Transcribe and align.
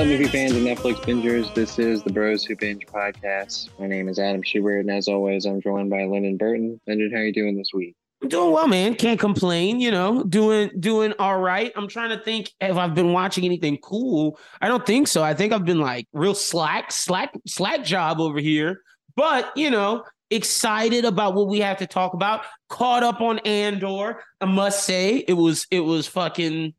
Up, 0.00 0.06
movie 0.06 0.24
fans 0.28 0.52
and 0.52 0.66
Netflix 0.66 0.96
bingers? 1.02 1.52
This 1.52 1.78
is 1.78 2.02
the 2.02 2.10
Bros 2.10 2.42
Who 2.42 2.56
Binge 2.56 2.86
podcast. 2.86 3.68
My 3.78 3.86
name 3.86 4.08
is 4.08 4.18
Adam 4.18 4.42
Schubert, 4.42 4.80
and 4.80 4.90
as 4.90 5.08
always, 5.08 5.44
I'm 5.44 5.60
joined 5.60 5.90
by 5.90 6.06
Lyndon 6.06 6.38
Burton. 6.38 6.80
Lyndon, 6.86 7.10
how 7.12 7.18
are 7.18 7.24
you 7.24 7.34
doing 7.34 7.54
this 7.54 7.68
week? 7.74 7.94
I'm 8.22 8.30
doing 8.30 8.50
well, 8.50 8.66
man. 8.66 8.94
Can't 8.94 9.20
complain. 9.20 9.78
You 9.78 9.90
know, 9.90 10.22
doing 10.22 10.70
doing 10.80 11.12
all 11.18 11.38
right. 11.38 11.70
I'm 11.76 11.86
trying 11.86 12.16
to 12.16 12.24
think 12.24 12.50
if 12.62 12.78
I've 12.78 12.94
been 12.94 13.12
watching 13.12 13.44
anything 13.44 13.76
cool. 13.76 14.38
I 14.62 14.68
don't 14.68 14.86
think 14.86 15.06
so. 15.06 15.22
I 15.22 15.34
think 15.34 15.52
I've 15.52 15.66
been 15.66 15.80
like 15.80 16.08
real 16.14 16.34
slack, 16.34 16.92
slack, 16.92 17.34
slack 17.46 17.84
job 17.84 18.20
over 18.20 18.40
here. 18.40 18.80
But 19.16 19.54
you 19.54 19.70
know, 19.70 20.04
excited 20.30 21.04
about 21.04 21.34
what 21.34 21.48
we 21.48 21.60
have 21.60 21.76
to 21.76 21.86
talk 21.86 22.14
about. 22.14 22.46
Caught 22.70 23.02
up 23.02 23.20
on 23.20 23.38
Andor. 23.40 24.22
I 24.40 24.46
must 24.46 24.84
say, 24.84 25.16
it 25.28 25.34
was 25.34 25.66
it 25.70 25.80
was 25.80 26.06
fucking 26.06 26.72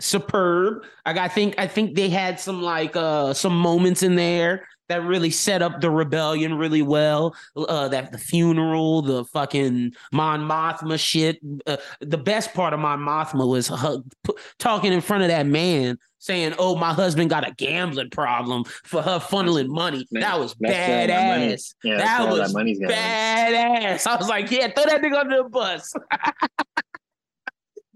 superb. 0.00 0.84
Like 1.06 1.18
I 1.18 1.28
think 1.28 1.54
I 1.58 1.66
think 1.66 1.94
they 1.94 2.08
had 2.08 2.38
some 2.40 2.62
like 2.62 2.96
uh 2.96 3.34
some 3.34 3.58
moments 3.58 4.02
in 4.02 4.16
there 4.16 4.66
that 4.88 5.04
really 5.04 5.30
set 5.30 5.60
up 5.60 5.80
the 5.80 5.90
rebellion 5.90 6.54
really 6.54 6.80
well. 6.82 7.36
Uh, 7.54 7.88
that 7.88 8.10
the 8.10 8.18
funeral, 8.18 9.02
the 9.02 9.24
fucking 9.26 9.92
Mon 10.12 10.40
Mothma 10.40 10.98
shit. 10.98 11.38
Uh, 11.66 11.76
the 12.00 12.16
best 12.18 12.54
part 12.54 12.72
of 12.72 12.80
Mon 12.80 12.98
Mothma 12.98 13.46
was 13.46 13.68
her, 13.68 13.98
p- 14.24 14.32
talking 14.58 14.92
in 14.92 15.02
front 15.02 15.22
of 15.22 15.28
that 15.28 15.46
man, 15.46 15.98
saying, 16.20 16.54
"Oh, 16.58 16.74
my 16.74 16.94
husband 16.94 17.28
got 17.28 17.46
a 17.46 17.52
gambling 17.52 18.08
problem 18.10 18.64
for 18.64 19.02
her 19.02 19.18
funneling 19.18 19.68
money." 19.68 20.06
Man, 20.10 20.22
that 20.22 20.38
was 20.40 20.54
where 20.58 20.72
that 20.72 21.10
badass. 21.10 21.74
yeah, 21.84 21.98
that 21.98 22.24
that 22.24 22.32
was 22.32 22.54
money's 22.54 22.78
going. 22.78 22.90
badass. 22.90 24.06
I 24.06 24.16
was 24.16 24.28
like, 24.28 24.50
"Yeah, 24.50 24.68
throw 24.68 24.84
that 24.86 25.02
nigga 25.02 25.20
under 25.20 25.42
the 25.42 25.48
bus." 25.50 25.92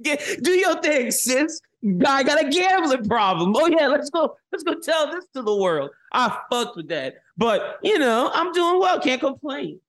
Get, 0.02 0.42
do 0.42 0.50
your 0.50 0.80
thing, 0.82 1.10
sis. 1.12 1.60
Guy 1.98 2.22
got 2.22 2.44
a 2.44 2.48
gambling 2.48 3.08
problem. 3.08 3.54
Oh 3.56 3.66
yeah, 3.66 3.88
let's 3.88 4.08
go. 4.08 4.36
Let's 4.52 4.62
go 4.62 4.74
tell 4.78 5.10
this 5.10 5.26
to 5.34 5.42
the 5.42 5.56
world. 5.56 5.90
I 6.12 6.38
fucked 6.50 6.76
with 6.76 6.88
that, 6.88 7.16
but 7.36 7.78
you 7.82 7.98
know, 7.98 8.30
I'm 8.32 8.52
doing 8.52 8.78
well. 8.78 9.00
Can't 9.00 9.20
complain. 9.20 9.80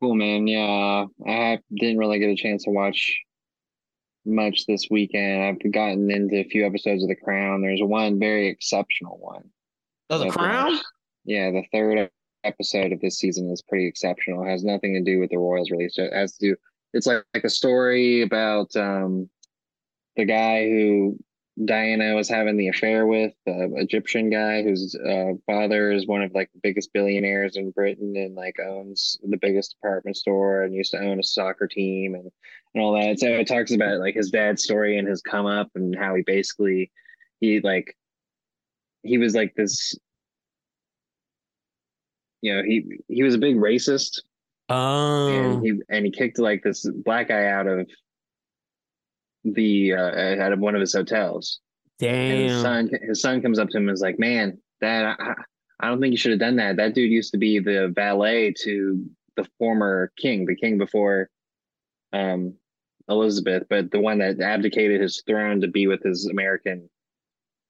Cool, 0.00 0.14
man. 0.14 0.46
Yeah, 0.46 1.06
I 1.26 1.58
didn't 1.74 1.98
really 1.98 2.20
get 2.20 2.30
a 2.30 2.36
chance 2.36 2.64
to 2.64 2.70
watch 2.70 3.20
much 4.24 4.66
this 4.66 4.86
weekend. 4.90 5.42
I've 5.42 5.72
gotten 5.72 6.10
into 6.10 6.36
a 6.36 6.44
few 6.44 6.64
episodes 6.64 7.02
of 7.02 7.08
The 7.08 7.16
Crown. 7.16 7.62
There's 7.62 7.82
one 7.82 8.20
very 8.20 8.46
exceptional 8.46 9.18
one. 9.18 9.50
Oh, 10.10 10.18
the 10.18 10.30
crown. 10.30 10.72
watched. 10.72 10.84
Yeah, 11.24 11.50
the 11.50 11.64
third 11.72 12.08
episode 12.44 12.92
of 12.92 13.00
this 13.00 13.18
season 13.18 13.50
is 13.50 13.62
pretty 13.62 13.86
exceptional. 13.86 14.44
It 14.44 14.50
has 14.50 14.64
nothing 14.64 14.94
to 14.94 15.02
do 15.02 15.18
with 15.18 15.30
the 15.30 15.38
Royals 15.38 15.70
release. 15.70 15.98
It 15.98 16.12
has 16.12 16.36
to 16.36 16.50
do. 16.50 16.56
It's 16.94 17.06
like, 17.06 17.24
like 17.34 17.44
a 17.44 17.50
story 17.50 18.22
about 18.22 18.74
um 18.76 19.28
the 20.18 20.24
guy 20.24 20.68
who 20.68 21.16
Diana 21.64 22.14
was 22.14 22.28
having 22.28 22.56
the 22.56 22.68
affair 22.68 23.06
with, 23.06 23.32
the 23.46 23.70
Egyptian 23.76 24.30
guy 24.30 24.62
whose 24.62 24.94
uh, 24.94 25.32
father 25.46 25.92
is 25.92 26.06
one 26.06 26.22
of 26.22 26.32
like 26.34 26.50
the 26.52 26.60
biggest 26.62 26.92
billionaires 26.92 27.56
in 27.56 27.70
Britain 27.70 28.14
and 28.16 28.34
like 28.34 28.56
owns 28.60 29.18
the 29.22 29.38
biggest 29.38 29.76
department 29.76 30.16
store 30.16 30.62
and 30.62 30.74
used 30.74 30.90
to 30.90 30.98
own 30.98 31.20
a 31.20 31.22
soccer 31.22 31.66
team 31.66 32.14
and 32.14 32.30
and 32.74 32.82
all 32.82 32.92
that. 33.00 33.18
So 33.18 33.28
it 33.28 33.48
talks 33.48 33.72
about 33.72 34.00
like 34.00 34.14
his 34.14 34.30
dad's 34.30 34.62
story 34.62 34.98
and 34.98 35.08
his 35.08 35.22
come 35.22 35.46
up 35.46 35.70
and 35.74 35.96
how 35.96 36.14
he 36.16 36.22
basically 36.22 36.90
he 37.40 37.60
like 37.60 37.96
he 39.02 39.18
was 39.18 39.34
like 39.34 39.54
this 39.56 39.94
you 42.42 42.54
know 42.54 42.62
he 42.62 42.98
he 43.08 43.22
was 43.22 43.34
a 43.34 43.38
big 43.38 43.56
racist 43.56 44.20
Oh, 44.70 45.28
and 45.28 45.64
he 45.64 45.80
and 45.88 46.04
he 46.04 46.10
kicked 46.10 46.38
like 46.38 46.62
this 46.62 46.86
black 47.04 47.28
guy 47.28 47.46
out 47.46 47.66
of 47.66 47.88
the 49.54 49.94
uh 49.94 50.42
out 50.42 50.52
of 50.52 50.58
one 50.58 50.74
of 50.74 50.80
his 50.80 50.92
hotels. 50.92 51.60
And 52.00 52.42
his 52.42 52.52
damn. 52.52 52.62
son 52.62 52.90
his 53.02 53.20
son 53.20 53.42
comes 53.42 53.58
up 53.58 53.68
to 53.70 53.76
him 53.76 53.88
and 53.88 53.94
is 53.94 54.00
like 54.02 54.18
man 54.18 54.58
that 54.80 55.16
I, 55.18 55.34
I 55.80 55.88
don't 55.88 56.00
think 56.00 56.12
you 56.12 56.18
should 56.18 56.32
have 56.32 56.40
done 56.40 56.56
that. 56.56 56.76
That 56.76 56.94
dude 56.94 57.10
used 57.10 57.32
to 57.32 57.38
be 57.38 57.58
the 57.58 57.92
valet 57.94 58.54
to 58.64 59.04
the 59.36 59.46
former 59.58 60.12
king 60.18 60.46
the 60.46 60.56
king 60.56 60.78
before 60.78 61.30
um 62.12 62.54
elizabeth 63.08 63.62
but 63.70 63.90
the 63.90 64.00
one 64.00 64.18
that 64.18 64.40
abdicated 64.40 65.00
his 65.00 65.22
throne 65.26 65.60
to 65.60 65.68
be 65.68 65.86
with 65.86 66.02
his 66.02 66.26
american 66.26 66.88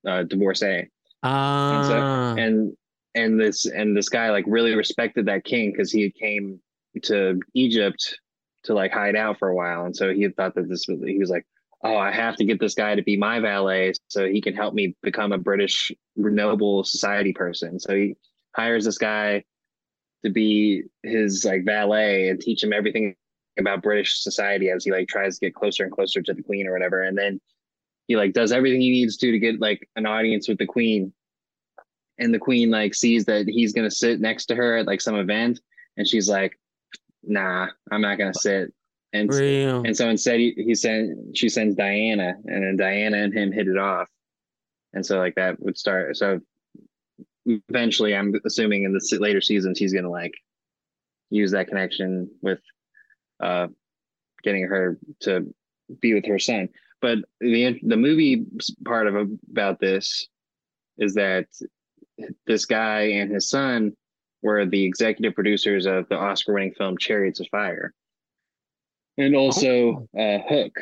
uh 0.06 0.22
divorcee. 0.22 0.88
And 1.22 1.86
so 1.86 2.00
Ah, 2.00 2.34
and 2.36 2.76
and 3.14 3.40
this 3.40 3.66
and 3.66 3.96
this 3.96 4.08
guy 4.08 4.30
like 4.30 4.44
really 4.46 4.74
respected 4.74 5.26
that 5.26 5.44
king 5.44 5.72
because 5.72 5.90
he 5.90 6.10
came 6.10 6.60
to 7.02 7.40
Egypt 7.54 8.18
to 8.64 8.74
like 8.74 8.92
hide 8.92 9.16
out 9.16 9.38
for 9.38 9.48
a 9.48 9.54
while, 9.54 9.84
and 9.84 9.96
so 9.96 10.12
he 10.12 10.22
had 10.22 10.36
thought 10.36 10.54
that 10.54 10.68
this 10.68 10.86
was 10.88 11.00
he 11.04 11.18
was 11.18 11.30
like, 11.30 11.46
oh, 11.82 11.96
I 11.96 12.10
have 12.10 12.36
to 12.36 12.44
get 12.44 12.60
this 12.60 12.74
guy 12.74 12.94
to 12.94 13.02
be 13.02 13.16
my 13.16 13.40
valet 13.40 13.92
so 14.08 14.26
he 14.26 14.40
can 14.40 14.54
help 14.54 14.74
me 14.74 14.96
become 15.02 15.32
a 15.32 15.38
British 15.38 15.92
noble 16.16 16.84
society 16.84 17.32
person. 17.32 17.78
So 17.78 17.94
he 17.94 18.16
hires 18.56 18.84
this 18.84 18.98
guy 18.98 19.44
to 20.24 20.30
be 20.30 20.82
his 21.04 21.44
like 21.44 21.64
valet 21.64 22.28
and 22.28 22.40
teach 22.40 22.62
him 22.62 22.72
everything 22.72 23.14
about 23.58 23.82
British 23.82 24.22
society 24.22 24.70
as 24.70 24.84
he 24.84 24.90
like 24.90 25.08
tries 25.08 25.38
to 25.38 25.46
get 25.46 25.54
closer 25.54 25.84
and 25.84 25.92
closer 25.92 26.20
to 26.22 26.34
the 26.34 26.42
queen 26.42 26.66
or 26.66 26.72
whatever, 26.72 27.02
and 27.02 27.16
then 27.16 27.40
he 28.08 28.16
like 28.16 28.32
does 28.32 28.52
everything 28.52 28.80
he 28.80 28.90
needs 28.90 29.16
to 29.18 29.30
to 29.30 29.38
get 29.38 29.60
like 29.60 29.88
an 29.96 30.06
audience 30.06 30.48
with 30.48 30.58
the 30.58 30.66
queen. 30.66 31.12
And 32.20 32.34
the 32.34 32.38
queen 32.40 32.70
like 32.70 32.94
sees 32.94 33.26
that 33.26 33.46
he's 33.46 33.72
gonna 33.72 33.90
sit 33.90 34.20
next 34.20 34.46
to 34.46 34.56
her 34.56 34.78
at 34.78 34.86
like 34.86 35.00
some 35.00 35.14
event 35.14 35.60
and 35.98 36.06
she's 36.06 36.28
like 36.28 36.58
nah 37.22 37.66
i'm 37.90 38.00
not 38.00 38.16
gonna 38.16 38.32
sit 38.32 38.72
and 39.12 39.32
real. 39.32 39.82
and 39.84 39.96
so 39.96 40.08
instead 40.08 40.38
he, 40.38 40.52
he 40.56 40.74
sent 40.74 41.36
she 41.36 41.48
sends 41.48 41.74
diana 41.74 42.34
and 42.46 42.62
then 42.62 42.76
diana 42.76 43.16
and 43.16 43.32
him 43.32 43.50
hit 43.50 43.66
it 43.66 43.78
off 43.78 44.08
and 44.92 45.04
so 45.04 45.18
like 45.18 45.34
that 45.34 45.58
would 45.60 45.78
start 45.78 46.16
so 46.16 46.40
eventually 47.46 48.14
i'm 48.14 48.34
assuming 48.44 48.84
in 48.84 48.92
the 48.92 49.18
later 49.20 49.40
seasons 49.40 49.78
he's 49.78 49.94
gonna 49.94 50.10
like 50.10 50.34
use 51.30 51.52
that 51.52 51.68
connection 51.68 52.30
with 52.42 52.60
uh 53.40 53.66
getting 54.42 54.64
her 54.64 54.98
to 55.20 55.52
be 56.00 56.12
with 56.12 56.26
her 56.26 56.38
son 56.38 56.68
but 57.00 57.18
the 57.40 57.78
the 57.82 57.96
movie 57.96 58.44
part 58.84 59.06
of 59.06 59.30
about 59.50 59.80
this 59.80 60.28
is 60.98 61.14
that 61.14 61.46
this 62.46 62.66
guy 62.66 63.02
and 63.02 63.32
his 63.32 63.48
son 63.48 63.92
were 64.42 64.66
the 64.66 64.84
executive 64.84 65.34
producers 65.34 65.86
of 65.86 66.08
the 66.08 66.16
Oscar 66.16 66.54
winning 66.54 66.74
film 66.74 66.96
Chariots 66.98 67.40
of 67.40 67.48
Fire. 67.48 67.92
And 69.18 69.34
also 69.36 70.08
uh, 70.18 70.38
Hook. 70.48 70.72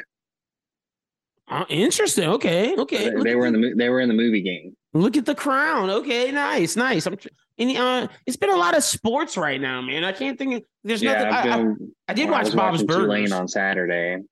Oh, 1.48 1.64
interesting. 1.68 2.28
Okay, 2.28 2.74
okay. 2.76 3.10
They, 3.10 3.22
they 3.22 3.34
were 3.34 3.46
in 3.46 3.52
the- 3.54 3.70
the 3.70 3.74
they 3.76 3.88
were 3.88 4.00
in 4.00 4.08
the 4.08 4.14
movie 4.14 4.42
game. 4.42 4.76
Look 4.94 5.16
at 5.16 5.26
the 5.26 5.34
crown. 5.34 5.90
Okay, 5.90 6.30
nice, 6.32 6.74
nice. 6.76 7.06
I'm 7.06 7.16
and, 7.58 7.76
uh, 7.76 8.08
it's 8.26 8.36
been 8.36 8.50
a 8.50 8.56
lot 8.56 8.76
of 8.76 8.82
sports 8.82 9.36
right 9.36 9.60
now, 9.60 9.80
man. 9.80 10.04
I 10.04 10.12
can't 10.12 10.38
think. 10.38 10.54
Of, 10.54 10.62
there's 10.84 11.02
nothing. 11.02 11.26
I've 11.26 11.46
I, 11.46 11.62
I, 11.62 11.74
I 12.08 12.14
did 12.14 12.28
I 12.28 12.30
watch 12.30 12.44
was 12.46 12.54
Bob's 12.54 12.82
Burgers. 12.82 13.32
on 13.32 13.48
Saturday. 13.48 14.22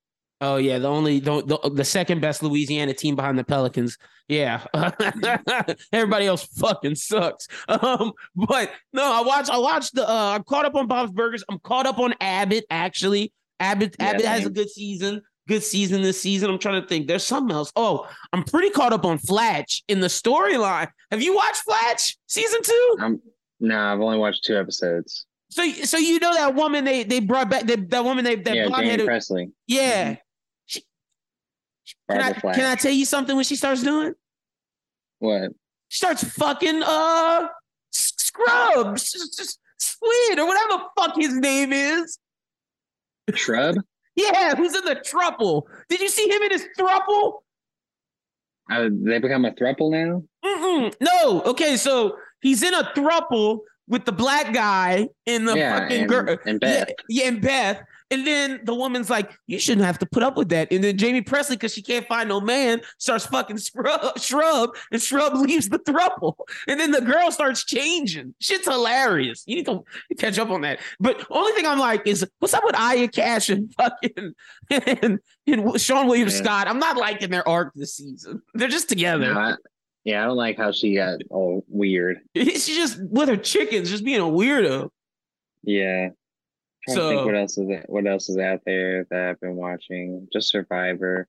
Oh 0.41 0.57
yeah, 0.57 0.79
the 0.79 0.89
only 0.89 1.21
the, 1.21 1.43
the 1.43 1.71
the 1.71 1.85
second 1.85 2.21
best 2.21 2.43
Louisiana 2.43 2.93
team 2.93 3.15
behind 3.17 3.39
the 3.39 3.45
Pelicans. 3.45 3.97
Yeah, 4.29 4.65
everybody 5.93 6.27
else 6.27 6.45
fucking 6.59 6.97
sucks. 6.97 7.47
Um, 7.69 8.13
but 8.35 8.71
no, 8.93 9.05
I 9.05 9.23
watched 9.23 9.51
I 9.51 9.59
watched 9.59 9.95
the 9.95 10.09
uh, 10.09 10.33
I'm 10.35 10.43
caught 10.45 10.65
up 10.65 10.75
on 10.75 10.87
Bob's 10.87 11.13
Burgers. 11.13 11.45
I'm 11.49 11.59
caught 11.61 11.87
up 11.87 11.99
on 11.99 12.15
Abbott 12.21 12.65
actually. 12.71 13.33
Abbott 13.61 13.97
Yeah, 13.99 14.07
Abbott 14.07 14.25
has 14.27 14.47
a 14.47 14.51
good 14.51 14.71
season. 14.71 15.23
Good 15.47 15.63
season 15.63 16.01
this 16.03 16.21
season. 16.21 16.49
I'm 16.49 16.59
trying 16.59 16.81
to 16.81 16.89
think. 16.89 17.07
There's 17.07 17.27
something 17.27 17.55
else. 17.55 17.71
Oh, 17.77 18.09
I'm 18.33 18.45
pretty 18.45 18.71
caught 18.71 18.95
up 18.95 19.05
on 19.05 19.19
Flatch 19.19 19.83
in 19.89 20.01
the 20.01 20.07
storyline. 20.07 20.89
Have 21.11 21.23
you 21.23 21.35
watched 21.35 21.63
Flatch 21.65 22.17
season 22.27 22.63
two? 22.63 22.97
I'm 23.01 23.21
no, 23.61 23.79
I've 23.79 24.01
only 24.01 24.19
watched 24.19 24.45
two 24.45 24.59
episodes. 24.59 25.27
So 25.51 25.69
so 25.71 25.99
you 25.99 26.19
know 26.19 26.35
that 26.35 26.55
woman 26.55 26.85
they 26.85 27.05
they 27.05 27.21
brought 27.21 27.51
back 27.51 27.67
that 27.67 27.91
that 27.91 28.05
woman 28.05 28.25
they 28.25 28.37
that 28.37 28.55
yeah, 28.55 28.67
blonde 28.69 29.03
Presley. 29.05 29.51
yeah. 29.67 30.17
She, 30.67 30.83
can 32.11 32.21
I 32.21 32.33
Flash. 32.33 32.57
can 32.57 32.65
I 32.65 32.75
tell 32.75 32.93
you 32.93 33.05
something? 33.05 33.37
when 33.37 33.45
she 33.45 33.57
starts 33.57 33.83
doing? 33.83 34.15
What? 35.19 35.53
She 35.89 35.99
starts 35.99 36.25
fucking 36.25 36.83
uh 36.83 37.49
Scrubs, 37.93 39.59
Squid 39.79 40.39
or 40.39 40.47
whatever 40.47 40.69
the 40.71 40.85
fuck 40.99 41.17
his 41.17 41.35
name 41.35 41.73
is. 41.73 42.19
Shrub? 43.33 43.77
Yeah, 44.17 44.55
who's 44.55 44.75
in 44.75 44.85
the 44.85 44.97
thruple? 44.97 45.63
Did 45.89 46.01
you 46.01 46.09
see 46.09 46.29
him 46.29 46.43
in 46.43 46.51
his 46.53 46.67
thruple? 46.79 47.41
Uh, 48.71 48.89
they 48.91 49.19
become 49.19 49.45
a 49.45 49.51
thruple 49.53 49.91
now? 49.91 50.23
Mm-mm. 50.45 50.95
No. 51.01 51.43
Okay, 51.43 51.77
so 51.77 52.17
he's 52.41 52.63
in 52.63 52.75
a 52.75 52.85
thruple 52.97 53.61
with 53.89 54.05
the 54.05 54.13
black 54.13 54.55
guy 54.55 55.09
and 55.27 55.47
the 55.47 55.57
yeah, 55.57 55.79
fucking 55.79 56.07
girl. 56.07 56.37
and 56.47 56.61
Beth. 56.61 56.89
Yeah, 57.09 57.23
yeah, 57.23 57.29
and 57.29 57.43
Beth. 57.43 57.83
And 58.15 58.25
then 58.25 58.61
the 58.63 58.75
woman's 58.75 59.11
like, 59.11 59.37
you 59.49 59.59
shouldn't 59.59 59.85
have 59.85 59.99
to 59.99 60.07
put 60.07 60.23
up 60.23 60.37
with 60.37 60.51
that. 60.51 60.71
And 60.71 60.85
then 60.85 60.97
Jaime 60.97 61.21
Pressly, 61.21 61.51
because 61.51 61.75
she 61.75 61.83
can't 61.83 62.07
find 62.07 62.29
no 62.29 62.41
man, 62.41 62.81
starts 62.99 63.27
fucking 63.27 63.59
scrub, 63.59 64.17
Shrub, 64.21 64.71
and 64.93 65.03
Shrub 65.03 65.35
leaves 65.37 65.69
the 65.69 65.81
throuple. 65.81 66.35
And 66.69 66.79
then 66.79 66.93
the 66.93 67.01
girl 67.01 67.33
starts 67.33 67.65
changing. 67.65 68.33
Shit's 68.41 68.69
hilarious. 68.69 69.43
You 69.47 69.57
need 69.57 69.67
to 69.67 69.83
catch 70.17 70.39
up 70.39 70.51
on 70.51 70.61
that. 70.61 70.79
But 71.01 71.27
only 71.29 71.51
thing 71.55 71.67
I'm 71.67 71.81
like 71.81 72.07
is, 72.07 72.25
what's 72.39 72.55
up 72.55 72.63
with 72.63 72.77
Aya 72.79 73.09
Cash 73.09 73.49
and 73.49 73.75
fucking 73.75 74.35
and, 74.71 75.19
and 75.49 75.61
Seann 75.75 76.07
William 76.07 76.29
Yeah. 76.29 76.35
Scott? 76.35 76.69
I'm 76.69 76.79
not 76.79 76.97
liking 76.97 77.31
their 77.31 77.47
arc 77.49 77.73
this 77.75 77.97
season. 77.97 78.43
They're 78.55 78.69
just 78.69 78.89
together. 78.89 79.35
No, 79.35 79.41
I, 79.41 79.55
Yeah, 80.05 80.23
I 80.23 80.27
don't 80.27 80.37
like 80.37 80.57
how 80.57 80.71
she 80.71 80.95
got 80.95 81.19
all 81.31 81.65
weird. 81.69 82.21
She's 82.37 82.67
just 82.69 83.01
with 83.03 83.29
her 83.29 83.37
chickens, 83.37 83.91
just 83.91 84.05
being 84.05 84.21
a 84.21 84.25
weirdo. 84.25 84.91
Yeah. 85.65 86.11
Trying 86.87 86.97
to 86.97 87.03
So- 87.03 87.09
think 87.11 87.27
what 87.27 87.37
else 87.37 87.59
is 87.59 87.69
it, 87.69 87.85
what 87.89 88.07
else 88.07 88.29
is 88.29 88.39
out 88.39 88.61
there 88.67 89.07
that 89.11 89.29
I've 89.31 89.41
been 89.41 89.57
watching. 89.57 90.29
Just 90.33 90.51
Survivor. 90.51 91.29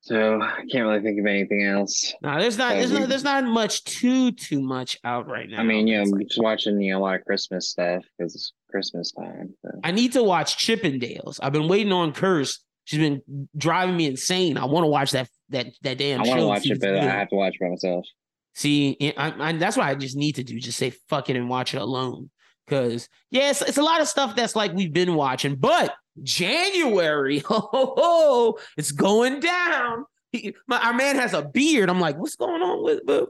So 0.00 0.38
I 0.42 0.64
can't 0.70 0.84
really 0.86 1.00
think 1.00 1.18
of 1.18 1.24
anything 1.26 1.64
else. 1.64 2.12
Nah, 2.20 2.38
there's 2.38 2.58
not, 2.58 2.74
there's 2.74 2.92
we- 2.92 3.00
not, 3.00 3.08
there's 3.08 3.24
not 3.24 3.44
much 3.44 3.84
too, 3.84 4.32
too 4.32 4.60
much 4.60 4.98
out 5.02 5.26
right 5.28 5.48
now. 5.48 5.60
I 5.60 5.62
mean, 5.64 5.86
you 5.86 5.96
know, 5.96 6.10
like- 6.10 6.26
just 6.28 6.42
watching 6.42 6.78
you 6.80 6.92
know, 6.92 6.98
a 6.98 7.00
lot 7.00 7.14
of 7.18 7.24
Christmas 7.24 7.70
stuff 7.70 8.04
because 8.18 8.34
it's 8.34 8.52
Christmas 8.70 9.12
time. 9.12 9.54
So. 9.62 9.70
I 9.82 9.92
need 9.92 10.12
to 10.12 10.22
watch 10.22 10.58
Chippendales. 10.58 11.40
I've 11.42 11.52
been 11.54 11.68
waiting 11.68 11.92
on 11.92 12.12
Curse. 12.12 12.62
She's 12.84 12.98
been 12.98 13.22
driving 13.56 13.96
me 13.96 14.06
insane. 14.06 14.58
I 14.58 14.66
want 14.66 14.84
to 14.84 14.88
watch 14.88 15.12
that 15.12 15.30
that 15.48 15.68
that 15.82 15.96
damn 15.96 16.20
I 16.20 16.28
want 16.28 16.40
to 16.40 16.46
watch 16.46 16.66
it, 16.70 16.80
but 16.80 16.96
I 16.96 17.02
have 17.04 17.30
to 17.30 17.36
watch 17.36 17.54
it 17.54 17.60
by 17.60 17.68
myself. 17.70 18.06
See, 18.54 19.14
I, 19.16 19.34
I, 19.38 19.52
that's 19.52 19.76
what 19.78 19.86
I 19.86 19.94
just 19.94 20.16
need 20.16 20.34
to 20.34 20.44
do. 20.44 20.60
Just 20.60 20.76
say 20.76 20.90
fuck 21.08 21.30
it 21.30 21.36
and 21.36 21.48
watch 21.48 21.72
it 21.72 21.80
alone. 21.80 22.28
Because 22.66 23.08
yes, 23.30 23.62
it's 23.62 23.78
a 23.78 23.82
lot 23.82 24.00
of 24.00 24.08
stuff 24.08 24.34
that's 24.36 24.56
like 24.56 24.72
we've 24.72 24.92
been 24.92 25.14
watching, 25.14 25.56
but 25.56 25.94
January, 26.22 27.38
ho 27.46 27.58
ho 27.60 27.94
ho, 27.96 28.58
it's 28.76 28.92
going 28.92 29.40
down. 29.40 30.06
He, 30.32 30.54
my, 30.66 30.78
our 30.80 30.92
man 30.94 31.16
has 31.16 31.32
a 31.34 31.42
beard. 31.42 31.88
I'm 31.88 32.00
like, 32.00 32.16
what's 32.18 32.36
going 32.36 32.62
on 32.62 32.82
with 32.82 33.00
with, 33.04 33.28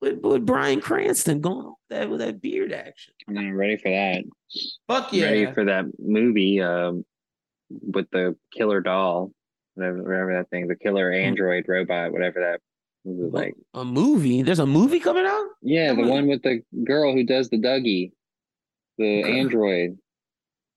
with, 0.00 0.18
with 0.20 0.46
Bryan 0.46 0.80
Cranston 0.80 1.40
going 1.40 1.58
on 1.66 1.66
with 1.66 1.76
that 1.90 2.10
with 2.10 2.20
that 2.20 2.40
beard 2.40 2.72
action? 2.72 3.14
I'm 3.28 3.34
not 3.34 3.54
ready 3.54 3.76
for 3.76 3.90
that. 3.90 4.24
Fuck 4.88 5.12
yeah! 5.12 5.24
Ready 5.26 5.52
for 5.52 5.64
that 5.64 5.86
movie 5.98 6.60
um, 6.60 7.04
with 7.70 8.08
the 8.10 8.36
killer 8.52 8.80
doll, 8.80 9.32
whatever, 9.74 10.02
whatever 10.02 10.34
that 10.34 10.50
thing, 10.50 10.68
the 10.68 10.76
killer 10.76 11.10
Hmm. 11.10 11.18
android 11.28 11.64
robot, 11.66 12.12
whatever 12.12 12.40
that 12.40 12.60
was 13.04 13.32
like. 13.32 13.54
a 13.74 13.84
movie. 13.84 14.42
There's 14.42 14.60
a 14.60 14.66
movie 14.66 15.00
coming 15.00 15.26
out. 15.26 15.46
Yeah, 15.62 15.92
the 15.92 16.02
one 16.06 16.26
with 16.28 16.42
the 16.42 16.62
girl 16.84 17.12
who 17.12 17.24
does 17.24 17.48
the 17.50 17.58
Dougie, 17.58 18.12
the 18.98 19.22
Okay. 19.24 19.40
android. 19.40 19.98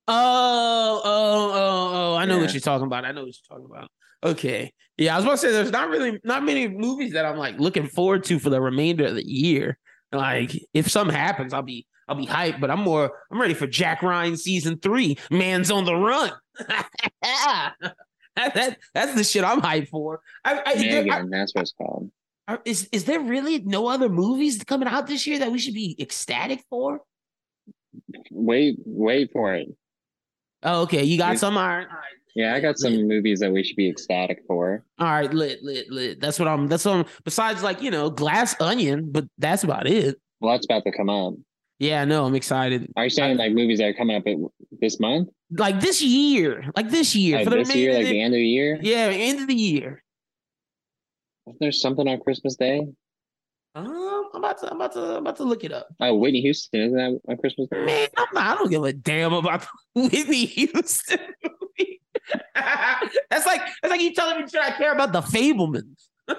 Oh, 0.09 1.01
oh, 1.03 1.51
oh, 1.53 1.91
oh! 2.13 2.15
I 2.15 2.25
know 2.25 2.39
what 2.39 2.53
you're 2.53 2.61
talking 2.61 2.85
about. 2.87 3.03
I 3.05 3.11
know 3.11 3.25
what 3.25 3.35
you're 3.49 3.57
talking 3.57 3.69
about. 3.69 3.89
Okay, 4.23 4.71
yeah, 4.97 5.13
I 5.13 5.17
was 5.17 5.25
about 5.25 5.31
to 5.33 5.37
say 5.39 5.51
there's 5.51 5.71
not 5.71 5.89
really 5.89 6.19
not 6.23 6.43
many 6.43 6.67
movies 6.69 7.13
that 7.13 7.25
I'm 7.25 7.37
like 7.37 7.59
looking 7.59 7.87
forward 7.87 8.23
to 8.25 8.39
for 8.39 8.49
the 8.49 8.61
remainder 8.61 9.05
of 9.05 9.15
the 9.15 9.27
year. 9.27 9.77
Like, 10.13 10.53
if 10.73 10.89
something 10.89 11.15
happens, 11.15 11.53
I'll 11.53 11.61
be 11.61 11.85
I'll 12.07 12.15
be 12.15 12.25
hyped. 12.25 12.61
But 12.61 12.71
I'm 12.71 12.79
more 12.79 13.11
I'm 13.31 13.39
ready 13.41 13.53
for 13.53 13.67
Jack 13.67 14.01
Ryan 14.01 14.37
season 14.37 14.79
three. 14.79 15.17
Man's 15.29 15.69
on 15.69 15.83
the 15.83 15.93
run. 15.95 16.31
that, 17.21 17.73
that 18.35 18.77
that's 18.93 19.13
the 19.15 19.23
shit 19.23 19.43
I'm 19.43 19.61
hyped 19.61 19.89
for. 19.89 20.21
I, 20.45 20.61
I, 20.65 20.75
there- 20.75 21.11
I- 21.13 21.23
that's 21.29 21.53
what 21.53 21.61
it's 21.63 21.73
called. 21.73 22.09
are- 22.47 22.61
is 22.65 22.87
is 22.91 23.03
there 23.05 23.19
really 23.19 23.59
no 23.59 23.87
other 23.87 24.09
movies 24.09 24.63
coming 24.63 24.87
out 24.87 25.07
this 25.07 25.27
year 25.27 25.39
that 25.39 25.51
we 25.51 25.59
should 25.59 25.73
be 25.73 25.95
ecstatic 25.99 26.63
for? 26.69 27.01
Wait, 28.31 28.77
wait 28.85 29.31
for 29.31 29.53
it. 29.55 29.67
Oh, 30.63 30.81
okay, 30.83 31.03
you 31.03 31.17
got 31.17 31.37
some. 31.37 31.57
All 31.57 31.67
right, 31.67 31.87
all 31.87 31.95
right. 31.95 32.03
Yeah, 32.35 32.53
I 32.53 32.59
got 32.59 32.77
some 32.77 33.07
movies 33.07 33.39
that 33.39 33.51
we 33.51 33.63
should 33.63 33.75
be 33.75 33.89
ecstatic 33.89 34.43
for. 34.47 34.83
All 34.99 35.07
right, 35.07 35.33
lit, 35.33 35.63
lit, 35.63 35.89
lit. 35.89 36.19
That's 36.19 36.37
what 36.37 36.47
I'm. 36.47 36.67
That's 36.67 36.85
what 36.85 36.95
I'm. 36.95 37.05
Besides, 37.23 37.63
like 37.63 37.81
you 37.81 37.89
know, 37.91 38.09
Glass 38.09 38.59
Onion, 38.61 39.11
but 39.11 39.25
that's 39.37 39.63
about 39.63 39.87
it. 39.87 40.19
Well, 40.39 40.53
that's 40.53 40.65
about 40.65 40.83
to 40.83 40.91
come 40.91 41.09
up. 41.09 41.33
Yeah, 41.79 42.05
no, 42.05 42.25
I'm 42.25 42.35
excited. 42.35 42.91
Are 42.95 43.03
you 43.03 43.09
saying 43.09 43.37
like 43.37 43.53
movies 43.53 43.79
that 43.79 43.85
are 43.85 43.93
coming 43.93 44.15
up 44.15 44.23
this 44.81 44.99
month? 44.99 45.29
Like 45.51 45.79
this 45.79 46.01
year, 46.01 46.65
like 46.75 46.89
this 46.89 47.15
year 47.15 47.37
Like 47.37 47.45
for 47.45 47.49
the 47.51 47.57
this 47.57 47.75
year, 47.75 47.93
like 47.93 48.05
the 48.05 48.21
end 48.21 48.33
of 48.33 48.39
the 48.39 48.47
year? 48.47 48.79
yeah, 48.81 49.09
end 49.11 49.39
of 49.41 49.47
the 49.47 49.55
year. 49.55 50.03
Isn't 51.47 51.59
there 51.59 51.71
something 51.71 52.07
on 52.07 52.19
Christmas 52.19 52.55
Day? 52.55 52.85
Um, 53.77 54.29
I'm 54.33 54.43
about 54.43 54.59
to, 54.59 54.71
I'm 54.71 54.75
about 54.77 54.93
to, 54.93 55.01
I'm 55.01 55.17
about 55.17 55.37
to 55.37 55.43
look 55.43 55.63
it 55.63 55.71
up. 55.71 55.87
Oh, 55.99 56.15
Whitney 56.15 56.41
Houston, 56.41 56.81
isn't 56.81 56.97
that 56.97 57.19
my 57.27 57.35
Christmas 57.35 57.67
Day? 57.69 57.85
Man, 57.85 58.07
I'm 58.17 58.27
not, 58.33 58.43
I 58.43 58.55
don't 58.55 58.69
give 58.69 58.83
a 58.83 58.93
damn 58.93 59.33
about 59.33 59.65
Whitney 59.95 60.45
Houston 60.45 61.19
that's 62.55 63.45
like 63.45 63.61
that's 63.81 63.91
like 63.91 64.01
you 64.01 64.13
telling 64.13 64.41
me 64.41 64.47
should 64.47 64.61
I 64.61 64.71
care 64.71 64.91
about 64.93 65.13
the 65.13 65.21
Fabelmans? 65.21 66.07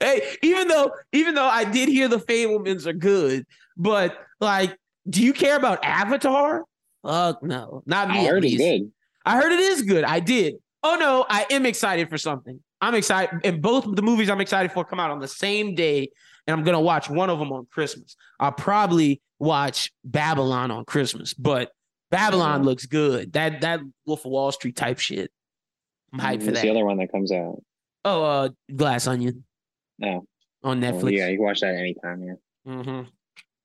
hey, 0.00 0.36
even 0.42 0.68
though 0.68 0.92
even 1.12 1.34
though 1.34 1.46
I 1.46 1.64
did 1.64 1.88
hear 1.88 2.08
the 2.08 2.18
Fabelmans 2.18 2.86
are 2.86 2.92
good, 2.92 3.46
but 3.76 4.18
like, 4.40 4.76
do 5.08 5.22
you 5.22 5.32
care 5.32 5.56
about 5.56 5.84
Avatar? 5.84 6.64
Fuck 7.04 7.42
no, 7.42 7.82
not 7.86 8.10
me. 8.10 8.18
I 8.18 8.26
heard 8.26 8.42
good. 8.42 8.92
I 9.24 9.36
heard 9.36 9.52
it 9.52 9.60
is 9.60 9.82
good. 9.82 10.04
I 10.04 10.20
did. 10.20 10.56
Oh 10.82 10.96
no, 10.98 11.24
I 11.28 11.46
am 11.50 11.66
excited 11.66 12.10
for 12.10 12.18
something. 12.18 12.60
I'm 12.82 12.94
excited, 12.96 13.40
and 13.44 13.62
both 13.62 13.86
the 13.94 14.02
movies 14.02 14.28
I'm 14.28 14.40
excited 14.40 14.72
for 14.72 14.84
come 14.84 14.98
out 15.00 15.10
on 15.12 15.20
the 15.20 15.28
same 15.28 15.74
day, 15.76 16.08
and 16.46 16.54
I'm 16.58 16.64
gonna 16.64 16.80
watch 16.80 17.08
one 17.08 17.30
of 17.30 17.38
them 17.38 17.52
on 17.52 17.66
Christmas. 17.70 18.16
I'll 18.40 18.50
probably 18.52 19.22
watch 19.38 19.92
Babylon 20.04 20.70
on 20.72 20.84
Christmas, 20.84 21.32
but 21.32 21.70
Babylon 22.10 22.62
Mhm. 22.62 22.64
looks 22.64 22.84
good. 22.86 23.32
That 23.34 23.60
that 23.60 23.80
Wolf 24.04 24.24
of 24.26 24.32
Wall 24.32 24.50
Street 24.50 24.74
type 24.76 24.98
shit. 24.98 25.30
I'm 26.12 26.18
hyped 26.18 26.40
for 26.40 26.46
What's 26.46 26.58
that. 26.58 26.62
the 26.62 26.70
other 26.70 26.84
one 26.84 26.98
that 26.98 27.10
comes 27.12 27.30
out? 27.32 27.62
oh, 28.04 28.22
uh, 28.24 28.48
Glass 28.74 29.06
Onion 29.06 29.44
No. 30.00 30.26
on 30.64 30.82
Oh, 30.84 30.86
Netflix. 30.92 31.16
yeah, 31.16 31.28
you 31.28 31.36
can 31.38 31.44
watch 31.46 31.60
that 31.60 31.76
anytime, 31.76 32.22
yeah. 32.24 32.34
hmm 32.64 33.02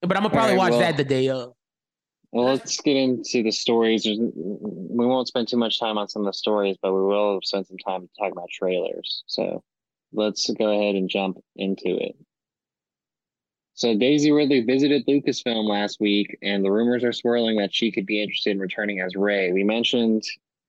But 0.01 0.15
I'm 0.15 0.21
gonna 0.21 0.29
probably 0.29 0.51
right, 0.51 0.57
watch 0.59 0.71
well- 0.71 0.79
that 0.81 0.95
the 0.95 1.03
day 1.03 1.27
of. 1.29 1.53
Well, 2.31 2.45
let's 2.45 2.79
get 2.81 2.97
into 2.97 3.41
the 3.41 3.51
stories. 3.51 4.05
We 4.05 5.05
won't 5.05 5.27
spend 5.27 5.47
too 5.47 5.57
much 5.57 5.79
time 5.79 5.97
on 5.97 6.09
some 6.09 6.23
of 6.23 6.25
the 6.27 6.37
stories, 6.37 6.77
but 6.81 6.93
we 6.93 7.01
will 7.01 7.39
spend 7.43 7.67
some 7.67 7.77
time 7.77 8.09
talking 8.17 8.33
about 8.33 8.49
trailers. 8.51 9.23
So 9.27 9.63
let's 10.11 10.49
go 10.51 10.69
ahead 10.71 10.95
and 10.95 11.09
jump 11.09 11.37
into 11.55 11.97
it. 11.97 12.15
So 13.75 13.95
Daisy 13.95 14.31
Ridley 14.31 14.61
visited 14.61 15.05
Lucasfilm 15.05 15.69
last 15.69 15.99
week, 15.99 16.35
and 16.41 16.65
the 16.65 16.71
rumors 16.71 17.03
are 17.03 17.13
swirling 17.13 17.57
that 17.57 17.73
she 17.73 17.91
could 17.91 18.07
be 18.07 18.21
interested 18.21 18.51
in 18.51 18.59
returning 18.59 18.99
as 18.99 19.15
Rey. 19.15 19.51
We 19.51 19.63
mentioned 19.63 20.23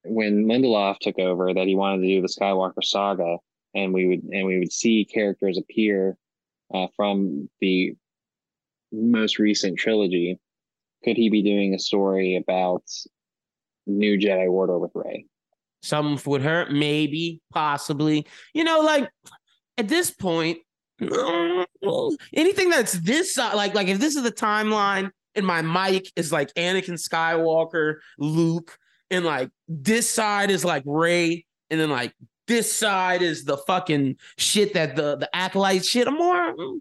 when 0.05 0.45
Lindelof 0.45 0.99
took 0.99 1.19
over 1.19 1.55
that 1.55 1.67
he 1.67 1.75
wanted 1.75 2.03
to 2.03 2.09
do 2.09 2.21
the 2.21 2.29
Skywalker 2.29 2.85
saga, 2.85 3.39
and 3.75 3.95
we 3.95 4.07
would 4.07 4.23
and 4.25 4.47
we 4.47 4.59
would 4.59 4.73
see 4.73 5.07
characters 5.07 5.59
appear 5.59 6.19
uh, 6.73 6.87
from 6.95 7.49
the 7.61 7.95
most 8.93 9.39
recent 9.39 9.79
trilogy 9.79 10.39
could 11.05 11.17
he 11.17 11.31
be 11.31 11.43
doing 11.43 11.75
a 11.75 11.79
story 11.79 12.37
about 12.37 12.83
new 13.87 14.19
Jedi 14.19 14.51
Order 14.51 14.79
with 14.79 14.93
Rey? 14.95 15.27
Something 15.83 16.21
would 16.31 16.43
hurt, 16.43 16.73
maybe, 16.73 17.41
possibly. 17.53 18.27
You 18.53 18.65
know, 18.65 18.81
like 18.81 19.09
at 19.77 19.89
this 19.89 20.11
point, 20.11 20.59
anything 21.01 22.71
that's 22.71 22.93
this 22.93 23.35
side, 23.35 23.55
like 23.55 23.75
like 23.75 23.89
if 23.89 24.01
this 24.01 24.17
is 24.17 24.23
the 24.23 24.33
timeline 24.33 25.11
and 25.35 25.47
my 25.47 25.63
mic 25.63 26.11
is 26.17 26.33
like 26.33 26.53
Anakin 26.55 26.95
Skywalker, 26.95 27.97
Luke, 28.19 28.77
and 29.11 29.25
like 29.25 29.51
this 29.69 30.11
side 30.11 30.51
is 30.51 30.65
like 30.65 30.83
Rey, 30.85 31.47
and 31.71 31.79
then 31.81 31.91
like 31.91 32.13
this 32.49 32.73
side 32.73 33.23
is 33.23 33.45
the 33.45 33.57
fucking 33.57 34.17
shit 34.37 34.75
that 34.75 34.97
the 34.97 35.17
the 35.17 35.35
acolyte 35.35 35.85
shit. 35.85 36.09
I'm 36.09 36.15
more. 36.15 36.57
Mm, 36.57 36.81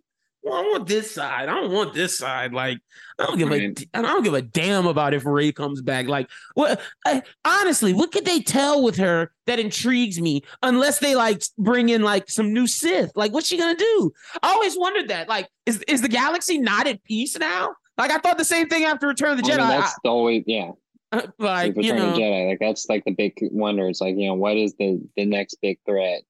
I 0.53 0.61
want 0.61 0.87
this 0.87 1.13
side. 1.13 1.49
I 1.49 1.53
don't 1.55 1.71
want 1.71 1.93
this 1.93 2.17
side. 2.17 2.53
Like, 2.53 2.79
I 3.19 3.25
don't 3.25 3.37
give 3.37 3.51
a, 3.51 3.51
Right. 3.51 3.87
Don't 3.93 4.23
give 4.23 4.33
a 4.33 4.41
damn 4.41 4.85
about 4.87 5.13
if 5.13 5.25
Rey 5.25 5.51
comes 5.51 5.81
back. 5.81 6.07
Like, 6.07 6.29
what? 6.53 6.79
I, 7.05 7.23
honestly, 7.45 7.93
what 7.93 8.11
could 8.11 8.25
they 8.25 8.39
tell 8.41 8.83
with 8.83 8.97
her 8.97 9.31
that 9.45 9.59
intrigues 9.59 10.19
me? 10.19 10.43
Unless 10.63 10.99
they 10.99 11.15
like 11.15 11.41
bring 11.57 11.89
in 11.89 12.01
like 12.01 12.29
some 12.29 12.53
new 12.53 12.67
Sith. 12.67 13.11
Like, 13.15 13.33
what's 13.33 13.47
she 13.47 13.57
gonna 13.57 13.75
do? 13.77 14.11
I 14.43 14.51
always 14.51 14.77
wondered 14.77 15.07
that. 15.09 15.27
Like, 15.29 15.47
is 15.65 15.81
is 15.87 16.01
the 16.01 16.09
galaxy 16.09 16.57
not 16.57 16.87
at 16.87 17.03
peace 17.03 17.37
now? 17.37 17.73
Like, 17.97 18.11
I 18.11 18.19
thought 18.19 18.37
the 18.37 18.45
same 18.45 18.67
thing 18.69 18.83
after 18.83 19.07
Return 19.07 19.31
of 19.31 19.43
the 19.43 19.51
I 19.51 19.55
Jedi. 19.55 19.69
mean, 19.69 19.79
that's 19.79 19.95
always 20.05 20.43
yeah. 20.45 20.71
I- 21.11 21.27
like, 21.39 21.75
you 21.77 21.93
know, 21.93 22.09
of 22.09 22.15
the 22.15 22.21
Jedi, 22.21 22.49
like 22.49 22.59
that's 22.59 22.87
like 22.89 23.03
the 23.05 23.11
big 23.11 23.33
wonder. 23.41 23.87
It's 23.87 24.01
like 24.01 24.15
you 24.17 24.27
know 24.27 24.35
what 24.35 24.57
is 24.57 24.75
the 24.75 25.01
the 25.15 25.25
next 25.25 25.55
big 25.61 25.79
threat? 25.85 26.21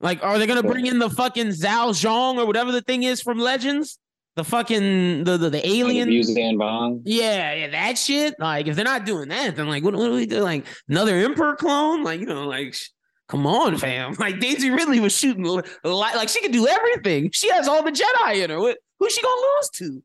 Like, 0.00 0.22
are 0.24 0.38
they 0.38 0.46
gonna 0.46 0.62
bring 0.62 0.86
in 0.86 0.98
the 0.98 1.10
fucking 1.10 1.48
Yuuzhan 1.48 1.92
Vong 1.92 2.38
or 2.38 2.46
whatever 2.46 2.72
the 2.72 2.80
thing 2.82 3.02
is 3.02 3.20
from 3.20 3.38
Legends? 3.38 3.98
The 4.36 4.44
fucking 4.44 5.24
the 5.24 5.36
the, 5.36 5.50
the 5.50 5.66
alien. 5.66 6.08
Like 6.08 6.26
Vong. 6.56 7.02
Yeah, 7.04 7.52
yeah, 7.54 7.68
that 7.70 7.98
shit. 7.98 8.34
Like, 8.38 8.66
if 8.66 8.76
they're 8.76 8.84
not 8.84 9.04
doing 9.04 9.28
that, 9.28 9.56
then 9.56 9.68
like, 9.68 9.84
what, 9.84 9.94
what 9.94 10.06
do 10.06 10.12
we 10.14 10.26
do? 10.26 10.40
Like, 10.40 10.64
another 10.88 11.16
Emperor 11.16 11.56
clone? 11.56 12.02
Like, 12.02 12.20
you 12.20 12.26
know, 12.26 12.46
like, 12.46 12.74
sh- 12.74 12.88
come 13.28 13.46
on, 13.46 13.76
fam. 13.76 14.14
Like, 14.18 14.40
Daisy 14.40 14.70
Ridley 14.70 15.00
was 15.00 15.16
shooting 15.16 15.44
li- 15.44 15.62
like 15.84 16.28
she 16.28 16.40
could 16.40 16.52
do 16.52 16.66
everything. 16.66 17.30
She 17.32 17.50
has 17.50 17.68
all 17.68 17.82
the 17.82 17.92
Jedi 17.92 18.42
in 18.42 18.50
her. 18.50 18.60
What, 18.60 18.78
who's 18.98 19.12
she 19.12 19.20
gonna 19.20 19.40
lose 19.40 19.70
to? 19.70 20.02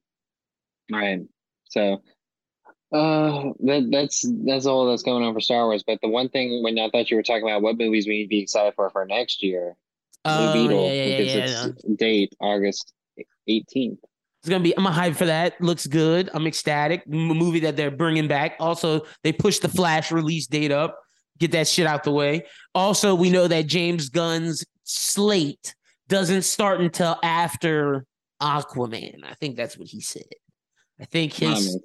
Right. 0.91 1.21
So 1.69 2.01
uh 2.91 3.51
that 3.61 3.89
that's 3.91 4.25
that's 4.45 4.65
all 4.65 4.89
that's 4.89 5.03
going 5.03 5.23
on 5.23 5.33
for 5.33 5.39
Star 5.39 5.65
Wars. 5.65 5.83
But 5.85 5.99
the 6.01 6.07
one 6.07 6.29
thing 6.29 6.63
when 6.63 6.77
I 6.77 6.89
thought 6.89 7.09
you 7.09 7.17
were 7.17 7.23
talking 7.23 7.43
about 7.43 7.61
what 7.61 7.77
movies 7.77 8.07
we 8.07 8.19
need 8.19 8.23
to 8.25 8.29
be 8.29 8.41
excited 8.41 8.73
for 8.75 8.89
for 8.91 9.05
next 9.05 9.43
year, 9.43 9.75
Blue 10.25 10.33
Oh, 10.33 10.53
Beetle, 10.53 10.85
yeah, 10.87 10.91
yeah, 10.93 11.17
because 11.17 11.33
yeah, 11.35 11.45
yeah. 11.45 11.65
its 11.67 11.83
date 11.97 12.35
August 12.41 12.93
eighteenth. 13.47 13.99
It's 14.41 14.49
gonna 14.49 14.63
be. 14.63 14.77
I'm 14.77 14.85
a 14.85 14.91
hype 14.91 15.15
for 15.15 15.25
that. 15.25 15.59
Looks 15.61 15.87
good. 15.87 16.29
I'm 16.33 16.45
ecstatic. 16.45 17.03
M- 17.11 17.27
movie 17.27 17.61
that 17.61 17.75
they're 17.77 17.91
bringing 17.91 18.27
back. 18.27 18.55
Also, 18.59 19.05
they 19.23 19.31
pushed 19.31 19.61
the 19.61 19.69
Flash 19.69 20.11
release 20.11 20.47
date 20.47 20.71
up. 20.71 20.99
Get 21.39 21.51
that 21.51 21.67
shit 21.67 21.87
out 21.87 22.03
the 22.03 22.11
way. 22.11 22.45
Also, 22.73 23.15
we 23.15 23.29
know 23.29 23.47
that 23.47 23.67
James 23.67 24.09
Gunn's 24.09 24.63
slate 24.83 25.73
doesn't 26.07 26.43
start 26.43 26.79
until 26.81 27.17
after 27.23 28.05
Aquaman. 28.41 29.23
I 29.25 29.33
think 29.33 29.55
that's 29.55 29.77
what 29.77 29.87
he 29.87 30.01
said. 30.01 30.23
I 30.99 31.05
think 31.05 31.33
his 31.33 31.77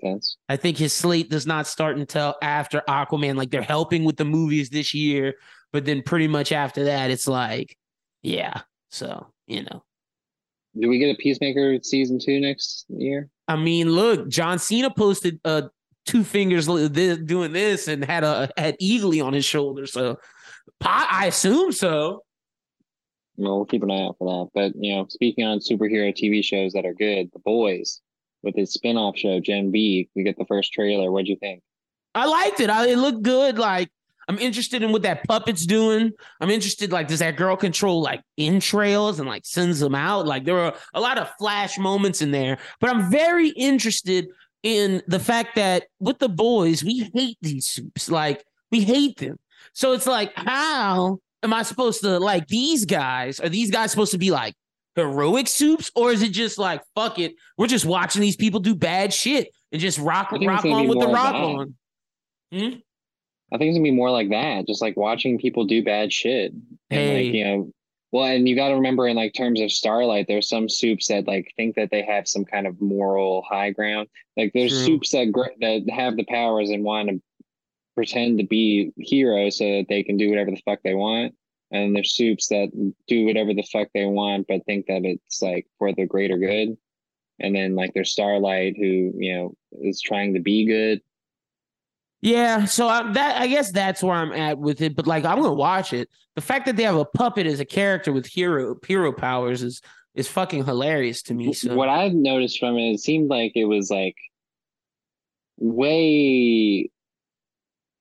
I 0.49 0.57
think 0.57 0.77
his 0.77 0.93
slate 0.93 1.31
does 1.31 1.47
not 1.47 1.67
start 1.67 1.97
until 1.97 2.37
after 2.43 2.83
Aquaman. 2.89 3.37
Like 3.37 3.51
they're 3.51 3.63
helping 3.63 4.05
with 4.05 4.17
the 4.17 4.25
movies 4.25 4.71
this 4.71 4.95
year, 4.95 5.35
but 5.73 5.85
then 5.85 6.03
pretty 6.03 6.29
much 6.29 6.53
after 6.53 6.85
that, 6.85 7.11
it's 7.11 7.27
like, 7.27 7.77
yeah. 8.23 8.63
So 8.91 9.27
you 9.47 9.63
know, 9.65 9.83
do 10.79 10.89
we 10.89 10.99
get 10.99 11.15
a 11.15 11.17
Peacemaker 11.17 11.79
season 11.83 12.19
two 12.19 12.41
next 12.41 12.87
year? 12.89 13.29
I 13.49 13.57
mean, 13.57 13.91
look, 13.91 14.29
John 14.29 14.59
Cena 14.59 14.91
posted 14.91 15.41
uh 15.45 15.63
two 16.07 16.25
fingers 16.25 16.67
doing 16.67 17.53
this 17.53 17.89
and 17.89 18.05
had 18.05 18.25
a 18.25 18.51
had 18.57 18.77
Eagly 18.81 19.25
on 19.25 19.33
his 19.33 19.45
shoulder. 19.45 19.87
So 19.87 20.19
I 20.83 21.27
assume 21.27 21.73
so. 21.73 22.25
Well, 23.37 23.57
we'll 23.57 23.65
keep 23.65 23.83
an 23.83 23.91
eye 23.91 24.05
out 24.05 24.17
for 24.19 24.29
that. 24.29 24.51
But 24.55 24.73
you 24.83 24.95
know, 24.95 25.07
speaking 25.09 25.45
on 25.45 25.59
superhero 25.59 26.15
TV 26.15 26.45
shows 26.45 26.73
that 26.73 26.85
are 26.85 26.95
good, 26.95 27.31
The 27.33 27.39
Boys 27.39 28.01
with 28.43 28.57
its 28.57 28.77
spinoff 28.77 29.17
show 29.17 29.41
Gen 29.41 29.71
V, 29.71 30.09
we 30.15 30.23
get 30.23 30.37
the 30.39 30.47
first 30.47 30.73
trailer. 30.73 31.11
What'd 31.11 31.29
you 31.29 31.37
think? 31.37 31.63
I 32.15 32.27
liked 32.27 32.61
it. 32.61 32.71
I, 32.71 32.89
it 32.89 32.99
looked 32.99 33.23
good. 33.23 33.59
Like 33.59 33.91
I'm 34.31 34.39
interested 34.39 34.85
in 34.85 34.93
what 34.93 35.03
that 35.03 35.27
puppet's 35.27 35.67
doing. 35.67 36.13
I'm 36.41 36.51
interested, 36.51 36.93
like, 36.93 37.09
does 37.09 37.19
that 37.19 37.35
girl 37.35 37.57
control 37.57 38.01
like 38.01 38.23
entrails 38.39 39.19
and 39.19 39.29
like 39.29 39.45
sends 39.45 39.81
them 39.81 39.97
out? 39.97 40.25
Like, 40.25 40.45
there 40.45 40.57
are 40.57 40.73
a 40.95 41.01
lot 41.01 41.19
of 41.19 41.29
flash 41.37 41.81
moments 41.81 42.23
in 42.23 42.31
there, 42.31 42.59
but 42.81 42.91
I'm 42.91 43.11
very 43.11 43.49
interested 43.49 44.29
in 44.63 45.03
the 45.09 45.19
fact 45.19 45.57
that 45.57 45.89
with 45.99 46.21
the 46.21 46.29
boys, 46.29 46.85
we 46.85 47.11
hate 47.13 47.39
these 47.43 47.67
soups. 47.67 48.09
Like, 48.09 48.45
we 48.71 48.83
hate 48.83 49.19
them. 49.19 49.37
So 49.73 49.95
it's 49.95 50.07
like, 50.07 50.33
how 50.37 51.19
am 51.43 51.53
I 51.53 51.65
supposed 51.65 52.03
to 52.03 52.21
like 52.21 52.47
these 52.47 52.85
guys? 52.85 53.41
Are 53.41 53.49
these 53.49 53.73
guys 53.73 53.91
supposed 53.91 54.13
to 54.13 54.19
be 54.19 54.31
like 54.31 54.55
heroic 54.95 55.49
soups, 55.49 55.91
or 55.97 56.13
is 56.13 56.23
it 56.23 56.31
just 56.31 56.57
like 56.57 56.83
fuck 56.95 57.19
it? 57.19 57.35
We're 57.59 57.67
just 57.67 57.85
watching 57.85 58.23
these 58.23 58.37
people 58.37 58.61
do 58.61 58.77
bad 58.77 59.13
shit 59.13 59.49
and 59.73 59.81
just 59.81 59.99
rock 59.99 60.31
rock 60.31 60.65
on 60.65 60.87
with 60.87 61.01
the 61.01 61.09
rock 61.09 61.35
on. 61.35 61.75
Hmm? 62.53 62.69
I 63.53 63.59
think 63.59 63.71
it's 63.71 63.77
gonna 63.77 63.85
be 63.85 63.91
more 63.91 64.11
like 64.11 64.31
that, 64.31 64.67
just 64.67 64.83
like 64.83 64.97
watching 64.97 65.39
people 65.39 65.65
do 65.65 65.83
bad 65.85 66.13
shit. 66.13 66.53
And 66.53 67.01
hey. 67.01 67.25
like, 67.25 67.35
you 67.35 67.45
know, 67.45 67.73
well, 68.13 68.25
and 68.25 68.49
you 68.49 68.57
got 68.57 68.69
to 68.69 68.75
remember 68.75 69.07
in 69.07 69.17
like 69.17 69.35
terms 69.35 69.61
of 69.61 69.71
Starlight, 69.71 70.27
there's 70.27 70.49
some 70.49 70.69
soups 70.69 71.07
that 71.09 71.29
like 71.29 71.53
think 71.57 71.77
that 71.77 71.91
they 71.91 72.03
have 72.03 72.27
some 72.27 72.45
kind 72.45 72.67
of 72.67 72.81
moral 72.81 73.45
high 73.49 73.71
ground. 73.71 74.09
Like 74.37 74.51
there's 74.53 74.73
True. 74.73 74.87
soups 74.87 75.13
that 75.13 75.33
that 75.61 75.95
have 75.95 76.17
the 76.17 76.25
powers 76.25 76.71
and 76.71 76.83
want 76.83 77.09
to 77.09 77.23
pretend 77.95 78.39
to 78.39 78.47
be 78.47 78.93
heroes 78.97 79.59
so 79.59 79.65
that 79.65 79.87
they 79.89 80.03
can 80.03 80.17
do 80.17 80.29
whatever 80.29 80.51
the 80.51 80.63
fuck 80.65 80.81
they 80.83 80.95
want. 80.95 81.35
And 81.71 81.95
there's 81.95 82.15
soups 82.15 82.49
that 82.49 82.71
do 83.07 83.27
whatever 83.27 83.55
the 83.55 83.63
fuck 83.63 83.89
they 83.95 84.07
want, 84.07 84.47
but 84.49 84.65
think 84.67 84.87
that 84.87 85.05
it's 85.05 85.41
like 85.41 85.67
for 85.79 85.93
the 85.93 86.05
greater 86.05 86.37
good. 86.37 86.77
And 87.39 87.55
then 87.55 87.77
like 87.77 87.93
there's 87.95 88.11
Starlight, 88.11 88.77
who 88.77 89.13
you 89.17 89.35
know 89.35 89.55
is 89.83 90.01
trying 90.01 90.35
to 90.35 90.41
be 90.41 90.67
good, 90.67 91.01
yeah, 92.23 92.67
so 92.67 92.87
I, 92.87 93.11
that 93.13 93.41
I 93.41 93.47
guess 93.47 93.73
that's 93.73 94.03
where 94.03 94.15
I'm 94.15 94.33
at 94.33 94.59
with 94.59 94.83
it. 94.83 94.95
But 94.95 95.07
like, 95.07 95.25
I'm 95.25 95.41
gonna 95.41 95.55
watch 95.55 95.93
it. 95.93 96.09
The 96.35 96.43
fact 96.43 96.67
that 96.67 96.77
they 96.77 96.83
have 96.83 96.97
a 96.97 97.05
puppet 97.05 97.47
as 97.47 97.61
a 97.61 97.65
character 97.65 98.13
with 98.13 98.27
hero 98.27 98.77
hero 98.87 99.13
powers 99.13 99.63
is 99.63 99.81
is 100.15 100.29
fucking 100.29 100.65
hilarious 100.65 101.23
to 101.23 101.35
me. 101.35 101.53
So 101.55 101.75
what 101.75 101.89
I've 101.89 102.13
noticed 102.13 102.59
from 102.59 102.77
it, 102.77 102.93
it 102.93 103.01
seemed 103.01 103.31
like 103.31 103.53
it 103.55 103.65
was 103.65 103.91
like 103.91 104.17
way. 105.57 106.91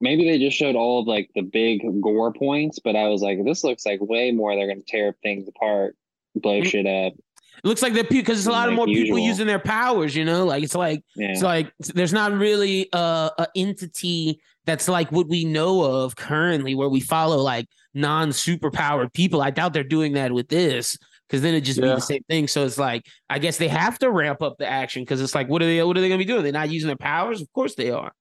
Maybe 0.01 0.25
they 0.25 0.38
just 0.38 0.57
showed 0.57 0.75
all 0.75 1.01
of 1.01 1.07
like 1.07 1.29
the 1.35 1.41
big 1.41 1.81
gore 2.01 2.33
points, 2.33 2.79
but 2.79 2.95
I 2.95 3.07
was 3.09 3.21
like, 3.21 3.43
this 3.43 3.63
looks 3.63 3.85
like 3.85 3.99
way 4.01 4.31
more. 4.31 4.55
They're 4.55 4.67
gonna 4.67 4.81
tear 4.85 5.15
things 5.23 5.47
apart, 5.47 5.95
blow 6.35 6.59
mm-hmm. 6.59 6.67
shit 6.67 6.88
up. 6.88 7.13
It 7.63 7.67
looks 7.67 7.81
like 7.81 7.93
they're 7.93 8.03
because 8.03 8.39
it's 8.39 8.47
a 8.47 8.51
lot 8.51 8.63
like 8.63 8.69
of 8.69 8.75
more 8.75 8.87
usual. 8.87 9.03
people 9.03 9.19
using 9.19 9.47
their 9.47 9.59
powers. 9.59 10.15
You 10.15 10.25
know, 10.25 10.45
like 10.45 10.63
it's 10.63 10.75
like 10.75 11.03
yeah. 11.15 11.31
it's 11.31 11.43
like 11.43 11.71
there's 11.93 12.13
not 12.13 12.31
really 12.31 12.87
a, 12.93 13.31
a 13.37 13.47
entity 13.55 14.41
that's 14.65 14.87
like 14.87 15.11
what 15.11 15.27
we 15.27 15.45
know 15.45 15.83
of 15.83 16.15
currently, 16.15 16.75
where 16.75 16.89
we 16.89 16.99
follow 16.99 17.37
like 17.37 17.67
non 17.93 18.29
superpowered 18.29 19.13
people. 19.13 19.41
I 19.41 19.51
doubt 19.51 19.73
they're 19.73 19.83
doing 19.83 20.13
that 20.13 20.31
with 20.31 20.47
this 20.47 20.97
because 21.27 21.41
then 21.41 21.53
it 21.53 21.61
just 21.61 21.79
yeah. 21.79 21.89
be 21.89 21.95
the 21.95 22.01
same 22.01 22.23
thing. 22.29 22.47
So 22.47 22.65
it's 22.65 22.77
like 22.77 23.05
I 23.29 23.39
guess 23.39 23.57
they 23.57 23.67
have 23.67 23.99
to 23.99 24.11
ramp 24.11 24.41
up 24.41 24.57
the 24.57 24.67
action 24.67 25.03
because 25.03 25.21
it's 25.21 25.35
like 25.35 25.49
what 25.49 25.61
are 25.61 25.65
they 25.65 25.83
what 25.83 25.97
are 25.97 26.01
they 26.01 26.09
gonna 26.09 26.17
be 26.17 26.25
doing? 26.25 26.43
They're 26.43 26.51
not 26.51 26.69
using 26.69 26.87
their 26.87 26.97
powers. 26.97 27.41
Of 27.41 27.51
course 27.53 27.75
they 27.75 27.91
are. 27.91 28.11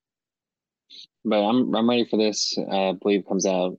But 1.24 1.42
I'm 1.42 1.74
I'm 1.74 1.88
ready 1.88 2.06
for 2.06 2.16
this. 2.16 2.56
Uh, 2.58 2.90
I 2.90 2.92
believe 2.92 3.24
comes 3.26 3.46
out 3.46 3.78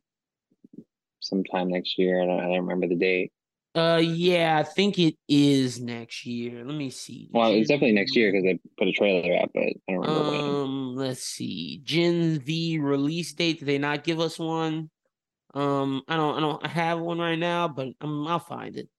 sometime 1.19 1.69
next 1.69 1.97
year. 1.97 2.21
I 2.21 2.25
don't, 2.25 2.39
I 2.39 2.43
don't 2.43 2.65
remember 2.65 2.87
the 2.87 2.95
date. 2.95 3.31
Uh, 3.75 4.01
yeah, 4.03 4.57
I 4.57 4.63
think 4.63 4.97
it 4.97 5.15
is 5.27 5.79
next 5.79 6.25
year. 6.25 6.65
Let 6.65 6.75
me 6.75 6.89
see. 6.89 7.29
Well, 7.31 7.51
it's 7.51 7.69
definitely 7.69 7.93
next 7.93 8.15
year 8.15 8.31
because 8.31 8.43
they 8.43 8.59
put 8.77 8.87
a 8.87 8.91
trailer 8.91 9.37
out, 9.37 9.51
but 9.53 9.61
I 9.61 9.73
don't 9.87 9.99
remember 9.99 10.21
um, 10.21 10.95
when. 10.95 11.07
Let's 11.07 11.23
see. 11.23 11.79
Gen 11.83 12.39
V 12.39 12.79
release 12.79 13.33
date. 13.33 13.59
Did 13.59 13.67
they 13.67 13.77
not 13.77 14.03
give 14.03 14.19
us 14.19 14.39
one? 14.39 14.89
Um, 15.53 16.01
I 16.07 16.15
don't, 16.15 16.37
I 16.37 16.39
don't 16.39 16.65
have 16.65 16.99
one 16.99 17.19
right 17.19 17.37
now, 17.37 17.67
but 17.67 17.89
um, 18.01 18.27
I'll 18.27 18.39
find 18.39 18.75
it. 18.75 18.89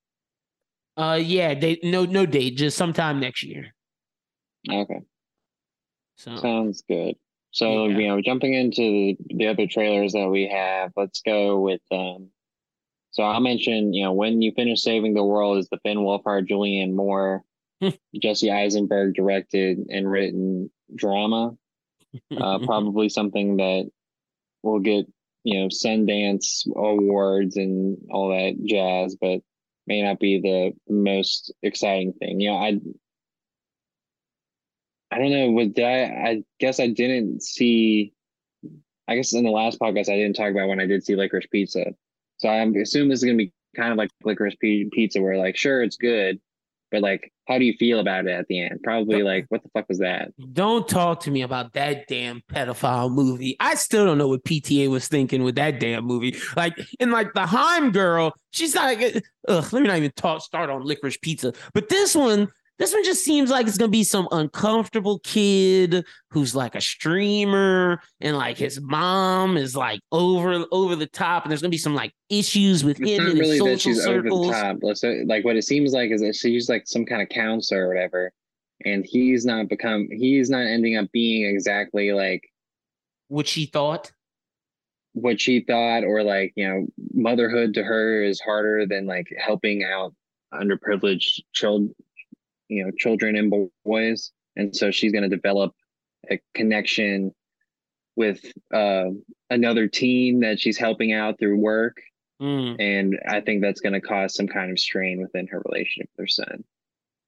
Uh, 0.96 1.18
yeah, 1.20 1.54
they 1.54 1.78
no 1.82 2.04
no 2.04 2.26
date, 2.26 2.56
just 2.56 2.76
sometime 2.76 3.20
next 3.20 3.42
year. 3.42 3.74
Okay. 4.70 5.00
So 6.16 6.36
sounds 6.36 6.82
good. 6.86 7.16
So 7.52 7.86
yeah. 7.86 7.98
you 7.98 8.08
know, 8.08 8.20
jumping 8.20 8.54
into 8.54 8.82
the, 8.82 9.16
the 9.34 9.46
other 9.48 9.66
trailers 9.66 10.12
that 10.12 10.28
we 10.28 10.48
have, 10.48 10.92
let's 10.96 11.22
go 11.22 11.60
with 11.60 11.80
um 11.90 12.28
so 13.20 13.26
I'll 13.26 13.40
mention, 13.40 13.92
you 13.92 14.02
know, 14.02 14.14
when 14.14 14.40
you 14.40 14.50
finish 14.56 14.80
saving 14.80 15.12
the 15.12 15.22
world 15.22 15.58
is 15.58 15.68
the 15.68 15.76
Finn 15.82 15.98
Wolfhard, 15.98 16.48
Julianne 16.48 16.94
Moore, 16.94 17.42
Jesse 18.18 18.50
Eisenberg 18.50 19.14
directed 19.14 19.76
and 19.90 20.10
written 20.10 20.70
drama. 20.94 21.52
Uh, 22.34 22.58
probably 22.64 23.10
something 23.10 23.58
that 23.58 23.90
will 24.62 24.80
get, 24.80 25.04
you 25.44 25.60
know, 25.60 25.68
Sundance 25.68 26.66
awards 26.74 27.58
and 27.58 27.98
all 28.10 28.30
that 28.30 28.56
jazz, 28.64 29.18
but 29.20 29.40
may 29.86 30.00
not 30.00 30.18
be 30.18 30.40
the 30.40 30.72
most 30.90 31.52
exciting 31.62 32.14
thing. 32.14 32.40
You 32.40 32.52
know, 32.52 32.56
I 32.56 32.80
I 35.10 35.18
don't 35.18 35.30
know. 35.30 35.50
Was 35.50 35.68
did 35.68 35.84
I? 35.84 36.04
I 36.30 36.42
guess 36.58 36.80
I 36.80 36.86
didn't 36.86 37.42
see. 37.42 38.14
I 39.06 39.16
guess 39.16 39.34
in 39.34 39.44
the 39.44 39.50
last 39.50 39.78
podcast 39.78 40.08
I 40.08 40.16
didn't 40.16 40.36
talk 40.36 40.52
about 40.52 40.68
when 40.68 40.80
I 40.80 40.86
did 40.86 41.04
see 41.04 41.16
Licorice 41.16 41.50
Pizza. 41.50 41.84
So 42.40 42.48
I 42.48 42.64
assume 42.64 43.08
this 43.08 43.20
is 43.20 43.24
gonna 43.24 43.36
be 43.36 43.52
kind 43.76 43.92
of 43.92 43.98
like 43.98 44.10
licorice 44.24 44.56
pizza, 44.60 45.20
where 45.20 45.36
like, 45.36 45.56
sure, 45.56 45.82
it's 45.82 45.96
good, 45.96 46.40
but 46.90 47.02
like, 47.02 47.32
how 47.46 47.58
do 47.58 47.64
you 47.64 47.74
feel 47.74 48.00
about 48.00 48.26
it 48.26 48.30
at 48.30 48.46
the 48.48 48.62
end? 48.62 48.80
Probably 48.82 49.22
like, 49.22 49.46
what 49.48 49.62
the 49.62 49.68
fuck 49.70 49.88
was 49.88 49.98
that? 49.98 50.32
Don't 50.52 50.88
talk 50.88 51.20
to 51.20 51.30
me 51.30 51.42
about 51.42 51.72
that 51.74 52.06
damn 52.08 52.42
pedophile 52.50 53.12
movie. 53.12 53.56
I 53.60 53.74
still 53.74 54.06
don't 54.06 54.18
know 54.18 54.28
what 54.28 54.44
PTA 54.44 54.88
was 54.88 55.06
thinking 55.06 55.42
with 55.42 55.56
that 55.56 55.80
damn 55.80 56.04
movie. 56.04 56.36
Like, 56.56 56.74
and 56.98 57.12
like 57.12 57.32
the 57.34 57.46
Haim 57.46 57.92
girl, 57.92 58.32
she's 58.52 58.74
like, 58.74 59.00
ugh, 59.48 59.72
let 59.72 59.82
me 59.82 59.88
not 59.88 59.98
even 59.98 60.12
talk 60.16 60.42
start 60.42 60.70
on 60.70 60.84
licorice 60.84 61.18
pizza. 61.18 61.52
But 61.74 61.88
this 61.88 62.14
one, 62.16 62.48
this 62.80 62.94
one 62.94 63.04
just 63.04 63.22
seems 63.22 63.50
like 63.50 63.66
it's 63.66 63.76
gonna 63.76 63.90
be 63.90 64.02
some 64.02 64.26
uncomfortable 64.32 65.18
kid 65.18 66.02
who's 66.30 66.54
like 66.54 66.74
a 66.74 66.80
streamer, 66.80 68.00
and 68.22 68.38
like 68.38 68.56
his 68.56 68.80
mom 68.80 69.58
is 69.58 69.76
like 69.76 70.00
over 70.10 70.64
over 70.72 70.96
the 70.96 71.06
top, 71.06 71.44
and 71.44 71.50
there's 71.50 71.60
gonna 71.60 71.68
be 71.68 71.76
some 71.76 71.94
like 71.94 72.14
issues 72.30 72.82
with 72.82 72.98
it's 72.98 73.10
him 73.10 73.26
in 73.26 73.38
really 73.38 73.58
his 73.58 73.58
social 73.58 73.94
circles. 73.94 74.46
Over 74.46 74.78
the 74.80 74.94
top. 74.94 75.28
Like 75.28 75.44
what 75.44 75.56
it 75.56 75.64
seems 75.64 75.92
like 75.92 76.10
is 76.10 76.22
that 76.22 76.34
she's 76.34 76.70
like 76.70 76.84
some 76.86 77.04
kind 77.04 77.20
of 77.20 77.28
counselor 77.28 77.84
or 77.84 77.88
whatever, 77.88 78.32
and 78.86 79.04
he's 79.04 79.44
not 79.44 79.68
become 79.68 80.08
he's 80.10 80.48
not 80.48 80.62
ending 80.62 80.96
up 80.96 81.12
being 81.12 81.44
exactly 81.54 82.12
like 82.12 82.48
what 83.28 83.46
she 83.46 83.66
thought 83.66 84.10
what 85.12 85.40
she 85.40 85.60
thought 85.60 86.04
or 86.04 86.22
like 86.22 86.52
you 86.56 86.66
know 86.66 86.86
motherhood 87.12 87.74
to 87.74 87.82
her 87.82 88.22
is 88.22 88.40
harder 88.40 88.86
than 88.86 89.06
like 89.06 89.26
helping 89.38 89.84
out 89.84 90.14
underprivileged 90.54 91.40
children 91.52 91.94
you 92.70 92.84
know 92.84 92.90
children 92.98 93.36
and 93.36 93.52
boys. 93.84 94.32
And 94.56 94.74
so 94.74 94.90
she's 94.90 95.12
going 95.12 95.22
to 95.22 95.28
develop 95.28 95.74
a 96.30 96.40
connection 96.54 97.32
with 98.16 98.44
uh, 98.74 99.06
another 99.48 99.86
teen 99.86 100.40
that 100.40 100.58
she's 100.60 100.76
helping 100.76 101.12
out 101.12 101.38
through 101.38 101.58
work. 101.58 101.98
Mm. 102.40 102.76
and 102.80 103.18
i 103.28 103.38
think 103.38 103.60
that's 103.60 103.82
going 103.82 103.92
to 103.92 104.00
cause 104.00 104.34
some 104.34 104.48
kind 104.48 104.70
of 104.70 104.78
strain 104.78 105.20
within 105.20 105.46
her 105.48 105.62
relationship 105.66 106.08
with 106.16 106.24
her 106.24 106.26
son. 106.26 106.64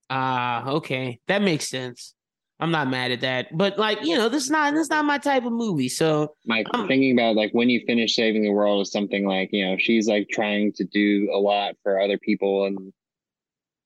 Ah 0.09 0.65
uh, 0.65 0.73
okay. 0.77 1.19
That 1.27 1.43
makes 1.43 1.67
sense. 1.69 2.15
I'm 2.59 2.71
not 2.71 2.89
mad 2.89 3.11
at 3.11 3.21
that. 3.21 3.55
But 3.55 3.77
like 3.77 4.03
you 4.03 4.15
know 4.15 4.29
this 4.29 4.45
is 4.45 4.51
not 4.51 4.73
this 4.73 4.83
is 4.83 4.89
not 4.89 5.05
my 5.05 5.17
type 5.17 5.45
of 5.45 5.51
movie 5.51 5.89
so 5.89 6.33
my 6.45 6.63
I'm, 6.73 6.87
thinking 6.87 7.11
about 7.11 7.35
like 7.35 7.51
when 7.51 7.69
you 7.69 7.83
finish 7.85 8.15
saving 8.15 8.43
the 8.43 8.51
world 8.51 8.81
is 8.81 8.91
something 8.91 9.25
like 9.27 9.49
you 9.51 9.65
know 9.65 9.75
she's 9.77 10.07
like 10.07 10.29
trying 10.29 10.71
to 10.73 10.83
do 10.85 11.29
a 11.33 11.37
lot 11.37 11.75
for 11.83 11.99
other 11.99 12.17
people 12.17 12.65
and 12.65 12.93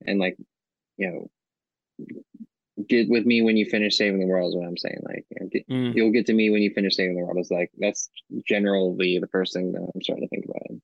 and 0.06 0.20
like 0.20 0.38
you 0.98 1.10
know 1.10 1.30
get 2.88 3.10
with 3.10 3.26
me 3.26 3.42
when 3.42 3.58
you 3.58 3.66
finish 3.66 3.98
saving 3.98 4.20
the 4.20 4.26
world 4.26 4.50
is 4.50 4.56
what 4.56 4.68
I'm 4.68 4.78
saying. 4.78 5.00
Like 5.04 5.26
get, 5.52 5.68
mm. 5.68 5.96
you'll 5.96 6.12
get 6.12 6.26
to 6.28 6.34
me 6.34 6.50
when 6.50 6.62
you 6.62 6.72
finish 6.74 6.96
saving 6.96 7.16
the 7.16 7.24
world. 7.24 7.40
Is 7.40 7.52
like 7.52 7.72
that's 7.78 8.10
generally 8.48 9.20
the 9.20 9.28
first 9.28 9.54
thing 9.54 9.72
that 9.72 9.80
I'm 9.80 10.02
starting 10.02 10.28
to 10.28 10.30
think 10.30 10.46
about. 10.46 10.82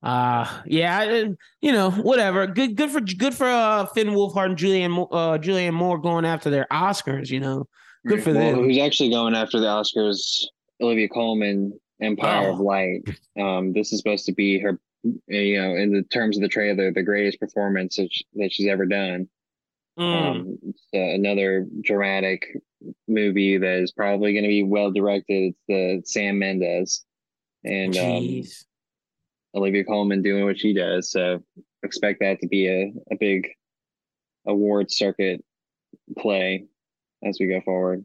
Uh 0.00 0.62
yeah, 0.66 1.24
you 1.60 1.72
know, 1.72 1.90
whatever. 1.90 2.46
Good, 2.46 2.76
good 2.76 2.90
for 2.90 3.00
good 3.00 3.34
for 3.34 3.46
uh, 3.46 3.86
Finn 3.86 4.08
Wolfhard 4.08 4.46
and 4.46 4.56
julian 4.56 4.92
uh, 4.92 5.38
Julianne 5.38 5.72
Moore 5.72 5.98
going 5.98 6.24
after 6.24 6.50
their 6.50 6.66
Oscars. 6.70 7.30
You 7.30 7.40
know, 7.40 7.66
good 8.06 8.22
for 8.22 8.32
well, 8.32 8.52
them. 8.52 8.64
Who's 8.64 8.78
actually 8.78 9.10
going 9.10 9.34
after 9.34 9.58
the 9.58 9.66
Oscars? 9.66 10.44
Olivia 10.80 11.08
Colman, 11.08 11.78
Empire 12.00 12.48
oh. 12.48 12.52
of 12.52 12.60
Light. 12.60 13.02
Um, 13.38 13.72
this 13.72 13.92
is 13.92 13.98
supposed 13.98 14.26
to 14.26 14.32
be 14.32 14.58
her, 14.60 14.78
you 15.02 15.60
know, 15.60 15.74
in 15.74 15.92
the 15.92 16.02
terms 16.04 16.36
of 16.36 16.42
the 16.42 16.48
trailer, 16.48 16.92
the 16.92 17.02
greatest 17.02 17.40
performance 17.40 17.96
that 17.96 18.52
she's 18.52 18.68
ever 18.68 18.86
done. 18.86 19.28
Mm. 19.98 20.30
Um, 20.30 20.58
another 20.92 21.66
dramatic 21.82 22.46
movie 23.08 23.58
that 23.58 23.80
is 23.80 23.92
probably 23.92 24.32
going 24.32 24.44
to 24.44 24.48
be 24.48 24.62
well 24.62 24.92
directed. 24.92 25.54
It's 25.54 25.62
the 25.68 26.02
Sam 26.04 26.38
Mendes 26.38 27.04
and 27.64 27.96
um, 27.96 28.42
Olivia 29.54 29.84
Colman 29.84 30.22
doing 30.22 30.44
what 30.44 30.58
she 30.58 30.72
does. 30.72 31.10
So 31.10 31.42
expect 31.82 32.20
that 32.20 32.40
to 32.40 32.48
be 32.48 32.68
a, 32.68 32.92
a 33.12 33.16
big 33.18 33.48
award 34.46 34.90
circuit 34.90 35.44
play 36.16 36.66
as 37.24 37.38
we 37.40 37.48
go 37.48 37.60
forward. 37.62 38.04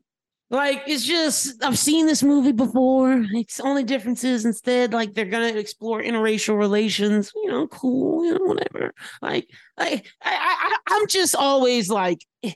Like 0.54 0.84
it's 0.86 1.04
just 1.04 1.64
I've 1.64 1.80
seen 1.80 2.06
this 2.06 2.22
movie 2.22 2.52
before. 2.52 3.26
It's 3.32 3.60
only 3.60 3.84
difference 3.84 4.24
is 4.24 4.46
instead 4.46 4.94
like 4.94 5.16
they're 5.16 5.26
gonna 5.26 5.48
explore 5.48 6.00
interracial 6.00 6.60
relations. 6.60 7.32
You 7.34 7.50
know, 7.50 7.68
cool. 7.70 8.24
You 8.24 8.34
know, 8.34 8.46
whatever. 8.46 8.94
Like 9.20 9.50
I 9.80 10.04
I, 10.22 10.32
I 10.32 10.78
I'm 10.92 11.08
just 11.08 11.36
always 11.36 11.90
like, 11.90 12.20
eh, 12.44 12.52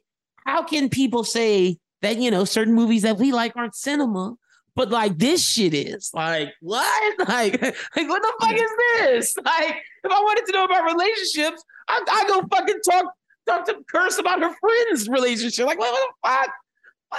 how 0.45 0.61
can 0.61 0.89
people 0.89 1.23
say 1.23 1.79
that 2.03 2.17
you 2.17 2.29
know 2.29 2.45
certain 2.45 2.75
movies 2.75 3.01
that 3.01 3.17
we 3.17 3.31
like 3.31 3.55
aren't 3.55 3.73
cinema, 3.73 4.35
but 4.75 4.91
like 4.91 5.17
this 5.17 5.43
shit 5.43 5.73
is 5.73 6.11
like 6.13 6.53
what? 6.61 7.15
Like 7.27 7.59
like 7.59 8.07
what 8.07 8.21
the 8.21 8.33
fuck 8.39 8.53
is 8.53 8.71
this? 8.77 9.35
Like 9.43 9.81
if 10.03 10.11
I 10.11 10.19
wanted 10.19 10.45
to 10.45 10.51
know 10.51 10.65
about 10.65 10.83
relationships, 10.83 11.63
I 11.87 11.99
I 12.07 12.27
go 12.27 12.47
fucking 12.47 12.79
talk 12.87 13.05
talk 13.47 13.65
to 13.65 13.77
curse 13.89 14.19
about 14.19 14.39
her 14.43 14.53
friend's 14.59 15.09
relationship. 15.09 15.65
Like 15.65 15.79
what, 15.79 15.91
what 15.91 16.11
the 16.23 16.29
fuck? 16.29 16.51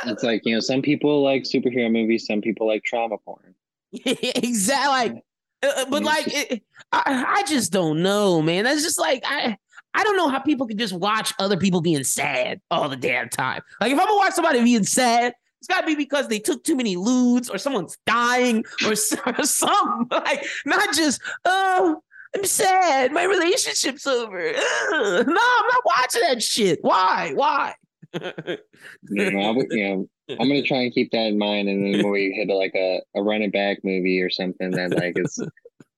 It's 0.06 0.22
like 0.22 0.42
you 0.44 0.54
know, 0.54 0.60
some 0.60 0.82
people 0.82 1.22
like 1.22 1.44
superhero 1.44 1.90
movies, 1.90 2.26
some 2.26 2.40
people 2.40 2.66
like 2.66 2.84
trauma 2.84 3.18
porn. 3.18 3.54
exactly. 3.92 5.14
Like, 5.14 5.24
uh, 5.62 5.82
uh, 5.82 5.84
but 5.90 6.04
like, 6.04 6.26
it, 6.28 6.62
I, 6.92 7.24
I 7.38 7.42
just 7.44 7.72
don't 7.72 8.02
know, 8.02 8.42
man. 8.42 8.64
That's 8.64 8.82
just 8.82 8.98
like 8.98 9.22
I. 9.26 9.56
I 9.94 10.04
don't 10.04 10.18
know 10.18 10.28
how 10.28 10.38
people 10.38 10.66
can 10.66 10.76
just 10.78 10.92
watch 10.92 11.32
other 11.38 11.56
people 11.56 11.80
being 11.80 12.04
sad 12.04 12.60
all 12.70 12.88
the 12.88 12.96
damn 12.96 13.30
time. 13.30 13.62
Like 13.80 13.90
if 13.90 13.98
I'm 13.98 14.06
gonna 14.06 14.18
watch 14.18 14.34
somebody 14.34 14.62
being 14.62 14.84
sad, 14.84 15.32
it's 15.60 15.66
got 15.66 15.80
to 15.80 15.86
be 15.86 15.94
because 15.94 16.28
they 16.28 16.38
took 16.38 16.62
too 16.62 16.76
many 16.76 16.96
lewds 16.96 17.48
or 17.48 17.58
someone's 17.58 17.96
dying 18.06 18.64
or, 18.84 18.92
or 19.26 19.44
something. 19.44 20.08
Like 20.10 20.44
not 20.66 20.94
just 20.94 21.20
oh. 21.44 22.02
I'm 22.36 22.44
sad. 22.44 23.10
My 23.10 23.24
relationship's 23.24 24.06
over. 24.06 24.50
Ugh. 24.50 24.56
No, 24.94 25.20
I'm 25.26 25.26
not 25.26 25.82
watching 25.84 26.20
that 26.28 26.42
shit. 26.42 26.78
Why? 26.82 27.32
Why? 27.34 27.74
You 28.14 29.30
know, 29.30 29.40
I, 29.40 29.52
you 29.70 29.88
know, 29.88 30.08
I'm 30.30 30.48
gonna 30.48 30.62
try 30.62 30.78
and 30.78 30.92
keep 30.92 31.10
that 31.12 31.26
in 31.26 31.38
mind, 31.38 31.68
and 31.68 31.84
then 31.84 32.02
when 32.02 32.12
we 32.12 32.32
hit 32.36 32.54
like 32.54 32.74
a, 32.74 33.00
a 33.14 33.22
running 33.22 33.50
back 33.50 33.78
movie 33.84 34.20
or 34.20 34.30
something 34.30 34.70
that 34.72 34.94
like 34.96 35.18
is 35.18 35.42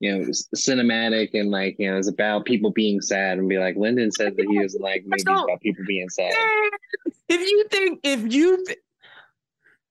you 0.01 0.17
know 0.17 0.25
cinematic 0.57 1.31
and 1.35 1.51
like 1.51 1.77
you 1.79 1.91
know 1.91 1.99
is 1.99 2.09
about 2.09 2.45
people 2.45 2.71
being 2.71 3.01
sad, 3.01 3.39
and 3.39 3.49
be 3.49 3.59
like 3.59 3.77
Lyndon 3.77 4.11
said 4.11 4.37
that 4.37 4.47
he 4.49 4.59
was 4.59 4.77
like 4.81 5.05
movies 5.07 5.25
about 5.25 5.61
people 5.61 5.85
being 5.87 6.09
sad. 6.09 6.33
If 7.29 7.41
you 7.41 7.67
think 7.71 8.01
if 8.03 8.33
you 8.33 8.65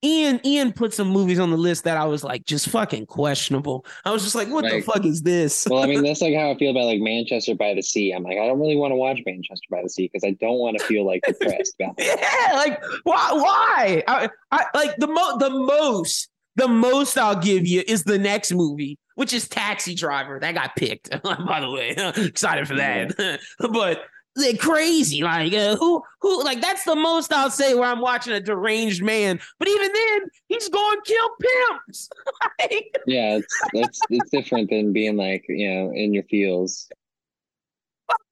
Ian 0.03 0.39
Ian 0.45 0.71
put 0.71 0.93
some 0.93 1.09
movies 1.09 1.39
on 1.39 1.51
the 1.51 1.57
list 1.57 1.83
that 1.83 1.97
I 1.97 2.05
was 2.05 2.23
like 2.23 2.45
just 2.45 2.69
fucking 2.69 3.05
questionable. 3.07 3.85
I 4.05 4.11
was 4.11 4.23
just 4.23 4.35
like, 4.35 4.47
what 4.47 4.63
like, 4.63 4.85
the 4.85 4.91
fuck 4.91 5.05
is 5.05 5.21
this? 5.21 5.67
well, 5.69 5.83
I 5.83 5.87
mean, 5.87 6.03
that's 6.03 6.21
like 6.21 6.35
how 6.35 6.51
I 6.51 6.57
feel 6.57 6.71
about 6.71 6.85
like 6.85 7.01
Manchester 7.01 7.55
by 7.55 7.73
the 7.73 7.81
Sea. 7.81 8.11
I'm 8.11 8.23
like, 8.23 8.37
I 8.37 8.47
don't 8.47 8.59
really 8.59 8.77
want 8.77 8.91
to 8.91 8.95
watch 8.95 9.19
Manchester 9.25 9.67
by 9.69 9.81
the 9.83 9.89
Sea 9.89 10.09
because 10.11 10.23
I 10.23 10.31
don't 10.39 10.57
want 10.57 10.77
to 10.77 10.85
feel 10.85 11.05
like 11.05 11.21
depressed 11.27 11.75
about 11.79 11.95
yeah, 11.99 12.53
like 12.53 12.81
why? 13.03 13.31
Why? 13.33 14.03
I, 14.07 14.29
I 14.51 14.65
like 14.73 14.95
the 14.97 15.07
mo 15.07 15.37
the 15.37 15.49
most 15.49 16.29
the 16.55 16.67
most 16.67 17.17
I'll 17.17 17.39
give 17.39 17.67
you 17.67 17.83
is 17.87 18.03
the 18.03 18.17
next 18.17 18.53
movie, 18.53 18.97
which 19.15 19.33
is 19.33 19.47
Taxi 19.49 19.95
Driver. 19.95 20.39
That 20.39 20.55
got 20.55 20.75
picked, 20.75 21.09
by 21.23 21.59
the 21.59 21.69
way. 21.69 21.89
Excited 22.25 22.67
for 22.67 22.75
that, 22.75 23.15
yeah. 23.19 23.37
but 23.71 24.03
they're 24.35 24.55
crazy. 24.55 25.23
Like 25.23 25.53
uh, 25.53 25.75
who 25.75 26.01
who 26.21 26.43
like 26.43 26.61
that's 26.61 26.83
the 26.83 26.95
most 26.95 27.33
I'll 27.33 27.49
say 27.49 27.73
where 27.73 27.89
I'm 27.89 28.01
watching 28.01 28.33
a 28.33 28.39
deranged 28.39 29.03
man. 29.03 29.39
But 29.57 29.67
even 29.67 29.91
then, 29.91 30.21
he's 30.47 30.69
going 30.69 30.97
to 31.03 31.11
kill 31.11 31.29
pimps. 31.41 32.09
like, 32.59 32.95
yeah, 33.05 33.37
it's 33.37 33.59
it's 33.73 33.99
it's 34.09 34.29
different 34.29 34.69
than 34.69 34.93
being 34.93 35.17
like 35.17 35.45
you 35.47 35.69
know 35.69 35.91
in 35.93 36.13
your 36.13 36.23
feels. 36.23 36.89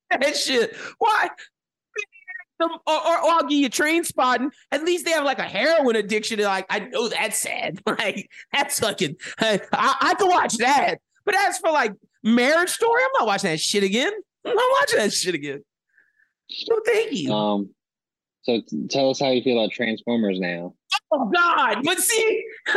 That 0.10 0.38
shit. 0.38 0.76
Why? 1.00 1.30
Or, 2.60 2.70
or, 2.70 2.80
or, 2.88 3.32
I'll 3.32 3.44
give 3.44 3.60
you 3.60 3.70
train 3.70 4.04
spotting. 4.04 4.50
At 4.72 4.84
least 4.84 5.06
they 5.06 5.12
have 5.12 5.26
like 5.26 5.38
a 5.38 5.44
heroin 5.44 5.96
addiction. 5.96 6.40
Like 6.40 6.66
I 6.70 6.80
know 6.80 7.08
that's 7.08 7.40
sad. 7.40 7.82
Like 7.88 8.30
that's 8.52 8.80
fucking. 8.80 9.16
I, 9.40 9.60
I 9.74 10.16
can 10.18 10.28
watch 10.28 10.58
that. 10.58 10.96
But 11.26 11.36
as 11.36 11.58
for 11.60 11.72
like 11.72 11.94
Marriage 12.24 12.70
Story, 12.70 13.02
I'm 13.04 13.10
not 13.20 13.28
watching 13.28 13.52
that 13.52 13.60
shit 13.60 13.84
again. 13.84 14.12
I'm 14.46 14.56
not 14.56 14.72
watching 14.80 15.00
that 15.00 15.14
shit 15.14 15.36
again. 15.36 15.64
No, 16.70 16.80
thank 16.86 17.12
you. 17.14 17.34
Um, 17.34 17.70
so 18.44 18.62
t- 18.62 18.88
tell 18.90 19.10
us 19.10 19.20
how 19.20 19.32
you 19.32 19.42
feel 19.42 19.60
about 19.60 19.72
Transformers 19.72 20.40
now. 20.40 20.74
Oh 21.12 21.30
God! 21.30 21.80
But 21.84 22.00
see, 22.00 22.46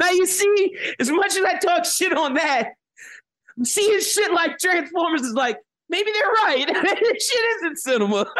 now 0.00 0.10
you 0.10 0.26
see, 0.26 0.76
as 0.98 1.10
much 1.10 1.36
as 1.36 1.44
I 1.44 1.58
talk 1.58 1.84
shit 1.84 2.16
on 2.16 2.34
that, 2.34 2.70
seeing 3.62 4.00
shit 4.00 4.32
like 4.32 4.58
Transformers 4.58 5.22
is 5.22 5.34
like 5.34 5.58
maybe 5.88 6.10
they're 6.12 6.30
right. 6.44 6.66
shit 7.20 7.56
isn't 7.56 7.78
cinema. 7.78 8.26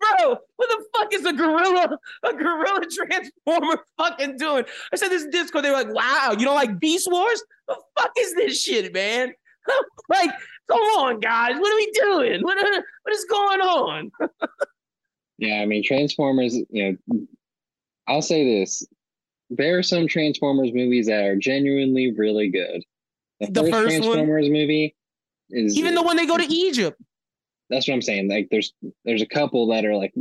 Bro, 0.00 0.36
what 0.56 0.68
the 0.68 0.84
fuck 0.96 1.14
is 1.14 1.24
a 1.24 1.32
gorilla, 1.32 1.98
a 2.24 2.32
gorilla 2.32 2.80
transformer 2.90 3.84
fucking 3.96 4.36
doing? 4.36 4.64
I 4.92 4.96
said 4.96 5.08
this 5.08 5.26
Discord, 5.26 5.64
they 5.64 5.70
were 5.70 5.76
like, 5.76 5.94
wow, 5.94 6.34
you 6.38 6.44
don't 6.44 6.54
like 6.54 6.78
Beast 6.78 7.08
Wars? 7.10 7.42
What 7.66 7.78
the 7.78 8.02
fuck 8.02 8.12
is 8.18 8.34
this 8.34 8.62
shit, 8.62 8.92
man? 8.92 9.32
like, 10.08 10.30
come 10.68 10.80
on, 10.80 11.20
guys, 11.20 11.54
what 11.58 11.72
are 11.72 11.76
we 11.76 11.90
doing? 11.92 12.42
What, 12.42 12.56
what 13.02 13.14
is 13.14 13.24
going 13.24 13.60
on? 13.60 14.10
yeah, 15.38 15.60
I 15.60 15.66
mean, 15.66 15.82
Transformers, 15.82 16.56
you 16.70 16.98
know, 17.08 17.26
I'll 18.08 18.22
say 18.22 18.60
this. 18.60 18.84
There 19.50 19.78
are 19.78 19.82
some 19.82 20.08
Transformers 20.08 20.72
movies 20.72 21.06
that 21.06 21.24
are 21.24 21.36
genuinely 21.36 22.12
really 22.12 22.48
good. 22.48 22.82
The, 23.40 23.50
the 23.50 23.60
first, 23.62 23.72
first, 23.72 23.96
Transformers 24.02 24.44
one, 24.44 24.52
movie 24.52 24.96
is 25.50 25.76
even 25.76 25.94
the 25.94 26.02
one 26.02 26.16
they 26.16 26.26
go 26.26 26.38
to 26.38 26.44
Egypt 26.44 27.00
that's 27.72 27.88
what 27.88 27.94
I'm 27.94 28.02
saying. 28.02 28.28
Like 28.28 28.48
there's 28.50 28.72
there's 29.04 29.22
a 29.22 29.26
couple 29.26 29.66
that 29.68 29.84
are 29.84 29.96
like 29.96 30.12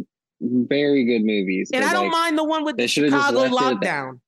very 0.41 1.05
good 1.05 1.23
movies. 1.23 1.69
And 1.73 1.85
I 1.85 1.93
don't 1.93 2.05
like, 2.05 2.11
mind 2.11 2.37
the 2.37 2.43
one 2.43 2.63
with 2.63 2.77
the 2.77 2.87
Chicago 2.87 3.47
lockdown. 3.47 4.19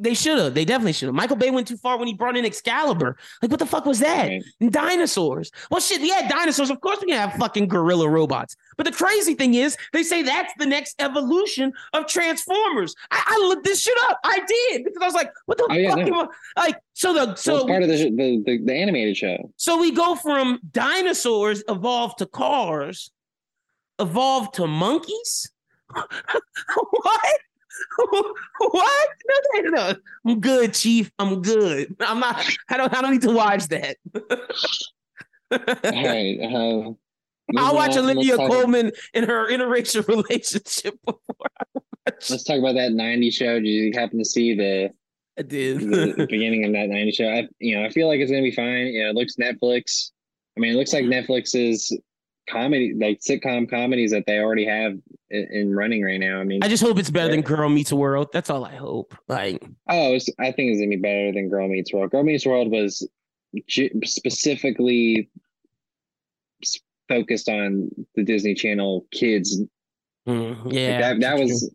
They 0.00 0.14
should 0.14 0.38
have. 0.38 0.54
They 0.54 0.64
definitely 0.64 0.92
should 0.92 1.06
have. 1.06 1.14
Michael 1.14 1.36
Bay 1.36 1.50
went 1.50 1.68
too 1.68 1.76
far 1.76 1.98
when 1.98 2.06
he 2.08 2.14
brought 2.14 2.36
in 2.36 2.44
Excalibur. 2.44 3.16
Like, 3.42 3.50
what 3.50 3.58
the 3.58 3.66
fuck 3.66 3.84
was 3.84 4.00
that? 4.00 4.28
Right. 4.28 4.42
dinosaurs. 4.70 5.50
Well, 5.70 5.80
shit, 5.80 6.00
yeah, 6.00 6.28
dinosaurs. 6.28 6.70
Of 6.70 6.80
course, 6.80 6.98
we 7.00 7.08
can 7.08 7.18
have 7.18 7.38
fucking 7.38 7.68
gorilla 7.68 8.08
robots. 8.08 8.56
But 8.76 8.86
the 8.86 8.92
crazy 8.92 9.34
thing 9.34 9.54
is, 9.54 9.76
they 9.92 10.02
say 10.02 10.22
that's 10.22 10.52
the 10.58 10.66
next 10.66 11.00
evolution 11.00 11.72
of 11.92 12.06
Transformers. 12.06 12.94
I, 13.10 13.22
I 13.26 13.46
looked 13.48 13.64
this 13.64 13.80
shit 13.80 13.96
up. 14.02 14.18
I 14.24 14.40
did 14.46 14.84
because 14.84 15.02
I 15.02 15.06
was 15.06 15.14
like, 15.14 15.32
what 15.46 15.58
the 15.58 15.66
oh, 15.70 15.74
yeah, 15.74 15.94
fuck? 15.94 16.06
No. 16.06 16.28
Like, 16.56 16.76
so 16.94 17.12
the 17.12 17.34
so 17.36 17.54
well, 17.54 17.66
part 17.66 17.82
of 17.82 17.88
the, 17.88 17.96
the, 17.96 18.42
the 18.44 18.58
the 18.64 18.74
animated 18.74 19.16
show. 19.16 19.52
So 19.56 19.80
we 19.80 19.92
go 19.92 20.14
from 20.14 20.60
dinosaurs 20.72 21.62
evolved 21.68 22.18
to 22.18 22.26
cars, 22.26 23.10
evolved 23.98 24.54
to 24.54 24.66
monkeys. 24.66 25.50
what? 25.94 27.38
What? 28.58 29.08
No, 29.28 29.60
no, 29.60 29.70
no. 29.70 29.94
I'm 30.26 30.40
good, 30.40 30.74
Chief. 30.74 31.10
I'm 31.18 31.42
good. 31.42 31.94
I'm 32.00 32.20
not. 32.20 32.44
I 32.68 32.76
don't. 32.76 32.92
I 32.92 33.02
don't 33.02 33.12
need 33.12 33.22
to 33.22 33.32
watch 33.32 33.68
that. 33.68 33.96
All 35.50 35.58
right. 36.04 36.38
Uh, 36.40 36.92
I'll 37.56 37.74
watch 37.74 37.96
Olivia 37.96 38.36
Colman 38.36 38.92
in 39.14 39.24
her 39.24 39.50
interracial 39.50 40.06
relationship 40.08 40.98
before 41.04 41.50
I 41.60 41.64
watch. 41.74 42.30
Let's 42.30 42.44
talk 42.44 42.58
about 42.58 42.74
that 42.74 42.92
'90s 42.92 43.34
show. 43.34 43.54
Did 43.54 43.68
you 43.68 43.92
happen 43.94 44.18
to 44.18 44.24
see 44.24 44.54
the? 44.54 44.90
I 45.38 45.42
did. 45.42 45.80
the, 45.80 46.26
beginning 46.28 46.64
of 46.64 46.72
that 46.72 46.88
'90s 46.88 47.14
show. 47.14 47.28
I, 47.28 47.48
you 47.58 47.76
know, 47.76 47.84
I 47.84 47.90
feel 47.90 48.08
like 48.08 48.20
it's 48.20 48.30
gonna 48.30 48.42
be 48.42 48.50
fine. 48.50 48.88
You 48.88 49.04
know, 49.04 49.10
it 49.10 49.16
looks 49.16 49.36
Netflix. 49.36 50.10
I 50.56 50.60
mean, 50.60 50.72
it 50.72 50.76
looks 50.76 50.92
like 50.92 51.04
Netflix's 51.04 51.96
comedy, 52.50 52.94
like 52.98 53.20
sitcom 53.20 53.68
comedies 53.68 54.10
that 54.10 54.24
they 54.26 54.38
already 54.38 54.66
have 54.66 54.98
in, 55.30 55.48
in 55.50 55.76
running 55.76 56.02
right 56.04 56.20
now. 56.20 56.40
I 56.40 56.44
mean, 56.44 56.60
I 56.62 56.68
just 56.68 56.82
hope 56.82 56.98
it's 56.98 57.10
better 57.10 57.30
than 57.30 57.42
Girl 57.42 57.68
Meets 57.68 57.92
World. 57.92 58.28
That's 58.32 58.50
all 58.50 58.64
I 58.64 58.74
hope. 58.74 59.14
Like, 59.28 59.64
oh, 59.88 60.14
I 60.38 60.52
think 60.52 60.72
it's 60.72 60.80
gonna 60.80 60.90
be 60.90 60.96
better 60.96 61.32
than 61.32 61.48
Girl 61.48 61.68
Meets 61.68 61.92
World. 61.92 62.10
Girl 62.10 62.22
Meets 62.22 62.46
World 62.46 62.70
was 62.70 63.06
specifically 64.04 65.30
focused 67.08 67.48
on 67.48 67.90
the 68.14 68.24
Disney 68.24 68.54
Channel 68.54 69.06
kids. 69.10 69.60
Mm, 70.26 70.72
yeah, 70.72 70.90
like 70.90 71.00
that, 71.00 71.20
that 71.20 71.38
was 71.38 71.72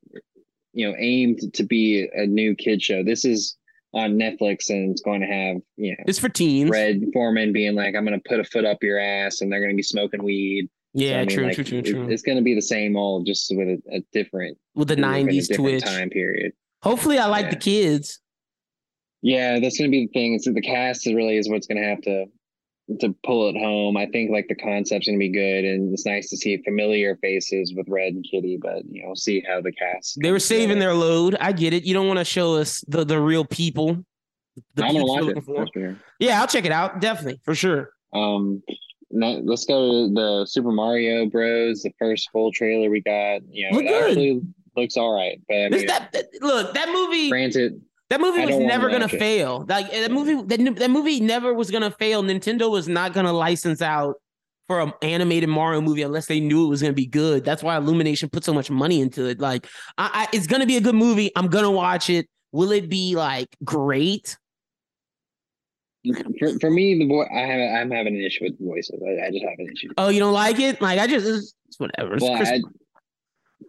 you 0.73 0.89
know 0.89 0.95
aimed 0.97 1.53
to 1.53 1.63
be 1.63 2.07
a 2.13 2.25
new 2.25 2.55
kid 2.55 2.81
show. 2.81 3.03
This 3.03 3.25
is 3.25 3.57
on 3.93 4.13
Netflix 4.13 4.69
and 4.69 4.91
it's 4.91 5.01
going 5.01 5.21
to 5.21 5.27
have 5.27 5.57
you 5.77 5.91
know 5.91 6.03
It's 6.07 6.19
for 6.19 6.29
teens. 6.29 6.69
Red 6.69 7.03
Foreman 7.13 7.53
being 7.53 7.75
like, 7.75 7.95
"I'm 7.95 8.05
going 8.05 8.19
to 8.19 8.29
put 8.29 8.39
a 8.39 8.43
foot 8.43 8.65
up 8.65 8.81
your 8.81 8.99
ass," 8.99 9.41
and 9.41 9.51
they're 9.51 9.59
going 9.59 9.69
to 9.71 9.75
be 9.75 9.83
smoking 9.83 10.23
weed. 10.23 10.69
So, 10.95 11.03
Yeah, 11.03 11.15
I 11.21 11.25
mean, 11.25 11.29
true, 11.29 11.45
like, 11.45 11.55
true, 11.55 11.63
true, 11.63 11.81
true. 11.81 12.07
It's 12.09 12.21
going 12.23 12.37
to 12.37 12.43
be 12.43 12.53
the 12.55 12.61
same 12.61 12.95
old, 12.95 13.25
just 13.25 13.51
with 13.55 13.67
a, 13.67 13.81
a 13.95 13.99
different 14.11 14.57
With 14.75 14.87
the 14.89 14.95
'90s 14.95 15.47
different 15.47 15.55
twitch. 15.59 15.83
time 15.83 16.09
period. 16.09 16.51
Hopefully, 16.81 17.17
I 17.17 17.25
like 17.27 17.45
Yeah. 17.45 17.49
the 17.51 17.55
kids. 17.57 18.19
Yeah, 19.21 19.59
that's 19.59 19.77
going 19.77 19.89
to 19.89 19.91
be 19.91 20.05
the 20.07 20.11
thing. 20.11 20.33
It's 20.33 20.45
the 20.45 20.61
cast 20.61 21.07
is 21.07 21.13
really 21.13 21.37
is 21.37 21.49
what's 21.49 21.65
going 21.67 21.81
to 21.81 21.87
have 21.87 22.01
to 22.01 22.25
to 22.99 23.15
pull 23.25 23.49
it 23.49 23.57
home. 23.57 23.95
I 23.97 24.05
think 24.07 24.31
like 24.31 24.47
the 24.47 24.55
concept's 24.55 25.07
to 25.07 25.17
be 25.17 25.29
good, 25.29 25.63
and 25.65 25.93
it's 25.93 26.05
nice 26.05 26.29
to 26.29 26.37
see 26.37 26.57
familiar 26.63 27.15
faces 27.17 27.73
with 27.75 27.87
Red 27.89 28.13
and 28.13 28.25
Kitty. 28.29 28.57
But 28.61 28.83
you 28.89 29.03
know, 29.05 29.13
see 29.15 29.43
how 29.47 29.61
the 29.61 29.71
cast. 29.71 30.17
They 30.21 30.31
were 30.31 30.39
saving 30.39 30.79
their 30.79 30.93
load. 30.93 31.35
I 31.39 31.51
get 31.51 31.73
it. 31.73 31.83
You 31.83 31.93
don't 31.93 32.07
want 32.07 32.19
to 32.19 32.25
show 32.25 32.55
us 32.55 32.83
the 32.87 33.03
the 33.05 33.19
real 33.19 33.45
people. 33.45 34.03
The 34.75 34.83
I'm 34.85 34.93
gonna 34.93 35.05
watch 35.05 35.23
it. 35.35 35.43
for. 35.43 35.65
sure. 35.73 35.95
Yeah, 36.19 36.39
I'll 36.41 36.47
check 36.47 36.65
it 36.65 36.71
out. 36.71 36.99
Definitely, 37.01 37.39
for 37.43 37.55
sure. 37.55 37.89
Um, 38.13 38.61
let's 39.11 39.65
go 39.65 40.07
to 40.07 40.13
the 40.13 40.45
Super 40.45 40.71
Mario 40.71 41.25
Bros. 41.27 41.81
The 41.81 41.91
first 41.97 42.29
full 42.31 42.51
trailer 42.51 42.89
we 42.89 43.01
got. 43.01 43.41
You 43.49 43.71
know, 43.71 43.77
Look 43.77 43.85
it 43.85 43.87
good. 43.87 44.09
actually 44.09 44.41
looks 44.75 44.97
all 44.97 45.15
right. 45.15 45.39
But 45.47 45.55
I 45.55 45.69
mean, 45.69 45.85
that, 45.87 46.11
that- 46.11 46.25
look, 46.41 46.73
that 46.73 46.89
movie. 46.89 47.29
granted, 47.29 47.81
That 48.13 48.21
movie 48.21 48.45
was 48.45 48.59
never 48.59 48.91
gonna 48.91 49.05
it. 49.05 49.17
fail. 49.17 49.65
Like 49.67 49.89
that 49.89 50.11
movie, 50.11 50.35
that, 50.35 50.75
that 50.75 50.91
movie 50.91 51.19
never 51.19 51.51
was 51.51 51.71
gonna 51.71 51.89
fail. 51.89 52.21
Nintendo 52.21 52.69
was 52.69 52.87
not 52.87 53.11
gonna 53.11 53.33
license 53.33 53.81
out 53.81 54.17
for 54.67 54.81
an 54.81 54.93
animated 55.01 55.49
Mario 55.49 55.81
movie 55.81 56.03
unless 56.03 56.27
they 56.27 56.39
knew 56.39 56.63
it 56.67 56.69
was 56.69 56.79
gonna 56.79 56.93
be 56.93 57.07
good. 57.07 57.43
That's 57.43 57.63
why 57.63 57.75
Illumination 57.75 58.29
put 58.29 58.43
so 58.43 58.53
much 58.53 58.69
money 58.69 59.01
into 59.01 59.25
it. 59.25 59.39
Like, 59.39 59.65
I, 59.97 60.27
I, 60.31 60.35
it's 60.35 60.45
gonna 60.45 60.67
be 60.67 60.77
a 60.77 60.81
good 60.81 60.93
movie. 60.93 61.31
I'm 61.35 61.47
gonna 61.47 61.71
watch 61.71 62.11
it. 62.11 62.27
Will 62.51 62.71
it 62.71 62.87
be 62.87 63.15
like 63.15 63.47
great? 63.63 64.37
for, 66.37 66.59
for 66.59 66.69
me, 66.69 66.99
the 66.99 67.07
boy, 67.07 67.25
I 67.35 67.39
have 67.39 67.81
I'm 67.81 67.89
having 67.89 68.15
an 68.15 68.21
issue 68.21 68.43
with 68.43 68.59
voices. 68.59 69.01
I, 69.03 69.25
I 69.25 69.31
just 69.31 69.43
have 69.43 69.57
an 69.57 69.69
issue. 69.75 69.89
Oh, 69.97 70.09
you 70.09 70.19
don't 70.19 70.33
like 70.33 70.59
it? 70.59 70.79
Like, 70.83 70.99
I 70.99 71.07
just 71.07 71.25
it's, 71.25 71.55
it's 71.67 71.79
whatever. 71.79 72.13
It's 72.13 72.21
Well, 72.23 72.37
Chris- 72.37 72.49
I, 72.49 72.61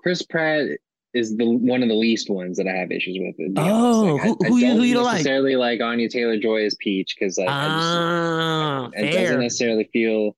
Chris 0.02 0.22
Pratt 0.22 0.66
is 1.14 1.36
the 1.36 1.46
one 1.46 1.82
of 1.82 1.88
the 1.88 1.94
least 1.94 2.28
ones 2.28 2.56
that 2.58 2.66
I 2.66 2.72
have 2.72 2.90
issues 2.90 3.16
with. 3.20 3.52
Oh. 3.56 4.14
Like, 4.16 4.22
who- 4.22 4.38
I, 4.44 4.48
who 4.48 4.56
I 4.56 4.58
you- 4.60 4.66
don't 4.66 4.76
who 4.78 4.82
you 4.82 4.94
don't 4.94 5.04
like? 5.04 5.12
necessarily 5.14 5.56
like 5.56 5.80
Anya 5.80 6.08
Taylor 6.08 6.36
Joy 6.38 6.64
as 6.64 6.74
Peach 6.80 7.14
because 7.18 7.38
like 7.38 7.48
I 7.48 7.64
just, 7.68 7.96
ah, 7.96 8.90
it 8.94 9.10
doesn't 9.12 9.40
necessarily 9.40 9.88
feel 9.92 10.36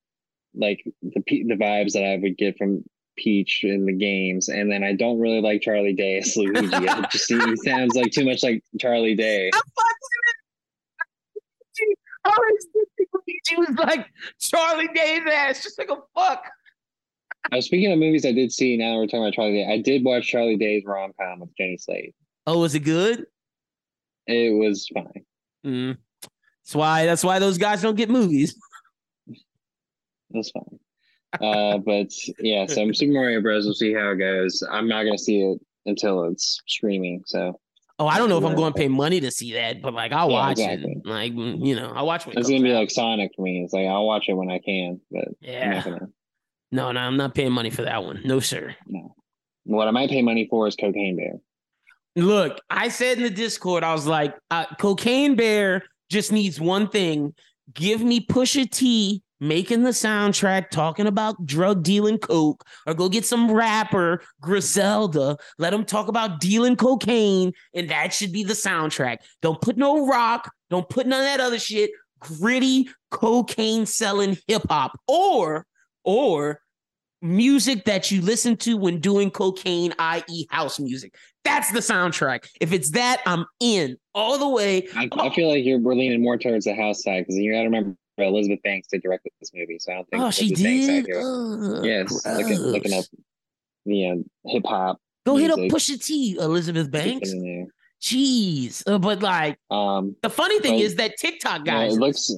like 0.55 0.83
the 1.03 1.21
the 1.27 1.57
vibes 1.57 1.93
that 1.93 2.05
I 2.05 2.17
would 2.23 2.37
get 2.39 2.57
from 2.59 2.85
Peach 3.17 3.61
in 3.65 3.87
the 3.87 3.93
games, 3.95 4.49
and 4.51 4.71
then 4.71 4.85
I 4.85 4.93
don't 4.95 5.19
really 5.19 5.41
like 5.41 5.63
Charlie 5.63 5.95
Day 5.95 6.19
as 6.19 6.37
Luigi. 6.37 6.69
I 6.75 7.07
just 7.13 7.29
he, 7.31 7.39
he 7.39 7.57
sounds 7.57 7.95
like 7.95 8.13
too 8.13 8.25
much 8.27 8.43
like 8.43 8.63
Charlie 8.79 9.15
Day. 9.15 9.51
I 12.25 12.31
always 12.37 12.67
think 12.75 13.09
Luigi 13.15 13.57
was 13.71 13.77
like 13.79 14.07
Charlie 14.41 14.89
Day's 14.95 15.23
ass, 15.33 15.63
just 15.63 15.79
like 15.79 15.91
a 15.91 15.97
fuck. 16.15 16.45
Uh, 17.53 17.61
speaking 17.61 17.93
of 17.93 17.99
movies 17.99 18.25
I 18.27 18.33
did 18.33 18.53
see, 18.53 18.77
now 18.77 18.97
we're 18.97 19.07
talking 19.07 19.21
about 19.23 19.35
Charlie 19.35 19.53
Day. 19.53 19.73
I 19.73 19.79
did 19.81 20.05
watch 20.05 20.27
Charlie 20.27 20.57
Day's 20.57 20.83
rom 20.85 21.13
com 21.21 21.41
with 21.41 21.57
Jenny 21.57 21.77
Slate. 21.79 22.15
Oh, 22.47 22.59
was 22.61 22.75
it 22.75 22.81
good? 22.81 23.27
It 24.27 24.53
was 24.55 24.89
fine. 24.93 25.25
Mm. 25.65 25.97
That's 26.65 26.75
why. 26.75 27.07
That's 27.07 27.25
why 27.25 27.39
those 27.39 27.59
guys 27.59 27.83
don't 27.83 27.95
get 27.97 28.11
movies. 28.11 28.57
That's 30.31 30.51
fine. 30.51 30.79
Uh, 31.41 31.79
but 31.79 32.09
yeah, 32.39 32.67
so 32.67 32.83
I'm 32.83 32.95
Super 32.95 33.13
Mario 33.13 33.41
Bros. 33.41 33.65
We'll 33.65 33.75
see 33.75 33.93
how 33.93 34.11
it 34.11 34.17
goes. 34.17 34.63
I'm 34.71 34.89
not 34.89 35.05
gonna 35.05 35.19
see 35.19 35.43
it 35.43 35.59
until 35.85 36.25
it's 36.25 36.61
streaming. 36.67 37.23
So 37.27 37.61
Oh, 37.99 38.07
I 38.07 38.19
don't 38.19 38.29
know 38.29 38.37
if 38.37 38.45
I'm 38.45 38.55
going 38.55 38.75
to 38.75 38.79
pay 38.79 38.89
money 38.89 39.21
to 39.21 39.31
see 39.31 39.55
that, 39.55 39.81
but 39.81 39.95
like 39.95 40.13
I'll 40.13 40.29
Yeah, 40.31 40.35
watch 40.35 40.59
exactly. 40.59 40.93
it. 41.03 41.07
Like 41.07 41.33
mm, 41.33 41.65
you 41.67 41.75
know, 41.77 41.93
I'll 41.95 42.07
watch 42.07 42.23
it. 42.23 42.29
when 42.29 42.37
it 42.37 42.41
it's 42.41 42.49
gonna 42.51 42.63
be 42.63 42.73
out. 42.75 42.81
like 42.81 42.91
Sonic 42.91 43.31
for 43.35 43.41
me. 43.43 43.63
It's 43.65 43.73
like 43.73 43.87
I'll 43.87 44.05
watch 44.07 44.29
it 44.29 44.35
when 44.35 44.51
I 44.51 44.59
can, 44.59 45.01
but 45.11 45.29
yeah. 45.41 45.83
No, 46.73 46.93
no, 46.93 47.01
I'm 47.01 47.17
not 47.17 47.35
paying 47.35 47.53
money 47.53 47.71
for 47.71 47.83
that 47.83 48.03
one. 48.05 48.21
No, 48.25 48.41
sir. 48.41 48.75
No. 48.87 49.15
What 49.65 49.89
I 49.89 49.91
might 49.91 50.11
pay 50.11 50.23
money 50.23 50.47
for 50.49 50.67
is 50.67 50.77
Cocaine 50.77 51.17
Bear. 51.17 51.35
Look, 52.17 52.61
I 52.71 52.89
said 52.89 53.19
in 53.19 53.25
the 53.25 53.31
Discord, 53.31 53.85
I 53.85 53.93
was 53.93 54.07
like, 54.07 54.35
uh, 54.51 54.67
Cocaine 54.79 55.37
Bear 55.37 55.85
just 56.09 56.33
needs 56.33 56.61
one 56.61 56.89
thing. 56.89 57.35
Give 57.75 58.01
me 58.01 58.25
Pusha 58.25 58.71
T 58.71 59.23
making 59.41 59.83
the 59.83 59.91
soundtrack 59.91 60.71
talking 60.71 61.07
about 61.07 61.45
drug 61.45 61.83
dealing 61.83 62.19
coke, 62.19 62.65
or 62.87 62.95
go 62.95 63.09
get 63.09 63.25
some 63.25 63.51
rapper 63.51 64.23
Griselda, 64.41 65.37
let 65.59 65.75
him 65.75 65.85
talk 65.85 66.09
about 66.09 66.41
dealing 66.41 66.77
cocaine, 66.77 67.53
and 67.75 67.91
that 67.91 68.15
should 68.15 68.33
be 68.33 68.45
the 68.45 68.55
soundtrack. 68.55 69.19
Don't 69.43 69.61
put 69.61 69.77
no 69.77 70.07
rock, 70.07 70.51
don't 70.71 70.89
put 70.89 71.07
none 71.07 71.21
of 71.21 71.27
that 71.27 71.41
other 71.41 71.59
shit. 71.59 71.91
Gritty 72.19 72.89
cocaine 73.11 73.85
selling 73.85 74.39
hip 74.47 74.63
hop, 74.69 74.99
or 75.07 75.67
or 76.07 76.61
music 77.21 77.85
that 77.85 78.11
you 78.11 78.23
listen 78.23 78.57
to 78.59 78.77
when 78.77 79.01
doing 79.01 79.31
cocaine, 79.31 79.93
i.e., 79.99 80.47
house 80.51 80.79
music. 80.79 81.15
That's 81.45 81.71
the 81.73 81.81
soundtrack. 81.81 82.49
If 82.61 82.73
it's 82.73 82.91
that, 82.93 83.21
I'm 83.27 83.45
in 83.61 83.97
all 84.15 84.39
the 84.39 84.49
way. 84.49 84.89
I, 84.97 85.09
I 85.13 85.31
feel 85.35 85.49
like 85.51 85.65
you're 85.65 85.79
we're 85.79 85.95
leaning 85.95 86.23
more 86.23 86.39
towards 86.39 86.65
the 86.65 86.75
house 86.75 87.03
side 87.03 87.21
because 87.23 87.37
you 87.37 87.53
got 87.53 87.59
to 87.59 87.65
remember 87.65 87.97
Elizabeth 88.19 88.63
Banks 88.63 88.89
did 88.89 89.03
direct 89.03 89.29
this 89.41 89.51
movie, 89.55 89.79
so 89.79 89.93
I 89.93 89.95
don't 89.97 90.09
think 90.09 90.23
Oh, 90.23 90.31
she 90.31 90.47
Elizabeth 90.49 91.07
did. 91.07 91.17
Ugh, 91.17 91.85
Yes, 91.85 92.27
looking, 92.27 92.59
looking 92.59 92.93
up 92.95 93.05
the 93.85 94.07
um, 94.07 94.25
hip 94.47 94.65
hop. 94.67 94.99
Go 95.27 95.37
hit 95.37 95.51
up 95.51 95.59
music. 95.59 95.77
Pusha 95.77 96.05
T, 96.05 96.37
Elizabeth 96.39 96.91
Banks. 96.91 97.33
Jeez, 98.01 98.83
Uh, 98.87 98.99
but 98.99 99.23
like 99.23 99.59
Um, 99.71 100.17
the 100.23 100.31
funny 100.31 100.61
thing 100.61 100.75
Well, 100.75 100.83
is 100.83 100.97
that 100.97 101.17
TikTok 101.19 101.63
yeah, 101.67 101.83
it 101.83 101.93
looks. 101.93 102.31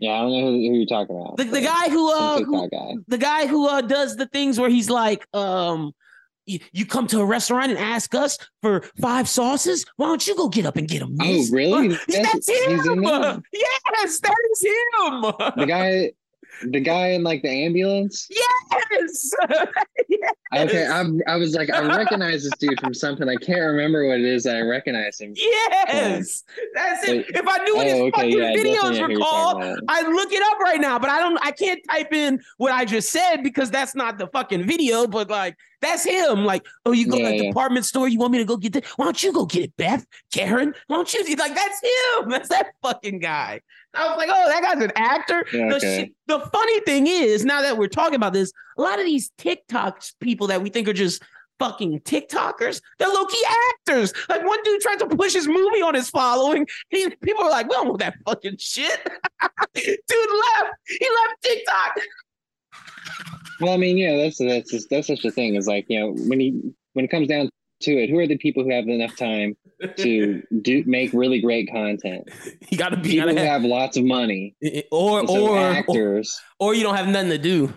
Yeah, 0.00 0.12
I 0.12 0.20
don't 0.22 0.32
know 0.32 0.40
who, 0.40 0.52
who 0.52 0.74
you're 0.78 0.86
talking 0.86 1.14
about. 1.14 1.36
the, 1.36 1.44
the 1.44 1.60
guy 1.60 1.90
who 1.90 2.10
uh, 2.10 2.38
who, 2.42 2.68
guy. 2.70 2.94
the 3.06 3.18
guy 3.18 3.46
who 3.46 3.68
uh 3.68 3.82
does 3.82 4.16
the 4.16 4.26
things 4.26 4.58
where 4.58 4.70
he's 4.70 4.88
like, 4.88 5.26
um, 5.34 5.92
you, 6.46 6.58
you 6.72 6.86
come 6.86 7.06
to 7.08 7.20
a 7.20 7.24
restaurant 7.24 7.70
and 7.70 7.78
ask 7.78 8.14
us 8.14 8.38
for 8.62 8.82
five 9.00 9.28
sauces. 9.28 9.84
Why 9.96 10.06
don't 10.06 10.26
you 10.26 10.34
go 10.34 10.48
get 10.48 10.64
up 10.66 10.76
and 10.76 10.88
get 10.88 11.00
them? 11.00 11.16
Oh, 11.20 11.44
really? 11.52 11.94
Uh, 11.94 11.98
That's, 12.08 12.46
That's- 12.46 12.48
him. 12.48 13.02
Yes, 13.52 14.20
that 14.20 14.34
is 14.52 14.62
him. 14.64 15.20
The 15.56 15.66
guy, 15.66 16.12
the 16.62 16.80
guy 16.80 17.08
in 17.08 17.22
like 17.22 17.42
the 17.42 17.48
ambulance. 17.50 18.28
yes. 18.90 19.30
Okay, 20.54 20.86
I'm, 20.86 21.20
I 21.26 21.36
was 21.36 21.54
like, 21.54 21.70
I 21.70 21.80
recognize 21.96 22.42
this 22.42 22.52
dude 22.58 22.80
from 22.80 22.92
something. 22.92 23.28
I 23.28 23.36
can't 23.36 23.60
remember 23.60 24.06
what 24.08 24.18
it 24.18 24.26
is. 24.26 24.42
that 24.44 24.56
I 24.56 24.60
recognize 24.62 25.20
him. 25.20 25.32
Yes, 25.36 26.42
that's 26.74 27.08
it. 27.08 27.26
If 27.28 27.46
I 27.46 27.64
knew 27.64 27.76
what 27.76 27.86
his 27.86 27.94
Oh, 27.94 28.06
okay, 28.06 28.10
fucking 28.10 28.38
yeah, 28.38 28.54
videos 28.54 29.08
were 29.08 29.16
called. 29.16 29.62
I'd 29.88 30.08
look 30.08 30.32
it 30.32 30.42
up 30.52 30.58
right 30.58 30.80
now. 30.80 30.98
But 30.98 31.10
I 31.10 31.18
don't. 31.18 31.38
I 31.44 31.52
can't 31.52 31.80
type 31.90 32.12
in 32.12 32.40
what 32.56 32.72
I 32.72 32.84
just 32.84 33.10
said 33.10 33.38
because 33.42 33.70
that's 33.70 33.94
not 33.94 34.18
the 34.18 34.26
fucking 34.28 34.66
video. 34.66 35.06
But 35.06 35.30
like, 35.30 35.56
that's 35.80 36.04
him. 36.04 36.44
Like, 36.44 36.66
oh, 36.84 36.92
you 36.92 37.06
go 37.06 37.18
to 37.18 37.24
the 37.24 37.36
yeah. 37.36 37.42
department 37.44 37.86
store. 37.86 38.08
You 38.08 38.18
want 38.18 38.32
me 38.32 38.38
to 38.38 38.44
go 38.44 38.56
get 38.56 38.72
that? 38.74 38.84
Why 38.96 39.06
don't 39.06 39.22
you 39.22 39.32
go 39.32 39.46
get 39.46 39.64
it, 39.64 39.76
Beth? 39.76 40.04
Karen? 40.32 40.74
Why 40.86 40.96
don't 40.96 41.12
you? 41.12 41.24
He's 41.24 41.38
like, 41.38 41.54
that's 41.54 41.80
him. 41.82 42.28
That's 42.28 42.48
that 42.48 42.72
fucking 42.82 43.20
guy. 43.20 43.60
I 43.94 44.08
was 44.08 44.18
like, 44.18 44.28
oh, 44.32 44.48
that 44.48 44.62
guy's 44.62 44.82
an 44.82 44.92
actor. 44.94 45.44
Yeah, 45.52 45.68
The, 45.68 45.76
okay. 45.76 45.96
shit- 45.98 46.12
the 46.26 46.40
funny 46.52 46.80
thing 46.80 47.06
is, 47.06 47.44
now 47.44 47.62
that 47.62 47.76
we're 47.76 47.88
talking 47.88 48.14
about 48.14 48.32
this, 48.32 48.52
a 48.78 48.82
lot 48.82 48.98
of 48.98 49.04
these 49.04 49.30
TikTok 49.38 50.02
people 50.20 50.46
that 50.48 50.62
we 50.62 50.70
think 50.70 50.86
are 50.88 50.92
just 50.92 51.22
fucking 51.58 52.00
TikTokers, 52.00 52.80
they're 52.98 53.08
low 53.08 53.26
key 53.26 53.44
actors. 53.78 54.12
Like 54.28 54.44
one 54.46 54.62
dude 54.62 54.80
tried 54.80 54.98
to 55.00 55.06
push 55.06 55.32
his 55.32 55.48
movie 55.48 55.82
on 55.82 55.94
his 55.94 56.08
following. 56.10 56.66
He, 56.88 57.10
people 57.22 57.44
are 57.44 57.50
like, 57.50 57.68
we 57.68 57.74
don't 57.74 57.88
want 57.88 58.00
that 58.00 58.16
fucking 58.24 58.56
shit. 58.58 59.00
dude 59.74 59.98
left. 60.08 60.74
He 60.86 61.08
left 61.08 61.42
TikTok. 61.42 61.98
Well, 63.60 63.72
I 63.72 63.76
mean, 63.76 63.98
yeah, 63.98 64.16
that's 64.16 64.38
that's 64.38 64.70
just, 64.70 64.90
that's 64.90 65.06
such 65.06 65.24
a 65.24 65.30
thing. 65.30 65.54
Is 65.54 65.66
like 65.66 65.86
you 65.88 66.00
know 66.00 66.12
when 66.28 66.40
he 66.40 66.60
when 66.94 67.04
it 67.04 67.08
comes 67.08 67.28
down 67.28 67.50
to 67.82 67.92
it, 67.92 68.10
who 68.10 68.18
are 68.18 68.26
the 68.26 68.38
people 68.38 68.62
who 68.64 68.70
have 68.72 68.86
enough 68.88 69.16
time 69.16 69.56
to 69.96 70.42
do 70.62 70.84
make 70.86 71.12
really 71.12 71.40
great 71.40 71.70
content? 71.70 72.28
You 72.68 72.78
gotta 72.78 72.96
be 72.96 73.10
People 73.10 73.30
who 73.30 73.36
have, 73.36 73.46
have 73.46 73.64
lots 73.64 73.96
of 73.96 74.04
money. 74.04 74.54
or 74.90 75.26
so 75.26 75.46
or, 75.46 75.50
or 75.50 75.58
actors. 75.58 76.40
or 76.58 76.74
you 76.74 76.82
don't 76.82 76.96
have 76.96 77.08
nothing 77.08 77.30
to 77.30 77.38
do. 77.38 77.72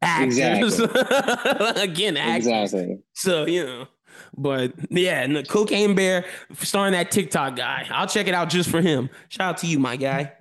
Actors. 0.00 0.78
Again, 1.76 2.16
actors. 2.16 2.46
Exactly. 2.46 2.98
So, 3.14 3.46
you 3.46 3.64
know, 3.66 3.88
but 4.36 4.72
yeah, 4.90 5.22
and 5.22 5.34
the 5.34 5.42
cocaine 5.42 5.94
bear 5.94 6.24
starring 6.54 6.92
that 6.92 7.10
TikTok 7.10 7.56
guy. 7.56 7.86
I'll 7.90 8.06
check 8.06 8.28
it 8.28 8.34
out 8.34 8.48
just 8.48 8.70
for 8.70 8.80
him. 8.80 9.10
Shout 9.28 9.48
out 9.48 9.56
to 9.58 9.66
you, 9.66 9.78
my 9.78 9.96
guy. 9.96 10.32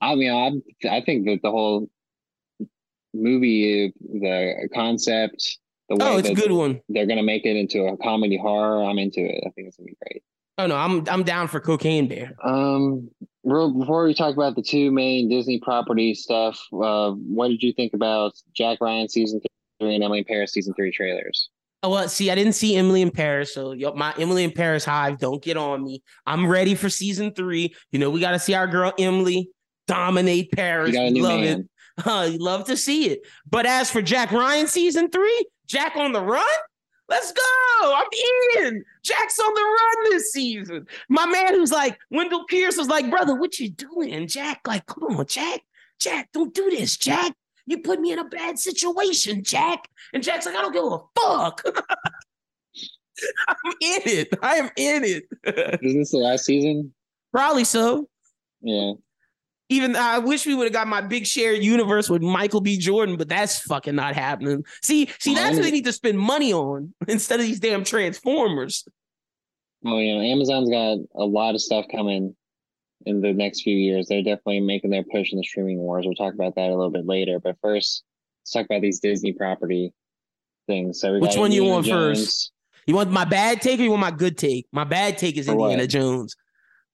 I 0.00 0.14
mean, 0.14 0.32
I 0.32 0.88
I 0.88 1.02
think 1.02 1.26
that 1.26 1.40
the 1.42 1.50
whole 1.50 1.90
movie, 3.14 3.92
the 4.00 4.68
concept, 4.74 5.58
the 5.88 5.96
way 5.96 6.06
Oh, 6.06 6.16
it's 6.18 6.28
a 6.28 6.34
good 6.34 6.52
one. 6.52 6.80
they're 6.88 7.06
gonna 7.06 7.22
make 7.22 7.44
it 7.44 7.56
into 7.56 7.84
a 7.84 7.96
comedy 7.98 8.36
horror, 8.38 8.84
I'm 8.84 8.98
into 8.98 9.20
it. 9.20 9.42
I 9.46 9.50
think 9.50 9.68
it's 9.68 9.76
gonna 9.76 9.86
be 9.86 9.96
great. 10.02 10.22
Oh 10.58 10.66
no, 10.66 10.76
I'm 10.76 11.04
I'm 11.08 11.22
down 11.22 11.48
for 11.48 11.60
cocaine 11.60 12.06
bear. 12.08 12.32
Um, 12.44 13.08
real 13.44 13.72
before 13.72 14.04
we 14.04 14.14
talk 14.14 14.34
about 14.34 14.54
the 14.56 14.62
two 14.62 14.90
main 14.90 15.28
Disney 15.28 15.58
property 15.60 16.14
stuff, 16.14 16.60
uh, 16.72 17.12
what 17.12 17.48
did 17.48 17.62
you 17.62 17.72
think 17.72 17.94
about 17.94 18.32
Jack 18.54 18.78
Ryan 18.80 19.08
season 19.08 19.40
three 19.40 19.94
and 19.94 20.04
Emily 20.04 20.18
in 20.20 20.24
Paris 20.24 20.52
season 20.52 20.74
three 20.74 20.92
trailers? 20.92 21.48
Oh, 21.82 21.88
well, 21.88 22.06
see, 22.10 22.30
I 22.30 22.34
didn't 22.34 22.52
see 22.52 22.76
Emily 22.76 23.00
in 23.00 23.10
Paris, 23.10 23.54
so 23.54 23.72
yo, 23.72 23.94
my 23.94 24.12
Emily 24.18 24.44
in 24.44 24.50
Paris 24.52 24.84
hive 24.84 25.18
don't 25.18 25.42
get 25.42 25.56
on 25.56 25.82
me. 25.82 26.02
I'm 26.26 26.46
ready 26.46 26.74
for 26.74 26.90
season 26.90 27.32
three. 27.32 27.74
You 27.90 27.98
know, 27.98 28.10
we 28.10 28.20
got 28.20 28.32
to 28.32 28.38
see 28.38 28.52
our 28.52 28.66
girl 28.66 28.92
Emily 28.98 29.48
dominate 29.86 30.52
Paris. 30.52 30.90
You 30.90 30.94
got 30.98 31.06
a 31.06 31.10
new 31.10 31.22
Love 31.22 31.40
man. 31.40 31.60
it. 31.60 31.66
Uh, 32.06 32.28
you 32.30 32.38
love 32.38 32.64
to 32.64 32.76
see 32.76 33.08
it. 33.10 33.20
But 33.48 33.66
as 33.66 33.90
for 33.90 34.02
Jack 34.02 34.32
Ryan 34.32 34.66
season 34.66 35.10
three, 35.10 35.46
Jack 35.66 35.96
on 35.96 36.12
the 36.12 36.22
run, 36.22 36.44
let's 37.08 37.32
go. 37.32 37.94
I'm 37.94 38.64
in. 38.64 38.84
Jack's 39.02 39.38
on 39.38 39.54
the 39.54 39.60
run 39.60 40.10
this 40.10 40.32
season. 40.32 40.86
My 41.08 41.26
man 41.26 41.54
who's 41.54 41.72
like, 41.72 41.98
Wendell 42.10 42.44
Pierce 42.46 42.76
was 42.76 42.88
like, 42.88 43.10
brother, 43.10 43.34
what 43.34 43.58
you 43.58 43.70
doing? 43.70 44.26
Jack, 44.26 44.60
like, 44.66 44.86
come 44.86 45.16
on, 45.16 45.26
Jack. 45.26 45.60
Jack, 45.98 46.30
don't 46.32 46.54
do 46.54 46.70
this, 46.70 46.96
Jack. 46.96 47.34
You 47.66 47.78
put 47.78 48.00
me 48.00 48.12
in 48.12 48.18
a 48.18 48.24
bad 48.24 48.58
situation, 48.58 49.44
Jack. 49.44 49.88
And 50.12 50.22
Jack's 50.22 50.46
like, 50.46 50.56
I 50.56 50.62
don't 50.62 50.72
give 50.72 50.84
a 50.84 50.98
fuck. 51.20 51.62
I'm 53.48 53.72
in 53.80 54.00
it. 54.06 54.28
I 54.42 54.56
am 54.56 54.70
in 54.76 55.04
it. 55.04 55.24
Isn't 55.82 55.98
this 55.98 56.10
the 56.12 56.18
last 56.18 56.46
season? 56.46 56.92
Probably 57.32 57.64
so. 57.64 58.08
Yeah. 58.60 58.92
Even 59.70 59.94
I 59.94 60.18
wish 60.18 60.46
we 60.46 60.54
would 60.54 60.64
have 60.64 60.72
got 60.72 60.88
my 60.88 61.00
big 61.00 61.24
shared 61.24 61.62
universe 61.62 62.10
with 62.10 62.22
Michael 62.22 62.60
B. 62.60 62.76
Jordan, 62.76 63.16
but 63.16 63.28
that's 63.28 63.60
fucking 63.60 63.94
not 63.94 64.14
happening. 64.14 64.64
See, 64.82 65.08
see, 65.20 65.34
that's 65.34 65.56
what 65.56 65.62
they 65.62 65.70
need 65.70 65.84
to 65.84 65.92
spend 65.92 66.18
money 66.18 66.52
on 66.52 66.92
instead 67.08 67.38
of 67.38 67.46
these 67.46 67.60
damn 67.60 67.84
Transformers. 67.84 68.84
Well, 69.82 70.00
you 70.00 70.14
know, 70.14 70.20
Amazon's 70.20 70.68
got 70.68 70.98
a 71.14 71.24
lot 71.24 71.54
of 71.54 71.60
stuff 71.60 71.86
coming 71.90 72.34
in 73.06 73.20
the 73.20 73.32
next 73.32 73.62
few 73.62 73.76
years. 73.76 74.08
They're 74.08 74.22
definitely 74.22 74.60
making 74.60 74.90
their 74.90 75.04
push 75.04 75.32
in 75.32 75.38
the 75.38 75.44
streaming 75.44 75.78
wars. 75.78 76.04
We'll 76.04 76.16
talk 76.16 76.34
about 76.34 76.56
that 76.56 76.68
a 76.68 76.74
little 76.74 76.90
bit 76.90 77.06
later. 77.06 77.38
But 77.38 77.56
first, 77.62 78.02
let's 78.42 78.50
talk 78.50 78.66
about 78.66 78.82
these 78.82 78.98
Disney 79.00 79.32
property 79.32 79.94
things. 80.66 81.00
So 81.00 81.18
Which 81.18 81.34
got 81.34 81.40
one 81.40 81.52
you 81.52 81.64
want 81.64 81.86
first? 81.86 82.52
You 82.86 82.94
want 82.94 83.10
my 83.10 83.24
bad 83.24 83.62
take 83.62 83.78
or 83.78 83.84
you 83.84 83.90
want 83.90 84.00
my 84.00 84.10
good 84.10 84.36
take? 84.36 84.66
My 84.72 84.84
bad 84.84 85.16
take 85.16 85.36
is 85.36 85.46
For 85.46 85.54
what? 85.54 85.70
Indiana 85.70 85.86
Jones, 85.86 86.34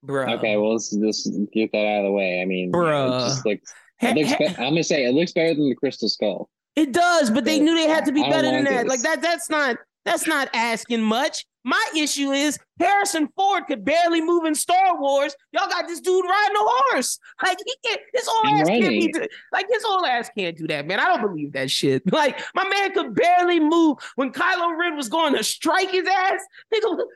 bro. 0.02 0.26
Okay, 0.35 0.56
well, 0.56 0.72
let's 0.72 0.90
just 0.90 1.30
get 1.52 1.72
that 1.72 1.87
out 1.87 1.98
of 2.00 2.04
the 2.06 2.11
way. 2.12 2.40
I 2.42 2.44
mean, 2.44 2.72
Bruh. 2.72 3.06
it 3.09 3.28
just 3.28 3.46
looks 3.46 3.72
be- 4.00 4.46
I'm 4.59 4.70
gonna 4.70 4.85
say 4.85 5.04
it 5.06 5.14
looks 5.14 5.32
better 5.32 5.54
than 5.54 5.68
the 5.68 5.74
Crystal 5.74 6.09
Skull. 6.09 6.48
It 6.74 6.92
does, 6.92 7.30
but 7.30 7.44
they 7.44 7.59
knew 7.59 7.74
they 7.74 7.88
had 7.88 8.04
to 8.04 8.12
be 8.12 8.22
better 8.22 8.50
than 8.50 8.64
that. 8.64 8.82
this. 8.82 8.90
Like 8.90 9.00
that, 9.02 9.22
that's 9.22 9.48
not 9.48 9.76
that's 10.04 10.26
not 10.26 10.48
asking 10.54 11.02
much. 11.02 11.46
My 11.64 11.85
issue 11.96 12.30
is 12.30 12.61
Harrison 12.78 13.28
Ford 13.35 13.64
could 13.66 13.85
barely 13.85 14.20
move 14.20 14.44
in 14.44 14.54
Star 14.54 15.00
Wars. 15.00 15.35
Y'all 15.50 15.66
got 15.68 15.88
this 15.88 15.98
dude 16.00 16.24
riding 16.24 16.54
a 16.56 16.61
horse. 16.61 17.18
Like 17.42 17.59
he 17.64 17.74
can't 17.88 18.00
his 18.14 18.28
old 18.28 18.46
And 18.52 18.61
ass 18.61 18.68
can't 18.68 18.88
be 18.90 19.09
do- 19.11 19.26
like 19.52 19.66
his 19.68 19.85
old 19.85 20.04
ass 20.06 20.30
can't 20.38 20.56
do 20.56 20.66
that, 20.68 20.87
man. 20.87 21.00
I 21.00 21.06
don't 21.06 21.22
believe 21.22 21.52
that 21.54 21.70
shit. 21.70 22.02
Like 22.12 22.38
my 22.54 22.68
man 22.68 22.92
could 22.92 23.14
barely 23.16 23.59
move 23.59 23.96
when 24.14 24.30
Kylo 24.30 24.78
Ren 24.78 24.94
was 24.96 25.09
going 25.09 25.35
to 25.35 25.42
strike 25.42 25.90
his 25.90 26.06
ass. 26.06 26.40
He 26.70 26.80
couldn't 26.80 27.09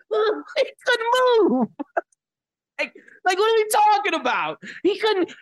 move. 1.51 1.69
like, 2.81 2.95
like 3.25 3.39
what 3.39 3.51
are 3.51 3.57
we 3.57 3.69
talking 3.69 4.15
about? 4.21 4.63
He 4.83 4.99
couldn't. 4.99 5.33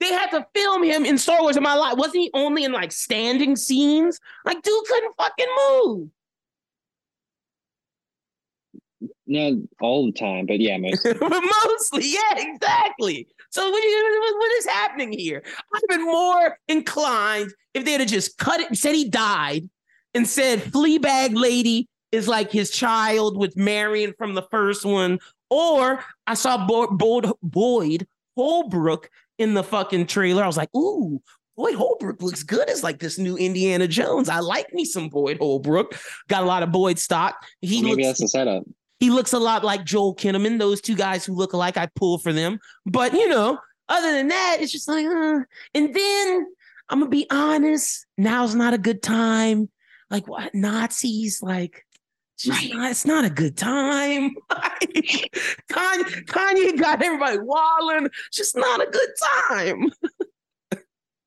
They 0.00 0.08
had 0.12 0.30
to 0.30 0.46
film 0.54 0.82
him 0.82 1.04
in 1.04 1.18
Star 1.18 1.40
Wars 1.40 1.56
in 1.56 1.62
my 1.62 1.74
life. 1.74 1.96
Wasn't 1.96 2.16
he 2.16 2.30
only 2.34 2.64
in 2.64 2.72
like 2.72 2.92
standing 2.92 3.56
scenes? 3.56 4.18
Like, 4.44 4.60
dude 4.62 4.84
couldn't 4.86 5.14
fucking 5.16 5.46
move. 5.70 6.08
Not 9.26 9.52
all 9.80 10.06
the 10.06 10.12
time, 10.12 10.46
but 10.46 10.60
yeah, 10.60 10.76
most. 10.78 11.02
but 11.04 11.20
mostly, 11.66 12.12
yeah, 12.12 12.34
exactly. 12.36 13.26
So 13.50 13.62
what, 13.70 13.72
what- 13.72 14.38
what 14.38 14.52
is 14.58 14.66
happening 14.66 15.12
here? 15.12 15.42
I'd 15.46 15.80
have 15.90 15.98
been 15.98 16.06
more 16.06 16.58
inclined 16.68 17.52
if 17.72 17.84
they'd 17.84 18.00
have 18.00 18.08
just 18.08 18.36
cut 18.38 18.60
it 18.60 18.68
and 18.68 18.76
said 18.78 18.94
he 18.94 19.08
died 19.08 19.68
and 20.12 20.28
said 20.28 20.60
Fleabag 20.60 21.34
Lady 21.36 21.88
is 22.12 22.28
like 22.28 22.50
his 22.52 22.70
child 22.70 23.36
with 23.36 23.56
Marion 23.56 24.12
from 24.18 24.34
the 24.34 24.42
first 24.50 24.84
one. 24.84 25.18
Or 25.50 26.02
I 26.26 26.34
saw 26.34 26.66
Bo- 26.66 26.88
Bo- 26.90 27.38
Boyd 27.42 28.06
Holbrook 28.36 29.10
in 29.38 29.54
the 29.54 29.62
fucking 29.62 30.06
trailer. 30.06 30.42
I 30.42 30.46
was 30.46 30.56
like, 30.56 30.74
ooh, 30.74 31.20
Boyd 31.56 31.74
Holbrook 31.76 32.20
looks 32.22 32.42
good 32.42 32.68
as 32.68 32.82
like 32.82 32.98
this 32.98 33.18
new 33.18 33.36
Indiana 33.36 33.86
Jones. 33.86 34.28
I 34.28 34.40
like 34.40 34.72
me 34.72 34.84
some 34.84 35.08
Boyd 35.08 35.38
Holbrook. 35.38 35.94
Got 36.28 36.42
a 36.42 36.46
lot 36.46 36.62
of 36.62 36.72
Boyd 36.72 36.98
stock. 36.98 37.36
He 37.60 37.82
Maybe 37.82 38.02
looks 38.04 38.18
that's 38.18 38.20
the 38.20 38.28
setup. 38.28 38.64
he 38.98 39.10
looks 39.10 39.32
a 39.32 39.38
lot 39.38 39.62
like 39.64 39.84
Joel 39.84 40.16
Kinnaman. 40.16 40.58
Those 40.58 40.80
two 40.80 40.96
guys 40.96 41.24
who 41.24 41.34
look 41.34 41.52
alike, 41.52 41.76
I 41.76 41.88
pull 41.94 42.18
for 42.18 42.32
them. 42.32 42.58
But 42.86 43.12
you 43.12 43.28
know, 43.28 43.58
other 43.88 44.12
than 44.12 44.28
that, 44.28 44.56
it's 44.60 44.72
just 44.72 44.88
like, 44.88 45.06
uh. 45.06 45.40
and 45.74 45.94
then 45.94 46.46
I'm 46.88 46.98
gonna 47.00 47.10
be 47.10 47.26
honest. 47.30 48.06
Now's 48.18 48.54
not 48.56 48.74
a 48.74 48.78
good 48.78 49.02
time. 49.02 49.70
Like 50.10 50.26
what 50.26 50.54
Nazis? 50.54 51.40
Like 51.42 51.83
it's, 52.36 52.48
Right. 52.48 52.70
not, 52.74 52.90
it's 52.90 53.06
not 53.06 53.24
a 53.24 53.30
good 53.30 53.56
time. 53.56 54.34
Like, 54.50 55.30
Kanye, 55.70 56.24
Kanye 56.26 56.78
got 56.78 57.02
everybody 57.02 57.38
walling. 57.38 58.06
It's 58.28 58.36
just 58.36 58.56
not 58.56 58.80
a 58.86 58.90
good 58.90 59.10
time. 59.48 59.90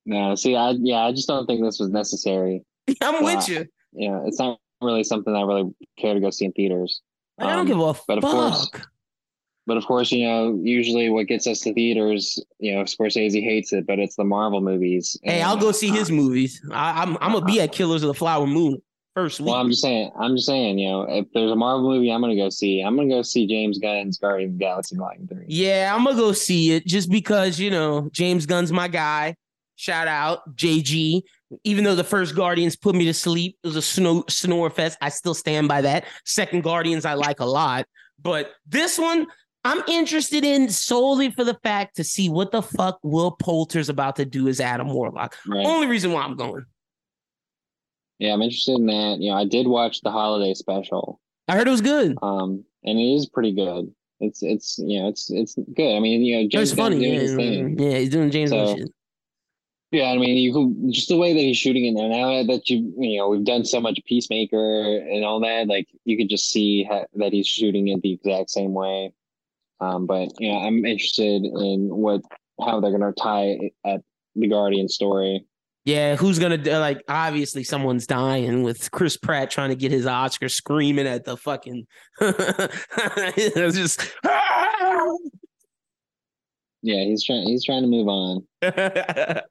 No, 0.06 0.34
see, 0.36 0.56
I 0.56 0.70
yeah, 0.80 1.00
I 1.04 1.12
just 1.12 1.28
don't 1.28 1.44
think 1.46 1.62
this 1.62 1.78
was 1.78 1.90
necessary. 1.90 2.62
I'm 3.02 3.22
with 3.22 3.36
uh, 3.50 3.52
you. 3.52 3.66
Yeah, 3.92 4.20
it's 4.24 4.38
not 4.38 4.58
really 4.80 5.04
something 5.04 5.34
I 5.36 5.42
really 5.42 5.70
care 5.98 6.14
to 6.14 6.20
go 6.20 6.30
see 6.30 6.46
in 6.46 6.52
theaters. 6.52 7.02
Like, 7.36 7.48
I 7.48 7.52
don't 7.52 7.60
Um, 7.60 7.66
give 7.66 7.78
a 7.78 7.94
but 8.06 8.16
of 8.18 8.24
course- 8.24 8.70
fuck. 8.70 8.88
But 9.66 9.76
of 9.76 9.84
course, 9.84 10.10
you 10.10 10.26
know, 10.26 10.58
usually 10.62 11.10
what 11.10 11.26
gets 11.26 11.46
us 11.46 11.60
to 11.60 11.74
theaters, 11.74 12.42
you 12.58 12.74
know, 12.74 12.84
Scorsese 12.84 13.42
hates 13.44 13.70
it, 13.74 13.86
but 13.86 13.98
it's 13.98 14.16
the 14.16 14.24
Marvel 14.24 14.62
movies. 14.62 15.14
Hey, 15.22 15.40
And, 15.40 15.42
I'll 15.42 15.58
go 15.58 15.72
see 15.72 15.90
his 15.90 16.08
uh, 16.08 16.14
movies. 16.14 16.62
I, 16.72 17.02
I'm 17.02 17.18
I'm 17.20 17.32
gonna 17.32 17.44
be 17.44 17.60
uh, 17.60 17.64
at 17.64 17.72
Killers 17.72 18.02
of 18.02 18.06
the 18.08 18.14
Flower 18.14 18.46
Moon 18.46 18.80
first 19.18 19.40
week. 19.40 19.48
Well, 19.48 19.56
I'm 19.56 19.68
just 19.68 19.82
saying, 19.82 20.10
I'm 20.18 20.36
just 20.36 20.46
saying, 20.46 20.78
you 20.78 20.88
know, 20.88 21.02
if 21.02 21.26
there's 21.34 21.50
a 21.50 21.56
Marvel 21.56 21.90
movie, 21.90 22.10
I'm 22.10 22.20
gonna 22.20 22.36
go 22.36 22.50
see. 22.50 22.80
I'm 22.80 22.96
gonna 22.96 23.08
go 23.08 23.22
see 23.22 23.46
James 23.46 23.78
Gunn's 23.78 24.18
Guardians 24.18 24.52
of 24.52 24.58
the 24.58 24.64
Galaxy 24.64 24.96
Volume 24.96 25.26
Three. 25.26 25.44
Yeah, 25.48 25.92
I'm 25.94 26.04
gonna 26.04 26.16
go 26.16 26.32
see 26.32 26.72
it 26.72 26.86
just 26.86 27.10
because 27.10 27.58
you 27.58 27.70
know 27.70 28.08
James 28.12 28.46
Gunn's 28.46 28.72
my 28.72 28.88
guy. 28.88 29.34
Shout 29.76 30.08
out 30.08 30.56
JG. 30.56 31.22
Even 31.64 31.82
though 31.82 31.94
the 31.94 32.04
first 32.04 32.36
Guardians 32.36 32.76
put 32.76 32.94
me 32.94 33.06
to 33.06 33.14
sleep, 33.14 33.56
it 33.64 33.66
was 33.68 33.76
a 33.76 33.82
snow 33.82 34.24
snore 34.28 34.70
fest. 34.70 34.98
I 35.00 35.08
still 35.08 35.34
stand 35.34 35.66
by 35.66 35.80
that. 35.80 36.04
Second 36.24 36.62
Guardians 36.62 37.04
I 37.04 37.14
like 37.14 37.40
a 37.40 37.46
lot, 37.46 37.86
but 38.22 38.52
this 38.66 38.98
one 38.98 39.26
I'm 39.64 39.82
interested 39.88 40.44
in 40.44 40.68
solely 40.68 41.30
for 41.30 41.44
the 41.44 41.58
fact 41.62 41.96
to 41.96 42.04
see 42.04 42.28
what 42.28 42.52
the 42.52 42.62
fuck 42.62 42.98
Will 43.02 43.32
Poulter's 43.32 43.88
about 43.88 44.16
to 44.16 44.24
do 44.24 44.48
as 44.48 44.60
Adam 44.60 44.88
Warlock. 44.88 45.36
Right. 45.46 45.66
Only 45.66 45.88
reason 45.88 46.12
why 46.12 46.22
I'm 46.22 46.36
going. 46.36 46.64
Yeah, 48.18 48.32
I'm 48.32 48.42
interested 48.42 48.74
in 48.76 48.86
that. 48.86 49.18
You 49.20 49.30
know, 49.30 49.36
I 49.36 49.44
did 49.44 49.66
watch 49.68 50.00
the 50.02 50.10
holiday 50.10 50.54
special, 50.54 51.20
I 51.48 51.56
heard 51.56 51.68
it 51.68 51.70
was 51.70 51.80
good. 51.80 52.16
um, 52.22 52.64
and 52.84 52.98
it 52.98 53.02
is 53.14 53.28
pretty 53.28 53.52
good. 53.54 53.92
It's 54.20 54.42
it's 54.42 54.78
you 54.78 55.00
know 55.00 55.08
it's 55.08 55.30
it's 55.30 55.54
good. 55.76 55.96
I 55.96 56.00
mean, 56.00 56.22
you 56.24 56.42
know, 56.42 56.48
James 56.48 56.72
funny. 56.72 56.98
doing 56.98 57.78
Yeah, 57.78 57.88
yeah, 57.90 57.98
he's 57.98 58.10
doing 58.10 58.30
James 58.30 58.50
So- 58.50 58.76
shit. 58.76 58.88
Yeah, 59.90 60.10
I 60.10 60.18
mean, 60.18 60.36
you 60.36 60.52
could 60.52 60.92
just 60.92 61.08
the 61.08 61.16
way 61.16 61.32
that 61.32 61.38
he's 61.40 61.56
shooting 61.56 61.86
it 61.86 61.92
now. 61.92 62.08
Now 62.08 62.42
that 62.52 62.68
you 62.68 62.92
you 62.98 63.18
know 63.18 63.28
we've 63.30 63.44
done 63.44 63.64
so 63.64 63.80
much 63.80 63.98
Peacemaker 64.04 64.98
and 64.98 65.24
all 65.24 65.40
that, 65.40 65.66
like 65.66 65.88
you 66.04 66.16
could 66.18 66.28
just 66.28 66.50
see 66.50 66.84
ha- 66.84 67.06
that 67.14 67.32
he's 67.32 67.46
shooting 67.46 67.88
it 67.88 68.02
the 68.02 68.12
exact 68.12 68.50
same 68.50 68.74
way. 68.74 69.12
Um, 69.80 70.04
but 70.06 70.28
you 70.40 70.50
know, 70.52 70.58
I'm 70.58 70.84
interested 70.84 71.42
in 71.44 71.88
what 71.88 72.20
how 72.60 72.80
they're 72.80 72.90
gonna 72.90 73.12
tie 73.12 73.56
it 73.60 73.72
at 73.86 74.02
the 74.36 74.46
Guardian 74.48 74.88
story. 74.90 75.46
Yeah, 75.88 76.16
who's 76.16 76.38
gonna 76.38 76.58
like? 76.78 77.02
Obviously, 77.08 77.64
someone's 77.64 78.06
dying 78.06 78.62
with 78.62 78.90
Chris 78.90 79.16
Pratt 79.16 79.50
trying 79.50 79.70
to 79.70 79.74
get 79.74 79.90
his 79.90 80.04
Oscar, 80.04 80.50
screaming 80.50 81.06
at 81.06 81.24
the 81.24 81.34
fucking. 81.34 81.86
it's 82.20 83.76
just. 83.76 84.14
Yeah, 86.80 87.02
he's 87.02 87.24
trying 87.24 87.42
he's 87.48 87.64
trying 87.64 87.82
to 87.82 87.88
move 87.88 88.06
on. 88.06 88.46
hey, 88.62 89.42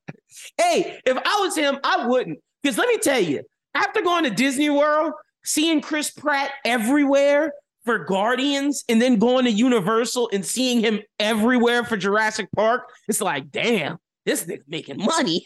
if 1.05 1.17
I 1.17 1.39
was 1.41 1.57
him, 1.57 1.77
I 1.83 2.07
wouldn't. 2.07 2.39
Because 2.63 2.77
let 2.77 2.87
me 2.87 2.97
tell 2.99 3.19
you, 3.19 3.41
after 3.73 4.01
going 4.01 4.23
to 4.23 4.29
Disney 4.29 4.69
World, 4.69 5.11
seeing 5.43 5.81
Chris 5.81 6.09
Pratt 6.09 6.51
everywhere 6.63 7.51
for 7.83 7.99
Guardians, 8.05 8.85
and 8.87 9.01
then 9.01 9.19
going 9.19 9.43
to 9.43 9.51
Universal 9.51 10.29
and 10.31 10.45
seeing 10.45 10.79
him 10.79 11.01
everywhere 11.19 11.83
for 11.83 11.97
Jurassic 11.97 12.47
Park, 12.55 12.83
it's 13.09 13.19
like, 13.19 13.51
damn, 13.51 13.97
this 14.25 14.45
nigga 14.45 14.61
making 14.65 14.97
money. 14.97 15.45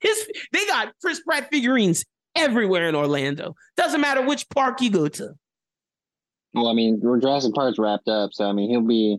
His 0.00 0.28
they 0.52 0.66
got 0.66 0.92
Chris 1.00 1.20
Pratt 1.20 1.48
figurines 1.52 2.04
everywhere 2.36 2.88
in 2.88 2.94
Orlando. 2.94 3.54
Doesn't 3.76 4.00
matter 4.00 4.22
which 4.22 4.48
park 4.50 4.80
you 4.80 4.90
go 4.90 5.08
to. 5.08 5.30
Well, 6.52 6.68
I 6.68 6.72
mean, 6.72 7.00
Jurassic 7.00 7.52
Park's 7.54 7.78
wrapped 7.78 8.08
up, 8.08 8.30
so 8.32 8.48
I 8.48 8.52
mean, 8.52 8.70
he'll 8.70 8.80
be 8.80 9.18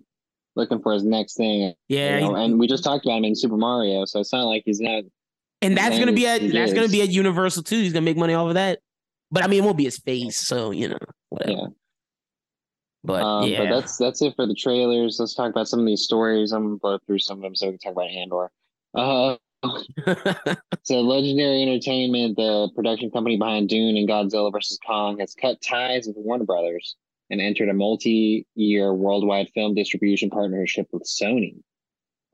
looking 0.56 0.82
for 0.82 0.94
his 0.94 1.04
next 1.04 1.36
thing. 1.36 1.74
Yeah, 1.90 2.20
you 2.20 2.22
know, 2.28 2.36
and 2.36 2.58
we 2.60 2.68
just 2.68 2.84
talked 2.84 3.06
about 3.06 3.18
him 3.18 3.26
in 3.26 3.36
Super 3.36 3.58
Mario, 3.58 4.06
so 4.06 4.20
it's 4.22 4.32
not 4.32 4.44
like 4.46 4.64
he's 4.66 4.80
not. 4.80 5.04
and 5.62 5.76
that's 5.78 6.00
gonna 6.00 6.14
be 6.14 6.26
at 6.28 6.42
that's 6.52 6.74
gonna 6.74 6.88
be 6.88 7.02
at 7.02 7.10
Universal 7.10 7.64
too. 7.64 7.78
He's 7.78 7.92
gonna 7.94 8.06
make 8.06 8.18
money 8.18 8.34
off 8.34 8.48
of 8.48 8.54
that. 8.54 8.80
But 9.32 9.44
I 9.44 9.48
mean, 9.48 9.64
it 9.64 9.66
won't 9.66 9.78
be 9.78 9.84
his 9.86 9.98
face, 9.98 10.40
so 10.40 10.72
you 10.72 10.88
know, 10.90 10.98
whatever. 11.30 11.52
Yeah. 11.52 11.66
But 13.04 13.22
Um, 13.22 13.50
yeah, 13.50 13.60
But 13.60 13.70
that's 13.82 13.98
that's 13.98 14.22
it 14.22 14.34
for 14.36 14.48
the 14.48 14.56
trailers. 14.56 15.18
Let's 15.20 15.36
talk 15.36 15.50
about 15.52 15.68
some 15.68 15.80
of 15.82 15.86
these 15.86 16.04
stories. 16.04 16.52
I'm 16.54 16.64
gonna 16.64 16.78
blow 16.78 16.98
through 17.06 17.20
some 17.20 17.38
of 17.40 17.44
them 17.44 17.56
so 17.56 17.68
we 17.68 17.74
can 17.74 17.80
talk 17.80 17.92
about 17.92 18.10
Andor. 18.10 18.50
Uh, 18.96 19.36
so 20.84 21.02
Legendary 21.02 21.62
Entertainment, 21.62 22.36
the 22.36 22.70
production 22.76 23.12
company 23.12 23.38
behind 23.38 23.70
Dune 23.70 23.98
and 23.98 24.08
Godzilla 24.08 24.52
vs. 24.52 24.80
Kong, 24.86 25.20
has 25.20 25.36
cut 25.36 25.62
ties 25.62 26.08
with 26.08 26.16
Warner 26.18 26.46
Brothers 26.46 26.96
and 27.30 27.42
entered 27.42 27.70
a 27.70 27.74
multi-year 27.74 28.94
worldwide 28.94 29.50
film 29.54 29.74
distribution 29.74 30.30
partnership 30.30 30.88
with 30.92 31.04
Sony. 31.04 31.58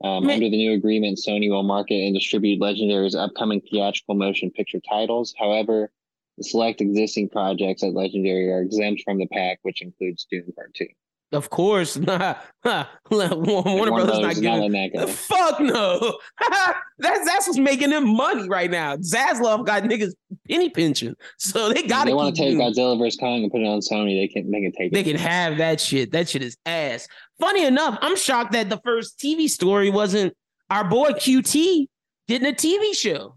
Um, 0.04 0.28
under 0.28 0.50
the 0.50 0.56
new 0.56 0.72
agreement, 0.72 1.18
Sony 1.18 1.48
will 1.48 1.62
market 1.62 1.94
and 1.94 2.14
distribute 2.14 2.60
Legendary's 2.60 3.14
upcoming 3.14 3.60
theatrical 3.60 4.16
motion 4.16 4.50
picture 4.50 4.80
titles. 4.80 5.32
However, 5.38 5.92
the 6.38 6.44
select 6.44 6.80
existing 6.80 7.28
projects 7.28 7.84
at 7.84 7.94
Legendary 7.94 8.50
are 8.50 8.62
exempt 8.62 9.02
from 9.04 9.18
the 9.18 9.28
pack, 9.28 9.60
which 9.62 9.80
includes 9.80 10.26
Dune 10.28 10.52
Part 10.56 10.74
2. 10.74 10.86
Of 11.32 11.48
course, 11.48 11.96
nah. 11.96 12.34
Warner, 13.10 13.90
Brothers 13.90 14.18
not 14.18 14.34
giving. 14.34 14.72
Not 14.72 15.08
fuck 15.08 15.60
no. 15.60 16.18
that's 16.98 17.26
that's 17.26 17.46
what's 17.46 17.58
making 17.58 17.88
them 17.88 18.14
money 18.14 18.50
right 18.50 18.70
now. 18.70 18.96
Zaslav 18.96 19.64
got 19.64 19.84
niggas 19.84 20.12
penny 20.46 20.68
pinching, 20.68 21.14
so 21.38 21.72
they 21.72 21.84
got. 21.84 22.04
They 22.04 22.12
want 22.12 22.36
to 22.36 22.42
take 22.42 22.58
doing. 22.58 22.72
Godzilla 22.72 22.98
vs 22.98 23.16
Kong 23.16 23.42
and 23.42 23.50
put 23.50 23.62
it 23.62 23.66
on 23.66 23.80
Sony. 23.80 24.20
They 24.20 24.28
can 24.28 24.50
they 24.50 24.60
can 24.60 24.72
take. 24.72 24.92
They 24.92 25.00
it. 25.00 25.04
can 25.04 25.16
have 25.16 25.56
that 25.56 25.80
shit. 25.80 26.12
That 26.12 26.28
shit 26.28 26.42
is 26.42 26.58
ass. 26.66 27.08
Funny 27.40 27.64
enough, 27.64 27.98
I'm 28.02 28.16
shocked 28.16 28.52
that 28.52 28.68
the 28.68 28.80
first 28.84 29.18
TV 29.18 29.48
story 29.48 29.88
wasn't 29.88 30.34
our 30.68 30.84
boy 30.84 31.12
QT 31.12 31.86
getting 32.28 32.46
a 32.46 32.52
TV 32.52 32.94
show. 32.94 33.36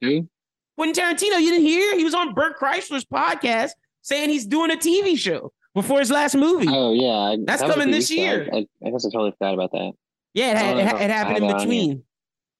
Who? 0.00 0.28
Quentin 0.76 1.04
Tarantino, 1.04 1.40
you 1.40 1.50
didn't 1.50 1.66
hear? 1.66 1.96
He 1.96 2.04
was 2.04 2.14
on 2.14 2.32
Bert 2.32 2.58
Kreischer's 2.58 3.04
podcast 3.04 3.70
saying 4.02 4.30
he's 4.30 4.46
doing 4.46 4.70
a 4.70 4.76
TV 4.76 5.18
show 5.18 5.52
before 5.76 6.00
his 6.00 6.10
last 6.10 6.34
movie. 6.34 6.66
Oh 6.68 6.92
yeah, 6.94 7.36
that's 7.44 7.60
that 7.60 7.70
coming 7.70 7.90
this 7.90 8.10
year. 8.10 8.48
I, 8.52 8.66
I, 8.84 8.90
guess 8.90 9.04
I 9.04 9.10
totally 9.10 9.32
forgot 9.32 9.54
about 9.54 9.72
that. 9.72 9.92
Yeah, 10.32 10.50
it, 10.50 10.56
had, 10.56 10.76
it, 10.78 11.02
it 11.02 11.10
happened 11.10 11.44
in 11.44 11.56
between. 11.56 12.02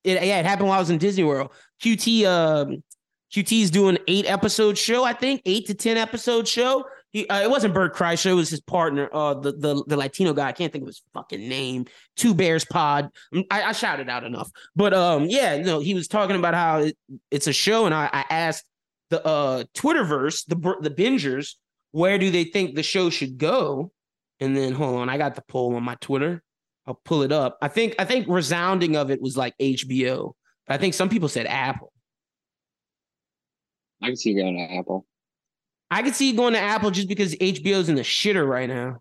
It, 0.05 0.23
yeah, 0.23 0.39
it 0.39 0.45
happened 0.47 0.69
while 0.69 0.77
I 0.77 0.81
was 0.81 0.91
in 0.91 0.99
Disney 0.99 1.25
World. 1.25 1.51
QT, 1.83 2.27
um, 2.27 2.83
QT's 3.33 3.71
doing 3.71 3.99
eight 4.07 4.31
episode 4.31 4.77
show, 4.77 5.03
I 5.03 5.15
think, 5.15 5.41
eight 5.47 5.67
to 5.67 5.75
ten 5.75 5.97
episode 5.97 6.47
show. 6.47 6.85
He, 7.11 7.27
uh, 7.29 7.41
it 7.41 7.49
wasn't 7.49 7.73
Bert 7.73 7.95
Kreischer, 7.95 8.33
it 8.33 8.35
was 8.35 8.51
his 8.51 8.61
partner, 8.61 9.09
uh, 9.11 9.33
the, 9.33 9.53
the 9.53 9.83
the 9.87 9.97
Latino 9.97 10.35
guy. 10.35 10.49
I 10.49 10.53
can't 10.53 10.71
think 10.71 10.83
of 10.83 10.89
his 10.89 11.03
fucking 11.15 11.49
name. 11.49 11.87
Two 12.17 12.35
Bears 12.35 12.67
Pod. 12.67 13.09
Mm, 13.35 13.47
I, 13.51 13.63
I 13.63 13.73
shouted 13.73 14.11
out 14.11 14.25
enough, 14.25 14.51
but 14.77 14.93
um, 14.93 15.25
yeah, 15.31 15.55
you 15.55 15.65
know, 15.65 15.81
he 15.81 15.95
was 15.95 16.07
talking 16.07 16.37
about 16.37 16.53
how 16.53 16.81
it, 16.81 16.99
it's 17.31 17.47
a 17.47 17.53
show, 17.55 17.87
and 17.87 17.95
I, 17.95 18.11
I 18.13 18.25
asked 18.29 18.67
the 19.09 19.25
uh 19.27 19.65
Twitterverse, 19.75 20.45
the 20.47 20.57
the 20.83 20.91
bingers, 20.91 21.55
where 21.97 22.19
do 22.19 22.31
they 22.31 22.45
think 22.45 22.75
the 22.75 22.83
show 22.83 23.09
should 23.09 23.39
go? 23.39 23.91
And 24.39 24.55
then 24.55 24.75
hold 24.75 24.97
on, 24.97 25.09
I 25.09 25.17
got 25.17 25.35
the 25.35 25.41
poll 25.49 25.75
on 25.77 25.83
my 25.83 25.95
Twitter. 25.95 26.43
I'll 26.87 27.01
pull 27.07 27.23
it 27.23 27.33
up. 27.33 27.57
I 27.63 27.69
think 27.69 27.95
I 27.99 28.05
think 28.05 28.27
resounding 28.29 28.97
of 28.97 29.11
it 29.11 29.23
was 29.23 29.35
like 29.35 29.55
HBO. 29.59 30.35
But 30.67 30.75
I 30.75 30.77
think 30.77 30.93
some 30.93 31.09
people 31.09 31.31
said 31.31 31.47
Apple. 31.47 31.95
I 34.03 34.09
can 34.09 34.17
see 34.17 34.35
going 34.35 34.59
to 34.59 34.75
Apple. 34.75 35.07
I 35.91 36.03
can 36.03 36.13
see 36.13 36.35
going 36.35 36.53
to 36.53 36.61
Apple 36.61 36.91
just 36.91 37.09
because 37.09 37.35
HBO's 37.37 37.89
in 37.89 37.95
the 37.95 38.03
shitter 38.03 38.47
right 38.47 38.69
now. 38.69 38.99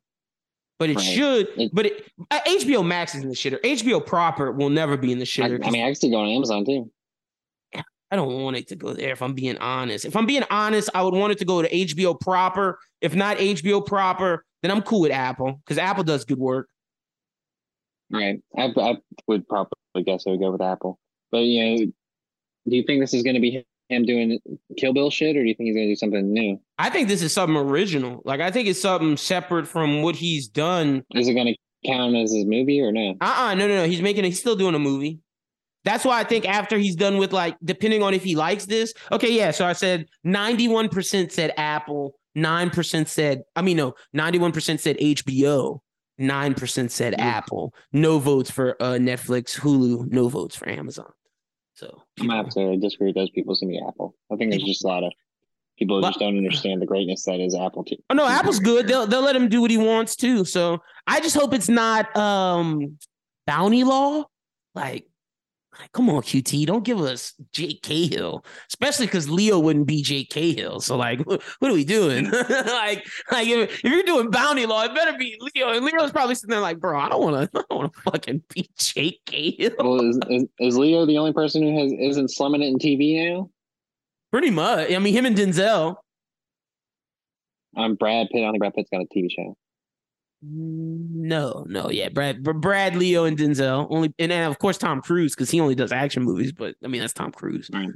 But 0.80 0.90
it 0.90 0.96
right. 0.96 1.04
should. 1.04 1.50
It, 1.58 1.72
but 1.74 1.88
it, 1.88 2.10
uh, 2.32 2.40
HBO 2.48 2.86
Max 2.86 3.14
is 3.14 3.24
in 3.24 3.30
the 3.30 3.36
shitter. 3.36 3.60
HBO 3.62 4.06
proper 4.06 4.54
will 4.54 4.70
never 4.70 4.96
be 4.96 5.12
in 5.12 5.20
the 5.20 5.26
shitter. 5.26 5.62
I, 5.62 5.68
I 5.68 5.72
mean, 5.72 5.84
I 5.84 5.88
can 5.88 5.96
see 5.96 6.10
going 6.10 6.30
to 6.30 6.34
Amazon 6.34 6.64
too. 6.64 6.90
I 8.16 8.18
don't 8.18 8.42
want 8.42 8.56
it 8.56 8.70
to 8.70 8.78
go 8.78 8.94
there 8.94 9.12
if 9.12 9.22
I'm 9.22 9.34
being 9.34 9.58
honest. 9.58 10.06
If 10.06 10.16
I'm 10.16 10.26
being 10.26 10.46
honest, 10.50 10.90
I 10.96 11.04
would 11.04 11.14
want 11.14 11.34
it 11.34 11.38
to 11.40 11.46
go 11.46 11.62
to 11.62 11.70
HBO 11.70 12.18
proper. 12.18 12.80
If 13.02 13.14
not 13.14 13.38
HBO 13.38 13.86
proper, 13.86 14.46
then 14.62 14.72
I'm 14.72 14.82
cool 14.82 15.02
with 15.02 15.12
Apple 15.12 15.60
because 15.66 15.78
Apple 15.78 16.06
does 16.06 16.24
good 16.24 16.40
work. 16.40 16.70
Right. 18.10 18.40
I, 18.58 18.72
I 18.78 18.96
would 19.28 19.46
probably 19.50 19.74
guess 20.06 20.24
I 20.26 20.30
would 20.30 20.40
go 20.40 20.52
with 20.52 20.62
Apple. 20.62 20.98
But, 21.30 21.40
you 21.40 21.66
know, 21.66 21.86
do 22.70 22.76
you 22.78 22.84
think 22.84 23.02
this 23.02 23.14
is 23.14 23.22
going 23.22 23.34
to 23.34 23.42
be 23.42 23.66
him 23.90 24.06
doing 24.06 24.40
Kill 24.78 24.94
Bill 24.94 25.10
shit 25.10 25.36
or 25.36 25.44
do 25.44 25.50
you 25.50 25.56
think 25.56 25.68
he's 25.68 25.76
going 25.76 25.88
to 25.88 25.92
do 25.92 25.98
something 25.98 26.32
new? 26.32 26.58
I 26.78 26.90
think 26.90 27.10
this 27.10 27.22
is 27.22 27.34
something 27.34 27.58
original. 27.58 28.22
Like, 28.24 28.40
I 28.40 28.50
think 28.50 28.70
it's 28.70 28.82
something 28.82 29.18
separate 29.18 29.68
from 29.68 30.04
what 30.04 30.16
he's 30.16 30.48
done. 30.48 31.04
Is 31.14 31.28
it 31.28 31.34
going 31.34 31.48
to 31.48 31.56
count 31.86 32.16
as 32.16 32.32
his 32.32 32.46
movie 32.46 32.80
or 32.80 32.94
no? 32.94 33.16
Uh 33.20 33.26
uh-uh, 33.26 33.56
no, 33.56 33.68
no, 33.68 33.76
no. 33.76 33.86
He's 33.86 34.02
making, 34.02 34.24
he's 34.24 34.40
still 34.40 34.56
doing 34.56 34.74
a 34.74 34.80
movie. 34.80 35.20
That's 35.86 36.04
why 36.04 36.20
I 36.20 36.24
think 36.24 36.48
after 36.48 36.78
he's 36.78 36.96
done 36.96 37.18
with 37.18 37.32
like, 37.32 37.56
depending 37.64 38.04
on 38.04 38.14
if 38.14 38.24
he 38.24 38.36
likes 38.36 38.66
this. 38.66 38.94
Okay, 39.12 39.32
yeah. 39.32 39.52
So 39.52 39.66
I 39.66 39.74
said 39.74 40.08
91% 40.26 41.32
said 41.32 41.54
Apple, 41.56 42.16
9% 42.36 43.08
said, 43.08 43.44
I 43.56 43.62
mean, 43.62 43.78
no, 43.78 43.94
91% 44.16 44.80
said 44.80 44.98
HBO, 44.98 45.80
9% 46.20 46.90
said 46.90 47.14
mm-hmm. 47.14 47.22
Apple, 47.22 47.74
no 47.94 48.20
votes 48.20 48.52
for 48.52 48.76
uh, 48.82 48.94
Netflix, 48.94 49.58
Hulu, 49.58 50.12
no 50.12 50.28
votes 50.28 50.56
for 50.56 50.68
Amazon. 50.68 51.12
So 51.76 52.02
I'm 52.20 52.28
gonna 52.28 52.44
have 52.44 52.54
to 52.54 52.78
disagree 52.78 53.08
with 53.08 53.16
those 53.16 53.30
people. 53.32 53.52
It's 53.52 53.62
gonna 53.62 53.72
be 53.72 53.82
Apple. 53.86 54.16
I 54.32 54.38
think 54.38 54.52
there's 54.52 54.64
just 54.64 54.86
a 54.86 54.88
lot 54.88 55.04
of 55.04 55.12
people 55.78 55.98
who 55.98 56.08
just 56.08 56.20
don't 56.20 56.38
understand 56.38 56.82
the 56.82 56.86
greatness 56.86 57.26
that 57.26 57.42
is 57.42 57.54
Apple 57.54 57.84
too. 57.84 57.98
Oh 58.10 58.14
no, 58.14 58.26
Apple's 58.26 58.60
good. 58.60 58.88
They'll 58.88 59.06
they'll 59.06 59.22
let 59.22 59.36
him 59.36 59.50
do 59.50 59.60
what 59.60 59.72
he 59.72 59.78
wants 59.78 60.16
too. 60.16 60.46
So 60.46 60.80
I 61.06 61.20
just 61.20 61.36
hope 61.36 61.54
it's 61.54 61.68
not 61.68 62.16
um 62.16 62.98
bounty 63.46 63.84
law. 63.84 64.24
Like, 64.74 65.06
come 65.94 66.10
on, 66.10 66.22
QT, 66.22 66.66
don't 66.66 66.84
give 66.84 67.00
us 67.00 67.34
Jake 67.52 67.82
Cahill, 67.82 68.46
especially 68.70 69.06
because 69.06 69.30
Leo 69.30 69.60
wouldn't 69.60 69.88
be 69.88 70.02
Jake 70.02 70.30
Cahill. 70.30 70.80
So, 70.80 70.98
like, 70.98 71.22
what, 71.22 71.42
what 71.60 71.72
are 71.72 71.74
we 71.74 71.86
doing? 71.86 72.30
like, 72.50 73.06
like 73.32 73.48
if, 73.48 73.84
if, 73.84 73.84
you're 73.84 74.04
doing 74.04 74.30
bounty 74.30 74.66
law, 74.66 74.84
it 74.84 74.96
better 74.96 75.18
be 75.18 75.38
Leo. 75.40 75.70
And 75.70 75.86
Leo's 75.86 76.12
probably 76.12 76.36
sitting 76.36 76.52
there 76.52 76.60
like, 76.60 76.80
bro, 76.80 77.00
I 77.00 77.10
don't 77.10 77.22
want 77.22 77.52
to, 77.52 77.60
I 77.60 77.64
don't 77.70 77.80
want 77.80 77.94
to 77.94 78.02
fucking 78.02 78.44
be 78.54 78.70
Jake 78.78 79.22
Cahill. 79.26 79.72
Well, 79.80 80.10
is, 80.10 80.20
is, 80.30 80.46
is, 80.60 80.78
Leo 80.78 81.06
the 81.06 81.18
only 81.18 81.34
person 81.34 81.62
who 81.62 81.80
has 81.80 81.92
isn't 81.94 82.30
slumming 82.32 82.62
it 82.62 82.68
in 82.68 82.78
TV 82.78 83.32
now? 83.32 83.50
Pretty 84.32 84.52
much. 84.52 84.92
I 84.92 85.00
mean, 85.00 85.14
him 85.14 85.26
and 85.26 85.36
Denzel. 85.36 85.96
I'm 87.78 87.96
Brad 87.96 88.28
Pitt. 88.32 88.40
I 88.40 88.44
don't 88.44 88.54
think 88.54 88.62
Brad 88.62 88.74
Pitt's 88.74 88.90
got 88.90 89.02
a 89.02 89.06
TV 89.06 89.30
show. 89.30 89.56
No, 90.48 91.66
no, 91.68 91.90
yeah, 91.90 92.10
Brad, 92.10 92.44
Brad, 92.44 92.96
Leo, 92.96 93.26
and 93.26 93.38
Denzel 93.38 93.88
only, 93.90 94.14
and 94.20 94.32
then 94.32 94.50
of 94.50 94.60
course 94.60 94.78
Tom 94.78 95.02
Cruise 95.02 95.34
because 95.34 95.50
he 95.50 95.60
only 95.60 95.76
does 95.76 95.92
action 95.92 96.24
movies. 96.24 96.52
But 96.52 96.76
I 96.84 96.88
mean, 96.88 97.02
that's 97.02 97.14
Tom 97.14 97.32
Cruise. 97.32 97.70
Right. 97.74 97.90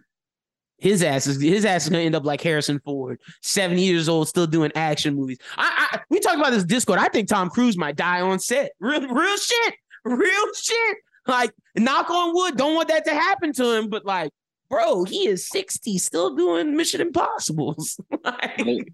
His 0.79 1.03
ass 1.03 1.27
is 1.27 1.41
his 1.41 1.65
ass 1.65 1.83
is 1.83 1.89
gonna 1.89 2.03
end 2.03 2.15
up 2.15 2.25
like 2.25 2.41
Harrison 2.41 2.79
Ford, 2.79 3.19
seventy 3.41 3.83
years 3.83 4.09
old, 4.09 4.27
still 4.29 4.47
doing 4.47 4.71
action 4.75 5.13
movies. 5.13 5.37
I, 5.57 5.89
I 5.91 5.99
we 6.09 6.19
talked 6.19 6.37
about 6.37 6.51
this 6.51 6.63
Discord. 6.63 6.99
I 6.99 7.09
think 7.09 7.27
Tom 7.27 7.49
Cruise 7.49 7.77
might 7.77 7.95
die 7.95 8.21
on 8.21 8.39
set. 8.39 8.71
Real, 8.79 9.07
real 9.07 9.37
shit, 9.37 9.73
real 10.05 10.53
shit. 10.55 10.97
Like, 11.27 11.51
knock 11.75 12.09
on 12.09 12.33
wood, 12.33 12.57
don't 12.57 12.73
want 12.73 12.87
that 12.87 13.05
to 13.05 13.13
happen 13.13 13.53
to 13.53 13.77
him, 13.77 13.89
but 13.89 14.05
like, 14.05 14.31
bro, 14.69 15.03
he 15.03 15.27
is 15.27 15.47
60, 15.47 15.97
still 15.97 16.35
doing 16.35 16.75
Mission 16.75 17.01
Impossibles. 17.01 17.99
like, 18.23 18.93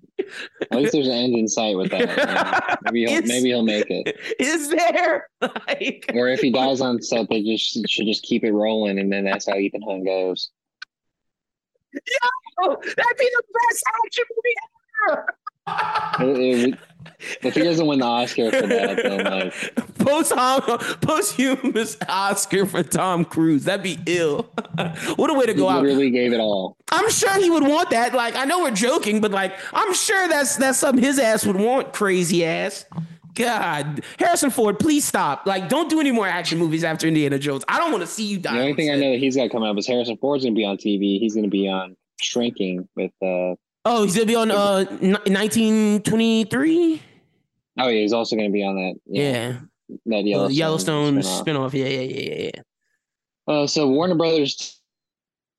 At 0.71 0.71
least 0.71 0.93
there's 0.93 1.07
an 1.07 1.13
end 1.13 1.35
in 1.35 1.47
sight 1.47 1.77
with 1.77 1.91
that. 1.91 2.79
maybe 2.83 3.05
he'll, 3.05 3.21
maybe 3.23 3.49
he'll 3.49 3.63
make 3.63 3.89
it. 3.89 4.17
Is 4.39 4.69
there? 4.69 5.29
Like, 5.67 6.05
or 6.13 6.27
if 6.29 6.39
he 6.39 6.51
dies 6.51 6.81
on 6.81 7.01
set, 7.01 7.27
they 7.29 7.43
just 7.43 7.88
should 7.88 8.07
just 8.07 8.23
keep 8.23 8.43
it 8.43 8.51
rolling, 8.51 8.97
and 8.97 9.11
then 9.11 9.25
that's 9.25 9.47
how 9.47 9.55
Ethan 9.55 9.81
Hunt 9.83 10.05
goes. 10.05 10.49
Yo, 11.93 12.69
that'd 12.69 13.17
be 13.17 13.29
the 13.29 13.43
best 13.53 13.83
action 14.03 14.23
movie 14.29 14.55
ever 15.11 15.35
if 15.67 17.56
he 17.56 17.63
doesn't 17.63 17.86
win 17.86 17.99
the 17.99 18.06
Oscar 18.06 18.51
for 18.51 18.67
that, 18.67 18.97
then 18.97 19.23
like 19.23 19.97
post 19.97 20.32
posthumous 21.01 21.97
Oscar 22.08 22.65
for 22.65 22.84
Tom 22.84 23.25
Cruise, 23.25 23.65
that'd 23.65 23.84
be 23.84 23.97
ill. 24.06 24.43
what 25.15 25.30
a 25.30 25.34
way 25.34 25.45
to 25.45 25.54
go 25.54 25.69
he 25.69 25.75
out! 25.75 25.84
Really 25.84 26.12
gave 26.12 26.34
it 26.34 26.39
all. 26.39 26.78
I'm 26.91 27.09
sure 27.09 27.34
he 27.39 27.49
would 27.49 27.63
want 27.63 27.89
that. 27.91 28.13
Like 28.13 28.36
I 28.36 28.45
know 28.45 28.61
we're 28.61 28.72
joking, 28.72 29.22
but 29.22 29.32
like 29.32 29.53
I'm 29.74 29.93
sure 29.93 30.28
that's 30.28 30.57
that's 30.57 30.78
something 30.80 31.03
his 31.03 31.20
ass 31.20 31.45
would 31.45 31.57
want. 31.57 31.93
Crazy 31.93 32.45
ass. 32.45 32.86
God, 33.34 34.01
Harrison 34.18 34.49
Ford, 34.49 34.80
please 34.80 35.03
stop. 35.03 35.45
Like, 35.45 35.68
don't 35.68 35.89
do 35.89 35.99
any 35.99 36.11
more 36.11 36.26
action 36.26 36.57
movies 36.57 36.86
after 36.86 37.05
Indiana 37.05 37.38
Jones. 37.38 37.66
I 37.68 37.78
don't 37.80 37.91
want 37.91 38.01
to 38.01 38.07
see 38.07 38.26
you 38.26 38.38
die. 38.38 38.53
The 38.53 38.61
only 38.61 38.74
thing 38.76 38.89
I 38.89 38.95
know 38.95 39.11
that 39.11 39.20
he's 39.20 39.36
got 39.36 39.51
coming 39.51 39.68
up 39.68 39.78
is 39.78 39.86
Harrison 39.86 40.16
Ford's 40.16 40.45
going 40.45 40.55
to 40.55 40.57
be 40.57 40.63
on 40.63 40.78
TV. 40.78 41.20
He's 41.20 41.34
going 41.34 41.43
to 41.43 41.49
be 41.49 41.68
on 41.68 41.97
Shrinking 42.22 42.88
with 42.95 43.11
uh, 43.22 43.55
Oh, 43.86 44.03
he's 44.03 44.15
gonna 44.15 44.25
be 44.25 44.36
on 44.36 44.51
uh 44.51 44.83
1923. 44.86 47.01
Oh 47.77 47.88
yeah, 47.88 48.01
he's 48.01 48.13
also 48.13 48.36
gonna 48.36 48.49
be 48.49 48.63
on 48.63 48.75
that. 48.75 48.95
Yeah, 49.05 49.59
yeah. 49.88 49.97
that 50.07 50.25
Yellowstone, 50.25 50.45
uh, 50.45 50.49
Yellowstone 50.49 51.19
spinoff. 51.19 51.45
spinoff. 51.45 51.73
Yeah, 51.73 51.86
yeah, 51.86 52.01
yeah, 52.01 52.49
yeah. 52.55 52.61
Uh, 53.47 53.67
so 53.67 53.88
Warner 53.88 54.15
Brothers 54.15 54.81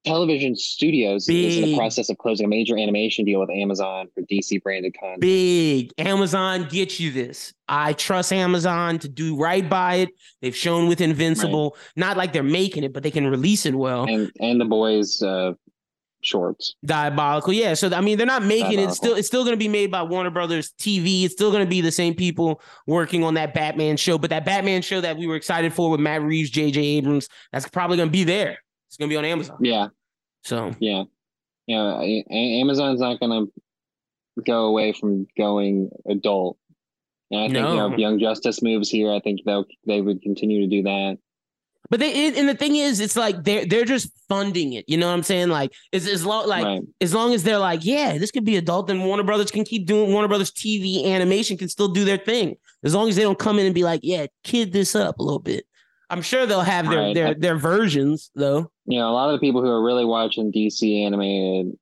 Television 0.06 0.56
Studios 0.56 1.26
Big. 1.26 1.44
is 1.44 1.56
in 1.56 1.62
the 1.64 1.76
process 1.76 2.08
of 2.08 2.16
closing 2.18 2.46
a 2.46 2.48
major 2.48 2.78
animation 2.78 3.24
deal 3.24 3.40
with 3.40 3.50
Amazon 3.50 4.08
for 4.14 4.22
DC 4.22 4.62
branded 4.62 4.96
content. 4.98 5.20
Big 5.20 5.92
Amazon 5.98 6.66
get 6.70 6.98
you 6.98 7.10
this. 7.10 7.52
I 7.68 7.92
trust 7.92 8.32
Amazon 8.32 8.98
to 9.00 9.08
do 9.08 9.36
right 9.36 9.68
by 9.68 9.96
it. 9.96 10.10
They've 10.40 10.56
shown 10.56 10.88
with 10.88 11.00
Invincible, 11.00 11.76
right. 11.76 11.92
not 11.96 12.16
like 12.16 12.32
they're 12.32 12.44
making 12.44 12.84
it, 12.84 12.92
but 12.92 13.02
they 13.02 13.10
can 13.10 13.26
release 13.26 13.66
it 13.66 13.74
well. 13.74 14.04
And 14.04 14.30
and 14.40 14.60
the 14.60 14.64
boys 14.64 15.20
uh, 15.22 15.52
shorts. 16.26 16.74
Diabolical, 16.84 17.52
yeah. 17.52 17.74
So 17.74 17.90
I 17.92 18.00
mean, 18.00 18.18
they're 18.18 18.26
not 18.26 18.42
making 18.44 18.76
Diabolical. 18.78 18.92
it. 18.92 18.96
Still, 18.96 19.14
it's 19.14 19.28
still 19.28 19.42
going 19.44 19.54
to 19.54 19.58
be 19.58 19.68
made 19.68 19.90
by 19.90 20.02
Warner 20.02 20.30
Brothers 20.30 20.72
TV. 20.78 21.24
It's 21.24 21.34
still 21.34 21.50
going 21.50 21.64
to 21.64 21.68
be 21.70 21.80
the 21.80 21.92
same 21.92 22.14
people 22.14 22.60
working 22.86 23.24
on 23.24 23.34
that 23.34 23.54
Batman 23.54 23.96
show. 23.96 24.18
But 24.18 24.30
that 24.30 24.44
Batman 24.44 24.82
show 24.82 25.00
that 25.00 25.16
we 25.16 25.26
were 25.26 25.36
excited 25.36 25.72
for 25.72 25.90
with 25.90 26.00
Matt 26.00 26.22
Reeves, 26.22 26.50
J.J. 26.50 26.80
Abrams, 26.80 27.28
that's 27.52 27.68
probably 27.68 27.96
going 27.96 28.08
to 28.08 28.12
be 28.12 28.24
there. 28.24 28.58
It's 28.88 28.96
gonna 28.96 29.08
be 29.08 29.16
on 29.16 29.24
Amazon. 29.24 29.58
Yeah, 29.60 29.88
So 30.44 30.72
yeah, 30.78 31.04
yeah. 31.66 32.00
Amazon's 32.30 33.00
not 33.00 33.18
gonna 33.20 33.46
go 34.46 34.66
away 34.66 34.92
from 34.92 35.26
going 35.36 35.90
adult. 36.08 36.56
And 37.30 37.40
I 37.40 37.44
think 37.46 37.56
you 37.56 37.62
know, 37.62 37.88
No. 37.88 37.92
if 37.92 37.98
Young 37.98 38.18
Justice 38.20 38.62
moves 38.62 38.88
here, 38.88 39.10
I 39.12 39.18
think 39.20 39.40
they'll 39.44 39.64
they 39.86 40.00
would 40.00 40.22
continue 40.22 40.60
to 40.60 40.66
do 40.68 40.82
that. 40.84 41.18
But 41.90 42.00
they 42.00 42.36
and 42.36 42.48
the 42.48 42.54
thing 42.54 42.76
is, 42.76 43.00
it's 43.00 43.16
like 43.16 43.44
they're 43.44 43.64
they're 43.64 43.84
just 43.84 44.10
funding 44.28 44.72
it. 44.72 44.84
You 44.88 44.96
know 44.96 45.06
what 45.06 45.14
I'm 45.14 45.22
saying? 45.22 45.48
Like 45.48 45.72
as 45.92 46.06
as 46.06 46.24
long 46.26 46.48
like 46.48 46.64
right. 46.64 46.82
as 47.00 47.14
long 47.14 47.32
as 47.32 47.42
they're 47.44 47.58
like, 47.58 47.84
yeah, 47.84 48.18
this 48.18 48.30
could 48.30 48.44
be 48.44 48.56
adult, 48.56 48.88
then 48.88 49.02
Warner 49.04 49.22
Brothers 49.22 49.50
can 49.50 49.64
keep 49.64 49.86
doing 49.86 50.12
Warner 50.12 50.28
Brothers 50.28 50.50
TV 50.50 51.04
animation 51.06 51.56
can 51.56 51.68
still 51.68 51.88
do 51.88 52.04
their 52.04 52.18
thing. 52.18 52.56
As 52.84 52.94
long 52.94 53.08
as 53.08 53.16
they 53.16 53.22
don't 53.22 53.38
come 53.38 53.58
in 53.58 53.66
and 53.66 53.74
be 53.74 53.84
like, 53.84 54.00
yeah, 54.02 54.26
kid 54.44 54.72
this 54.72 54.94
up 54.94 55.18
a 55.18 55.22
little 55.22 55.38
bit. 55.38 55.64
I'm 56.10 56.22
sure 56.22 56.46
they'll 56.46 56.60
have 56.60 56.88
their 56.88 56.98
Right. 57.00 57.14
their 57.14 57.34
their 57.34 57.56
versions 57.56 58.30
though. 58.34 58.70
You 58.86 58.98
know, 58.98 59.10
a 59.10 59.14
lot 59.14 59.28
of 59.28 59.32
the 59.40 59.44
people 59.46 59.60
who 59.62 59.68
are 59.68 59.82
really 59.82 60.04
watching 60.04 60.52
DC 60.52 61.04
animated 61.04 61.72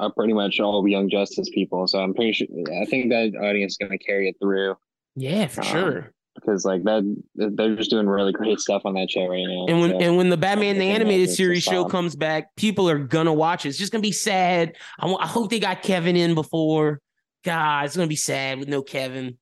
are 0.00 0.12
pretty 0.12 0.32
much 0.32 0.60
all 0.60 0.86
Young 0.86 1.08
Justice 1.10 1.48
people. 1.48 1.86
So 1.88 2.00
I'm 2.00 2.14
pretty 2.14 2.32
sure. 2.32 2.46
I 2.80 2.84
think 2.84 3.10
that 3.10 3.32
audience 3.42 3.72
is 3.72 3.76
going 3.78 3.96
to 3.96 4.04
carry 4.04 4.28
it 4.28 4.36
through 4.40 4.76
Yeah, 5.16 5.46
for 5.48 5.62
Um, 5.62 5.66
sure. 5.66 6.12
Because 6.40 6.64
like 6.64 6.82
that 6.84 7.22
they're 7.34 7.76
just 7.76 7.90
doing 7.90 8.06
really 8.08 8.32
great 8.32 8.60
stuff 8.60 8.82
on 8.84 8.94
that 8.94 9.10
show 9.10 9.26
right 9.26 9.44
now. 9.46 9.66
And 9.68 9.80
when 9.80 9.90
So, 9.90 9.98
and 9.98 10.16
when 10.16 10.28
the 10.30 10.36
Batman 10.36 10.78
the 10.78 10.84
animated 10.90 11.30
series 11.30 11.62
show 11.62 11.82
solid. 11.82 11.90
comes 11.90 12.16
back, 12.16 12.54
people 12.56 12.88
are 12.88 12.98
gonna 12.98 13.32
watch 13.32 13.64
it. 13.66 13.70
It's 13.70 13.78
just 13.78 13.92
gonna 13.92 14.02
be 14.02 14.12
sad. 14.12 14.76
I 14.98 15.06
I 15.06 15.26
hope 15.26 15.50
they 15.50 15.60
got 15.60 15.82
Kevin 15.82 16.16
in 16.16 16.34
before. 16.34 17.00
God, 17.44 17.86
it's 17.86 17.96
gonna 17.96 18.08
be 18.08 18.16
sad 18.16 18.58
with 18.58 18.68
no 18.68 18.82
Kevin. 18.82 19.38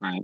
right. 0.00 0.22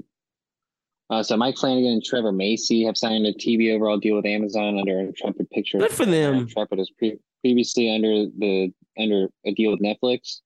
Uh, 1.10 1.22
so 1.22 1.36
Mike 1.36 1.56
Flanagan 1.58 1.92
and 1.92 2.02
Trevor 2.04 2.32
Macy 2.32 2.82
have 2.84 2.96
signed 2.96 3.26
a 3.26 3.32
TV 3.34 3.74
overall 3.74 3.98
deal 3.98 4.16
with 4.16 4.24
Amazon 4.24 4.78
under 4.78 4.98
Intrepid 5.00 5.50
Pictures. 5.50 5.82
Good 5.82 5.92
for 5.92 6.06
them. 6.06 6.34
Intrepid 6.34 6.80
is 6.80 6.90
pre- 6.98 7.18
previously 7.42 7.94
under 7.94 8.24
the 8.38 8.72
under 8.98 9.28
a 9.44 9.52
deal 9.52 9.70
with 9.70 9.80
Netflix. 9.80 10.40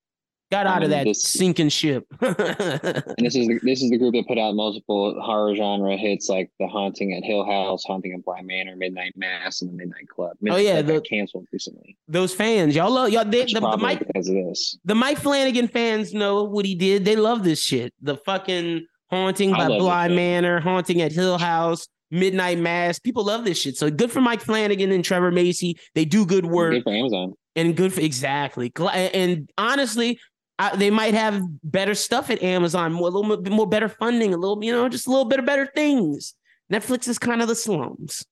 Got 0.51 0.67
out 0.67 0.83
of 0.83 0.91
that 0.91 1.05
this- 1.05 1.23
sinking 1.23 1.69
ship. 1.69 2.07
And 2.21 3.27
this 3.27 3.37
is 3.37 3.47
the, 3.49 3.59
this 3.63 3.83
is 3.83 3.91
the 3.91 3.99
group 3.99 4.15
that 4.15 4.27
put 4.27 4.39
out 4.39 4.55
multiple 4.55 5.21
horror 5.21 5.55
genre 5.55 5.97
hits 5.97 6.29
like 6.29 6.51
The 6.59 6.67
Haunting 6.69 7.13
at 7.15 7.25
Hill 7.25 7.45
House, 7.45 7.83
Haunting 7.85 8.13
at 8.15 8.25
Bly 8.25 8.41
Manor, 8.43 8.77
Midnight 8.77 9.13
Mass, 9.17 9.61
and 9.63 9.71
The 9.71 9.75
Midnight 9.77 10.09
Club. 10.09 10.37
Oh, 10.49 10.57
yeah, 10.57 10.81
that 10.81 10.87
the- 10.87 11.01
canceled 11.03 11.47
recently. 11.53 11.97
Those 12.09 12.35
fans, 12.35 12.75
y'all 12.77 12.91
love 12.91 13.11
y'all. 13.11 13.25
They, 13.25 13.45
the, 13.45 13.61
the 13.61 13.77
Mike 13.77 14.07
because 14.07 14.29
of 14.29 14.35
this. 14.35 14.79
the 14.85 14.95
Mike 14.95 15.19
Flanagan 15.19 15.69
fans 15.69 16.15
know 16.15 16.45
what 16.45 16.65
he 16.65 16.75
did. 16.75 17.05
They 17.05 17.17
love 17.17 17.45
this 17.45 17.63
shit. 17.63 17.93
The 18.01 18.17
fucking 18.17 18.87
haunting 19.11 19.53
I 19.53 19.57
by 19.59 19.63
love 19.65 19.71
this 19.73 19.83
Bly 19.83 20.07
shit. 20.09 20.17
Manor, 20.17 20.61
haunting 20.61 21.03
at 21.03 21.13
Hill 21.13 21.39
House, 21.39 21.89
Midnight 22.11 22.59
Mass. 22.59 22.99
People 22.99 23.25
love 23.25 23.45
this 23.45 23.59
shit. 23.61 23.77
So 23.77 23.91
good 23.91 24.11
for 24.11 24.21
Mike 24.21 24.41
Flanagan 24.41 24.93
and 24.93 25.05
Trevor 25.05 25.31
Macy. 25.31 25.77
They 25.95 26.05
do 26.07 26.25
good 26.25 26.47
work 26.47 26.73
Good 26.73 26.85
for 26.85 26.93
Amazon. 26.93 27.35
and 27.57 27.77
good 27.77 27.93
for 27.93 28.01
exactly. 28.01 28.73
And 28.95 29.51
honestly, 29.59 30.19
I, 30.59 30.75
they 30.77 30.91
might 30.91 31.15
have 31.15 31.41
better 31.63 31.95
stuff 31.95 32.31
at 32.31 32.43
Amazon, 32.43 32.93
more, 32.93 33.09
a 33.09 33.11
little 33.11 33.37
bit 33.37 33.53
more 33.53 33.69
better 33.69 33.89
funding, 33.89 34.35
a 34.35 34.37
little, 34.37 34.63
you 34.63 34.73
know, 34.73 34.89
just 34.89 35.07
a 35.07 35.11
little 35.11 35.25
bit 35.25 35.39
of 35.39 35.47
better 35.47 35.67
things. 35.67 36.35
Netflix 36.73 37.09
is 37.09 37.19
kind 37.19 37.41
of 37.41 37.49
the 37.49 37.55
slums. 37.55 38.27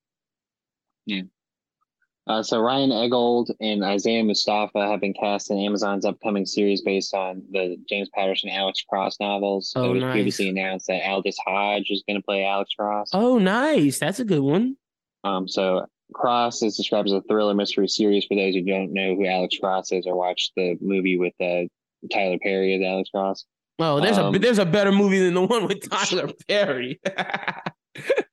Yeah. 1.06 1.22
Uh, 2.26 2.42
so 2.42 2.60
Ryan 2.60 2.90
Eggold 2.90 3.52
and 3.60 3.84
Isaiah 3.84 4.24
Mustafa 4.24 4.88
have 4.88 5.00
been 5.00 5.14
cast 5.14 5.52
in 5.52 5.58
Amazon's 5.58 6.04
upcoming 6.04 6.44
series 6.44 6.82
based 6.82 7.14
on 7.14 7.42
the 7.52 7.76
James 7.88 8.08
Patterson 8.12 8.50
Alex 8.50 8.84
Cross 8.88 9.20
novels. 9.20 9.72
Oh, 9.76 9.90
it 9.90 9.94
was 9.94 10.02
nice. 10.02 10.12
previously 10.12 10.48
announced 10.48 10.88
that 10.88 11.08
Aldis 11.08 11.38
Hodge 11.46 11.86
is 11.90 12.02
going 12.08 12.16
to 12.16 12.24
play 12.24 12.44
Alex 12.44 12.74
Cross. 12.76 13.10
Oh, 13.12 13.38
nice. 13.38 14.00
That's 14.00 14.18
a 14.18 14.24
good 14.24 14.40
one. 14.40 14.76
Um, 15.22 15.46
so 15.46 15.86
Cross 16.12 16.62
is 16.62 16.76
described 16.76 17.06
as 17.06 17.12
a 17.12 17.22
thriller 17.22 17.54
mystery 17.54 17.86
series 17.86 18.24
for 18.24 18.34
those 18.34 18.54
who 18.54 18.62
don't 18.62 18.92
know 18.92 19.14
who 19.14 19.26
Alex 19.26 19.56
Cross 19.58 19.92
is 19.92 20.04
or 20.04 20.16
watched 20.16 20.52
the 20.56 20.76
movie 20.80 21.16
with 21.16 21.34
uh, 21.40 21.68
Tyler 22.08 22.38
Perry 22.42 22.74
as 22.74 22.82
Alex 22.82 23.10
Cross. 23.10 23.44
Oh, 23.78 24.00
there's 24.00 24.16
Um, 24.18 24.34
a 24.34 24.38
there's 24.38 24.58
a 24.58 24.64
better 24.66 24.90
movie 24.92 25.18
than 25.20 25.34
the 25.34 25.42
one 25.44 25.66
with 25.66 25.88
Tyler 25.90 26.30
Perry. 26.48 27.00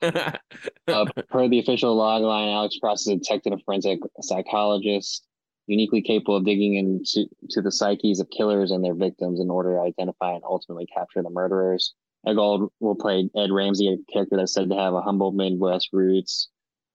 Uh, 0.02 1.06
per 1.30 1.48
the 1.48 1.60
official 1.60 1.98
logline, 1.98 2.54
Alex 2.54 2.78
Cross 2.82 3.02
is 3.02 3.08
a 3.08 3.16
detective 3.16 3.54
and 3.54 3.64
forensic 3.64 4.00
psychologist, 4.22 5.26
uniquely 5.68 6.02
capable 6.02 6.36
of 6.36 6.44
digging 6.44 6.76
into 6.76 7.26
to 7.50 7.62
the 7.62 7.72
psyches 7.72 8.20
of 8.20 8.30
killers 8.30 8.72
and 8.72 8.84
their 8.84 8.94
victims 8.96 9.40
in 9.40 9.50
order 9.50 9.76
to 9.76 9.82
identify 9.82 10.34
and 10.34 10.44
ultimately 10.44 10.86
capture 10.94 11.24
the 11.24 11.30
murderers. 11.30 11.94
Eggold 12.28 12.68
will 12.82 12.96
play 12.96 13.30
Ed 13.38 13.52
Ramsey, 13.52 13.88
a 13.88 14.12
character 14.12 14.36
that's 14.36 14.54
said 14.54 14.70
to 14.70 14.76
have 14.76 14.94
a 14.94 15.02
humble 15.02 15.32
Midwest 15.32 15.90
roots 15.94 16.50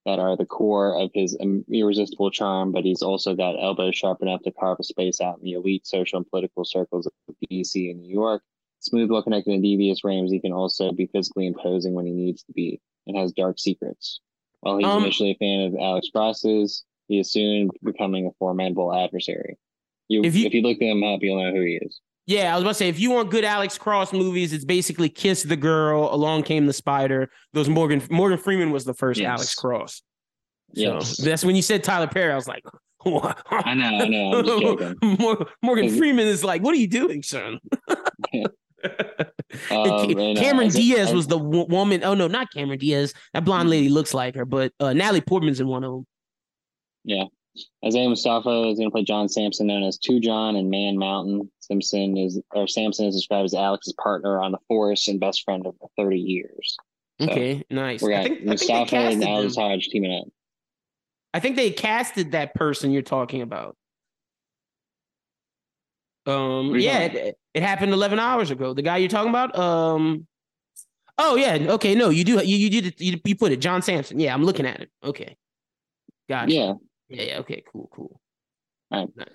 that 0.09 0.19
are 0.19 0.35
the 0.35 0.45
core 0.45 0.99
of 0.99 1.11
his 1.13 1.37
irresistible 1.71 2.31
charm, 2.31 2.71
but 2.71 2.83
he's 2.83 3.01
also 3.03 3.35
got 3.35 3.61
elbows 3.61 3.95
sharp 3.95 4.21
enough 4.21 4.41
to 4.41 4.51
carve 4.51 4.77
a 4.79 4.83
space 4.83 5.21
out 5.21 5.37
in 5.37 5.43
the 5.43 5.53
elite 5.53 5.85
social 5.85 6.17
and 6.17 6.27
political 6.29 6.65
circles 6.65 7.05
of 7.05 7.13
DC 7.51 7.91
and 7.91 8.01
New 8.01 8.11
York. 8.11 8.41
Smooth, 8.79 9.11
well 9.11 9.21
connected, 9.21 9.53
and 9.53 9.61
devious 9.61 10.03
Ramsey 10.03 10.39
can 10.39 10.51
also 10.53 10.91
be 10.91 11.05
physically 11.07 11.45
imposing 11.45 11.93
when 11.93 12.05
he 12.07 12.11
needs 12.13 12.43
to 12.43 12.53
be 12.53 12.79
and 13.05 13.15
has 13.17 13.31
dark 13.33 13.59
secrets. 13.59 14.19
While 14.61 14.77
he's 14.77 14.87
Um, 14.87 15.03
initially 15.03 15.31
a 15.31 15.35
fan 15.35 15.61
of 15.67 15.75
Alex 15.75 16.09
Cross's, 16.09 16.83
he 17.07 17.19
is 17.19 17.31
soon 17.31 17.69
becoming 17.83 18.25
a 18.25 18.31
formidable 18.39 18.91
adversary. 18.93 19.57
You, 20.07 20.21
If 20.23 20.35
if 20.35 20.53
you- 20.53 20.61
you, 20.61 20.67
look 20.67 20.81
him 20.81 21.03
up, 21.03 21.21
you'll 21.21 21.41
know 21.43 21.53
who 21.53 21.61
he 21.61 21.75
is. 21.75 22.01
Yeah, 22.29 22.51
I 22.51 22.55
was 22.55 22.61
about 22.63 22.69
to 22.71 22.75
say 22.75 22.89
if 22.89 22.99
you 22.99 23.09
want 23.09 23.31
good 23.31 23.43
Alex 23.43 23.75
Cross 23.77 24.13
movies, 24.13 24.53
it's 24.53 24.63
basically 24.65 25.09
Kiss 25.09 25.41
the 25.41 25.57
Girl, 25.57 26.13
Along 26.13 26.43
Came 26.43 26.67
the 26.67 26.73
Spider. 26.73 27.31
Those 27.53 27.67
Morgan 27.69 28.01
Morgan 28.11 28.37
Freeman 28.37 28.69
was 28.71 28.85
the 28.85 28.93
first 28.93 29.19
Yes. 29.19 29.27
Alex 29.29 29.55
Cross. 29.55 30.03
So 30.75 30.81
Yes. 30.81 31.17
that's 31.17 31.43
when 31.43 31.55
you 31.55 31.63
said 31.63 31.83
Tyler 31.83 32.05
Perry. 32.07 32.31
I 32.31 32.35
was 32.35 32.47
like, 32.47 32.63
what? 33.03 33.41
I 33.49 33.73
know, 33.73 33.87
I 33.87 34.07
know. 34.07 35.45
Morgan 35.63 35.89
Freeman 35.97 36.27
is 36.27 36.43
like, 36.43 36.61
what 36.61 36.73
are 36.75 36.77
you 36.77 36.87
doing, 36.87 37.23
son? 37.23 37.57
Um, 39.71 39.77
uh, 39.91 40.05
Cameron 40.07 40.67
I 40.67 40.69
Diaz 40.69 41.09
I- 41.11 41.13
was 41.13 41.27
the 41.27 41.37
w- 41.37 41.65
woman. 41.65 42.01
Oh 42.05 42.13
no, 42.13 42.27
not 42.27 42.49
Cameron 42.53 42.79
Diaz. 42.79 43.13
That 43.33 43.43
blonde 43.43 43.63
Mm-hmm. 43.63 43.71
lady 43.71 43.89
looks 43.89 44.13
like 44.13 44.35
her, 44.35 44.45
but 44.45 44.71
uh, 44.79 44.93
Natalie 44.93 45.19
Portman's 45.19 45.59
in 45.59 45.67
one 45.67 45.83
of 45.83 45.91
them. 45.91 47.27
Isaiah 47.85 48.09
Mustafa 48.09 48.67
is 48.67 48.77
going 48.77 48.89
to 48.89 48.91
play 48.91 49.03
John 49.03 49.27
Sampson, 49.29 49.67
known 49.67 49.83
as 49.83 49.97
Two 49.97 50.19
John 50.19 50.55
and 50.55 50.69
Man 50.69 50.97
Mountain. 50.97 51.51
Simpson 51.59 52.17
is, 52.17 52.41
or 52.53 52.67
Sampson 52.67 53.05
is 53.05 53.15
described 53.15 53.45
as 53.45 53.53
Alex's 53.53 53.93
partner 53.93 54.41
on 54.41 54.51
the 54.51 54.57
force 54.67 55.07
and 55.07 55.19
best 55.19 55.43
friend 55.43 55.65
of 55.65 55.75
30 55.97 56.17
years. 56.17 56.77
So, 57.19 57.29
Okay, 57.29 57.63
nice. 57.69 58.01
We 58.01 58.13
I 58.13 58.17
got 58.17 58.25
I 58.25 58.29
think 58.29 58.45
Mustafa 58.45 58.79
and 58.79 58.89
casted 58.89 59.27
Aldis 59.27 59.55
them. 59.55 59.63
Hodge 59.63 59.87
teaming 59.89 60.19
up. 60.19 60.27
I 61.33 61.39
think 61.39 61.57
they 61.57 61.69
casted 61.69 62.31
that 62.31 62.55
person 62.55 62.91
you're 62.91 63.01
talking 63.01 63.41
about. 63.41 63.75
Um, 66.25 66.69
What 66.69 66.75
are 66.75 66.79
you 66.79 66.85
yeah, 66.85 66.99
it, 67.01 67.37
it 67.53 67.63
happened 67.63 67.93
11 67.93 68.19
hours 68.19 68.51
ago. 68.51 68.73
The 68.73 68.81
guy 68.81 68.97
you're 68.97 69.09
talking 69.09 69.29
about. 69.29 69.57
Um, 69.57 70.27
oh 71.17 71.35
yeah, 71.35 71.57
okay, 71.73 71.95
no, 71.95 72.09
you 72.09 72.23
do 72.23 72.43
you 72.43 72.57
you 72.57 72.69
did 72.69 72.85
it, 72.87 73.01
you, 73.01 73.19
you 73.23 73.35
put 73.35 73.51
it 73.51 73.57
John 73.57 73.81
Sampson. 73.81 74.19
Yeah, 74.19 74.33
I'm 74.33 74.43
looking 74.43 74.65
at 74.65 74.81
it. 74.81 74.89
Okay, 75.03 75.35
Got 76.27 76.47
gotcha. 76.47 76.53
Yeah. 76.53 76.73
Yeah, 77.09 77.23
yeah. 77.23 77.37
Okay, 77.39 77.63
cool, 77.71 77.89
cool. 77.93 78.19
All 78.91 79.09
right. 79.17 79.27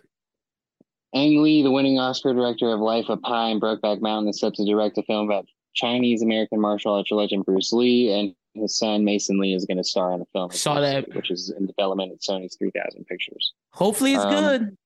Ang 1.14 1.42
Lee, 1.42 1.62
the 1.62 1.70
winning 1.70 1.98
Oscar 1.98 2.32
director 2.34 2.72
of 2.72 2.80
Life 2.80 3.08
of 3.08 3.22
Pi 3.22 3.50
and 3.50 3.60
Brokeback 3.62 4.00
Mountain, 4.00 4.30
is 4.30 4.40
set 4.40 4.54
to 4.54 4.64
direct 4.64 4.98
a 4.98 5.02
film 5.04 5.26
about 5.30 5.46
Chinese 5.74 6.22
American 6.22 6.60
martial 6.60 6.94
arts 6.94 7.10
legend 7.12 7.44
Bruce 7.44 7.72
Lee, 7.72 8.10
and 8.12 8.34
his 8.60 8.76
son 8.76 9.04
Mason 9.04 9.38
Lee 9.38 9.54
is 9.54 9.64
going 9.64 9.76
to 9.76 9.84
star 9.84 10.12
in 10.12 10.18
the 10.20 10.26
film. 10.32 10.50
Saw 10.50 10.80
that. 10.80 11.14
Which 11.14 11.30
is 11.30 11.50
in 11.56 11.66
development 11.66 12.12
at 12.12 12.20
Sony's 12.20 12.56
3000 12.56 13.04
Pictures. 13.06 13.52
Hopefully 13.72 14.14
it's 14.14 14.24
Um, 14.24 14.30
good. 14.32 14.76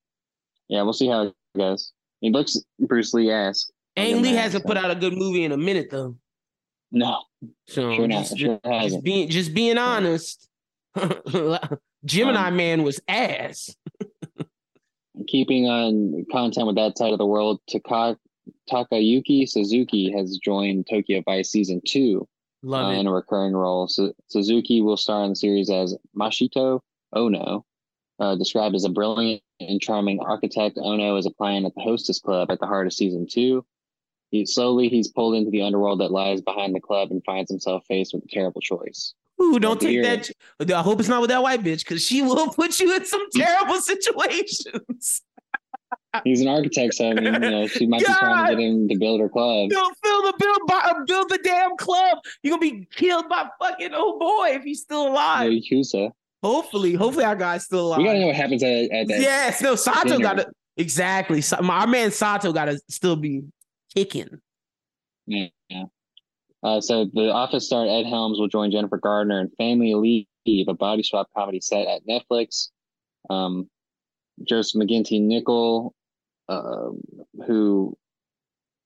Yeah, 0.68 0.82
we'll 0.82 0.92
see 0.92 1.08
how 1.08 1.22
it 1.28 1.34
goes. 1.56 1.92
He 2.20 2.30
looks 2.30 2.58
Bruce 2.78 3.14
Lee 3.14 3.30
esque. 3.30 3.70
Ang 3.96 4.20
Lee 4.22 4.34
hasn't 4.34 4.64
put 4.66 4.76
out 4.76 4.90
a 4.90 4.94
good 4.94 5.14
movie 5.14 5.44
in 5.44 5.52
a 5.52 5.56
minute 5.56 5.88
though. 5.90 6.16
No, 6.90 7.22
So 7.68 7.94
Sure 7.94 8.06
not. 8.08 8.18
just, 8.24 8.38
Sure 8.38 8.60
just 8.64 8.66
hasn't. 8.82 9.04
being 9.04 9.28
just 9.30 9.54
being 9.54 9.78
honest. 9.78 10.46
Gemini 12.04 12.48
Um, 12.48 12.56
Man 12.56 12.82
was 12.82 13.00
ass. 13.08 13.74
keeping 15.26 15.66
on 15.66 16.24
content 16.30 16.66
with 16.66 16.76
that 16.76 16.96
side 16.96 17.12
of 17.12 17.18
the 17.18 17.26
world, 17.26 17.60
Taka, 17.70 18.16
Takayuki 18.70 19.48
Suzuki 19.48 20.12
has 20.16 20.38
joined 20.38 20.86
Tokyo 20.88 21.22
Vice 21.24 21.50
season 21.50 21.80
two 21.86 22.26
uh, 22.64 22.68
Love 22.68 22.94
in 22.94 23.06
a 23.06 23.12
recurring 23.12 23.54
role. 23.54 23.88
Su- 23.88 24.14
Suzuki 24.28 24.80
will 24.80 24.96
star 24.96 25.24
in 25.24 25.30
the 25.30 25.36
series 25.36 25.70
as 25.70 25.96
Mashito 26.16 26.80
Ono. 27.14 27.64
Uh, 28.20 28.34
described 28.34 28.74
as 28.74 28.84
a 28.84 28.88
brilliant 28.88 29.40
and 29.60 29.80
charming 29.80 30.18
architect, 30.20 30.76
Ono 30.82 31.16
is 31.16 31.26
applying 31.26 31.64
at 31.66 31.74
the 31.76 31.80
Hostess 31.82 32.18
Club 32.20 32.50
at 32.50 32.58
the 32.58 32.66
heart 32.66 32.86
of 32.88 32.92
season 32.92 33.26
two. 33.30 33.64
He 34.30 34.44
slowly 34.44 34.88
he's 34.88 35.08
pulled 35.08 35.36
into 35.36 35.50
the 35.52 35.62
underworld 35.62 36.00
that 36.00 36.10
lies 36.10 36.40
behind 36.40 36.74
the 36.74 36.80
club 36.80 37.10
and 37.12 37.22
finds 37.24 37.48
himself 37.50 37.84
faced 37.86 38.12
with 38.12 38.24
a 38.24 38.28
terrible 38.28 38.60
choice. 38.60 39.14
Ooh, 39.40 39.58
don't 39.58 39.80
take 39.80 40.02
that. 40.02 40.30
I 40.76 40.82
hope 40.82 41.00
it's 41.00 41.08
not 41.08 41.20
with 41.20 41.30
that 41.30 41.42
white 41.42 41.62
bitch 41.62 41.78
because 41.80 42.04
she 42.04 42.22
will 42.22 42.48
put 42.52 42.78
you 42.80 42.94
in 42.94 43.04
some 43.04 43.24
terrible 43.34 43.76
situations. 43.80 45.22
He's 46.24 46.40
an 46.40 46.48
architect, 46.48 46.94
so 46.94 47.10
I 47.10 47.14
mean, 47.14 47.24
you 47.24 47.38
know, 47.38 47.66
she 47.66 47.86
might 47.86 48.00
be 48.00 48.04
trying 48.06 48.46
to 48.48 48.56
get 48.56 48.62
him 48.68 48.88
to 48.88 48.96
build 48.98 49.20
her 49.20 49.28
club. 49.28 49.68
You'll 49.70 49.92
fill 50.02 50.22
the 50.22 50.34
build, 50.38 50.58
by, 50.66 50.74
uh, 50.74 51.04
build 51.06 51.28
the 51.28 51.38
damn 51.38 51.76
club. 51.76 52.18
You're 52.42 52.58
gonna 52.58 52.60
be 52.72 52.86
killed 52.94 53.28
by 53.28 53.46
fucking 53.60 53.94
old 53.94 54.18
boy 54.18 54.52
if 54.54 54.64
he's 54.64 54.80
still 54.80 55.08
alive. 55.08 55.50
Yakuza. 55.50 56.08
Uh, 56.08 56.10
hopefully, 56.42 56.94
hopefully 56.94 57.24
our 57.24 57.36
guy's 57.36 57.64
still 57.64 57.88
alive. 57.88 57.98
We 57.98 58.04
gotta 58.04 58.20
know 58.20 58.26
what 58.28 58.36
happens 58.36 58.62
at, 58.62 58.90
at 58.90 59.06
that. 59.08 59.20
Yes, 59.20 59.60
no, 59.60 59.74
Sato 59.76 60.08
dinner. 60.08 60.18
gotta 60.20 60.50
exactly. 60.76 61.42
My- 61.62 61.80
Our 61.80 61.86
man 61.86 62.10
Sato 62.10 62.52
gotta 62.52 62.80
still 62.88 63.16
be 63.16 63.42
kicking. 63.94 64.40
Yeah. 65.26 65.48
Uh, 66.62 66.80
so 66.80 67.08
the 67.12 67.30
office 67.30 67.66
star 67.66 67.86
Ed 67.86 68.06
Helms 68.06 68.38
will 68.38 68.48
join 68.48 68.70
Jennifer 68.70 68.98
Gardner 68.98 69.40
in 69.40 69.50
Family 69.50 69.94
Leave, 69.94 70.68
a 70.68 70.74
body 70.74 71.02
swap 71.02 71.28
comedy 71.36 71.60
set 71.60 71.86
at 71.86 72.06
Netflix. 72.06 72.70
Um, 73.30 73.68
Joseph 74.46 74.80
McGinty 74.80 75.20
Nichol, 75.20 75.94
uh, 76.48 76.90
who 77.46 77.96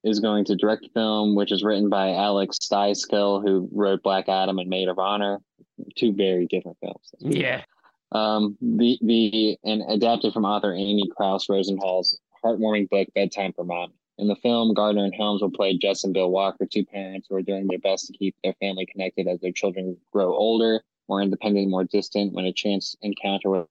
is 0.04 0.20
going 0.20 0.44
to 0.46 0.56
direct 0.56 0.82
the 0.82 0.88
film, 0.94 1.34
which 1.34 1.52
is 1.52 1.62
written 1.62 1.88
by 1.88 2.14
Alex 2.14 2.58
Sztykiel, 2.58 3.42
who 3.42 3.68
wrote 3.72 4.02
Black 4.02 4.28
Adam 4.28 4.58
and 4.58 4.68
Made 4.68 4.88
of 4.88 4.98
Honor, 4.98 5.40
two 5.96 6.12
very 6.12 6.46
different 6.46 6.78
films. 6.80 7.14
Yeah. 7.20 7.62
Um, 8.10 8.58
the 8.60 8.98
the 9.00 9.56
and 9.64 9.82
adapted 9.88 10.34
from 10.34 10.44
author 10.44 10.74
Amy 10.74 11.08
Krouse 11.18 11.48
Rosenthal's 11.48 12.18
heartwarming 12.44 12.90
book 12.90 13.08
Bedtime 13.14 13.52
for 13.54 13.64
Mommy. 13.64 13.94
In 14.22 14.28
the 14.28 14.36
film, 14.36 14.72
Gardner 14.72 15.04
and 15.04 15.12
Helms 15.12 15.42
will 15.42 15.50
play 15.50 15.76
Jess 15.76 16.04
and 16.04 16.14
Bill 16.14 16.30
Walker, 16.30 16.64
two 16.64 16.84
parents 16.84 17.26
who 17.28 17.34
are 17.34 17.42
doing 17.42 17.66
their 17.66 17.80
best 17.80 18.06
to 18.06 18.12
keep 18.12 18.36
their 18.44 18.52
family 18.60 18.86
connected 18.86 19.26
as 19.26 19.40
their 19.40 19.50
children 19.50 19.96
grow 20.12 20.32
older, 20.32 20.84
more 21.08 21.20
independent, 21.20 21.68
more 21.68 21.82
distant. 21.82 22.32
When 22.32 22.44
a 22.44 22.52
chance 22.52 22.94
encounter 23.02 23.50
with 23.50 23.66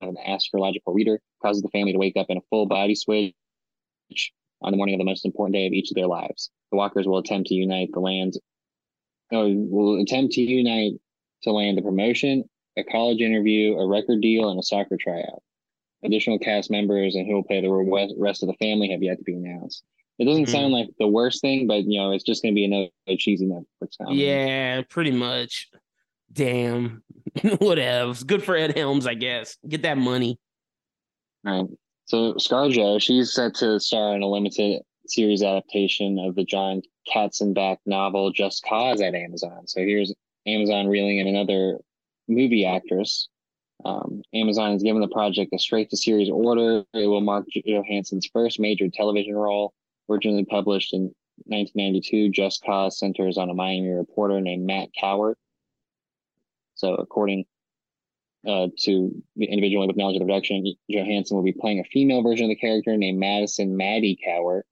an 0.00 0.16
astrological 0.24 0.94
reader 0.94 1.20
causes 1.42 1.60
the 1.60 1.68
family 1.68 1.92
to 1.92 1.98
wake 1.98 2.16
up 2.16 2.30
in 2.30 2.38
a 2.38 2.46
full 2.48 2.64
body 2.64 2.94
switch 2.94 3.34
on 4.62 4.70
the 4.70 4.78
morning 4.78 4.94
of 4.94 5.00
the 5.00 5.04
most 5.04 5.26
important 5.26 5.54
day 5.54 5.66
of 5.66 5.74
each 5.74 5.90
of 5.90 5.96
their 5.96 6.06
lives. 6.06 6.48
The 6.70 6.78
Walkers 6.78 7.06
will 7.06 7.18
attempt 7.18 7.48
to 7.48 7.54
unite 7.54 7.90
the 7.92 8.00
lands. 8.00 8.40
Oh, 9.32 9.52
will 9.54 10.00
attempt 10.00 10.32
to 10.32 10.40
unite 10.40 10.94
to 11.42 11.52
land 11.52 11.78
a 11.78 11.82
promotion, 11.82 12.48
a 12.78 12.84
college 12.84 13.20
interview, 13.20 13.76
a 13.76 13.86
record 13.86 14.22
deal, 14.22 14.48
and 14.48 14.58
a 14.58 14.62
soccer 14.62 14.96
tryout. 14.98 15.42
Additional 16.04 16.38
cast 16.38 16.70
members 16.70 17.14
and 17.16 17.26
who 17.26 17.34
will 17.34 17.42
play 17.42 17.60
the 17.60 18.14
rest 18.18 18.42
of 18.42 18.48
the 18.48 18.54
family 18.54 18.90
have 18.90 19.02
yet 19.02 19.18
to 19.18 19.24
be 19.24 19.34
announced. 19.34 19.82
It 20.18 20.24
doesn't 20.24 20.44
Mhm. 20.46 20.50
sound 20.50 20.72
like 20.72 20.88
the 20.98 21.08
worst 21.08 21.40
thing, 21.40 21.66
but 21.66 21.84
you 21.84 21.98
know, 21.98 22.12
it's 22.12 22.24
just 22.24 22.42
going 22.42 22.54
to 22.54 22.56
be 22.56 22.64
another 22.64 22.88
cheesy 23.18 23.46
Netflix 23.46 23.98
comedy. 24.00 24.22
Yeah, 24.22 24.82
pretty 24.88 25.10
much. 25.12 25.68
Damn. 26.32 27.02
Whatevs. 27.38 28.26
Good 28.26 28.42
for 28.42 28.56
Ed 28.56 28.76
Helms, 28.76 29.06
I 29.06 29.14
guess. 29.14 29.56
Get 29.68 29.82
that 29.82 29.98
money. 29.98 30.38
Right. 31.44 31.66
So 32.06 32.34
ScarJo, 32.34 33.00
she's 33.00 33.32
set 33.32 33.54
to 33.56 33.78
star 33.80 34.14
in 34.16 34.22
a 34.22 34.28
limited 34.28 34.82
series 35.06 35.42
adaptation 35.42 36.18
of 36.18 36.34
the 36.34 36.44
John 36.44 36.82
Katzenbach 37.12 37.78
novel 37.86 38.30
Just 38.30 38.64
Cause 38.64 39.00
at 39.00 39.14
Amazon. 39.14 39.66
So 39.66 39.80
here's 39.80 40.12
Amazon 40.46 40.86
reeling 40.88 41.18
in 41.18 41.26
another 41.26 41.78
movie 42.28 42.64
actress. 42.64 43.28
Um, 43.84 44.22
Amazon 44.34 44.72
has 44.72 44.82
given 44.82 45.00
the 45.00 45.08
project 45.08 45.52
a 45.54 45.58
straight 45.58 45.90
to 45.90 45.96
series 45.96 46.30
order. 46.30 46.84
It 46.94 47.06
will 47.06 47.20
mark 47.20 47.46
Johansson's 47.64 48.26
first 48.26 48.58
major 48.58 48.88
television 48.88 49.34
role. 49.34 49.72
Originally 50.08 50.44
published 50.44 50.94
in 50.94 51.14
1992, 51.44 52.30
Just 52.30 52.64
Cause 52.64 52.98
centers 52.98 53.38
on 53.38 53.50
a 53.50 53.54
Miami 53.54 53.88
reporter 53.88 54.40
named 54.40 54.66
Matt 54.66 54.88
Cowart. 55.00 55.34
So, 56.74 56.94
according 56.94 57.44
uh, 58.46 58.68
to 58.80 59.22
the 59.36 59.46
individual 59.46 59.86
with 59.86 59.96
knowledge 59.96 60.16
of 60.16 60.20
the 60.20 60.26
production, 60.26 60.64
Johansson 60.88 61.36
will 61.36 61.44
be 61.44 61.52
playing 61.52 61.80
a 61.80 61.84
female 61.84 62.22
version 62.22 62.46
of 62.46 62.50
the 62.50 62.56
character 62.56 62.96
named 62.96 63.18
Madison 63.18 63.76
Maddie 63.76 64.18
Cowart. 64.26 64.62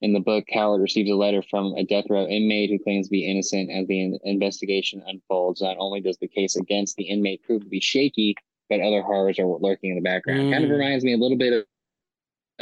In 0.00 0.12
the 0.12 0.20
book, 0.20 0.44
Cowart 0.52 0.80
receives 0.80 1.10
a 1.10 1.14
letter 1.14 1.42
from 1.50 1.74
a 1.76 1.84
death 1.84 2.04
row 2.08 2.24
inmate 2.26 2.70
who 2.70 2.78
claims 2.78 3.08
to 3.08 3.10
be 3.10 3.28
innocent. 3.28 3.68
As 3.70 3.86
the 3.88 4.00
in- 4.00 4.18
investigation 4.24 5.02
unfolds, 5.06 5.60
not 5.60 5.76
only 5.78 6.00
does 6.00 6.16
the 6.18 6.28
case 6.28 6.54
against 6.56 6.96
the 6.96 7.04
inmate 7.04 7.42
prove 7.42 7.62
to 7.62 7.68
be 7.68 7.80
shaky, 7.80 8.36
but 8.70 8.80
other 8.80 9.02
horrors 9.02 9.38
are 9.40 9.46
lurking 9.46 9.90
in 9.90 9.96
the 9.96 10.02
background. 10.02 10.52
Kind 10.52 10.62
of 10.64 10.70
Mm. 10.70 10.74
reminds 10.74 11.04
me 11.04 11.14
a 11.14 11.16
little 11.16 11.36
bit 11.36 11.52
of, 11.52 11.64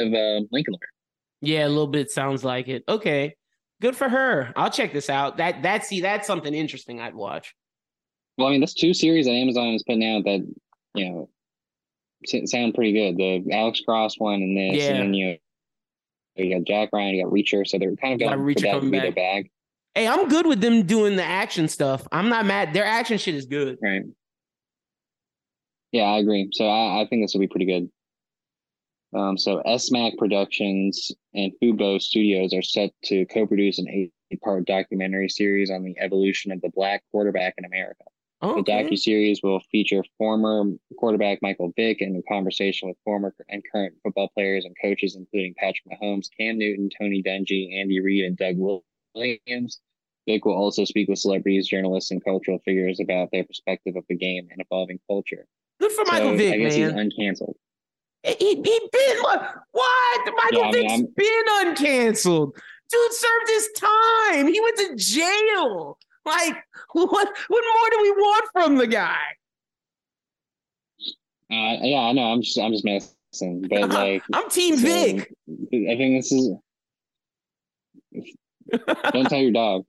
of 0.07 0.13
uh, 0.13 0.45
Lincoln 0.51 0.73
Lawyer. 0.73 0.89
Yeah, 1.41 1.67
a 1.67 1.69
little 1.69 1.85
bit 1.87 2.09
sounds 2.09 2.43
like 2.43 2.67
it. 2.69 2.83
Okay. 2.89 3.35
Good 3.81 3.95
for 3.95 4.09
her. 4.09 4.51
I'll 4.55 4.71
check 4.71 4.91
this 4.91 5.07
out. 5.07 5.37
That 5.37 5.61
that 5.61 5.85
see 5.85 6.01
that's 6.01 6.25
something 6.25 6.51
interesting 6.55 6.99
I'd 6.99 7.13
watch. 7.13 7.53
Well, 8.39 8.47
I 8.47 8.51
mean, 8.51 8.59
that's 8.61 8.73
two 8.73 8.95
series 8.95 9.27
that 9.27 9.33
Amazon 9.33 9.67
is 9.75 9.83
putting 9.83 10.03
out 10.03 10.23
that 10.23 10.39
you 10.95 11.09
know 11.11 11.29
sound 12.45 12.73
pretty 12.73 12.93
good. 12.93 13.17
The 13.17 13.53
Alex 13.53 13.81
Cross 13.81 14.15
one 14.17 14.41
and 14.41 14.57
this, 14.57 14.77
Yeah. 14.83 14.89
and 14.93 14.99
then 14.99 15.13
you 15.13 15.25
know, 15.27 15.35
you 16.39 16.55
got 16.55 16.65
Jack 16.65 16.89
Ryan, 16.93 17.15
you 17.15 17.23
got 17.23 17.33
Reacher, 17.33 17.67
so 17.67 17.77
they're 17.77 17.95
kind 17.95 18.13
of 18.13 18.19
going 18.19 18.39
Reacher 18.39 18.71
for 18.71 18.79
that 18.79 18.81
to 18.81 18.91
be 18.91 18.99
their 18.99 19.11
bag, 19.11 19.49
Hey, 19.97 20.07
I'm 20.07 20.29
good 20.29 20.45
with 20.45 20.61
them 20.61 20.83
doing 20.83 21.15
the 21.15 21.23
action 21.23 21.67
stuff. 21.67 22.07
I'm 22.11 22.29
not 22.29 22.45
mad. 22.45 22.71
Their 22.71 22.85
action 22.85 23.17
shit 23.17 23.33
is 23.33 23.47
good. 23.47 23.79
right? 23.81 24.03
Yeah, 25.91 26.03
I 26.03 26.19
agree. 26.19 26.49
So 26.53 26.67
I, 26.67 27.01
I 27.01 27.07
think 27.07 27.23
this 27.23 27.33
will 27.33 27.41
be 27.41 27.47
pretty 27.47 27.65
good. 27.65 27.89
Um, 29.19 29.39
so 29.39 29.63
SMAC 29.65 30.15
Productions 30.19 31.11
and 31.33 31.51
Fubo 31.59 31.99
Studios 31.99 32.53
are 32.53 32.61
set 32.61 32.91
to 33.05 33.25
co-produce 33.25 33.79
an 33.79 33.87
eight-part 34.31 34.67
documentary 34.67 35.29
series 35.29 35.71
on 35.71 35.81
the 35.83 35.97
evolution 35.97 36.51
of 36.51 36.61
the 36.61 36.69
black 36.75 37.01
quarterback 37.09 37.55
in 37.57 37.65
America. 37.65 38.03
Oh, 38.41 38.53
the 38.55 38.59
Okay. 38.59 38.83
docu 38.83 38.97
series 38.97 39.41
will 39.41 39.59
feature 39.71 40.03
former 40.17 40.63
quarterback 40.97 41.39
Michael 41.41 41.73
Vick 41.75 42.01
and 42.01 42.15
a 42.17 42.21
conversation 42.31 42.87
with 42.87 42.97
former 43.03 43.33
and 43.49 43.63
current 43.71 43.95
football 44.03 44.29
players 44.35 44.63
and 44.65 44.75
coaches, 44.81 45.15
including 45.15 45.55
Patrick 45.57 45.85
Mahomes, 45.91 46.27
Cam 46.39 46.57
Newton, 46.59 46.89
Tony 46.99 47.23
Dungy, 47.23 47.79
Andy 47.79 47.99
Reid, 47.99 48.25
and 48.25 48.37
Doug 48.37 48.55
Williams. 49.15 49.79
Vick 50.27 50.45
will 50.45 50.53
also 50.55 50.83
speak 50.85 51.07
with 51.07 51.17
celebrities, 51.19 51.67
journalists, 51.67 52.11
and 52.11 52.23
cultural 52.23 52.59
figures 52.65 52.99
about 52.99 53.29
their 53.31 53.43
perspective 53.45 53.95
of 53.95 54.03
the 54.09 54.15
game 54.15 54.47
and 54.51 54.61
evolving 54.61 54.99
culture. 55.07 55.47
Good 55.79 55.91
for 55.93 56.03
Michael 56.05 56.29
so 56.29 56.33
I 56.33 56.37
Vick, 56.37 56.59
guess 56.59 56.75
he's 56.75 56.91
man. 56.93 57.09
uncanceled. 57.09 57.53
He, 58.23 58.35
he 58.55 58.55
been 58.91 59.17
what? 59.21 59.55
Michael 59.73 60.59
Yeah, 60.59 60.67
I 60.67 60.71
Vick's 60.71 60.91
I'm- 60.93 61.07
been 61.15 61.45
uncanceled. 61.75 62.51
Dude 62.89 63.13
served 63.13 63.47
his 63.49 63.69
time. 63.75 64.47
He 64.47 64.59
went 64.61 64.77
to 64.77 64.95
jail. 64.95 65.97
Like, 66.27 66.57
what 66.91 67.09
what 67.47 67.63
more 67.73 67.89
do 67.91 67.99
we 68.01 68.11
want 68.11 68.45
from 68.51 68.75
the 68.75 68.87
guy? 68.87 69.17
Uh, 71.49 71.77
yeah, 71.81 71.99
I 71.99 72.11
know. 72.11 72.23
I'm 72.23 72.41
just, 72.41 72.59
I'm 72.59 72.73
just 72.73 72.83
messing, 72.83 73.65
but 73.69 73.89
like, 73.89 74.21
I'm 74.33 74.49
Team 74.49 74.75
so, 74.75 74.83
Vic. 74.83 75.33
I 75.49 75.95
think 75.95 76.21
this 76.21 76.31
is. 76.31 76.51
Don't 79.13 79.29
tell 79.29 79.39
your 79.39 79.51
dog. 79.51 79.85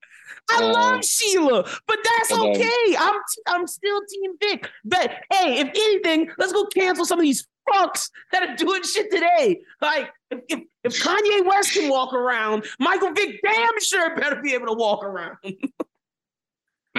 I 0.51 0.62
uh, 0.62 0.72
love 0.72 1.05
Sheila, 1.05 1.68
but 1.86 1.99
that's 2.05 2.32
okay. 2.32 2.97
I'm 2.97 3.20
I'm 3.49 3.66
still 3.66 4.01
Team 4.09 4.32
Vic. 4.41 4.70
But 4.84 5.11
hey, 5.32 5.59
if 5.59 5.68
anything, 5.68 6.30
let's 6.39 6.53
go 6.53 6.66
cancel 6.66 7.05
some 7.05 7.18
of 7.18 7.24
these 7.24 7.49
fucks 7.68 8.11
that 8.32 8.49
are 8.49 8.55
doing 8.55 8.82
shit 8.84 9.11
today. 9.11 9.61
Like 9.80 10.11
if 10.30 10.41
if, 10.49 10.61
if 10.84 11.03
Kanye 11.03 11.45
West 11.45 11.72
can 11.72 11.91
walk 11.91 12.14
around, 12.14 12.64
Michael 12.78 13.12
Vick 13.12 13.41
damn 13.43 13.80
sure 13.80 14.14
better 14.14 14.41
be 14.41 14.55
able 14.55 14.68
to 14.68 14.74
walk 14.74 15.03
around. 15.03 15.39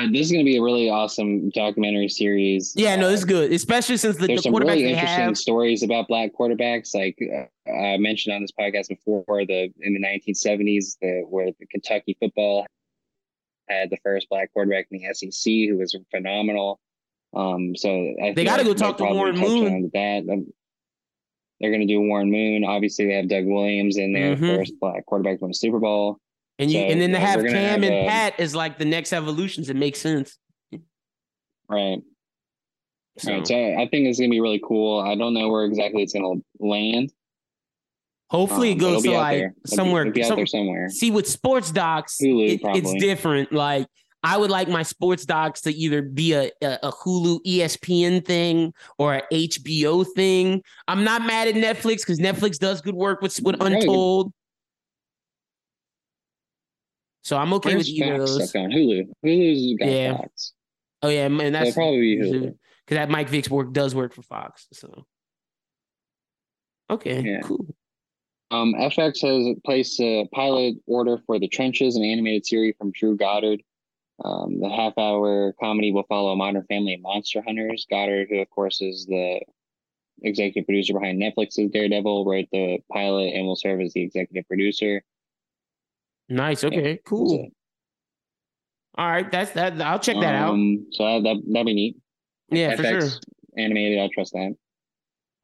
But 0.06 0.14
this 0.14 0.26
is 0.28 0.32
going 0.32 0.44
to 0.46 0.50
be 0.50 0.58
a 0.58 0.62
really 0.62 0.90
awesome 0.90 1.50
documentary 1.50 2.10
series. 2.10 2.74
yeah, 2.76 2.96
no, 2.96 3.08
Uh, 3.10 3.12
it's 3.14 3.24
good, 3.26 3.52
especially 3.52 3.98
since 3.98 4.16
the, 4.16 4.22
the 4.22 4.28
there's 4.28 4.44
some 4.44 4.54
really 4.56 4.86
interesting 4.86 5.08
have. 5.24 5.38
stories 5.38 5.84
about 5.84 6.08
black 6.08 6.32
quarterbacks. 6.34 6.94
Like 6.96 7.18
uh, 7.22 7.72
I 7.72 7.98
mentioned 7.98 8.36
on 8.36 8.42
this 8.42 8.52
podcast 8.52 8.88
before, 8.90 9.24
the 9.46 9.72
in 9.82 9.94
the 9.94 10.00
1970s, 10.00 10.98
the 11.02 11.24
where 11.30 11.52
the 11.60 11.66
Kentucky 11.68 12.16
football 12.20 12.66
had 13.70 13.90
the 13.90 13.98
first 14.04 14.28
black 14.30 14.52
quarterback 14.54 14.88
in 14.92 15.00
the 15.00 15.14
SEC, 15.14 15.52
who 15.70 15.78
was 15.78 15.96
phenomenal. 16.12 16.80
Um, 17.36 17.76
so 17.76 17.90
I 17.92 18.30
They 18.34 18.44
feel 18.44 18.46
gotta 18.46 18.64
go 18.64 18.74
talk 18.74 18.98
to 18.98 19.04
Warren 19.06 19.38
Moon. 19.38 19.92
That 19.94 20.24
Um, 20.32 20.48
they're 21.62 21.72
going 21.72 21.86
to 21.86 21.94
do 21.94 22.00
Warren 22.02 22.32
Moon. 22.32 22.64
Obviously, 22.64 23.06
they 23.08 23.14
have 23.14 23.28
Doug 23.28 23.46
Williams 23.46 23.98
in 23.98 24.14
there, 24.14 24.36
Mhm. 24.36 24.56
first 24.58 24.80
black 24.80 25.06
quarterback 25.06 25.40
to 25.40 25.44
win 25.46 25.52
a 25.52 25.54
Super 25.54 25.78
Bowl. 25.80 26.18
And 26.60 26.70
you 26.70 26.80
So, 26.80 26.86
and 26.86 27.02
then 27.02 27.12
to 27.12 27.20
have 27.20 27.42
Cam 27.42 27.54
have, 27.54 27.84
and 27.84 28.06
uh, 28.06 28.10
Pat 28.10 28.40
as 28.40 28.54
like 28.54 28.78
the 28.78 28.86
next 28.86 29.14
evolutions, 29.14 29.70
it 29.70 29.76
makes 29.78 30.00
sense. 30.00 30.38
Right. 31.70 32.02
So, 33.18 33.32
Right. 33.32 33.48
So 33.48 33.56
I 33.56 33.88
think 33.90 34.08
it's 34.08 34.20
going 34.20 34.30
to 34.30 34.34
be 34.34 34.42
really 34.42 34.62
cool. 34.64 35.00
I 35.02 35.16
don't 35.16 35.34
know 35.34 35.50
where 35.50 35.64
exactly 35.66 36.04
it's 36.04 36.14
going 36.14 36.42
to 36.60 36.66
land. 36.66 37.12
hopefully, 38.30 38.72
um, 38.72 38.78
it 38.78 38.80
goes 38.80 39.04
to 39.04 39.12
like. 39.12 39.38
It'll 39.38 39.50
be- 39.50 39.56
somewhere. 39.66 40.12
be 40.12 40.24
some- 40.24 40.48
somewhere. 40.48 40.90
See, 40.90 41.12
with 41.12 41.28
sports 41.28 41.72
docs, 41.72 42.18
Hulu, 42.22 42.50
it- 42.50 42.62
it's 42.76 42.94
different. 42.96 43.52
Like, 43.52 43.88
I 44.22 44.38
would 44.38 44.52
like 44.52 44.68
my 44.68 44.84
sports 44.84 45.26
docs 45.26 45.62
to 45.62 45.74
either 45.74 46.02
be 46.02 46.34
a, 46.34 46.52
a, 46.62 46.80
a 46.84 46.92
Hulu 46.92 47.40
ESPN 47.46 48.26
thing 48.26 48.74
or 48.98 49.16
a 49.16 49.22
HBO 49.32 50.06
thing. 50.14 50.62
I'm 50.90 51.04
not 51.06 51.26
mad 51.26 51.48
at 51.48 51.56
Netflix 51.56 52.00
because 52.00 52.20
Netflix 52.20 52.58
does 52.60 52.82
good 52.82 52.96
work 52.96 53.22
with, 53.22 53.40
with. 53.42 53.62
Untold. 53.62 54.34
So 57.30 57.38
I'm 57.38 57.54
okay 57.54 57.76
Where's 57.76 57.88
with 57.88 57.90
either 57.90 58.14
of 58.14 58.20
Fox 58.22 58.32
those. 58.32 58.50
stuff 58.50 58.62
on 58.64 58.72
Hulu? 58.72 59.08
Hulu's 59.24 59.78
got 59.78 59.88
Yeah. 59.88 60.18
Fox. 60.18 60.54
Oh 61.04 61.10
yeah, 61.10 61.28
That'll 61.30 61.52
that's 61.52 61.76
probably 61.76 62.18
Hulu. 62.18 62.32
because 62.42 62.56
that 62.98 63.12
Mike 63.12 63.30
Vick's 63.30 63.52
work 63.52 63.72
does 63.72 63.94
work 63.94 64.16
for 64.16 64.24
Fox. 64.24 64.66
So 64.74 65.06
okay, 66.90 67.22
Yeah. 67.22 67.42
cool. 67.42 67.68
Um, 68.50 68.74
FX 68.74 69.22
has 69.22 69.56
placed 69.64 70.00
a 70.00 70.28
pilot 70.34 70.78
order 70.88 71.20
for 71.28 71.38
The 71.38 71.48
Trenches, 71.48 71.96
an 71.98 72.04
animated 72.04 72.48
series 72.48 72.74
from 72.80 72.92
Drew 72.94 73.16
Goddard. 73.16 73.62
Um, 74.26 74.60
the 74.60 74.70
half 74.70 74.98
hour 74.98 75.54
comedy 75.60 75.92
will 75.92 76.08
follow 76.10 76.32
a 76.32 76.36
Modern 76.36 76.64
Family 76.64 76.94
and 76.96 77.04
Monster 77.04 77.44
Hunters. 77.46 77.86
Goddard, 77.92 78.30
who 78.32 78.40
of 78.40 78.50
course 78.50 78.82
is 78.82 79.06
the 79.06 79.40
executive 80.24 80.66
producer 80.66 80.94
behind 80.94 81.22
Netflix's 81.22 81.70
Daredevil, 81.72 82.26
wrote 82.26 82.48
the 82.52 82.80
pilot 82.92 83.36
and 83.36 83.46
will 83.46 83.56
serve 83.56 83.82
as 83.82 83.94
the 83.94 84.02
executive 84.02 84.48
producer. 84.48 85.04
Nice. 86.30 86.64
Okay. 86.64 87.00
Cool. 87.06 87.50
All 88.98 89.10
right. 89.10 89.30
That's 89.32 89.52
that. 89.52 89.82
I'll 89.82 90.00
check 90.00 90.18
that 90.22 90.36
um, 90.36 90.86
out. 90.90 90.94
So 90.94 91.04
that, 91.04 91.24
that 91.24 91.54
that'd 91.54 91.66
be 91.66 91.74
neat. 91.74 91.98
Yeah, 92.50 92.76
FX 92.76 92.78
for 92.78 93.10
sure. 93.10 93.20
Animated. 93.58 94.00
I 94.00 94.10
trust 94.14 94.34
that. 94.34 94.56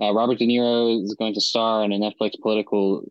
Uh, 0.02 0.14
Robert 0.14 0.38
De 0.38 0.48
Niro 0.48 1.04
is 1.04 1.16
going 1.16 1.34
to 1.34 1.42
star 1.42 1.84
in 1.84 1.94
a 1.94 1.98
Netflix 1.98 2.34
political 2.42 3.04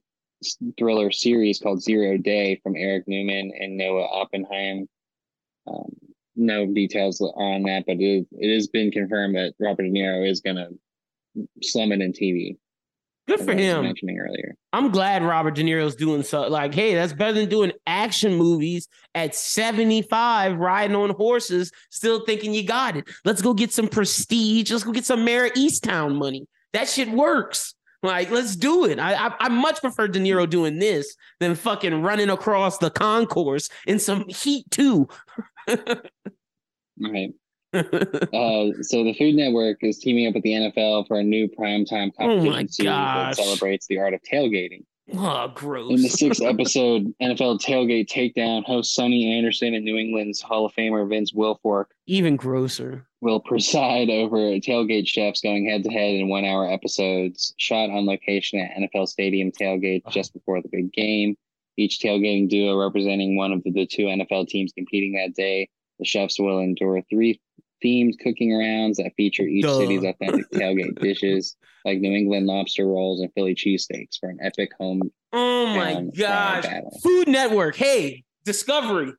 thriller 0.78 1.10
series 1.10 1.58
called 1.58 1.82
Zero 1.82 2.18
Day 2.18 2.60
from 2.62 2.76
Eric 2.76 3.04
Newman 3.06 3.52
and 3.58 3.76
Noah 3.76 4.06
Oppenheim. 4.06 4.86
Um, 5.66 5.96
no 6.36 6.66
details 6.66 7.20
on 7.20 7.62
that, 7.62 7.84
but 7.86 7.96
it, 8.00 8.26
it 8.32 8.54
has 8.54 8.66
been 8.66 8.90
confirmed 8.90 9.36
that 9.36 9.54
Robert 9.58 9.84
De 9.84 9.90
Niro 9.90 10.28
is 10.28 10.40
going 10.40 10.56
to 10.56 10.68
slum 11.62 11.92
it 11.92 12.00
in 12.00 12.12
TV. 12.12 12.56
Good 13.26 13.40
for 13.40 13.54
him. 13.54 13.82
mentioning 13.84 14.18
earlier. 14.18 14.54
I'm 14.72 14.90
glad 14.90 15.22
Robert 15.22 15.54
De 15.54 15.62
Niro's 15.62 15.96
doing 15.96 16.22
so. 16.22 16.42
Like, 16.42 16.74
hey, 16.74 16.94
that's 16.94 17.14
better 17.14 17.32
than 17.32 17.48
doing 17.48 17.72
action 17.86 18.34
movies 18.34 18.86
at 19.14 19.34
75, 19.34 20.58
riding 20.58 20.94
on 20.94 21.10
horses, 21.10 21.72
still 21.90 22.24
thinking 22.26 22.52
you 22.52 22.64
got 22.64 22.96
it. 22.96 23.08
Let's 23.24 23.40
go 23.40 23.54
get 23.54 23.72
some 23.72 23.88
prestige. 23.88 24.70
Let's 24.70 24.84
go 24.84 24.92
get 24.92 25.06
some 25.06 25.24
Mare 25.24 25.48
Easttown 25.50 26.16
money. 26.16 26.46
That 26.74 26.88
shit 26.88 27.10
works. 27.10 27.74
Like, 28.02 28.30
let's 28.30 28.56
do 28.56 28.84
it. 28.84 28.98
I, 28.98 29.14
I, 29.14 29.34
I 29.40 29.48
much 29.48 29.80
prefer 29.80 30.06
De 30.08 30.20
Niro 30.20 30.48
doing 30.48 30.78
this 30.78 31.16
than 31.40 31.54
fucking 31.54 32.02
running 32.02 32.28
across 32.28 32.76
the 32.76 32.90
concourse 32.90 33.70
in 33.86 33.98
some 33.98 34.28
heat 34.28 34.70
too. 34.70 35.08
right. 37.00 37.32
uh, 38.32 38.82
so 38.82 39.04
the 39.04 39.14
Food 39.18 39.34
Network 39.34 39.78
is 39.82 39.98
teaming 39.98 40.26
up 40.26 40.34
with 40.34 40.42
the 40.42 40.52
NFL 40.52 41.08
for 41.08 41.18
a 41.18 41.24
new 41.24 41.48
primetime 41.48 42.12
oh 42.18 42.40
competition 42.40 42.86
oh 42.88 42.90
that 42.90 43.36
celebrates 43.36 43.86
the 43.86 43.98
art 43.98 44.14
of 44.14 44.20
tailgating. 44.22 44.84
Oh, 45.12 45.48
gross. 45.54 45.90
In 45.90 46.02
the 46.02 46.08
sixth 46.08 46.42
episode, 46.44 47.12
NFL 47.20 47.60
Tailgate 47.60 48.08
Takedown, 48.08 48.64
host 48.64 48.94
Sunny 48.94 49.36
Anderson 49.36 49.74
and 49.74 49.84
New 49.84 49.96
England's 49.96 50.40
Hall 50.40 50.64
of 50.64 50.72
Famer 50.74 51.08
Vince 51.08 51.32
Wilfork. 51.32 51.86
Even 52.06 52.36
grosser. 52.36 53.06
Will 53.20 53.40
preside 53.40 54.08
over 54.08 54.36
tailgate 54.36 55.06
chefs 55.06 55.40
going 55.40 55.68
head 55.68 55.82
to 55.84 55.90
head 55.90 56.14
in 56.14 56.28
one 56.28 56.44
hour 56.44 56.70
episodes, 56.70 57.54
shot 57.58 57.90
on 57.90 58.06
location 58.06 58.60
at 58.60 58.76
NFL 58.76 59.08
Stadium 59.08 59.50
tailgate 59.50 60.06
just 60.10 60.32
before 60.32 60.62
the 60.62 60.68
big 60.68 60.92
game. 60.92 61.36
Each 61.76 61.98
tailgating 61.98 62.48
duo 62.48 62.78
representing 62.78 63.36
one 63.36 63.52
of 63.52 63.62
the, 63.64 63.72
the 63.72 63.86
two 63.86 64.04
NFL 64.04 64.48
teams 64.48 64.72
competing 64.72 65.14
that 65.14 65.34
day. 65.34 65.68
The 65.98 66.04
chefs 66.04 66.38
will 66.38 66.60
endure 66.60 67.02
three 67.10 67.40
themed 67.84 68.18
cooking 68.22 68.56
rounds 68.56 68.98
that 68.98 69.12
feature 69.16 69.42
each 69.42 69.64
Duh. 69.64 69.78
city's 69.78 70.04
authentic 70.04 70.50
tailgate 70.50 70.98
dishes, 71.00 71.56
like 71.84 71.98
New 71.98 72.12
England 72.12 72.46
lobster 72.46 72.86
rolls 72.86 73.20
and 73.20 73.30
Philly 73.34 73.54
cheesesteaks, 73.54 74.18
for 74.18 74.28
an 74.28 74.38
epic 74.42 74.70
home. 74.78 75.10
Oh 75.32 75.66
my 75.66 76.06
gosh! 76.16 76.64
Food 77.02 77.28
Network, 77.28 77.76
hey 77.76 78.24
Discovery, 78.44 79.12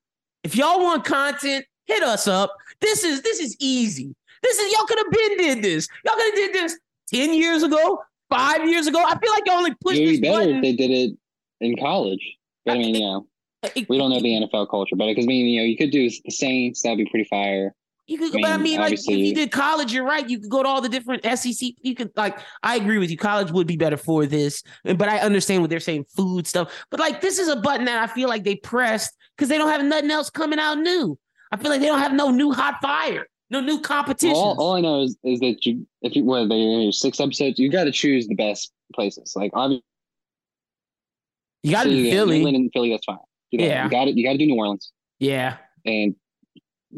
if 0.43 0.55
y'all 0.55 0.80
want 0.80 1.03
content, 1.03 1.66
hit 1.86 2.03
us 2.03 2.28
up. 2.28 2.55
This 2.82 3.03
is 3.03 3.22
this 3.22 3.39
is 3.39 3.55
easy. 3.59 4.16
This 4.43 4.59
is 4.59 4.74
y'all 4.74 4.86
could 4.86 4.99
have 4.99 5.11
been 5.11 5.38
did 5.38 5.63
this. 5.63 5.88
Y'all 6.05 6.16
could 6.16 6.26
have 6.26 6.36
did 6.36 6.53
this 6.53 6.78
ten 7.11 7.34
years 7.34 7.63
ago, 7.63 8.01
five 8.30 8.68
years 8.68 8.88
ago. 8.88 8.99
I 8.99 9.18
feel 9.18 9.32
like 9.32 9.43
y'all 9.45 9.57
only 9.57 9.74
pushed. 9.82 9.99
It'd 9.99 10.22
be 10.22 10.28
better 10.28 10.39
button. 10.39 10.55
if 10.57 10.61
they 10.61 10.74
did 10.74 10.91
it 10.91 11.18
in 11.61 11.78
college. 11.78 12.38
But 12.66 12.76
I 12.76 12.78
mean, 12.78 12.95
you 12.95 13.01
know, 13.01 13.28
we 13.89 13.97
don't 13.97 14.09
know 14.09 14.20
the 14.20 14.47
NFL 14.53 14.70
culture, 14.70 14.95
but 14.95 15.07
because 15.07 15.26
I 15.26 15.28
mean, 15.28 15.47
you 15.47 15.59
know, 15.59 15.66
you 15.66 15.78
could 15.78 15.91
do 15.91 16.09
the 16.09 16.32
Saints. 16.32 16.82
That'd 16.82 16.97
be 16.97 17.09
pretty 17.09 17.26
fire. 17.26 17.74
You 18.08 18.20
could, 18.20 18.32
I 18.32 18.36
mean, 18.36 18.41
but 18.43 18.51
I 18.51 18.58
mean, 18.58 18.80
like 18.80 18.93
if 18.93 19.08
you 19.08 19.34
did 19.34 19.51
college, 19.51 19.91
you're 19.91 20.06
right. 20.06 20.30
You 20.30 20.39
could 20.39 20.49
go 20.49 20.62
to 20.62 20.70
all 20.70 20.80
the 20.80 20.89
different 20.89 21.24
SEC. 21.24 21.72
You 21.82 21.95
could 21.95 22.12
like, 22.16 22.38
I 22.62 22.76
agree 22.76 22.99
with 22.99 23.10
you. 23.10 23.18
College 23.18 23.51
would 23.51 23.66
be 23.66 23.78
better 23.78 23.97
for 23.97 24.28
this, 24.28 24.62
but 24.84 25.10
I 25.10 25.20
understand 25.20 25.62
what 25.62 25.72
they're 25.72 25.80
saying, 25.80 26.06
food 26.16 26.45
stuff. 26.45 26.86
But 26.91 26.99
like, 26.99 27.22
this 27.22 27.39
is 27.39 27.47
a 27.47 27.56
button 27.56 27.86
that 27.86 27.97
I 27.97 28.14
feel 28.14 28.30
like 28.30 28.43
they 28.43 28.58
pressed 28.58 29.16
because 29.36 29.49
they 29.49 29.58
don't 29.58 29.70
have 29.70 29.84
nothing 29.84 30.12
else 30.12 30.30
coming 30.30 30.60
out 30.60 30.78
new. 30.78 31.18
I 31.51 31.58
feel 31.58 31.72
like 31.72 31.82
they 31.82 31.88
don't 31.88 31.99
have 31.99 32.14
no 32.14 32.30
new 32.30 32.51
hot 32.51 32.76
fire, 32.80 33.26
no 33.49 33.60
new 33.60 33.82
competition. 33.82 34.36
All, 34.36 34.56
all, 34.60 34.74
I 34.76 34.82
know 34.82 35.01
is, 35.01 35.18
is 35.24 35.39
that 35.39 35.66
you, 35.66 35.88
if 36.03 36.16
you 36.16 36.24
what 36.26 36.47
they 36.47 36.91
six 36.91 37.20
episodes, 37.20 37.58
you 37.58 37.72
got 37.72 37.86
to 37.86 37.91
choose 37.91 38.28
the 38.28 38.36
best 38.36 38.72
places. 38.93 39.34
Like 39.36 39.51
obviously, 39.56 39.84
you 41.64 41.72
got 41.72 41.84
to 41.84 41.89
do 41.89 42.12
Philly. 42.12 42.36
England 42.38 42.56
and 42.58 42.70
Philly, 42.72 42.91
that's 42.91 43.06
fine. 43.06 43.18
You 43.49 43.66
yeah, 43.66 43.86
you 43.86 43.89
got 43.89 44.08
it. 44.08 44.16
You 44.16 44.24
got 44.24 44.34
to 44.34 44.38
do 44.38 44.45
New 44.45 44.58
Orleans. 44.58 44.91
Yeah, 45.18 45.58
and 45.86 46.16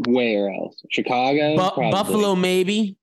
where 0.06 0.50
else? 0.50 0.76
Chicago, 0.90 1.56
Bu- 1.56 1.92
Buffalo, 1.92 2.36
maybe. 2.36 2.96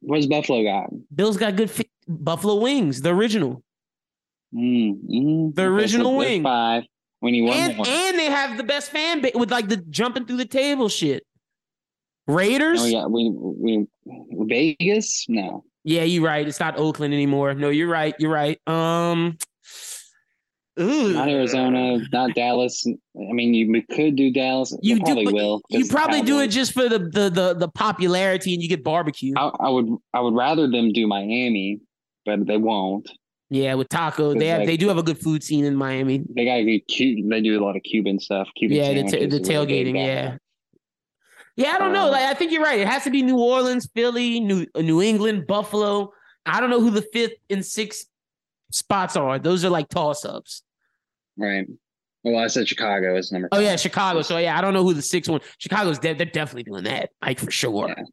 What's 0.00 0.26
Buffalo 0.26 0.62
got? 0.62 0.90
Bill's 1.14 1.36
got 1.36 1.56
good 1.56 1.70
fi- 1.70 1.90
Buffalo 2.08 2.56
wings, 2.56 3.02
the 3.02 3.10
original. 3.10 3.62
Mm, 4.54 5.04
mm, 5.04 5.54
the 5.54 5.62
original 5.64 6.16
wing. 6.16 6.42
Five. 6.42 6.84
When 7.20 7.34
he 7.34 7.42
won 7.42 7.56
and, 7.56 7.86
and 7.86 8.18
they 8.18 8.26
have 8.26 8.56
the 8.56 8.64
best 8.64 8.90
fan 8.90 9.20
base 9.20 9.34
with 9.34 9.50
like 9.50 9.68
the 9.68 9.76
jumping 9.76 10.26
through 10.26 10.38
the 10.38 10.44
table 10.44 10.88
shit. 10.88 11.24
Raiders. 12.26 12.82
Oh 12.82 12.86
yeah, 12.86 13.06
we 13.06 13.30
we 13.30 13.86
Vegas. 14.32 15.26
No. 15.28 15.64
Yeah, 15.84 16.02
you're 16.02 16.24
right. 16.24 16.46
It's 16.46 16.60
not 16.60 16.78
Oakland 16.78 17.14
anymore. 17.14 17.54
No, 17.54 17.68
you're 17.70 17.88
right. 17.88 18.14
You're 18.18 18.32
right. 18.32 18.58
Um, 18.68 19.38
Ooh. 20.80 21.12
Not 21.12 21.28
Arizona, 21.28 21.98
not 22.12 22.34
Dallas. 22.34 22.86
I 22.86 23.32
mean, 23.32 23.52
you 23.52 23.82
could 23.94 24.16
do 24.16 24.32
Dallas. 24.32 24.74
You 24.80 25.00
probably 25.00 25.26
do, 25.26 25.34
will. 25.34 25.60
You 25.68 25.86
probably 25.86 26.22
do 26.22 26.40
it 26.40 26.48
just 26.48 26.72
for 26.72 26.88
the, 26.88 26.98
the 26.98 27.28
the 27.28 27.54
the 27.58 27.68
popularity, 27.68 28.54
and 28.54 28.62
you 28.62 28.68
get 28.70 28.82
barbecue. 28.82 29.34
I, 29.36 29.50
I, 29.60 29.68
would 29.68 29.88
I 30.14 30.20
would 30.20 30.34
rather 30.34 30.66
them 30.70 30.92
do 30.92 31.06
Miami, 31.06 31.80
but 32.24 32.46
they 32.46 32.56
won't. 32.56 33.10
Yeah, 33.50 33.74
with 33.74 33.90
taco, 33.90 34.32
they 34.32 34.46
have 34.46 34.60
like, 34.60 34.66
they 34.66 34.76
do 34.78 34.88
have 34.88 34.96
a 34.96 35.02
good 35.02 35.18
food 35.18 35.42
scene 35.42 35.66
in 35.66 35.76
Miami. 35.76 36.24
They 36.34 36.46
got 36.46 36.62
good 36.62 36.88
cute. 36.88 37.28
They 37.28 37.42
do 37.42 37.60
a 37.60 37.62
lot 37.62 37.76
of 37.76 37.82
Cuban 37.82 38.18
stuff. 38.18 38.48
Cuban 38.56 38.78
yeah, 38.78 38.94
the, 38.94 39.26
the 39.26 39.40
tailgating. 39.40 39.94
Yeah. 39.94 40.38
Yeah, 41.56 41.72
I 41.72 41.78
don't 41.78 41.88
um, 41.88 41.92
know. 41.92 42.10
Like, 42.10 42.24
I 42.24 42.32
think 42.32 42.50
you're 42.50 42.62
right. 42.62 42.80
It 42.80 42.88
has 42.88 43.04
to 43.04 43.10
be 43.10 43.20
New 43.20 43.38
Orleans, 43.38 43.86
Philly, 43.94 44.40
New 44.40 44.66
New 44.74 45.02
England, 45.02 45.46
Buffalo. 45.46 46.12
I 46.46 46.60
don't 46.60 46.70
know 46.70 46.80
who 46.80 46.90
the 46.90 47.02
fifth 47.12 47.34
and 47.50 47.62
sixth 47.62 48.06
spots 48.72 49.16
are. 49.16 49.38
Those 49.38 49.64
are 49.64 49.70
like 49.70 49.88
toss 49.88 50.24
ups. 50.24 50.62
Right. 51.36 51.66
Well, 52.24 52.38
I 52.38 52.46
said 52.46 52.68
Chicago 52.68 53.16
is 53.16 53.32
number. 53.32 53.48
Oh 53.52 53.56
five. 53.56 53.64
yeah, 53.64 53.76
Chicago. 53.76 54.22
So 54.22 54.38
yeah, 54.38 54.56
I 54.56 54.60
don't 54.60 54.74
know 54.74 54.82
who 54.84 54.94
the 54.94 55.02
sixth 55.02 55.30
one. 55.30 55.40
Chicago's 55.58 55.98
de- 55.98 56.14
they're 56.14 56.26
definitely 56.26 56.62
doing 56.64 56.84
that, 56.84 57.10
like 57.20 57.38
for 57.40 57.50
sure. 57.50 57.88
Yeah. 57.88 58.04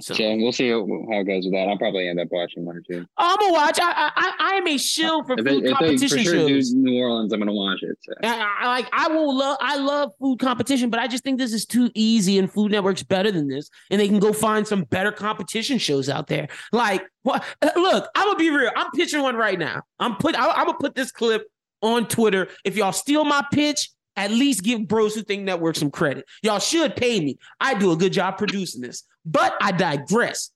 So, 0.00 0.14
we'll 0.36 0.52
see 0.52 0.70
how, 0.70 0.80
it 0.80 1.24
goes 1.24 1.44
with 1.44 1.52
that. 1.52 1.68
I'll 1.68 1.78
probably 1.78 2.08
end 2.08 2.20
up 2.20 2.28
watching 2.30 2.64
one 2.64 2.76
or 2.76 2.80
two. 2.80 3.06
Oh, 3.16 3.30
I'm 3.32 3.36
gonna 3.38 3.52
watch. 3.52 3.78
I 3.80 4.10
I 4.14 4.32
I 4.38 4.54
am 4.56 4.66
a 4.66 4.78
shill 4.78 5.24
for 5.24 5.34
if 5.38 5.46
food 5.46 5.64
they, 5.64 5.72
competition 5.72 6.18
sure 6.18 6.48
shows. 6.48 6.72
New 6.72 6.98
Orleans, 6.98 7.32
I'm 7.32 7.40
gonna 7.40 7.52
watch 7.52 7.82
it. 7.82 7.96
So. 8.00 8.12
I, 8.22 8.56
I, 8.60 8.66
like 8.66 8.88
I 8.92 9.08
will 9.08 9.36
love. 9.36 9.58
I 9.60 9.76
love 9.76 10.12
food 10.18 10.38
competition, 10.38 10.90
but 10.90 11.00
I 11.00 11.06
just 11.06 11.24
think 11.24 11.38
this 11.38 11.52
is 11.52 11.66
too 11.66 11.90
easy, 11.94 12.38
and 12.38 12.52
Food 12.52 12.72
Network's 12.72 13.02
better 13.02 13.30
than 13.30 13.48
this, 13.48 13.70
and 13.90 14.00
they 14.00 14.08
can 14.08 14.18
go 14.18 14.32
find 14.32 14.66
some 14.66 14.84
better 14.84 15.12
competition 15.12 15.78
shows 15.78 16.08
out 16.08 16.26
there. 16.26 16.48
Like 16.72 17.02
what? 17.22 17.44
Uh, 17.62 17.70
look, 17.76 18.08
I'm 18.14 18.26
gonna 18.26 18.38
be 18.38 18.50
real. 18.50 18.70
I'm 18.76 18.90
pitching 18.92 19.22
one 19.22 19.36
right 19.36 19.58
now. 19.58 19.82
I'm 19.98 20.16
put. 20.16 20.34
I, 20.34 20.50
I'm 20.50 20.66
gonna 20.66 20.78
put 20.78 20.94
this 20.94 21.12
clip 21.12 21.46
on 21.82 22.06
Twitter. 22.08 22.48
If 22.64 22.76
y'all 22.76 22.92
steal 22.92 23.24
my 23.24 23.44
pitch, 23.52 23.90
at 24.18 24.32
least 24.32 24.64
give 24.64 24.86
Bros 24.88 25.14
Who 25.14 25.22
Think 25.22 25.44
Network 25.44 25.76
some 25.76 25.90
credit. 25.90 26.24
Y'all 26.42 26.58
should 26.58 26.96
pay 26.96 27.20
me. 27.20 27.38
I 27.60 27.74
do 27.74 27.92
a 27.92 27.96
good 27.96 28.12
job 28.12 28.36
producing 28.36 28.82
this. 28.82 29.04
But 29.24 29.54
I 29.60 29.72
digress. 29.72 30.50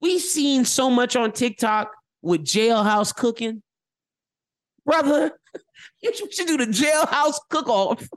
We've 0.00 0.20
seen 0.20 0.64
so 0.64 0.90
much 0.90 1.14
on 1.14 1.32
TikTok 1.32 1.92
with 2.22 2.44
jailhouse 2.44 3.14
cooking. 3.14 3.62
Brother, 4.86 5.32
you 6.02 6.12
should 6.14 6.46
do 6.46 6.56
the 6.56 6.66
jailhouse 6.66 7.38
cook 7.50 7.68
off. 7.68 8.08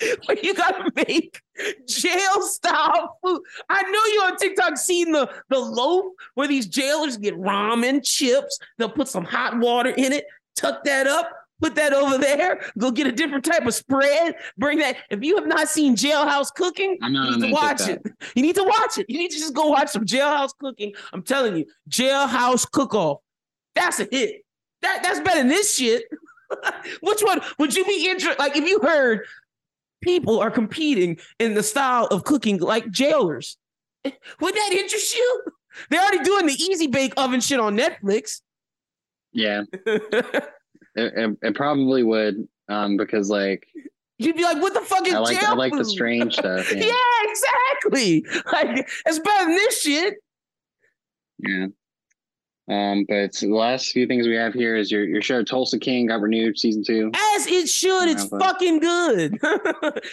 Where 0.26 0.38
you 0.40 0.54
gotta 0.54 0.92
make 0.94 1.40
jail 1.88 2.42
style 2.42 3.18
food. 3.24 3.40
I 3.68 3.82
know 3.82 4.04
you 4.12 4.22
on 4.26 4.36
TikTok 4.36 4.76
seen 4.76 5.10
the, 5.10 5.28
the 5.48 5.58
loaf 5.58 6.12
where 6.34 6.46
these 6.46 6.68
jailers 6.68 7.16
get 7.16 7.34
ramen, 7.34 8.04
chips, 8.04 8.60
they'll 8.76 8.88
put 8.88 9.08
some 9.08 9.24
hot 9.24 9.58
water 9.58 9.90
in 9.90 10.12
it, 10.12 10.26
tuck 10.54 10.84
that 10.84 11.08
up, 11.08 11.32
put 11.60 11.74
that 11.74 11.92
over 11.92 12.18
there, 12.18 12.60
go 12.78 12.90
get 12.90 13.06
a 13.06 13.12
different 13.12 13.44
type 13.44 13.66
of 13.66 13.74
spread, 13.74 14.36
bring 14.56 14.78
that. 14.78 14.96
If 15.10 15.22
you 15.22 15.36
have 15.36 15.46
not 15.46 15.68
seen 15.68 15.96
Jailhouse 15.96 16.52
Cooking, 16.54 16.98
i'm 17.02 17.14
you 17.14 17.36
need 17.36 17.48
to 17.48 17.52
watch 17.52 17.88
it. 17.88 18.02
You 18.34 18.42
need 18.42 18.54
to 18.56 18.64
watch 18.64 18.98
it. 18.98 19.06
You 19.08 19.18
need 19.18 19.30
to 19.30 19.38
just 19.38 19.54
go 19.54 19.66
watch 19.66 19.88
some 19.88 20.04
Jailhouse 20.04 20.56
Cooking. 20.58 20.94
I'm 21.12 21.22
telling 21.22 21.56
you, 21.56 21.66
Jailhouse 21.88 22.70
Cook 22.70 22.94
Off. 22.94 23.18
That's 23.74 24.00
a 24.00 24.08
hit. 24.10 24.44
That 24.82 25.02
that's 25.02 25.20
better 25.20 25.38
than 25.38 25.48
this 25.48 25.74
shit. 25.74 26.04
Which 27.02 27.20
one 27.20 27.40
would 27.58 27.74
you 27.74 27.84
be 27.84 28.08
interested? 28.08 28.38
Like 28.38 28.56
if 28.56 28.66
you 28.66 28.80
heard 28.80 29.26
people 30.00 30.40
are 30.40 30.50
competing 30.50 31.18
in 31.38 31.54
the 31.54 31.62
style 31.62 32.06
of 32.06 32.24
cooking 32.24 32.58
like 32.58 32.90
jailers, 32.90 33.58
would 34.04 34.54
that 34.54 34.70
interest 34.72 35.14
you? 35.14 35.42
They're 35.90 36.00
already 36.00 36.24
doing 36.24 36.46
the 36.46 36.54
easy 36.54 36.86
bake 36.86 37.12
oven 37.16 37.40
shit 37.40 37.60
on 37.60 37.76
Netflix. 37.76 38.40
Yeah. 39.32 39.62
It, 40.94 41.12
it, 41.16 41.38
it 41.42 41.54
probably 41.54 42.02
would, 42.02 42.46
um, 42.68 42.96
because 42.96 43.30
like 43.30 43.66
You'd 44.20 44.34
be 44.36 44.42
like, 44.42 44.60
what 44.60 44.74
the 44.74 44.80
fuck 44.80 45.06
is 45.06 45.14
I 45.14 45.18
like 45.18 45.42
I 45.44 45.54
like 45.54 45.72
the 45.72 45.84
strange 45.84 46.34
stuff. 46.38 46.72
Yeah. 46.74 46.86
Yeah. 46.86 47.30
exactly. 47.30 48.24
Like 48.52 48.88
it's 49.06 49.18
better 49.20 49.44
than 49.46 49.54
this 49.54 49.80
shit. 49.82 50.14
yeah. 51.38 51.66
Um, 52.70 53.06
but 53.08 53.32
the 53.32 53.46
last 53.48 53.92
few 53.92 54.06
things 54.06 54.26
we 54.26 54.34
have 54.34 54.52
here 54.52 54.76
is 54.76 54.90
your 54.90 55.04
your 55.04 55.22
show 55.22 55.42
Tulsa 55.42 55.78
King 55.78 56.06
got 56.08 56.20
renewed 56.20 56.58
season 56.58 56.82
two. 56.84 57.10
As 57.14 57.46
it 57.46 57.66
should. 57.68 58.08
It's 58.10 58.26
fucking 58.26 58.80
good. 58.80 59.38
I 59.42 59.56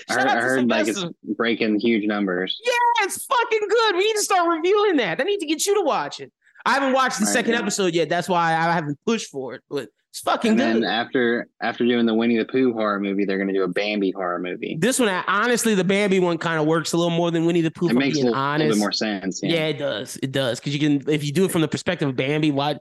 heard, 0.07 0.27
I 0.27 0.39
heard 0.39 0.69
like 0.69 0.87
it's 0.87 1.03
breaking 1.35 1.79
huge 1.81 2.05
numbers. 2.05 2.57
Yeah, 2.63 3.05
it's 3.05 3.25
fucking 3.25 3.67
good. 3.67 3.95
We 3.97 4.05
need 4.05 4.13
to 4.13 4.21
start 4.21 4.47
reviewing 4.55 4.95
that. 4.97 5.19
I 5.19 5.23
need 5.25 5.39
to 5.39 5.45
get 5.45 5.65
you 5.65 5.75
to 5.75 5.81
watch 5.81 6.21
it. 6.21 6.31
I 6.65 6.75
haven't 6.75 6.93
watched 6.93 7.19
the 7.19 7.25
Right, 7.25 7.33
second 7.33 7.53
yeah. 7.53 7.59
episode 7.59 7.93
yet. 7.93 8.07
That's 8.07 8.29
why 8.29 8.51
I 8.53 8.71
haven't 8.71 8.99
pushed 9.05 9.31
for 9.31 9.55
it. 9.55 9.63
But 9.69 9.89
it's 10.15 10.21
fucking 10.21 10.51
And 10.51 10.57
good. 10.59 10.83
then 10.83 10.83
after 10.85 11.49
after 11.61 11.85
doing 11.85 12.05
the 12.05 12.13
Winnie 12.13 12.37
the 12.37 12.45
Pooh 12.45 12.71
horror 12.71 13.01
movie, 13.01 13.25
they're 13.25 13.37
gonna 13.37 13.51
do 13.51 13.63
a 13.63 13.67
Bambi 13.67 14.11
horror 14.11 14.39
movie. 14.39 14.77
this 14.79 14.97
one, 14.97 15.09
honestly, 15.27 15.75
the 15.75 15.83
Bambi 15.83 16.21
one 16.21 16.37
kind 16.37 16.57
of 16.57 16.65
works 16.65 16.93
a 16.93 16.97
little 16.97 17.09
more 17.09 17.31
than 17.31 17.45
Winnie 17.45 17.59
the 17.59 17.69
Pooh. 17.71 17.89
It 17.89 17.95
makes 17.95 18.17
a 18.17 18.21
little, 18.23 18.41
little 18.53 18.69
bit 18.69 18.77
more 18.77 18.93
sense. 18.93 19.41
Yeah. 19.43 19.49
Yeah. 19.55 19.65
it 19.65 19.77
does. 19.77 20.17
It 20.23 20.31
does 20.31 20.61
because 20.61 20.73
you 20.73 20.79
can 20.79 21.09
if 21.09 21.25
you 21.25 21.33
do 21.33 21.43
it 21.43 21.51
from 21.51 21.59
the 21.61 21.67
perspective 21.67 22.07
of 22.07 22.15
Bambi, 22.15 22.51
why 22.51 22.77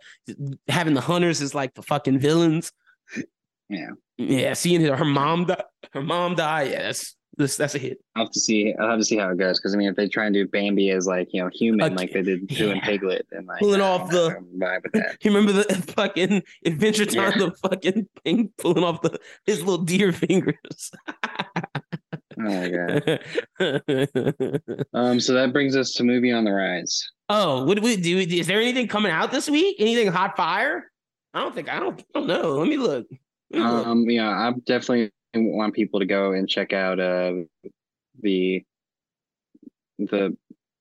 having 0.68 0.94
the 0.94 1.00
hunters 1.00 1.40
is 1.40 1.56
like 1.56 1.74
the 1.74 1.82
fucking 1.82 2.20
villains. 2.20 2.70
Yeah. 3.68 3.88
Yeah, 4.16 4.52
seeing 4.52 4.80
her, 4.82 4.94
her 4.94 5.04
mom 5.04 5.46
die, 5.46 5.64
her 5.92 6.02
mom 6.02 6.36
die. 6.36 6.64
Yeah, 6.64 6.82
that's 6.82 7.16
this. 7.36 7.56
That's 7.56 7.74
a 7.74 7.78
hit. 7.78 7.98
I'll 8.16 8.24
have 8.24 8.32
to 8.32 8.40
see. 8.40 8.74
I'll 8.78 8.90
have 8.90 8.98
to 8.98 9.04
see 9.04 9.16
how 9.16 9.30
it 9.30 9.38
goes. 9.38 9.58
Because 9.58 9.74
I 9.74 9.78
mean, 9.78 9.88
if 9.88 9.96
they 9.96 10.08
try 10.08 10.24
and 10.26 10.34
do 10.34 10.46
Bambi 10.46 10.90
as 10.90 11.06
like 11.06 11.28
you 11.32 11.42
know 11.42 11.50
human, 11.52 11.86
Okay. 11.86 11.94
like 11.94 12.12
they 12.12 12.22
did 12.22 12.50
Yeah. 12.50 12.80
Piglet, 12.84 13.26
and 13.32 13.46
like 13.46 13.58
Pulling 13.60 13.80
off 13.80 14.10
the- 14.10 14.36
vibe 14.58 14.82
with 14.82 14.92
that. 14.94 15.16
You 15.22 15.30
remember 15.34 15.52
the 15.52 15.74
fucking 15.96 16.42
Adventure 16.64 17.06
Time, 17.06 17.32
Yeah. 17.38 17.46
the 17.46 17.50
fucking 17.68 18.08
thing 18.24 18.52
pulling 18.58 18.84
off 18.84 19.00
the 19.02 19.18
his 19.46 19.60
little 19.62 19.84
deer 19.84 20.12
fingers. 20.12 20.90
Oh 22.36 22.42
my 22.42 22.68
god. 22.68 23.20
Um. 24.92 25.20
So 25.20 25.34
that 25.34 25.52
brings 25.52 25.76
us 25.76 25.92
to 25.94 26.04
movie 26.04 26.32
on 26.32 26.44
the 26.44 26.52
rise. 26.52 27.08
oh, 27.28 27.64
what 27.64 27.76
do 27.76 27.82
we 27.82 27.96
do? 27.96 28.18
Is 28.18 28.46
there 28.46 28.60
anything 28.60 28.88
coming 28.88 29.12
out 29.12 29.30
this 29.32 29.48
week? 29.48 29.76
Anything 29.78 30.08
hot 30.08 30.36
fire? 30.36 30.90
I 31.32 31.40
don't 31.40 31.54
think 31.54 31.68
I 31.68 31.78
don't. 31.80 31.98
I 32.00 32.04
don't 32.18 32.26
know. 32.26 32.54
Let 32.56 32.68
me 32.68 32.76
look. 32.76 33.06
Let 33.50 33.58
me 33.62 33.68
look. 33.68 33.86
Um. 33.86 34.00
Yeah. 34.10 34.28
I'm 34.28 34.60
definitely 34.60 35.10
want 35.36 35.74
people 35.74 36.00
to 36.00 36.06
go 36.06 36.32
and 36.32 36.48
check 36.48 36.72
out 36.72 37.00
uh 37.00 37.34
the 38.22 38.64
the 39.98 40.36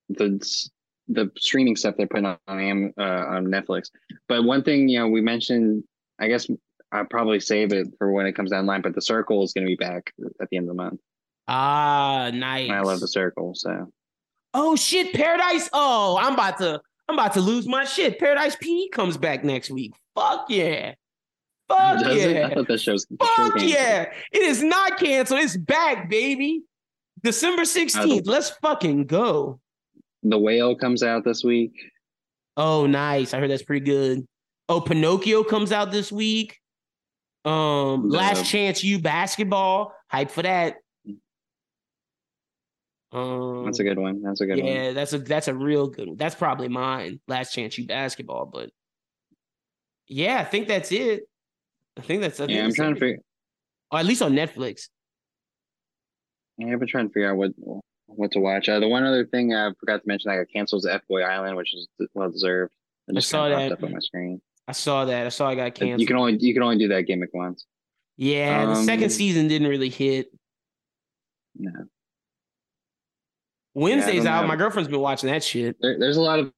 the 0.09 0.59
the 1.07 1.31
streaming 1.37 1.75
stuff 1.75 1.95
they're 1.97 2.07
putting 2.07 2.25
on 2.25 2.37
Am- 2.47 2.93
uh, 2.97 3.03
on 3.03 3.45
Netflix. 3.45 3.89
But 4.27 4.43
one 4.43 4.63
thing 4.63 4.87
you 4.87 4.99
know 4.99 5.07
we 5.07 5.21
mentioned, 5.21 5.83
I 6.19 6.27
guess 6.27 6.47
I'll 6.91 7.05
probably 7.05 7.39
save 7.39 7.73
it 7.73 7.87
for 7.97 8.11
when 8.11 8.25
it 8.25 8.33
comes 8.33 8.51
down 8.51 8.65
the 8.65 8.71
line. 8.71 8.81
But 8.81 8.95
the 8.95 9.01
Circle 9.01 9.43
is 9.43 9.53
going 9.53 9.65
to 9.65 9.69
be 9.69 9.75
back 9.75 10.13
at 10.41 10.49
the 10.49 10.57
end 10.57 10.69
of 10.69 10.75
the 10.75 10.81
month. 10.81 10.99
ah, 11.47 12.31
nice. 12.33 12.69
And 12.69 12.77
I 12.77 12.81
love 12.81 12.99
the 12.99 13.07
Circle. 13.07 13.53
So 13.55 13.91
Oh 14.53 14.75
shit, 14.75 15.13
Paradise. 15.13 15.69
Oh, 15.73 16.17
I'm 16.21 16.33
about 16.33 16.57
to. 16.59 16.79
I'm 17.09 17.15
about 17.15 17.33
to 17.33 17.41
lose 17.41 17.67
my 17.67 17.83
shit. 17.83 18.17
Paradise 18.17 18.55
P 18.55 18.89
comes 18.89 19.17
back 19.17 19.43
next 19.43 19.69
week. 19.69 19.93
Fuck 20.15 20.45
yeah. 20.49 20.93
Fuck 21.77 22.03
Does 22.03 22.17
it? 22.17 22.35
yeah. 22.35 22.47
I 22.47 22.53
thought 22.53 22.67
that 22.67 22.79
show's 22.79 23.05
show 23.09 23.25
Fuck 23.25 23.53
canceled. 23.53 23.69
yeah. 23.69 24.11
It 24.31 24.41
is 24.41 24.63
not 24.63 24.97
canceled. 24.99 25.41
It's 25.41 25.57
back, 25.57 26.09
baby. 26.09 26.63
December 27.23 27.63
16th. 27.63 28.27
Let's 28.27 28.49
fucking 28.61 29.05
go. 29.05 29.59
The 30.23 30.37
Whale 30.37 30.75
comes 30.75 31.03
out 31.03 31.23
this 31.23 31.43
week. 31.43 31.73
Oh, 32.57 32.85
nice. 32.85 33.33
I 33.33 33.39
heard 33.39 33.49
that's 33.49 33.63
pretty 33.63 33.85
good. 33.85 34.27
Oh, 34.69 34.81
Pinocchio 34.81 35.43
comes 35.43 35.71
out 35.71 35.91
this 35.91 36.11
week. 36.11 36.59
Um, 37.45 38.09
Last 38.09 38.49
Chance 38.49 38.83
U 38.83 38.99
basketball. 38.99 39.93
Hype 40.07 40.31
for 40.31 40.43
that. 40.43 40.75
Um, 43.11 43.65
That's 43.65 43.79
a 43.79 43.83
good 43.83 43.99
one. 43.99 44.21
That's 44.21 44.41
a 44.41 44.45
good 44.45 44.57
yeah, 44.57 44.63
one. 44.63 44.73
Yeah, 44.73 44.91
that's 44.93 45.13
a 45.13 45.19
that's 45.19 45.47
a 45.47 45.53
real 45.53 45.87
good 45.87 46.07
one. 46.07 46.17
That's 46.17 46.33
probably 46.33 46.67
mine. 46.67 47.19
Last 47.27 47.53
Chance 47.53 47.77
U 47.77 47.85
basketball, 47.85 48.47
but 48.47 48.71
yeah, 50.07 50.39
I 50.39 50.43
think 50.43 50.67
that's 50.67 50.91
it. 50.91 51.23
I 51.97 52.01
think 52.01 52.21
that's. 52.21 52.39
I 52.39 52.45
think 52.47 52.57
Yeah, 52.57 52.65
I'm 52.65 52.73
trying 52.73 52.93
to 52.95 52.99
figure. 52.99 53.19
Or 53.91 53.99
at 53.99 54.05
least 54.05 54.21
on 54.21 54.33
Netflix. 54.33 54.89
Yeah, 56.57 56.73
I've 56.73 56.79
been 56.79 56.87
trying 56.87 57.07
to 57.07 57.13
figure 57.13 57.31
out 57.31 57.37
what 57.37 57.51
what 58.07 58.31
to 58.33 58.39
watch. 58.39 58.69
Uh, 58.69 58.79
the 58.79 58.87
one 58.87 59.03
other 59.03 59.25
thing 59.25 59.53
I 59.53 59.71
forgot 59.79 60.01
to 60.01 60.07
mention, 60.07 60.31
I 60.31 60.37
got 60.37 60.47
canceled 60.53 60.81
is 60.81 60.85
F 60.87 61.01
Boy 61.09 61.21
Island, 61.21 61.55
which 61.57 61.73
is 61.73 61.87
well 62.13 62.29
deserved. 62.31 62.73
I 63.09 63.13
just 63.13 63.29
saw 63.29 63.49
that. 63.49 63.71
up 63.71 63.83
on 63.83 63.91
my 63.91 63.99
screen. 63.99 64.41
I 64.67 64.71
saw 64.71 65.05
that. 65.05 65.25
I 65.25 65.29
saw 65.29 65.49
I 65.49 65.55
got 65.55 65.75
canceled. 65.75 66.01
You 66.01 66.07
can 66.07 66.15
only 66.15 66.37
you 66.39 66.53
can 66.53 66.63
only 66.63 66.77
do 66.77 66.87
that 66.89 67.01
gimmick 67.03 67.33
once. 67.33 67.65
yeah, 68.17 68.65
the 68.65 68.75
second 68.83 69.05
Um, 69.05 69.09
season 69.09 69.47
didn't 69.47 69.67
really 69.67 69.89
hit. 69.89 70.27
No, 71.55 71.71
Wednesday's 73.75 74.23
don't 74.23 74.33
out. 74.33 74.41
know. 74.43 74.47
My 74.47 74.55
girlfriend's 74.55 74.89
been 74.89 74.99
watching 74.99 75.29
that 75.29 75.43
shit. 75.43 75.75
there, 75.81 75.97
there's 75.99 76.17
a 76.17 76.21
lot 76.21 76.39
of 76.39 76.51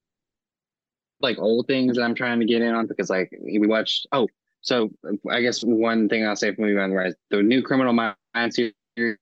like 1.21 1.38
old 1.39 1.67
things 1.67 1.95
that 1.95 2.03
I'm 2.03 2.15
trying 2.15 2.39
to 2.39 2.45
get 2.45 2.61
in 2.61 2.73
on 2.73 2.88
because 2.88 3.09
like 3.09 3.31
we 3.41 3.65
watched. 3.67 4.07
Oh, 4.11 4.27
so 4.66 4.89
I 5.32 5.41
guess 5.41 5.61
one 5.63 6.09
thing 6.09 6.26
I'll 6.26 6.36
say 6.36 6.53
from 6.53 6.66
movie 6.66 6.78
on 6.80 6.89
the 6.89 6.95
rise, 6.95 7.13
the 7.30 7.41
new 7.41 7.61
Criminal 7.61 7.93
Minds 7.93 8.55
series 8.55 8.74
is 8.97 9.16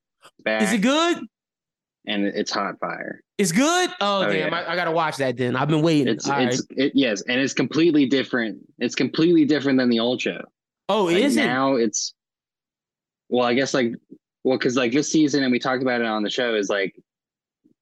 back, 0.44 0.64
Is 0.64 0.74
it 0.74 0.80
good? 0.80 1.20
and 2.08 2.26
it's 2.26 2.52
hot 2.52 2.80
fire. 2.80 3.22
It's 3.38 3.52
good. 3.52 3.89
Oh, 4.02 4.24
Oh, 4.24 4.26
damn! 4.32 4.52
yeah. 4.52 4.58
I, 4.58 4.72
I 4.74 4.76
gotta 4.76 4.91
watch 4.91 5.18
that 5.18 5.38
then. 5.38 5.56
I've 5.56 5.68
been 5.68 5.82
waiting. 5.82 6.08
It's 6.08 6.26
it's 6.26 6.30
right. 6.30 6.60
it 6.72 6.91
yes, 6.96 7.22
and 7.28 7.39
it's 7.39 7.54
completely 7.54 8.06
different. 8.06 8.58
It's 8.80 8.96
completely 8.96 9.46
different 9.46 9.78
than 9.80 9.89
the 9.89 10.00
old 10.00 10.22
show. 10.22 10.41
Oh, 10.89 11.06
Like, 11.06 11.18
is 11.18 11.38
it? 11.38 11.46
now 11.46 11.76
it's 11.76 12.14
well, 13.30 13.46
I 13.46 13.54
guess 13.54 13.74
like 13.74 13.94
well, 14.44 14.58
because 14.58 14.76
like 14.78 14.91
this 14.94 15.12
season, 15.12 15.44
and 15.44 15.52
we 15.52 15.60
talked 15.60 15.82
about 15.82 16.02
it 16.02 16.08
on 16.08 16.24
the 16.24 16.30
show, 16.30 16.56
is 16.56 16.70
like 16.70 16.96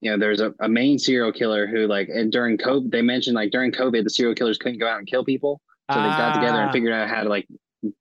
you 0.00 0.10
know, 0.10 0.18
there's 0.18 0.40
a, 0.40 0.52
a 0.60 0.68
main 0.68 0.98
serial 0.98 1.30
killer 1.32 1.66
who 1.68 1.86
like 1.86 2.08
and 2.08 2.32
during 2.32 2.58
COVID 2.58 2.90
they 2.90 3.02
mentioned 3.02 3.36
like 3.36 3.50
during 3.52 3.70
COVID 3.70 4.02
the 4.04 4.10
serial 4.10 4.34
killers 4.34 4.58
couldn't 4.58 4.78
go 4.80 4.88
out 4.88 4.98
and 4.98 5.06
kill 5.06 5.24
people. 5.24 5.60
So 5.90 5.96
they 6.00 6.08
got 6.08 6.34
together 6.34 6.58
and 6.60 6.68
Ah. 6.68 6.72
figured 6.72 6.92
out 6.92 7.08
how 7.08 7.22
to 7.22 7.28
like 7.28 7.46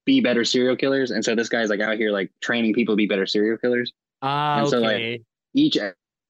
be 0.06 0.22
better 0.22 0.46
serial 0.46 0.76
killers. 0.76 1.12
And 1.12 1.26
so 1.26 1.36
this 1.36 1.50
guy's 1.50 1.70
like 1.70 1.80
out 1.82 1.98
here 1.98 2.12
like 2.12 2.32
training 2.42 2.74
people 2.74 2.94
to 2.94 2.98
be 2.98 3.08
better 3.08 3.26
serial 3.26 3.58
killers. 3.58 3.92
Ah, 4.22 4.60
and 4.60 4.70
so, 4.70 4.80
like, 4.80 4.96
okay. 4.96 5.22
Each 5.54 5.78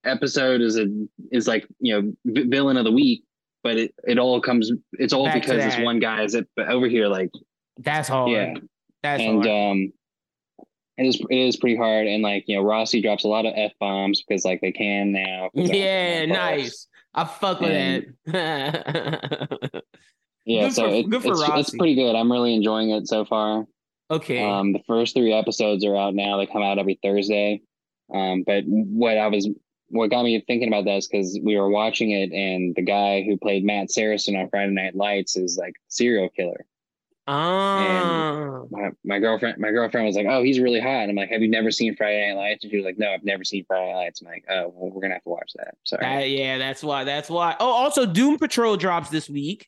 episode 0.06 0.62
is 0.62 0.78
a 0.78 0.88
is 1.32 1.48
like, 1.48 1.68
you 1.80 1.94
know, 2.02 2.14
v- 2.26 2.44
villain 2.48 2.78
of 2.78 2.86
the 2.86 2.92
week, 2.92 3.24
but 3.64 3.78
it, 3.78 3.94
it 4.08 4.18
all 4.18 4.40
comes 4.42 4.72
it's 4.94 5.14
all 5.14 5.26
Back 5.26 5.42
because 5.42 5.64
this 5.64 5.78
one 5.84 6.00
guy 6.00 6.24
is 6.24 6.34
it 6.34 6.48
but 6.56 6.70
over 6.70 6.88
here 6.88 7.08
like 7.08 7.30
That's 7.78 8.08
hard. 8.08 8.32
yeah. 8.32 8.54
That's 9.04 9.22
and 9.22 9.46
hard. 9.46 9.48
um 9.48 9.94
it 10.98 11.06
is 11.06 11.20
it 11.30 11.36
is 11.38 11.58
pretty 11.58 11.76
hard 11.76 12.08
and 12.08 12.24
like 12.24 12.46
you 12.48 12.56
know 12.56 12.64
Rossi 12.64 13.02
drops 13.02 13.24
a 13.26 13.28
lot 13.28 13.46
of 13.46 13.54
f 13.56 13.72
bombs 13.80 14.24
because 14.24 14.46
like 14.46 14.62
they 14.62 14.72
can 14.72 15.12
now. 15.12 15.50
yeah, 15.54 16.26
nice. 16.26 16.88
I 17.14 17.26
fuck 17.26 17.60
with 17.60 17.72
And- 17.72 18.16
that. 18.28 19.84
yeah 20.46 20.64
Good 20.64 20.74
so 20.74 20.84
for- 20.88 20.94
it- 20.94 21.10
good 21.10 21.22
for 21.22 21.32
it's, 21.34 21.70
it's 21.70 21.78
pretty 21.78 21.96
good 21.96 22.16
i'm 22.16 22.32
really 22.32 22.54
enjoying 22.56 22.90
it 22.92 23.08
so 23.08 23.26
far 23.26 23.66
okay. 24.10 24.44
um 24.44 24.74
the 24.74 24.82
first 24.88 25.16
three 25.16 25.34
episodes 25.34 25.86
are 25.86 25.96
out 25.96 26.14
now 26.16 26.38
they 26.38 26.46
come 26.46 26.64
out 26.64 26.80
every 26.80 27.00
thursday 27.04 27.62
um 28.14 28.44
but 28.46 28.64
what 28.66 29.18
i 29.18 29.28
was 29.28 29.50
what 29.90 30.10
got 30.10 30.24
me 30.24 30.42
thinking 30.48 30.68
about 30.68 30.86
that 30.86 30.98
is 30.98 31.08
because 31.08 31.40
we 31.44 31.58
were 31.58 31.70
watching 31.70 32.12
it 32.12 32.32
and 32.32 32.74
the 32.76 32.82
guy 32.82 33.24
who 33.24 33.38
played 33.38 33.64
matt 33.64 33.92
saracen 33.92 34.36
on 34.36 34.50
friday 34.50 34.72
night 34.72 34.96
lights 34.96 35.36
is 35.38 35.58
like 35.60 35.74
serial 35.88 36.30
killer 36.30 36.66
ah. 37.28 38.64
my, 38.72 38.90
my 39.06 39.20
girlfriend 39.20 39.58
my 39.58 39.72
girlfriend 39.72 40.08
was 40.08 40.16
like 40.16 40.26
oh 40.30 40.44
he's 40.44 40.60
really 40.60 40.80
hot 40.80 41.02
and 41.02 41.10
i'm 41.12 41.16
like 41.16 41.30
have 41.30 41.42
you 41.42 41.50
never 41.50 41.72
seen 41.72 41.96
friday 41.96 42.28
night 42.34 42.40
lights 42.40 42.64
and 42.64 42.72
she 42.72 42.78
was 42.78 42.86
like 42.86 42.98
no 42.98 43.12
i've 43.12 43.24
never 43.24 43.44
seen 43.44 43.64
friday 43.66 43.92
night 43.94 44.00
lights 44.00 44.22
i'm 44.22 44.28
like 44.28 44.44
oh 44.50 44.74
well, 44.76 44.92
we're 44.92 45.02
gonna 45.02 45.14
have 45.14 45.24
to 45.24 45.30
watch 45.30 45.52
that 45.56 45.76
sorry 45.84 46.02
That- 46.04 46.30
yeah, 46.30 46.58
that's 46.58 46.84
why. 46.84 47.04
That's 47.04 47.30
why. 47.30 47.56
Oh, 47.60 47.70
also 47.70 48.06
Doom 48.06 48.38
Patrol 48.38 48.78
drops 48.78 49.10
this 49.10 49.30
week. 49.30 49.68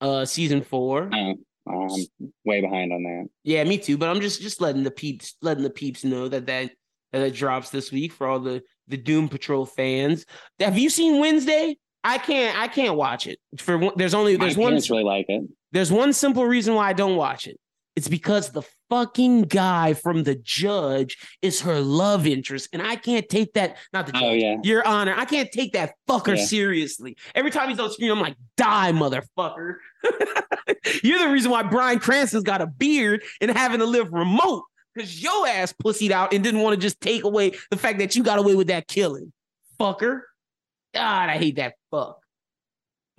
Uh 0.00 0.24
season 0.24 0.62
four. 0.62 1.10
Oh, 1.12 1.34
I'm 1.66 2.28
way 2.44 2.60
behind 2.60 2.92
on 2.92 3.02
that. 3.04 3.26
Yeah, 3.42 3.64
me 3.64 3.78
too. 3.78 3.96
But 3.96 4.10
I'm 4.10 4.20
just 4.20 4.42
just 4.42 4.60
letting 4.60 4.82
the 4.82 4.90
peeps 4.90 5.34
letting 5.40 5.62
the 5.62 5.70
peeps 5.70 6.04
know 6.04 6.28
that 6.28 6.46
that 6.46 6.70
that 7.12 7.22
it 7.22 7.34
drops 7.34 7.70
this 7.70 7.90
week 7.92 8.12
for 8.12 8.26
all 8.26 8.40
the 8.40 8.62
the 8.88 8.96
Doom 8.98 9.28
Patrol 9.28 9.64
fans. 9.64 10.26
Have 10.60 10.76
you 10.76 10.90
seen 10.90 11.20
Wednesday? 11.20 11.76
I 12.02 12.18
can't 12.18 12.58
I 12.58 12.68
can't 12.68 12.96
watch 12.96 13.26
it. 13.26 13.38
For 13.56 13.78
one, 13.78 13.94
there's 13.96 14.12
only 14.14 14.36
My 14.36 14.44
there's 14.44 14.58
one 14.58 14.70
parents 14.72 14.90
really 14.90 15.04
like 15.04 15.26
it. 15.28 15.42
there's 15.72 15.90
one 15.90 16.12
simple 16.12 16.44
reason 16.44 16.74
why 16.74 16.88
I 16.90 16.92
don't 16.92 17.16
watch 17.16 17.46
it. 17.46 17.58
It's 17.96 18.08
because 18.08 18.50
the 18.50 18.62
fucking 18.90 19.42
guy 19.42 19.94
from 19.94 20.24
the 20.24 20.34
judge 20.34 21.16
is 21.42 21.60
her 21.60 21.80
love 21.80 22.26
interest, 22.26 22.68
and 22.72 22.82
I 22.82 22.96
can't 22.96 23.28
take 23.28 23.54
that. 23.54 23.76
Not 23.92 24.06
the 24.06 24.16
oh, 24.16 24.20
judge, 24.20 24.30
Oh 24.30 24.32
yeah, 24.32 24.56
Your 24.64 24.86
Honor, 24.86 25.14
I 25.16 25.24
can't 25.24 25.50
take 25.52 25.74
that 25.74 25.94
fucker 26.08 26.36
Yeah. 26.36 26.44
seriously. 26.44 27.16
Every 27.34 27.50
time 27.50 27.68
he's 27.68 27.78
on 27.78 27.90
screen, 27.92 28.10
I'm 28.10 28.20
like, 28.20 28.36
die, 28.56 28.92
motherfucker. 28.92 29.76
You're 31.02 31.20
the 31.20 31.28
reason 31.28 31.50
why 31.50 31.62
Bryan 31.62 32.00
Cranston's 32.00 32.44
got 32.44 32.60
a 32.60 32.66
beard 32.66 33.22
and 33.40 33.50
having 33.50 33.78
to 33.78 33.86
live 33.86 34.12
remote 34.12 34.64
because 34.94 35.22
your 35.22 35.46
ass 35.46 35.72
pussied 35.72 36.10
out 36.10 36.32
and 36.32 36.42
didn't 36.42 36.60
want 36.60 36.74
to 36.74 36.80
just 36.80 37.00
take 37.00 37.24
away 37.24 37.52
the 37.70 37.76
fact 37.76 37.98
that 37.98 38.16
you 38.16 38.22
got 38.22 38.38
away 38.38 38.54
with 38.54 38.68
that 38.68 38.86
killing. 38.86 39.32
Fucker. 39.80 40.22
God, 40.94 41.30
I 41.30 41.38
hate 41.38 41.56
that 41.56 41.74
fuck. 41.90 42.18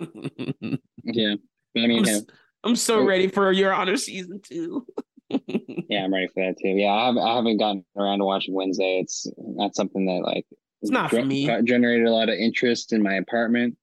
yeah. 0.00 1.34
I 1.76 1.86
mean, 1.86 2.04
yeah. 2.04 2.20
I'm 2.66 2.76
so 2.76 3.02
ready 3.04 3.28
for 3.28 3.52
Your 3.52 3.72
Honor 3.72 3.96
season 3.96 4.40
two. 4.42 4.86
yeah, 5.30 6.04
I'm 6.04 6.12
ready 6.12 6.28
for 6.28 6.44
that 6.44 6.56
too. 6.60 6.68
Yeah, 6.68 6.92
I 6.92 7.06
haven't, 7.06 7.22
I 7.22 7.34
haven't 7.36 7.58
gotten 7.58 7.84
around 7.96 8.18
to 8.18 8.24
watching 8.24 8.54
Wednesday. 8.54 9.00
It's 9.00 9.26
not 9.38 9.74
something 9.74 10.06
that 10.06 10.22
like 10.24 10.46
It's 10.82 10.90
not 10.90 11.10
for 11.10 11.24
me. 11.24 11.46
generated 11.64 12.06
a 12.06 12.12
lot 12.12 12.28
of 12.28 12.36
interest 12.36 12.92
in 12.92 13.02
my 13.02 13.14
apartment. 13.14 13.76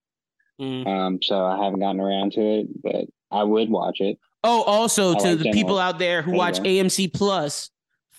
Mm. 0.61 0.87
Um, 0.87 1.19
so 1.21 1.43
I 1.45 1.63
haven't 1.63 1.79
gotten 1.79 1.99
around 1.99 2.33
to 2.33 2.41
it, 2.41 2.67
but 2.81 3.05
I 3.31 3.43
would 3.43 3.69
watch 3.69 3.99
it. 3.99 4.19
Oh, 4.43 4.61
also 4.63 5.11
I 5.15 5.19
to 5.19 5.23
like 5.29 5.37
the 5.37 5.43
General. 5.45 5.53
people 5.53 5.79
out 5.79 5.99
there 5.99 6.21
who 6.21 6.31
watch. 6.33 6.59
AMC 6.59 7.13
Plus, 7.13 7.69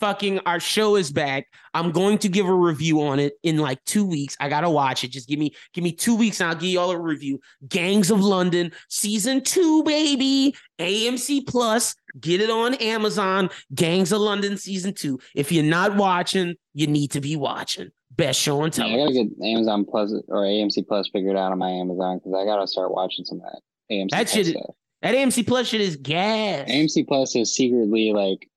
fucking 0.04 0.38
our 0.40 0.60
show 0.60 0.96
is 0.96 1.10
back. 1.10 1.46
I'm 1.72 1.90
going 1.90 2.18
to 2.18 2.28
give 2.28 2.46
a 2.46 2.52
review 2.52 3.00
on 3.00 3.18
it 3.18 3.34
in 3.42 3.56
like 3.56 3.82
two 3.86 4.04
weeks. 4.04 4.36
I 4.38 4.50
gotta 4.50 4.68
watch 4.68 5.02
it. 5.02 5.08
Just 5.08 5.26
give 5.28 5.38
me 5.38 5.54
give 5.72 5.82
me 5.82 5.92
two 5.92 6.14
weeks 6.14 6.40
and 6.40 6.50
I'll 6.50 6.54
give 6.54 6.68
you 6.68 6.78
all 6.78 6.90
a 6.90 6.98
review. 6.98 7.40
Gangs 7.66 8.10
of 8.10 8.20
London, 8.20 8.70
season 8.90 9.42
two, 9.42 9.82
baby. 9.84 10.54
AMC 10.78 11.46
Plus. 11.46 11.94
Get 12.20 12.42
it 12.42 12.50
on 12.50 12.74
Amazon. 12.74 13.48
Gangs 13.74 14.12
of 14.12 14.20
London, 14.20 14.58
season 14.58 14.92
two. 14.92 15.18
If 15.34 15.50
you're 15.50 15.64
not 15.64 15.96
watching, 15.96 16.54
you 16.74 16.86
need 16.86 17.12
to 17.12 17.20
be 17.22 17.34
watching. 17.36 17.88
Best 18.14 18.38
show 18.38 18.60
on 18.60 18.70
Yeah, 18.76 18.84
I 18.84 18.96
gotta 18.98 19.12
get 19.14 19.26
Amazon 19.42 19.86
Plus 19.86 20.12
or 20.28 20.42
AMC 20.42 20.86
Plus 20.86 21.08
figured 21.08 21.36
out 21.36 21.50
on 21.50 21.58
my 21.58 21.70
Amazon 21.70 22.18
because 22.18 22.34
I 22.34 22.44
gotta 22.44 22.66
start 22.66 22.92
watching 22.92 23.24
some 23.24 23.38
of 23.40 23.44
that 23.44 23.60
AMC 23.90 24.10
That 24.10 24.26
Plus 24.26 24.30
shit- 24.32 24.46
stuff. 24.48 24.74
That 25.00 25.14
AMC 25.14 25.46
Plus 25.46 25.66
shit 25.68 25.80
is 25.80 25.96
gas. 25.96 26.68
AMC 26.68 27.06
Plus 27.08 27.34
is 27.36 27.54
secretly 27.54 28.12
like 28.12 28.48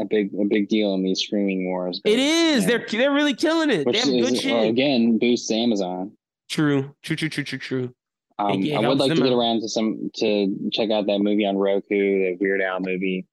a 0.00 0.04
big 0.04 0.32
a 0.34 0.44
big 0.44 0.68
deal 0.68 0.94
in 0.94 1.02
these 1.02 1.20
streaming 1.20 1.66
wars. 1.66 2.00
but, 2.02 2.12
It 2.12 2.18
is. 2.18 2.62
yeah. 2.62 2.68
They're 2.68 2.86
they're 2.90 3.12
really 3.12 3.34
killing 3.34 3.70
it. 3.70 3.86
which 3.86 4.02
they 4.02 4.18
have 4.18 4.28
good 4.28 4.40
shit. 4.40 4.52
well, 4.52 4.68
again 4.68 5.18
boosts 5.18 5.50
Amazon. 5.50 6.12
True. 6.48 6.94
True. 7.02 7.16
True. 7.16 7.28
True. 7.28 7.44
True. 7.44 7.58
True. 7.58 7.94
Um, 8.38 8.64
I 8.74 8.88
would 8.88 8.98
like 8.98 9.14
to 9.14 9.20
get 9.20 9.32
around 9.32 9.60
to 9.60 9.68
some 9.68 10.10
to 10.16 10.70
check 10.72 10.90
out 10.90 11.06
that 11.06 11.18
movie 11.18 11.44
on 11.44 11.58
Roku, 11.58 11.88
the 11.90 12.36
Weird 12.40 12.62
Al 12.62 12.80
movie. 12.80 13.26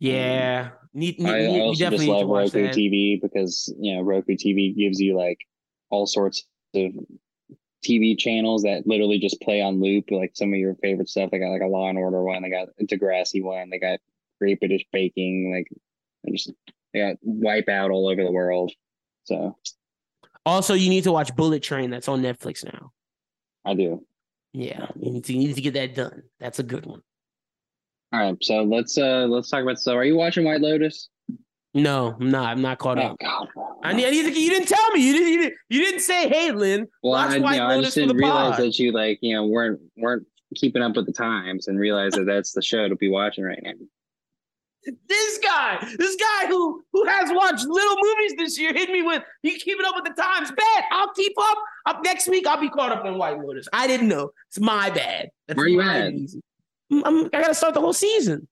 Yeah. 0.00 0.70
Need, 0.94 1.20
need, 1.20 1.30
I, 1.30 1.44
I 1.44 1.60
also 1.60 1.90
just 1.90 2.04
love 2.04 2.28
Roku 2.28 2.64
that. 2.64 2.74
TV 2.74 3.20
because 3.22 3.72
you 3.78 3.94
know 3.94 4.02
Roku 4.02 4.32
TV 4.32 4.76
gives 4.76 5.00
you 5.00 5.16
like 5.16 5.38
all 5.90 6.06
sorts 6.06 6.44
of 6.74 6.92
TV 7.86 8.18
channels 8.18 8.62
that 8.64 8.86
literally 8.86 9.18
just 9.18 9.40
play 9.40 9.60
on 9.62 9.80
loop, 9.80 10.10
like 10.10 10.32
some 10.34 10.52
of 10.52 10.58
your 10.58 10.74
favorite 10.76 11.08
stuff. 11.08 11.30
They 11.30 11.38
got 11.38 11.50
like 11.50 11.62
a 11.62 11.66
Law 11.66 11.88
and 11.88 11.98
Order 11.98 12.22
one, 12.22 12.42
they 12.42 12.50
got 12.50 12.68
a 12.80 12.84
Degrassi 12.84 13.42
one, 13.42 13.70
they 13.70 13.78
got 13.78 14.00
Great 14.40 14.58
British 14.60 14.84
Baking, 14.92 15.52
like 15.54 15.68
just 16.30 16.52
they 16.92 17.00
got 17.00 17.16
Wipeout 17.26 17.90
all 17.90 18.08
over 18.08 18.22
the 18.22 18.30
world. 18.30 18.72
So 19.24 19.56
Also, 20.46 20.74
you 20.74 20.88
need 20.90 21.04
to 21.04 21.12
watch 21.12 21.34
Bullet 21.34 21.62
Train. 21.62 21.90
That's 21.90 22.08
on 22.08 22.22
Netflix 22.22 22.64
now. 22.64 22.92
I 23.64 23.74
do. 23.74 24.04
Yeah, 24.52 24.86
you 25.00 25.10
need 25.12 25.24
to, 25.24 25.32
you 25.32 25.38
need 25.48 25.54
to 25.54 25.60
get 25.62 25.74
that 25.74 25.94
done. 25.94 26.22
That's 26.38 26.58
a 26.58 26.62
good 26.62 26.84
one. 26.86 27.00
All 28.12 28.20
right, 28.20 28.36
so 28.42 28.62
let's 28.62 28.98
uh 28.98 29.26
let's 29.26 29.48
talk 29.48 29.62
about 29.62 29.78
so 29.78 29.94
Are 29.96 30.04
you 30.04 30.16
watching 30.16 30.44
White 30.44 30.60
Lotus? 30.60 31.08
No, 31.74 32.14
I'm 32.20 32.30
not. 32.30 32.48
I'm 32.48 32.60
not 32.60 32.78
caught 32.78 32.98
Oh 32.98 33.02
up. 33.02 33.16
God. 33.18 33.48
I 33.82 33.94
need, 33.94 34.06
I 34.06 34.10
need 34.10 34.24
to, 34.34 34.38
you 34.40 34.50
didn't 34.50 34.68
tell 34.68 34.90
me. 34.90 35.00
You 35.06 35.12
didn't, 35.14 35.28
you 35.32 35.38
didn't. 35.38 35.54
You 35.70 35.78
didn't 35.80 36.00
say, 36.00 36.28
"Hey, 36.28 36.52
Lynn, 36.52 36.86
Well, 37.02 37.12
watch 37.12 37.30
I, 37.32 37.38
White 37.38 37.56
know, 37.56 37.66
I 37.68 37.80
just 37.80 37.94
didn't 37.94 38.16
realize 38.16 38.56
pod." 38.56 38.64
that 38.64 38.78
you 38.78 38.92
like, 38.92 39.18
you 39.22 39.34
know, 39.34 39.46
weren't 39.46 39.80
weren't 39.96 40.26
keeping 40.54 40.82
up 40.82 40.94
with 40.94 41.06
the 41.06 41.12
times 41.12 41.68
and 41.68 41.78
realize 41.78 42.12
that 42.12 42.26
that's 42.26 42.52
the 42.52 42.60
show 42.60 42.88
to 42.90 42.96
be 42.96 43.08
watching 43.08 43.42
right 43.44 43.58
now. 43.62 43.72
This 45.08 45.38
guy, 45.38 45.78
this 45.98 46.16
guy 46.16 46.46
who 46.48 46.82
who 46.92 47.04
has 47.06 47.30
watched 47.32 47.64
little 47.66 47.96
movies 48.02 48.34
this 48.36 48.58
year, 48.58 48.72
hit 48.72 48.90
me 48.90 49.02
with, 49.02 49.22
"You 49.42 49.52
keeping 49.58 49.86
up 49.86 49.94
with 49.94 50.04
the 50.04 50.20
times?" 50.20 50.50
Bet 50.50 50.84
I'll 50.90 51.12
keep 51.12 51.32
up. 51.38 51.58
Up 51.86 52.00
next 52.04 52.28
week, 52.28 52.46
I'll 52.46 52.60
be 52.60 52.68
caught 52.68 52.92
up 52.92 53.04
on 53.04 53.16
White 53.18 53.38
Lotus. 53.38 53.68
I 53.72 53.86
didn't 53.86 54.08
know. 54.08 54.30
It's 54.48 54.58
my 54.60 54.90
bad. 54.90 55.30
That's 55.46 55.56
Where 55.56 55.66
you 55.68 55.80
at? 55.80 55.88
I'm- 56.04 56.26
I'm- 57.04 57.24
I 57.32 57.40
gotta 57.40 57.54
start 57.54 57.74
the 57.74 57.80
whole 57.80 57.92
season. 57.92 58.46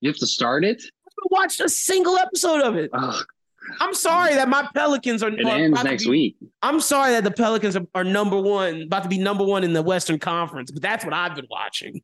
You 0.00 0.10
have 0.10 0.18
to 0.18 0.26
start 0.26 0.64
it. 0.64 0.82
I 0.82 1.10
haven't 1.10 1.30
watched 1.30 1.60
a 1.60 1.68
single 1.68 2.16
episode 2.16 2.62
of 2.62 2.76
it. 2.76 2.90
Oh, 2.92 3.20
I'm 3.80 3.94
sorry 3.94 4.34
that 4.34 4.48
my 4.48 4.68
Pelicans 4.74 5.22
are. 5.22 5.30
it 5.30 5.44
ends 5.46 5.82
next 5.84 6.04
be- 6.04 6.10
week. 6.10 6.36
I'm 6.62 6.80
sorry 6.80 7.12
that 7.12 7.24
the 7.24 7.30
Pelicans 7.30 7.76
are, 7.76 7.86
are 7.94 8.04
number 8.04 8.38
one, 8.40 8.82
about 8.82 9.02
to 9.04 9.08
be 9.08 9.18
number 9.18 9.44
one 9.44 9.64
in 9.64 9.72
the 9.72 9.82
Western 9.82 10.18
Conference, 10.18 10.70
but 10.70 10.82
that's 10.82 11.04
what 11.04 11.14
I've 11.14 11.34
been 11.34 11.46
watching. 11.50 12.02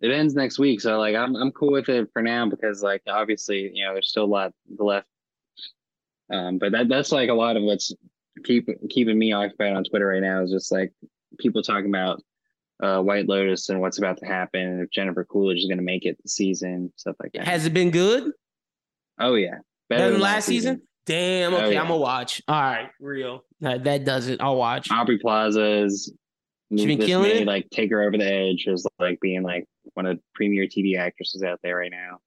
It 0.00 0.10
ends 0.10 0.34
next 0.34 0.58
week, 0.58 0.80
so 0.80 0.98
like 0.98 1.14
I'm 1.14 1.36
I'm 1.36 1.52
cool 1.52 1.72
with 1.72 1.88
it 1.88 2.08
for 2.12 2.22
now 2.22 2.48
because 2.48 2.82
like 2.82 3.02
obviously 3.06 3.70
you 3.74 3.84
know 3.84 3.92
there's 3.92 4.08
still 4.08 4.24
a 4.24 4.26
lot 4.26 4.52
left. 4.78 5.06
Um, 6.32 6.58
but 6.58 6.72
that 6.72 6.88
that's 6.88 7.12
like 7.12 7.28
a 7.28 7.34
lot 7.34 7.56
of 7.56 7.62
what's 7.62 7.92
keep 8.44 8.68
keeping 8.88 9.18
me 9.18 9.32
occupied 9.32 9.74
on 9.74 9.84
Twitter 9.84 10.06
right 10.06 10.22
now 10.22 10.42
is 10.42 10.50
just 10.50 10.72
like 10.72 10.92
people 11.38 11.62
talking 11.62 11.88
about 11.88 12.22
uh 12.82 13.02
White 13.02 13.28
Lotus 13.28 13.68
and 13.68 13.80
what's 13.80 13.98
about 13.98 14.16
to 14.18 14.26
happen 14.26 14.80
if 14.80 14.90
Jennifer 14.90 15.24
Coolidge 15.24 15.58
is 15.58 15.66
going 15.66 15.78
to 15.78 15.84
make 15.84 16.06
it 16.06 16.16
the 16.22 16.28
season, 16.28 16.92
stuff 16.96 17.16
like 17.22 17.32
that. 17.32 17.46
Has 17.46 17.66
it 17.66 17.74
been 17.74 17.90
good? 17.90 18.32
oh 19.18 19.34
yeah, 19.34 19.58
Better 19.90 20.12
than 20.12 20.20
last 20.20 20.46
season? 20.46 20.80
Damn. 21.04 21.52
Oh, 21.52 21.58
Okay, 21.58 21.72
yeah. 21.74 21.80
I'm 21.82 21.88
gonna 21.88 21.98
watch. 22.00 22.40
All 22.46 22.60
right, 22.60 22.88
real. 23.00 23.44
That, 23.60 23.84
that 23.84 24.04
does 24.04 24.28
it. 24.28 24.40
I'll 24.40 24.56
watch. 24.56 24.90
Aubrey 24.90 25.18
Plaza's. 25.18 26.12
is 26.70 26.80
She 26.80 26.86
been 26.86 26.98
killing 27.04 27.28
may, 27.30 27.42
it? 27.42 27.46
like 27.46 27.68
take 27.70 27.90
her 27.90 28.02
over 28.02 28.16
the 28.16 28.24
edge 28.32 28.66
as 28.72 28.86
like 28.98 29.18
being 29.20 29.42
like 29.42 29.66
one 29.94 30.06
of 30.06 30.16
the 30.16 30.22
premier 30.34 30.66
TV 30.66 30.96
actresses 30.98 31.42
out 31.42 31.60
there 31.62 31.76
right 31.76 31.90
now. 31.90 32.18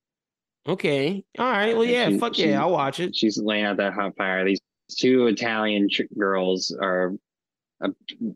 Okay. 0.66 1.24
All 1.38 1.50
right. 1.50 1.74
Well, 1.76 1.84
yeah. 1.84 2.08
She- 2.08 2.18
fuck 2.18 2.34
she- 2.34 2.48
yeah. 2.48 2.60
I'll 2.60 2.70
watch 2.72 3.00
it. 3.00 3.14
She's 3.14 3.38
laying 3.38 3.64
out 3.64 3.76
that 3.78 3.92
hot 3.92 4.16
fire. 4.16 4.44
These 4.44 4.60
two 4.90 5.26
Italian 5.26 5.88
ch- 5.90 6.02
girls 6.16 6.74
are 6.80 7.12
uh, 7.82 7.88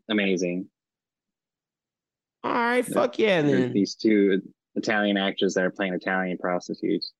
amazing. 0.08 0.66
All 2.44 2.52
right. 2.52 2.84
Fuck 2.86 3.18
yeah. 3.18 3.42
Then. 3.42 3.72
These 3.72 3.94
two 3.94 4.42
Italian 4.74 5.16
actors 5.16 5.54
that 5.54 5.64
are 5.64 5.70
playing 5.70 5.94
Italian 5.94 6.38
prostitutes. 6.38 7.12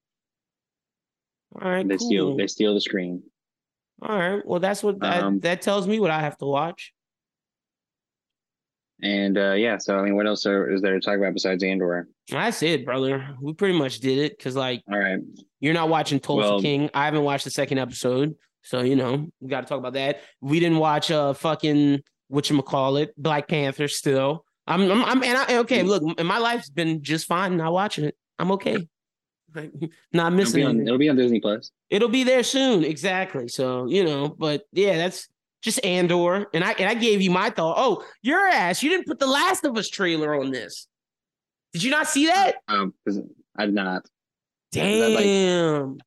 All 1.61 1.69
right. 1.71 1.87
They 1.89 1.97
cool. 1.97 2.07
steal 2.09 2.37
they 2.37 2.47
steal 2.47 2.75
the 2.75 2.81
screen. 2.81 3.23
All 4.03 4.17
right. 4.17 4.47
Well, 4.47 4.61
that's 4.61 4.83
what 4.83 5.01
that, 5.01 5.23
Um, 5.25 5.41
that 5.41 5.63
tells 5.63 5.89
me 5.89 5.99
what 6.01 6.11
I 6.11 6.21
have 6.21 6.37
to 6.39 6.47
watch. 6.47 6.93
And 9.03 9.39
uh 9.39 9.53
yeah, 9.53 9.79
so 9.79 9.97
I 9.99 10.03
mean 10.03 10.17
what 10.17 10.27
else 10.27 10.45
are, 10.47 10.71
is 10.71 10.83
there 10.83 10.95
to 10.95 11.01
talk 11.01 11.17
about 11.17 11.33
besides 11.35 11.63
Andor? 11.63 12.09
That's 12.31 12.63
it, 12.63 12.85
brother. 12.85 13.37
We 13.41 13.53
pretty 13.55 13.79
much 13.79 14.01
did 14.01 14.19
it 14.19 14.37
because, 14.37 14.57
like, 14.57 14.83
All 14.91 14.99
right. 14.99 15.21
You're 15.61 15.75
not 15.75 15.89
watching 15.89 16.21
Tulsa 16.21 16.49
Well- 16.49 16.61
King. 16.61 16.91
I 16.95 17.05
haven't 17.05 17.23
watched 17.23 17.45
the 17.45 17.51
second 17.51 17.79
episode. 17.79 18.35
So, 18.63 18.81
you 18.83 18.97
know, 18.97 19.27
we 19.41 19.49
got 19.49 19.63
to 19.63 19.67
talk 19.67 19.79
about 19.79 19.95
that. 19.95 20.21
We 20.41 20.61
didn't 20.61 20.79
watch 20.79 21.11
uh 21.11 21.33
fucking 21.33 22.01
whatchamacallit, 22.33 23.09
Black 23.17 23.49
Panther 23.49 23.89
still. 23.89 24.45
I'm 24.67 24.83
I'm, 24.91 25.05
I'm 25.05 25.23
and 25.23 25.39
I 25.39 25.59
okay, 25.59 25.83
look, 25.83 26.03
my 26.23 26.39
life's 26.39 26.69
been 26.69 27.03
just 27.03 27.27
fine 27.27 27.57
not 27.57 27.73
watching 27.73 28.05
it. 28.05 28.17
I'm 28.39 28.53
okay. 28.53 28.87
Like 29.55 29.73
not 30.13 30.27
It'll 30.27 30.37
missing 30.37 30.61
be 30.61 30.63
on 30.67 30.81
it'll 30.83 30.99
be 30.99 31.09
on 31.09 31.17
Disney 31.17 31.41
Plus. 31.41 31.71
It'll 31.89 32.11
be 32.11 32.23
there 32.23 32.43
soon. 32.43 32.85
Exactly. 32.85 33.49
So, 33.49 33.87
you 33.89 34.05
know, 34.05 34.29
but 34.29 34.65
yeah, 34.73 34.99
that's 34.99 35.27
just 35.63 35.85
Andor. 35.85 36.47
And 36.55 36.63
I 36.65 36.73
and 36.73 36.89
I 36.89 36.95
gave 36.95 37.21
you 37.23 37.31
my 37.31 37.51
thought. 37.51 37.75
Oh, 37.79 38.05
your 38.23 38.39
ass, 38.47 38.83
you 38.83 38.91
didn't 38.91 39.07
put 39.07 39.19
the 39.19 39.27
Last 39.27 39.65
of 39.65 39.77
Us 39.77 39.89
trailer 39.89 40.35
on 40.35 40.51
this. 40.51 40.87
Did 41.73 41.83
you 41.83 41.91
not 41.91 42.07
see 42.09 42.27
that? 42.27 42.57
Um, 42.69 42.95
I 43.57 43.67
did 43.67 43.75
not. 43.75 43.95
like- 43.95 44.05
Damn. 44.73 45.99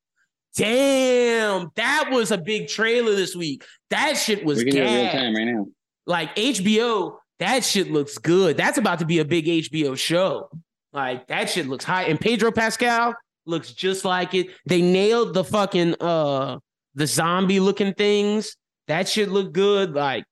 Damn. 0.56 1.72
That 1.76 2.10
was 2.12 2.32
a 2.32 2.38
big 2.38 2.68
trailer 2.68 3.16
this 3.16 3.36
week. 3.36 3.64
That 3.90 4.14
shit 4.18 4.44
was 4.46 4.60
we 4.60 4.66
can 4.66 4.74
do 4.76 4.82
it 4.84 5.02
real 5.04 5.12
time 5.12 5.36
right 5.36 5.46
now. 5.46 5.66
Like 6.06 6.36
HBO, 6.36 7.18
that 7.40 7.64
shit 7.64 7.92
looks 7.92 8.18
good. 8.18 8.58
That's 8.58 8.78
about 8.78 9.00
to 9.00 9.06
be 9.06 9.20
a 9.20 9.26
big 9.26 9.46
HBO 9.46 9.98
show. 9.98 10.50
Like 10.94 11.28
that 11.28 11.50
shit 11.50 11.68
looks 11.68 11.86
high. 11.86 12.04
And 12.04 12.20
Pedro 12.20 12.52
Pascal 12.52 13.16
looks 13.46 13.72
just 13.72 14.04
like 14.04 14.34
it. 14.34 14.48
They 14.66 14.82
nailed 14.82 15.34
the 15.34 15.44
fucking 15.44 15.96
uh 16.02 16.58
the 16.96 17.08
zombie 17.08 17.60
looking 17.62 17.94
things. 17.94 18.58
That 18.92 19.08
should 19.08 19.30
look 19.30 19.54
good. 19.54 19.94
Like 19.94 20.26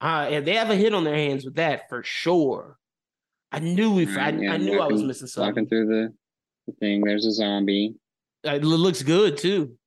uh 0.00 0.26
if 0.32 0.44
they 0.44 0.54
have 0.56 0.68
a 0.68 0.74
hit 0.74 0.92
on 0.94 1.04
their 1.04 1.14
hands 1.14 1.44
with 1.44 1.54
that 1.54 1.88
for 1.88 2.02
sure. 2.02 2.76
I 3.52 3.60
knew 3.60 4.00
if 4.00 4.18
I, 4.18 4.30
yeah, 4.30 4.52
I 4.54 4.56
knew 4.56 4.80
I 4.80 4.86
was 4.88 4.94
walking- 4.94 5.06
missing 5.06 5.28
Walking 5.40 5.54
something. 5.54 5.66
through 5.68 5.86
the, 5.86 6.14
the 6.66 6.72
thing. 6.80 7.02
There's 7.04 7.24
a 7.24 7.30
zombie. 7.30 7.94
Uh, 8.44 8.54
It 8.54 8.64
looks 8.64 9.04
good 9.04 9.36
too. 9.38 9.78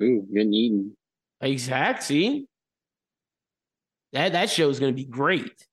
Ooh, 0.00 0.24
getting 0.32 0.54
eaten. 0.54 0.96
Exact. 1.40 2.04
See, 2.04 2.46
that 4.12 4.32
that 4.32 4.50
show 4.50 4.68
is 4.70 4.78
going 4.78 4.92
to 4.92 4.96
be 4.96 5.04
great. 5.04 5.66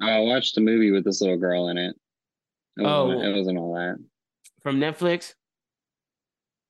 I 0.00 0.20
watched 0.20 0.54
the 0.54 0.60
movie 0.60 0.92
with 0.92 1.04
this 1.04 1.20
little 1.20 1.38
girl 1.38 1.68
in 1.70 1.76
it. 1.78 1.96
It 2.76 2.84
Oh. 2.86 3.10
it 3.20 3.36
wasn't 3.36 3.58
all 3.58 3.74
that. 3.74 3.96
From 4.62 4.76
Netflix. 4.78 5.34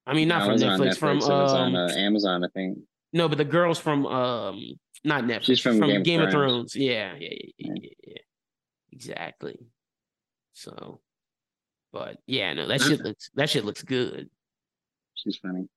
I 0.06 0.14
mean, 0.14 0.28
not 0.28 0.40
No, 0.40 0.44
from 0.44 0.52
wasn't 0.52 0.72
Netflix. 0.82 0.96
From 0.98 1.16
was 1.18 1.28
on 1.28 1.74
um, 1.74 1.76
uh, 1.76 1.92
Amazon, 1.94 2.44
I 2.44 2.48
think. 2.54 2.78
no, 3.12 3.28
but 3.28 3.38
the 3.38 3.44
girls 3.44 3.78
from 3.78 4.06
um, 4.06 4.60
not 5.04 5.24
Netflix. 5.24 5.42
She's 5.44 5.60
from 5.60 5.78
from 5.78 5.88
Game 5.88 6.02
Game, 6.02 6.20
of 6.22 6.30
Thrones. 6.30 6.72
Thrones. 6.72 6.76
Yeah, 6.76 7.14
yeah, 7.18 7.28
yeah, 7.30 7.46
yeah, 7.58 7.74
yeah, 7.82 7.90
yeah. 8.06 8.16
Exactly. 8.92 9.58
So, 10.52 11.00
but 11.92 12.18
yeah, 12.26 12.52
no, 12.54 12.66
that 12.68 12.80
shit 12.80 13.00
looks 13.00 13.30
that 13.34 13.50
shit 13.50 13.64
looks 13.64 13.82
good. 13.82 14.30
She's 15.14 15.36
funny. 15.38 15.68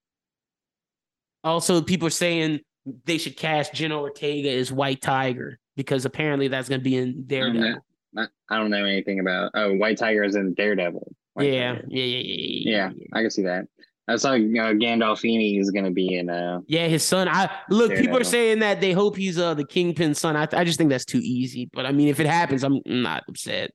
Also, 1.44 1.82
people 1.82 2.08
are 2.08 2.12
saying 2.12 2.60
they 3.06 3.18
should 3.18 3.36
cast 3.38 3.74
Jenna 3.74 4.00
Ortega 4.00 4.52
as 4.52 4.72
White 4.72 5.02
Tiger 5.02 5.58
because 5.76 6.06
apparently 6.06 6.48
that's 6.50 6.70
going 6.70 6.82
to 6.82 6.84
be 6.84 6.98
in 6.98 7.10
I 7.10 7.12
don't, 7.14 7.28
Daredevil. 7.28 7.82
know, 8.14 8.28
I- 8.50 8.58
don't 8.58 8.70
know 8.70 8.86
anything 8.86 9.20
about. 9.20 9.52
Oh, 9.54 9.74
White 9.76 9.98
Tiger 9.98 10.24
is 10.24 10.36
in 10.36 10.54
Daredevil. 10.54 11.16
White 11.34 11.52
Yeah, 11.54 11.74
Tiger. 11.76 11.86
yeah, 11.90 12.04
yeah, 12.04 12.18
yeah, 12.24 12.90
yeah, 12.96 13.04
I 13.14 13.22
can 13.22 13.32
see 13.32 13.44
that. 13.44 13.66
I 14.10 14.16
saw 14.16 14.32
uh, 14.32 14.38
Gandolfini 14.38 15.60
is 15.60 15.70
going 15.70 15.86
to 15.86 15.92
be 15.92 16.16
in. 16.16 16.30
Uh, 16.30 16.62
Yeah, 16.68 16.88
his 16.88 17.04
son. 17.04 17.28
I 17.30 17.50
look. 17.70 17.92
People 17.96 18.18
are 18.18 18.24
saying 18.24 18.60
that 18.60 18.82
they 18.82 18.92
hope 18.92 19.16
he's 19.16 19.38
uh 19.38 19.54
the 19.54 19.66
kingpin 19.66 20.16
son. 20.16 20.36
I 20.36 20.48
I 20.52 20.64
just 20.64 20.78
think 20.78 20.90
that's 20.90 21.06
too 21.06 21.22
easy. 21.24 21.70
But 21.72 21.86
I 21.86 21.92
mean, 21.92 22.08
if 22.08 22.20
it 22.20 22.26
happens, 22.26 22.64
I'm 22.64 22.82
not 22.86 23.24
upset. 23.30 23.72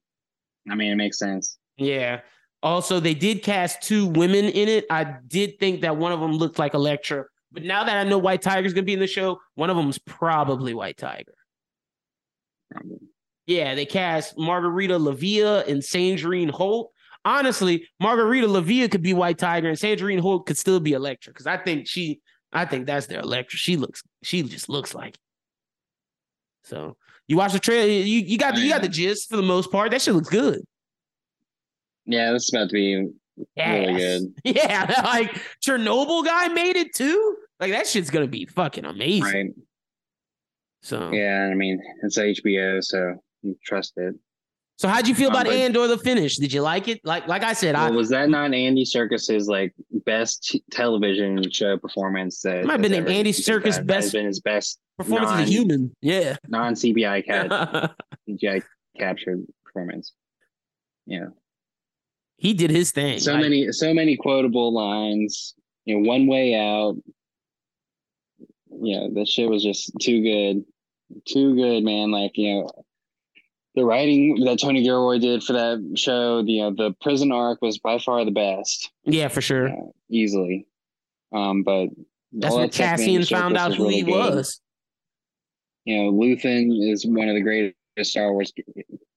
I 0.69 0.75
mean, 0.75 0.91
it 0.91 0.97
makes 0.97 1.19
sense. 1.19 1.59
Yeah. 1.77 2.21
Also, 2.63 2.99
they 2.99 3.15
did 3.15 3.43
cast 3.43 3.83
two 3.83 4.07
women 4.07 4.47
in 4.47 4.69
it. 4.69 4.87
I 4.91 5.19
did 5.29 5.59
think 5.61 5.83
that 5.83 5.97
one 5.97 6.13
of 6.13 6.21
them 6.21 6.33
looked 6.33 6.59
like 6.59 6.75
Elektra, 6.75 7.27
but 7.53 7.63
now 7.63 7.85
that 7.85 7.97
I 7.97 8.09
know 8.09 8.19
White 8.19 8.43
Tiger's 8.43 8.75
gonna 8.75 8.85
be 8.85 8.95
in 8.95 9.01
the 9.01 9.07
show, 9.07 9.39
one 9.55 9.71
of 9.71 9.77
them 9.77 9.87
them's 9.87 9.99
probably 9.99 10.75
White 10.75 10.97
Tiger. 10.97 11.35
Probably. 12.73 12.99
Yeah, 13.47 13.75
they 13.75 13.85
cast 13.85 14.39
Margarita 14.39 14.99
Levieva 14.99 15.69
and 15.69 15.83
Sandrine 15.83 16.51
Holt. 16.51 16.91
Honestly, 17.25 17.89
Margarita 18.01 18.47
Levieva 18.47 18.91
could 18.91 19.03
be 19.03 19.15
White 19.15 19.39
Tiger 19.39 19.69
and 19.69 19.79
Sandrine 19.79 20.21
Holt 20.21 20.47
could 20.47 20.59
still 20.59 20.81
be 20.81 20.93
Elektra 20.93 21.33
because 21.33 21.47
I 21.47 21.57
think 21.57 21.87
she, 21.87 22.21
I 22.53 22.67
think 22.67 22.87
that's 22.87 23.07
their 23.07 23.21
Elektra. 23.21 23.57
She 23.59 23.77
looks, 23.77 24.03
she 24.23 24.43
just 24.43 24.69
looks 24.69 24.95
like. 24.95 25.15
It. 25.15 25.21
So 26.65 26.97
you 27.27 27.37
watch 27.37 27.53
the 27.53 27.59
trailer, 27.59 27.89
you 27.89 28.21
you 28.21 28.39
got 28.39 28.55
the, 28.55 28.61
you 28.61 28.69
got 28.69 28.83
the 28.83 28.89
gist 28.89 29.31
for 29.31 29.37
the 29.37 29.43
most 29.43 29.73
part. 29.73 29.91
That 29.91 30.03
shit 30.03 30.15
looks 30.15 30.29
good. 30.29 30.63
Yeah, 32.07 32.33
this 32.33 32.45
is 32.45 32.55
about 32.55 32.69
to 32.69 32.75
be 32.75 33.09
really 33.57 33.95
good. 33.95 34.35
Yeah, 34.45 35.03
like 35.05 35.41
Chernobyl 35.65 36.25
guy 36.25 36.49
made 36.49 36.77
it 36.77 36.95
too. 36.95 37.37
Like 37.61 37.73
that 37.73 37.87
shit's 37.87 38.11
gonna 38.11 38.27
be 38.27 38.47
fucking 38.47 38.85
amazing. 38.85 39.23
Right. 39.23 39.51
So 40.83 41.11
Yeah, 41.13 41.49
I 41.51 41.55
mean, 41.55 41.81
it's 42.03 42.19
HBO, 42.19 42.85
so 42.85 43.15
you 43.43 43.57
trust 43.65 43.95
it. 43.97 44.15
So 44.77 44.89
how'd 44.89 45.07
you 45.07 45.15
feel 45.15 45.29
Um, 45.29 45.37
about 45.37 45.47
Andor 45.53 45.87
the 45.87 45.97
finish? 45.99 46.37
Did 46.37 46.53
you 46.53 46.61
like 46.61 46.89
it? 46.89 47.01
Like 47.05 47.29
like 47.29 47.45
I 47.45 47.53
said, 47.53 47.75
I 47.77 47.91
was 47.91 48.09
that 48.09 48.29
not 48.29 48.53
Andy 48.53 48.85
Serkis's 48.85 49.49
like 49.49 49.73
best 50.05 50.43
t- 50.45 50.65
television 50.71 51.49
show 51.51 51.77
performance? 51.79 52.41
That 52.43 52.65
Might 52.65 52.73
have 52.75 52.83
been 52.83 52.93
ever- 52.95 53.09
Andy 53.09 53.33
Serkis 53.33 53.63
that 53.63 53.65
has 53.77 53.79
best- 53.81 54.13
been 54.13 54.27
his 54.27 54.41
best 54.41 54.81
performance 54.99 55.31
as 55.33 55.49
a 55.49 55.53
human. 55.53 55.95
Yeah. 56.03 56.37
non 56.49 56.75
CBI 56.75 57.25
cat 57.27 57.95
CGI 58.29 58.63
captured 58.99 59.45
performance. 59.65 60.13
Yeah, 61.07 61.27
he 62.37 62.53
did 62.55 62.71
his 62.71 62.91
thing. 62.91 63.21
so 63.21 63.33
Like, 63.35 63.43
many, 63.43 63.71
so 63.73 63.95
many 63.95 64.17
quotable 64.17 64.73
lines. 64.73 65.55
You 65.85 66.01
know, 66.01 66.09
one 66.09 66.27
way 66.27 66.55
out. 66.57 66.97
Yeah, 68.71 69.07
that 69.15 69.29
shit 69.29 69.49
was 69.49 69.63
just 69.63 69.93
too 70.01 70.21
good, 70.23 70.65
too 71.27 71.55
good, 71.55 71.85
man. 71.85 72.11
Like 72.11 72.33
you 72.35 72.55
know, 72.55 72.71
the 73.75 73.85
writing 73.85 74.45
that 74.45 74.61
Tony 74.61 74.83
Gilroy 74.83 75.19
did 75.19 75.43
for 75.43 75.53
that 75.55 75.95
show, 75.97 76.43
you 76.47 76.63
know, 76.63 76.71
the 76.75 76.95
prison 77.01 77.33
arc 77.33 77.61
was 77.61 77.79
by 77.79 77.99
far 77.99 78.25
the 78.25 78.31
best. 78.31 78.91
Yeah, 79.05 79.29
for 79.29 79.41
sure. 79.41 79.71
Easily. 80.11 80.67
Um, 81.33 81.63
but 81.65 81.89
That's 82.33 82.55
that 82.57 82.73
Cassian 82.73 83.25
found 83.25 83.57
out 83.57 83.75
who 83.75 83.85
really 83.85 83.97
he 83.97 84.03
good. 84.03 84.35
was. 84.35 84.61
You 85.85 85.97
know, 86.05 86.13
Luthen 86.13 86.91
is 86.93 87.05
one 87.05 87.29
of 87.29 87.35
the 87.35 87.41
greatest 87.43 87.75
Star 88.11 88.33
Wars 88.33 88.53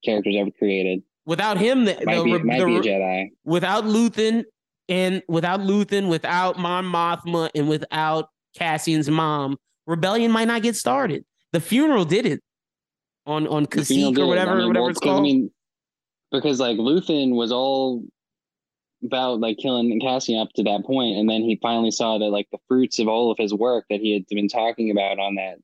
characters 0.03 0.36
ever 0.38 0.51
created. 0.51 1.03
Without 1.26 1.58
him, 1.58 1.86
the, 1.86 1.97
Might 2.05 2.16
the, 2.18 2.24
be, 2.24 2.34
the- 2.34 2.43
might 2.43 2.66
be 2.66 2.78
a 2.78 2.82
Jedi. 2.82 3.28
without 3.45 3.84
Luthen 3.84 4.43
and 4.89 5.22
without 5.28 5.60
Luthen, 5.60 6.08
without 6.10 6.58
Mon 6.58 6.86
Mothma, 6.86 7.49
and 7.53 7.68
without 7.70 8.30
Cassian's 8.58 9.10
mom, 9.10 9.58
rebellion 9.86 10.32
might 10.32 10.47
not 10.47 10.62
get 10.64 10.76
started. 10.76 11.26
The 11.53 11.60
funeral 11.60 12.05
did 12.05 12.26
it 12.26 12.41
on 13.28 13.45
on 13.47 13.65
Kasich 13.67 14.17
or 14.17 14.25
whatever, 14.25 14.51
I 14.51 14.55
mean, 14.55 14.67
whatever 14.67 14.84
well, 14.84 14.89
it's 14.89 14.99
called. 14.99 15.19
I 15.19 15.21
mean, 15.21 15.51
because 16.32 16.59
like 16.59 16.78
Luthen 16.78 17.36
was 17.36 17.51
all 17.51 18.03
about 19.03 19.39
like 19.39 19.57
killing 19.57 19.99
Cassian 19.99 20.39
up 20.39 20.49
to 20.55 20.63
that 20.63 20.84
point, 20.86 21.17
and 21.17 21.30
then 21.30 21.41
he 21.41 21.59
finally 21.61 21.91
saw 21.91 22.17
that 22.17 22.30
like 22.30 22.47
the 22.51 22.57
fruits 22.67 22.97
of 22.99 23.07
all 23.07 23.30
of 23.30 23.38
his 23.38 23.53
work 23.53 23.86
that 23.89 23.99
he 23.99 24.13
had 24.13 24.25
been 24.30 24.47
talking 24.47 24.89
about 24.89 25.19
on 25.19 25.36
that 25.36 25.57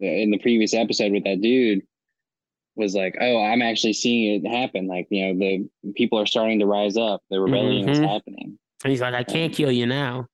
in 0.00 0.30
the 0.30 0.38
previous 0.38 0.74
episode 0.74 1.12
with 1.12 1.24
that 1.24 1.40
dude 1.40 1.82
was 2.74 2.94
like, 2.94 3.16
oh, 3.18 3.42
I'm 3.42 3.62
actually 3.62 3.94
seeing 3.94 4.44
it 4.44 4.48
happen. 4.48 4.86
Like, 4.86 5.06
you 5.10 5.26
know, 5.32 5.38
the 5.38 5.92
people 5.94 6.18
are 6.18 6.26
starting 6.26 6.58
to 6.58 6.66
rise 6.66 6.98
up. 6.98 7.22
The 7.30 7.40
rebellion 7.40 7.88
is 7.88 7.98
Mhm. 7.98 8.08
happening. 8.08 8.58
and 8.84 8.90
he's 8.90 9.00
like, 9.00 9.14
I 9.14 9.24
can't 9.24 9.54
kill 9.54 9.72
you 9.72 9.86
now. 9.86 10.26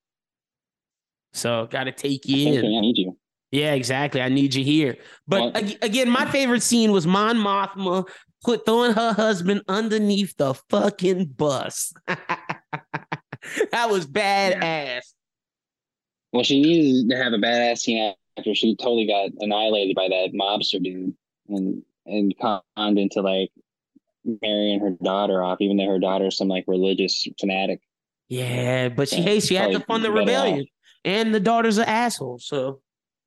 So 1.33 1.69
gotta 1.71 1.93
take 1.93 2.27
you 2.27 2.49
I 2.49 2.55
in. 2.55 2.65
I 2.67 2.81
need 2.81 2.99
you. 2.99 3.12
Yeah, 3.53 3.75
exactly. 3.75 4.23
I 4.23 4.29
need 4.29 4.55
you 4.55 4.65
here. 4.65 4.97
But 5.29 5.55
Well- 5.55 5.73
again, 5.83 6.11
my 6.11 6.29
favorite 6.31 6.63
scene 6.63 6.91
was 6.91 7.07
Mon 7.07 7.37
Mothma 7.37 8.09
put 8.43 8.65
throwing 8.67 8.93
her 8.95 9.13
husband 9.13 9.63
underneath 9.69 10.37
the 10.37 10.55
fucking 10.71 11.27
bus. 11.27 11.93
that 12.07 13.91
was 13.91 14.07
badass. 14.07 15.03
Well, 16.33 16.43
she 16.43 16.63
needed 16.63 17.11
to 17.11 17.23
have 17.23 17.33
a 17.33 17.39
badass 17.39 17.79
scene 17.79 18.15
after 18.37 18.55
she 18.55 18.75
totally 18.77 19.07
got 19.07 19.31
annihilated 19.39 19.95
by 19.95 20.09
that 20.09 20.31
mobster 20.33 20.83
dude 20.83 21.15
and 21.49 21.83
and 22.07 22.35
conned 22.41 22.99
into 22.99 23.21
like 23.21 23.51
marrying 24.25 24.81
her 24.81 24.91
daughter 25.03 25.43
off, 25.43 25.61
even 25.61 25.77
though 25.77 25.87
her 25.87 25.99
daughter's 25.99 26.37
some 26.37 26.49
like 26.49 26.65
religious 26.67 27.27
fanatic. 27.39 27.81
Yeah, 28.29 28.89
but 28.89 29.09
she 29.09 29.19
Yeah, 29.19 29.23
hey, 29.23 29.41
she 29.41 29.55
had 29.55 29.73
to 29.73 29.81
fund 29.81 30.05
the 30.05 30.11
rebellion, 30.11 30.67
and 31.05 31.35
the 31.35 31.41
daughter's 31.41 31.79
an 31.79 31.85
asshole, 31.85 32.39
so 32.39 32.81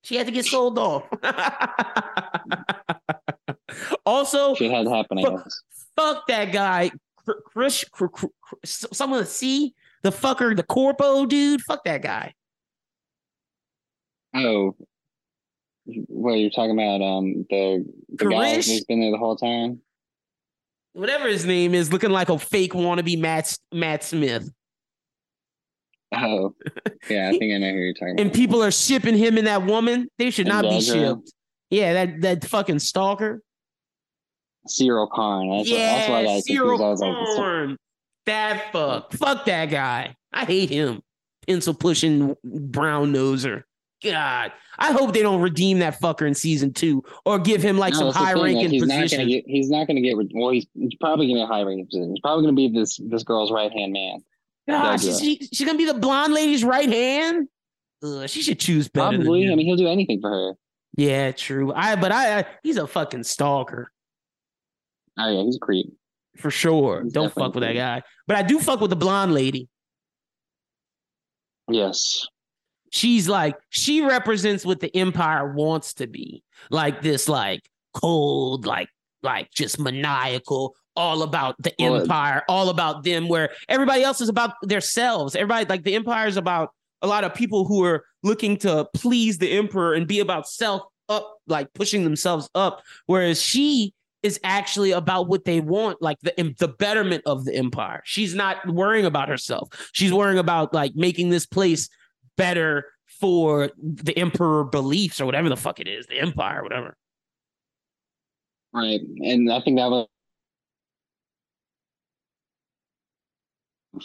she 0.06 0.16
had 0.16 0.28
to 0.28 0.32
get 0.32 0.45
sold 0.45 0.78
off. 0.78 1.03
also, 4.06 4.53
Shit 4.53 4.72
had 4.72 4.86
to 4.86 4.91
happen, 4.93 5.20
Fuck. 5.22 5.47
fuck 5.95 6.28
that 6.28 6.51
guy, 6.51 6.91
Cr- 7.18 7.32
Chris, 7.45 7.84
Cr- 7.91 8.08
Cr- 8.08 8.26
Cr- 8.41 8.56
some 8.64 9.12
of 9.14 9.20
the 9.20 9.26
C, 9.26 9.74
the 10.03 10.12
fucker, 10.12 10.56
the 10.56 10.64
corpo 10.64 11.26
dude. 11.26 11.62
Fuck 11.62 11.84
that 11.86 12.03
guy. 12.03 12.34
Oh, 14.36 14.76
what 15.86 16.34
you're 16.34 16.49
talking 16.51 16.72
about? 16.72 17.01
Um, 17.01 17.45
the 17.49 17.86
the 18.10 18.30
guy 18.30 18.56
who's 18.56 18.86
been 18.86 18.99
there 19.01 19.12
the 19.12 19.18
whole 19.18 19.38
time. 19.38 19.82
Whatever 20.93 21.28
his 21.28 21.45
name 21.45 21.74
is, 21.74 21.91
looking 21.91 22.12
like 22.12 22.30
a 22.30 22.38
fake 22.38 22.74
wannabe 22.74 23.20
Matt 23.20 23.58
Matt 23.74 24.03
Smith, 24.03 24.49
Oh, 26.14 26.53
yeah, 27.10 27.30
I 27.30 27.38
think 27.38 27.53
I 27.53 27.58
know 27.58 27.72
who 27.72 27.78
you're 27.78 27.93
talking 27.93 28.12
about. 28.12 28.22
and 28.22 28.34
people 28.34 28.64
are 28.64 28.72
shipping 28.72 29.18
him 29.18 29.38
and 29.38 29.47
that 29.47 29.66
woman. 29.66 30.08
They 30.18 30.30
should 30.30 30.47
not 30.47 30.64
be 30.64 30.82
shipped. 30.82 31.32
Yeah, 31.70 31.93
that 31.93 32.22
that 32.22 32.45
fucking 32.45 32.80
stalker. 32.80 33.41
Syril 34.68 35.10
Karn. 35.12 35.49
That's, 35.49 35.70
what, 35.70 35.80
yeah, 35.80 35.95
that's 35.97 36.10
why 36.10 36.20
I. 36.20 36.41
Syril 36.41 36.80
was 36.80 37.01
like, 37.01 37.36
Karn. 37.36 37.78
That 38.26 38.72
fuck. 38.72 39.14
Fuck 39.14 39.45
that 39.45 39.66
guy. 39.68 40.16
I 40.32 40.45
hate 40.45 40.70
him. 40.70 41.01
Pencil 41.47 41.74
pushing 41.74 42.36
brown 42.43 43.14
noser. 43.14 43.64
God. 44.03 44.51
I 44.78 44.91
hope 44.91 45.14
they 45.14 45.22
don't 45.22 45.41
redeem 45.41 45.80
that 45.80 45.99
fucker 45.99 46.28
in 46.28 46.34
season 46.34 46.74
two 46.74 47.03
or 47.26 47.39
give 47.39 47.62
him 47.62 47.78
like 47.78 47.93
No, 47.93 47.99
some 47.99 48.14
high 48.14 48.34
thing, 48.34 48.41
like, 48.41 48.56
ranking 48.56 48.72
he's 48.72 48.84
position. 48.84 49.20
Not 49.20 49.24
gonna 49.24 49.30
get, 49.30 49.43
he's 49.47 49.70
not 49.70 49.88
going 49.88 49.95
to 49.95 50.01
get. 50.01 50.18
Well, 50.34 50.49
he's, 50.49 50.68
he's 50.74 50.95
probably 50.95 51.28
going 51.28 51.38
to 51.38 51.41
get 51.41 51.49
a 51.49 51.53
high 51.53 51.62
ranking 51.62 51.86
position. 51.86 52.10
He's 52.10 52.20
probably 52.22 52.43
going 52.45 52.56
to 52.56 52.70
be 52.70 52.80
this 52.80 52.99
this 53.03 53.24
girl's 53.24 53.51
right 53.51 53.72
hand 53.72 53.93
man. 53.93 54.24
God, 54.68 54.99
she's, 54.99 55.20
she, 55.20 55.38
she's 55.51 55.66
gonna 55.66 55.78
be 55.78 55.86
the 55.86 55.93
blonde 55.93 56.34
lady's 56.34 56.63
right 56.63 56.89
hand. 56.89 57.47
Ugh, 58.03 58.28
she 58.30 58.41
should 58.41 58.59
choose 58.59 58.88
better. 58.88 59.18
Probably. 59.18 59.51
I 59.51 59.55
mean, 59.55 59.66
he'll 59.68 59.76
do 59.76 59.88
anything 59.88 60.20
for 60.22 60.30
her. 60.30 60.53
yeah, 60.95 61.32
true. 61.32 61.72
I 61.74 61.95
but 61.95 62.11
I, 62.11 62.39
I 62.39 62.45
he's 62.63 62.78
a 62.78 62.88
fucking 62.88 63.24
stalker 63.24 63.91
Oh 65.18 65.30
yeah, 65.32 65.43
he's 65.43 65.55
a 65.55 65.59
creep. 65.59 65.93
for 66.38 66.51
sure. 66.51 67.03
He's 67.03 67.13
Don't 67.13 67.34
fuck 67.34 67.53
with 67.55 67.63
that 67.63 67.74
guy. 67.74 68.03
But 68.28 68.38
I 68.38 68.41
do 68.41 68.59
fuck 68.59 68.82
with 68.82 68.89
the 68.89 68.95
blonde 68.97 69.34
lady. 69.34 69.70
Yes. 71.70 72.28
she's 72.91 73.28
like 73.28 73.55
she 73.70 74.01
represents 74.01 74.66
what 74.66 74.80
the 74.80 74.95
empire 74.95 75.51
wants 75.53 75.95
to 75.95 76.05
be 76.07 76.43
like 76.70 77.01
this 77.01 77.28
like 77.28 77.61
cold 77.93 78.66
like 78.68 78.89
like 79.24 79.49
just 79.51 79.80
maniacal 79.80 80.76
all 80.96 81.24
about 81.24 81.56
the 81.62 81.80
empire 81.82 82.43
all 82.48 82.70
about 82.70 83.04
them 83.04 83.28
where 83.28 83.50
everybody 83.70 84.04
else 84.04 84.22
is 84.22 84.30
about 84.30 84.54
themselves 84.62 85.36
everybody 85.36 85.66
like 85.66 85.84
the 85.84 85.96
empire 85.96 86.28
is 86.28 86.38
about 86.38 86.70
a 87.02 87.08
lot 87.08 87.24
of 87.24 87.34
people 87.34 87.66
who 87.66 87.84
are 87.84 88.06
looking 88.24 88.58
to 88.58 88.88
please 88.93 89.38
the 89.38 89.52
emperor 89.52 89.93
and 89.93 90.08
be 90.08 90.20
about 90.20 90.48
self 90.48 90.84
up 91.10 91.38
like 91.48 91.72
pushing 91.74 92.04
themselves 92.04 92.50
up 92.56 92.82
whereas 93.06 93.41
she 93.41 93.93
is 94.24 94.39
actually 94.43 94.91
about 94.91 95.28
what 95.28 95.46
they 95.46 95.60
want 95.60 96.02
like 96.02 96.18
the 96.22 96.56
the 96.58 96.68
betterment 96.68 97.22
of 97.26 97.46
the 97.46 97.54
empire 97.54 98.02
she's 98.06 98.34
not 98.34 98.66
worrying 98.68 99.06
about 99.06 99.30
herself 99.30 99.70
she's 99.91 100.14
worrying 100.14 100.39
about 100.39 100.74
like 100.74 100.96
making 100.96 101.30
this 101.30 101.46
place 101.46 101.89
better 102.38 102.86
for 103.20 103.72
the 103.78 104.18
emperor 104.18 104.64
beliefs 104.64 105.22
or 105.22 105.26
whatever 105.26 105.50
the 105.50 105.56
fuck 105.56 105.80
it 105.80 105.88
is, 105.88 106.06
the 106.08 106.20
empire, 106.20 106.64
whatever. 106.64 106.98
Right. 108.74 109.00
And 109.20 109.52
I 109.52 109.62
think 109.62 109.78
that 109.78 109.89
was 109.89 110.08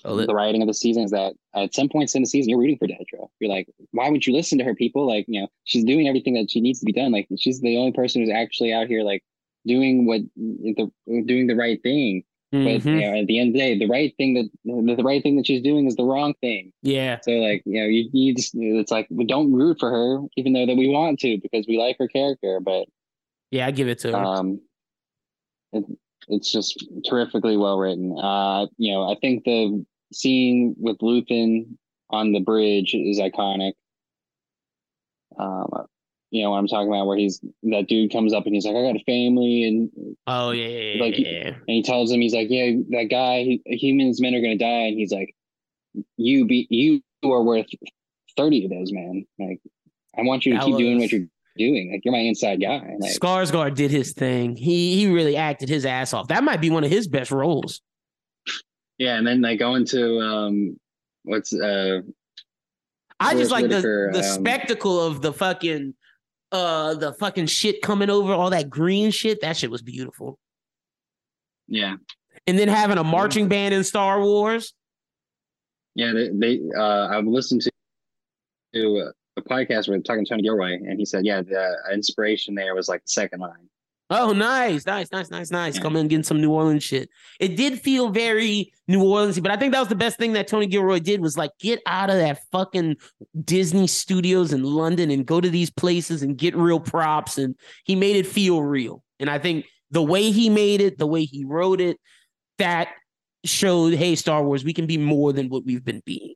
Oh, 0.05 0.17
that- 0.17 0.27
the 0.27 0.35
writing 0.35 0.63
of 0.63 0.69
the 0.69 0.75
season 0.75 1.03
is 1.05 1.11
that 1.11 1.35
at 1.55 1.75
some 1.75 1.89
points 1.89 2.15
in 2.15 2.23
the 2.23 2.27
season 2.29 2.51
you're 2.51 2.59
rooting 2.59 2.79
for 2.79 2.87
Dedra. 2.87 3.29
You're 3.41 3.51
like, 3.51 3.69
why 3.93 4.09
would 4.11 4.27
you 4.27 4.33
listen 4.33 4.59
to 4.59 4.65
her? 4.65 4.75
People 4.75 5.07
like, 5.07 5.25
you 5.29 5.41
know, 5.41 5.49
she's 5.65 5.85
doing 5.85 6.07
everything 6.09 6.35
that 6.35 6.51
she 6.51 6.61
needs 6.61 6.81
to 6.81 6.87
be 6.87 6.93
done. 6.93 7.13
Like 7.13 7.29
she's 7.39 7.61
the 7.61 7.77
only 7.77 7.93
person 7.93 8.21
who's 8.23 8.31
actually 8.31 8.73
out 8.73 8.87
here 8.89 9.03
like 9.03 9.23
doing 9.67 10.07
what 10.07 10.21
the 10.37 10.91
doing 11.27 11.47
the 11.47 11.55
right 11.57 11.83
thing. 11.83 12.23
But 12.53 12.59
you 12.59 12.81
Mhm. 12.81 13.01
know, 13.01 13.21
at 13.21 13.27
the 13.29 13.39
end 13.39 13.49
of 13.51 13.53
the 13.53 13.59
day, 13.61 13.79
the 13.79 13.87
right 13.87 14.13
thing 14.17 14.35
that 14.35 14.51
the, 14.97 15.05
right 15.05 15.23
thing 15.23 15.37
that 15.37 15.47
she's 15.47 15.63
doing 15.63 15.87
is 15.87 15.95
the 15.95 16.03
wrong 16.05 16.35
thing. 16.41 16.73
Yeah. 16.83 17.21
So 17.23 17.31
like 17.33 17.63
you 17.65 17.81
know, 17.81 17.87
you, 17.87 18.11
you 18.13 18.35
just 18.35 18.55
it's 18.57 18.91
like 18.91 19.07
we 19.09 19.25
don't 19.25 19.53
root 19.53 19.77
for 19.79 19.89
her, 19.91 20.21
even 20.37 20.53
though 20.55 20.67
that 20.67 20.75
we 20.77 20.89
want 20.89 21.21
to 21.21 21.39
because 21.41 21.67
we 21.69 21.79
like 21.79 21.97
her 22.01 22.09
character. 22.09 22.59
But 22.59 22.87
Yeah, 23.53 23.67
I 23.67 23.71
give 23.71 23.87
it 23.89 24.01
to 24.01 24.11
her. 24.11 24.17
um, 24.17 24.61
it's 26.31 26.51
just 26.51 26.85
terrifically 27.05 27.57
well 27.57 27.79
written. 27.79 28.17
Uh, 28.19 28.67
you 28.79 28.93
know, 28.93 29.11
I 29.11 29.17
think 29.21 29.45
the 29.45 29.85
scene 30.13 30.75
with 30.79 30.99
Luthen 30.99 31.77
on 32.11 32.33
the 32.33 32.41
bridge 32.41 32.95
is 32.95 33.19
iconic. 33.21 33.73
Um, 35.39 35.69
you 36.31 36.43
know 36.43 36.51
what 36.51 36.59
I'm 36.59 36.69
talking 36.69 36.89
about, 36.89 37.07
where 37.07 37.17
he's 37.19 37.41
that 37.65 37.87
dude 37.89 38.13
comes 38.13 38.33
up 38.33 38.47
and 38.47 38.55
he's 38.55 38.65
like, 38.65 38.77
"I 38.77 38.83
got 38.83 38.97
a 38.97 39.05
family," 39.05 39.65
and 39.65 39.91
oh 40.27 40.51
yeah, 40.53 40.69
yeah, 40.69 40.93
yeah, 40.95 41.03
like- 41.03 41.19
yeah. 41.19 41.49
and 41.49 41.57
he 41.67 41.83
tells 41.83 42.11
him 42.11 42.21
he's 42.21 42.35
like, 42.35 42.49
"Yeah, 42.51 42.73
that 42.91 43.09
guy, 43.11 43.43
he, 43.43 43.63
humans, 43.67 44.21
men 44.21 44.35
are 44.35 44.41
gonna 44.41 44.57
die," 44.59 44.87
and 44.87 44.99
he's 44.99 45.13
like, 45.13 45.35
"You 46.17 46.47
be 46.47 46.67
you 46.71 47.03
are 47.25 47.43
worth 47.43 47.67
thirty 48.37 48.65
of 48.65 48.71
those, 48.71 48.93
man. 48.93 49.27
Like, 49.39 49.61
I 50.17 50.23
want 50.23 50.47
you 50.47 50.53
to 50.53 50.59
That 50.59 50.67
keep 50.67 50.77
doing 50.79 50.99
what 51.01 51.11
you're 51.11 51.27
doing. 51.61 51.93
Like, 51.93 52.03
you're 52.05 52.13
my 52.13 52.19
inside 52.21 52.61
guy." 52.61 52.83
Like, 52.99 53.13
Skarsgård 53.13 53.75
did 53.75 53.91
his 53.93 54.13
thing. 54.13 54.57
He 54.57 54.97
he 54.97 55.07
really 55.11 55.37
acted 55.37 55.69
his 55.69 55.85
ass 55.87 56.13
off. 56.13 56.27
That 56.29 56.43
might 56.43 56.61
be 56.61 56.71
one 56.71 56.83
of 56.85 56.91
his 56.91 57.07
best 57.07 57.31
roles. 57.31 57.81
yeah, 58.99 59.17
and 59.17 59.27
then 59.27 59.41
like 59.43 59.59
going 59.59 59.85
to 59.87 60.19
um, 60.21 60.81
what's 61.25 61.53
uh, 61.55 62.01
I 63.21 63.35
just 63.35 63.51
like 63.51 63.69
the 63.69 63.77
Whitaker, 63.77 64.11
the 64.13 64.19
um, 64.21 64.25
spectacle 64.25 65.01
of 65.01 65.21
the 65.23 65.33
fucking 65.33 65.95
uh 66.53 66.95
the 66.95 67.13
fucking 67.15 67.47
shit 67.47 67.81
coming 67.83 68.11
over 68.11 68.33
all 68.33 68.51
that 68.51 68.69
green 68.71 69.11
shit. 69.13 69.41
That 69.43 69.57
shit 69.57 69.71
was 69.71 69.83
beautiful. 69.83 70.39
yeah, 71.69 71.97
And 72.47 72.59
then 72.59 72.67
having 72.69 72.99
a 72.99 73.05
marching 73.05 73.47
band 73.49 73.73
in 73.75 73.85
Star 73.85 74.21
Wars. 74.21 74.73
yeah, 75.95 76.13
they, 76.13 76.31
they 76.33 76.61
uh, 76.77 77.09
I've 77.09 77.27
listened 77.27 77.63
to 77.63 77.71
to 78.75 79.13
a 79.37 79.43
podcast 79.43 79.87
they're 79.87 80.01
talking 80.01 80.25
to 80.25 80.29
Tony 80.29 80.43
Gilroy, 80.43 80.75
and 80.75 80.99
he 80.99 81.05
said, 81.05 81.25
yeah, 81.25 81.43
the 81.43 81.77
inspiration 81.93 82.55
there 82.55 82.75
was 82.75 82.89
like 82.89 83.03
the 83.03 83.11
second 83.11 83.41
line. 83.41 83.69
Oh, 84.13 84.33
nice, 84.33 84.85
nice, 84.87 85.13
nice, 85.13 85.31
nice, 85.31 85.53
nice. 85.53 85.77
Yeah. 85.77 85.83
Come 85.83 85.95
in 85.95 86.09
getting 86.09 86.25
some 86.25 86.41
New 86.41 86.51
Orleans 86.51 86.83
shit. 86.83 87.09
It 87.39 87.57
did 87.57 87.81
feel 87.81 88.09
very 88.09 88.73
New 88.89 88.99
Orleansy, 89.05 89.41
but 89.41 89.53
I 89.53 89.57
think 89.57 89.73
that 89.73 89.79
was 89.79 89.89
the 89.89 89.95
best 89.95 90.19
thing 90.19 90.33
that 90.33 90.49
Tony 90.49 90.67
Gilroy 90.67 90.99
did 90.99 91.21
was 91.21 91.39
like 91.39 91.53
get 91.61 91.81
out 91.87 92.11
of 92.11 92.17
that 92.17 92.41
fucking 92.51 92.97
Disney 93.45 93.87
studios 93.87 94.53
in 94.53 94.65
London 94.65 95.13
and 95.13 95.25
go 95.25 95.41
to 95.41 95.49
these 95.49 95.71
places 95.71 96.25
and 96.25 96.37
get 96.37 96.57
real 96.57 96.81
props. 96.81 97.39
And 97.39 97.55
he 97.85 97.95
made 97.95 98.17
it 98.17 98.27
feel 98.27 98.61
real. 98.63 99.05
And 99.21 99.31
I 99.31 99.39
think 99.39 99.67
the 99.93 100.03
way 100.03 100.33
he 100.33 100.51
made 100.51 100.81
it, 100.81 100.99
the 100.99 101.07
way 101.07 101.23
he 101.23 101.45
wrote 101.45 101.81
it, 101.81 101.97
that 102.59 102.89
showed, 103.45 103.95
hey, 103.95 104.17
Star 104.17 104.43
Wars, 104.43 104.65
we 104.65 104.73
can 104.73 104.87
be 104.87 104.99
more 104.99 105.33
than 105.33 105.49
what 105.51 105.65
we've 105.65 105.85
been 105.85 106.03
being. 106.05 106.35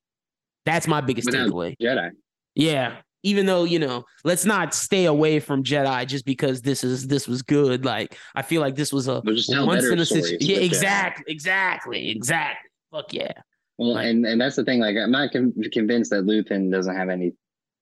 That's 0.64 0.86
my 0.86 1.00
biggest 1.00 1.26
Without 1.26 1.48
takeaway. 1.48 1.74
Jedi. 1.82 2.10
Yeah. 2.54 2.96
Even 3.22 3.46
though, 3.46 3.64
you 3.64 3.78
know, 3.78 4.04
let's 4.24 4.44
not 4.44 4.74
stay 4.74 5.06
away 5.06 5.40
from 5.40 5.64
Jedi 5.64 6.06
just 6.06 6.26
because 6.26 6.60
this 6.60 6.84
is 6.84 7.06
this 7.06 7.26
was 7.26 7.40
good. 7.40 7.84
Like 7.84 8.18
I 8.34 8.42
feel 8.42 8.60
like 8.60 8.74
this 8.76 8.92
was 8.92 9.08
a 9.08 9.22
They'll 9.24 9.34
just 9.34 9.50
tell 9.50 9.66
once 9.66 9.84
in 9.86 9.98
a 9.98 10.04
situation. 10.04 10.38
Yeah, 10.40 10.58
exactly, 10.58 11.24
exactly, 11.28 12.10
exactly. 12.10 12.68
Fuck 12.92 13.12
yeah. 13.14 13.32
Well, 13.78 13.94
Like- 13.94 14.06
and 14.08 14.26
and 14.26 14.40
that's 14.40 14.56
the 14.56 14.64
thing. 14.64 14.78
Like, 14.80 14.96
I'm 14.96 15.10
not 15.10 15.32
con- 15.32 15.54
convinced 15.72 16.10
that 16.10 16.24
Luthen 16.24 16.70
doesn't 16.70 16.94
have 16.94 17.08
any 17.08 17.32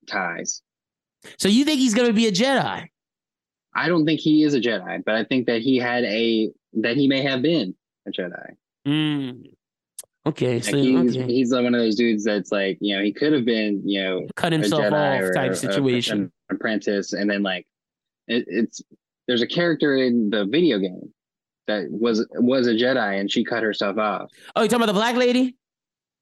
ties. 0.07 0.61
So 1.37 1.49
you 1.49 1.65
think 1.65 1.79
he's 1.79 1.93
gonna 1.93 2.13
be 2.13 2.27
a 2.27 2.31
Jedi? 2.31 2.87
I 3.75 3.87
don't 3.89 4.05
think 4.05 4.19
he 4.21 4.43
is 4.43 4.53
a 4.53 4.61
Jedi, 4.61 5.03
but 5.05 5.15
I 5.15 5.23
think 5.25 5.47
that 5.47 5.61
he 5.61 5.77
had 5.77 6.03
a 6.05 6.51
that 6.73 6.95
he 6.95 7.07
may 7.07 7.21
have 7.21 7.41
been 7.41 7.75
a 8.07 8.11
Jedi. 8.11 8.51
Mm. 8.87 9.43
Okay, 10.25 10.55
Like 10.55 10.63
so 10.63 10.77
he's 10.77 11.17
okay. 11.17 11.25
he's 11.33 11.51
like 11.51 11.63
one 11.63 11.75
of 11.75 11.81
those 11.81 11.95
dudes 11.95 12.23
that's 12.23 12.51
like 12.51 12.77
you 12.79 12.95
know 12.95 13.03
he 13.03 13.11
could 13.11 13.33
have 13.33 13.43
been 13.43 13.81
you 13.87 14.01
know 14.01 14.27
cut 14.35 14.53
a 14.53 14.57
himself 14.57 14.85
off 14.93 15.21
or 15.21 15.33
type 15.33 15.51
a- 15.51 15.55
situation. 15.55 16.31
an 16.49 16.55
apprentice, 16.55 17.11
and 17.13 17.29
then 17.29 17.43
like 17.43 17.67
it, 18.27 18.45
it's 18.47 18.81
there's 19.27 19.41
a 19.41 19.47
character 19.47 19.97
in 19.97 20.29
the 20.29 20.45
video 20.45 20.79
game 20.79 21.11
that 21.67 21.87
was 21.89 22.25
was 22.35 22.67
a 22.67 22.73
Jedi 22.73 23.19
and 23.19 23.29
she 23.29 23.43
cut 23.43 23.63
herself 23.63 23.97
off. 23.97 24.29
oh, 24.55 24.63
you 24.63 24.69
talking 24.69 24.83
about 24.83 24.93
the 24.93 24.93
black 24.93 25.15
lady? 25.15 25.55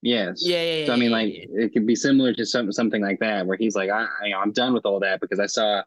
Yes. 0.01 0.41
Yeah, 0.43 0.61
yeah, 0.63 0.75
yeah. 0.77 0.85
So 0.87 0.93
I 0.93 0.95
mean, 0.95 1.11
like 1.11 1.31
yeah. 1.31 1.45
it 1.65 1.73
could 1.73 1.85
be 1.85 1.95
similar 1.95 2.33
to 2.33 2.45
some 2.45 2.71
something 2.71 3.01
like 3.03 3.19
that, 3.19 3.45
where 3.45 3.57
he's 3.57 3.75
like, 3.75 3.89
I, 3.91 4.05
I 4.21 4.25
you 4.25 4.31
know, 4.31 4.39
I'm 4.39 4.51
done 4.51 4.73
with 4.73 4.85
all 4.85 4.99
that 5.01 5.21
because 5.21 5.39
I 5.39 5.45
saw, 5.45 5.83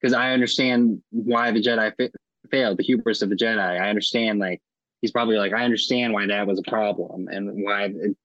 because 0.00 0.12
I 0.12 0.32
understand 0.32 1.02
why 1.10 1.50
the 1.52 1.62
Jedi 1.62 1.92
fa- 1.96 2.10
failed, 2.50 2.78
the 2.78 2.84
hubris 2.84 3.22
of 3.22 3.30
the 3.30 3.34
Jedi. 3.36 3.58
I 3.80 3.88
understand, 3.88 4.40
like 4.40 4.60
he's 5.02 5.12
probably 5.12 5.36
like, 5.36 5.52
I 5.52 5.64
understand 5.64 6.12
why 6.12 6.26
that 6.26 6.46
was 6.46 6.58
a 6.58 6.70
problem 6.70 7.28
and 7.28 7.64
why 7.64 7.84
it, 7.86 8.16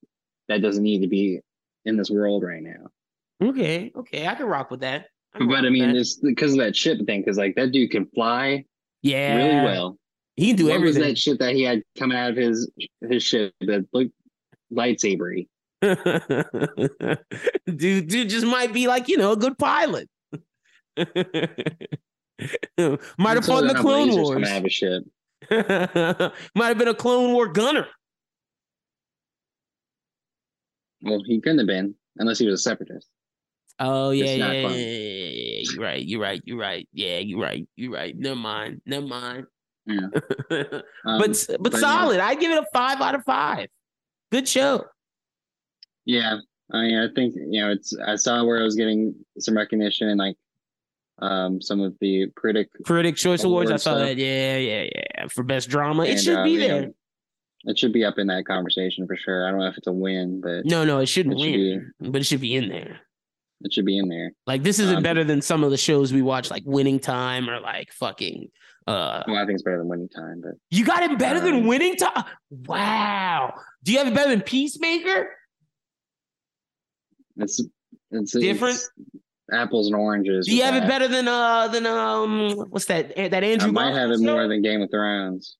that 0.48 0.62
doesn't 0.62 0.84
need 0.84 1.02
to 1.02 1.08
be 1.08 1.40
in 1.86 1.98
this 1.98 2.10
world 2.10 2.44
right 2.44 2.62
now. 2.62 3.48
okay, 3.50 3.92
okay, 3.96 4.28
I 4.28 4.36
can 4.36 4.46
rock 4.46 4.72
with 4.72 4.82
that. 4.82 5.08
rock 5.34 5.34
But 5.34 5.66
I 5.66 5.70
mean, 5.70 5.96
it's 5.96 6.16
because 6.16 6.54
of 6.54 6.60
that 6.60 6.76
ship 6.76 7.00
thing, 7.06 7.22
because 7.22 7.38
like 7.38 7.56
that 7.56 7.72
dude 7.72 7.92
can 7.92 8.06
fly 8.08 8.66
yeah, 9.02 9.36
really 9.36 9.66
well. 9.66 9.98
He 10.36 10.48
can 10.48 10.56
do 10.58 10.66
what 10.66 10.76
everything. 10.76 11.02
was 11.02 11.10
that 11.10 11.18
shit 11.18 11.40
that 11.40 11.56
he 11.56 11.64
had 11.64 11.84
coming 11.98 12.18
out 12.18 12.32
of 12.32 12.38
his 12.38 12.70
his 13.02 13.24
ship 13.24 13.54
that 13.62 13.88
looked 13.94 14.12
lightsabery? 14.74 15.48
dude, 15.82 17.18
dude 18.08 18.30
just 18.30 18.46
might 18.46 18.74
be 18.74 18.88
like, 18.88 19.08
you 19.08 19.18
know, 19.18 19.32
a 19.32 19.38
good 19.38 19.58
pilot. 19.58 20.10
might 20.98 21.08
have 22.78 23.46
fought 23.46 23.64
in 23.64 23.68
the 23.68 23.78
Clone 23.80 24.10
coming 24.10 24.22
Wars. 24.22 24.50
out 24.50 24.58
of 24.58 24.64
his 24.64 24.74
ship. 24.74 25.04
might 26.56 26.68
have 26.68 26.78
been 26.78 26.88
a 26.88 26.96
Clone 26.96 27.34
War 27.34 27.48
gunner. 27.48 27.88
Well, 31.02 31.22
he 31.26 31.42
couldn't 31.42 31.60
have 31.60 31.68
been 31.68 31.96
unless 32.18 32.40
he 32.40 32.48
was 32.48 32.60
a 32.60 32.64
separatist. 32.64 33.08
Oh 33.80 34.12
yeah, 34.12 34.36
yeah, 34.36 34.52
yeah, 34.52 34.70
yeah. 34.70 35.64
You're 35.64 35.84
right. 35.84 36.06
You're 36.06 36.22
right. 36.22 36.42
You're 36.46 36.58
right. 36.58 36.88
Yeah, 36.94 37.18
you're 37.18 37.40
right. 37.40 37.68
You're 37.76 37.92
right. 37.92 38.16
Never 38.18 38.36
mind. 38.36 38.82
Never 38.86 39.08
mind. 39.08 39.46
Yeah. 39.86 40.08
but 40.50 40.86
Um, 41.06 41.20
but 41.20 41.48
but, 41.60 41.74
solid. 41.74 42.20
I 42.20 42.36
give 42.36 42.52
it 42.52 42.60
a 42.60 42.66
five 42.72 43.02
out 43.02 43.16
of 43.16 43.24
five. 43.26 43.68
Good 44.32 44.48
show. 44.48 44.86
Yeah, 46.06 46.38
I 46.72 46.82
mean, 46.82 46.98
I 46.98 47.08
think 47.14 47.36
you 47.36 47.62
know, 47.62 47.72
it's. 47.72 47.94
I 48.06 48.16
saw 48.16 48.44
where 48.44 48.60
I 48.60 48.64
was 48.64 48.76
getting 48.76 49.16
some 49.40 49.58
recognition 49.58 50.10
and 50.10 50.20
like 50.20 50.38
um 51.22 51.62
some 51.62 51.82
of 51.82 51.96
the 52.00 52.28
critic. 52.36 52.70
Critic 52.86 53.16
Choice 53.16 53.44
Awards. 53.44 53.70
I 53.72 53.76
saw 53.78 53.96
stuff. 53.96 54.00
that. 54.00 54.18
Yeah, 54.18 54.58
yeah, 54.58 54.88
yeah. 54.96 55.28
For 55.28 55.44
best 55.44 55.70
drama, 55.70 56.04
it 56.06 56.20
should 56.20 56.38
uh, 56.38 56.44
be 56.44 56.58
there. 56.58 56.82
know, 56.88 56.94
it 57.66 57.78
should 57.78 57.94
be 57.94 58.04
up 58.04 58.18
in 58.18 58.28
that 58.28 58.46
conversation 58.46 59.06
for 59.08 59.16
sure. 59.16 59.48
I 59.48 59.52
don't 59.52 59.60
know 59.60 59.68
if 59.68 59.78
it's 59.78 59.88
a 59.88 59.92
win, 59.92 60.42
but 60.42 60.66
No, 60.66 60.84
no, 60.84 61.00
it 61.00 61.06
shouldn't 61.08 61.36
It 61.40 61.44
should 61.44 61.52
win, 61.52 61.92
but 62.12 62.22
it 62.22 62.26
should 62.26 62.42
be 62.42 62.56
in 62.56 62.70
there. 62.70 63.00
it 63.64 63.72
should 63.72 63.86
be 63.86 63.98
in 64.00 64.10
there. 64.10 64.32
Like 64.48 64.64
this 64.64 64.80
isn't 64.80 64.98
Um, 64.98 65.04
better 65.04 65.24
than 65.24 65.42
some 65.42 65.64
of 65.64 65.70
the 65.72 65.78
shows 65.78 66.12
we 66.12 66.22
watch, 66.24 66.50
like 66.50 66.64
Winning 66.66 67.00
Time 67.00 67.50
or 67.50 67.60
like 67.60 67.92
fucking. 67.94 68.50
Uh, 68.88 69.22
Well, 69.28 69.36
I 69.38 69.46
think 69.46 69.54
it's 69.58 69.62
better 69.64 69.78
than 69.78 69.88
winning 69.88 70.10
time, 70.10 70.42
but 70.42 70.54
you 70.72 70.84
got 70.84 71.04
it 71.04 71.20
better 71.20 71.40
than 71.40 71.54
Um, 71.58 71.68
Winning 71.68 71.96
Time. 71.98 72.24
Wow. 72.50 73.54
Do 73.84 73.92
you 73.92 74.00
have 74.00 74.08
it 74.08 74.16
better 74.16 74.32
than 74.32 74.42
Peacemaker? 74.42 75.30
it's 77.38 77.62
it's 78.12 78.32
Different? 78.34 78.76
it's 78.76 78.90
apples 79.52 79.88
and 79.88 79.96
oranges. 79.96 80.48
Do 80.48 80.56
you 80.56 80.64
have 80.64 80.76
it 80.76 80.88
better 80.88 81.08
than 81.08 81.28
uh 81.28 81.68
than 81.68 81.86
um 81.86 82.56
what's 82.70 82.86
that 82.86 83.16
that 83.16 83.44
Andrew? 83.44 83.70
I 83.70 83.72
might 83.72 83.94
have 83.94 84.12
it 84.12 84.20
more 84.20 84.48
than 84.48 84.62
Game 84.62 84.82
of 84.82 84.90
Thrones. 84.90 85.58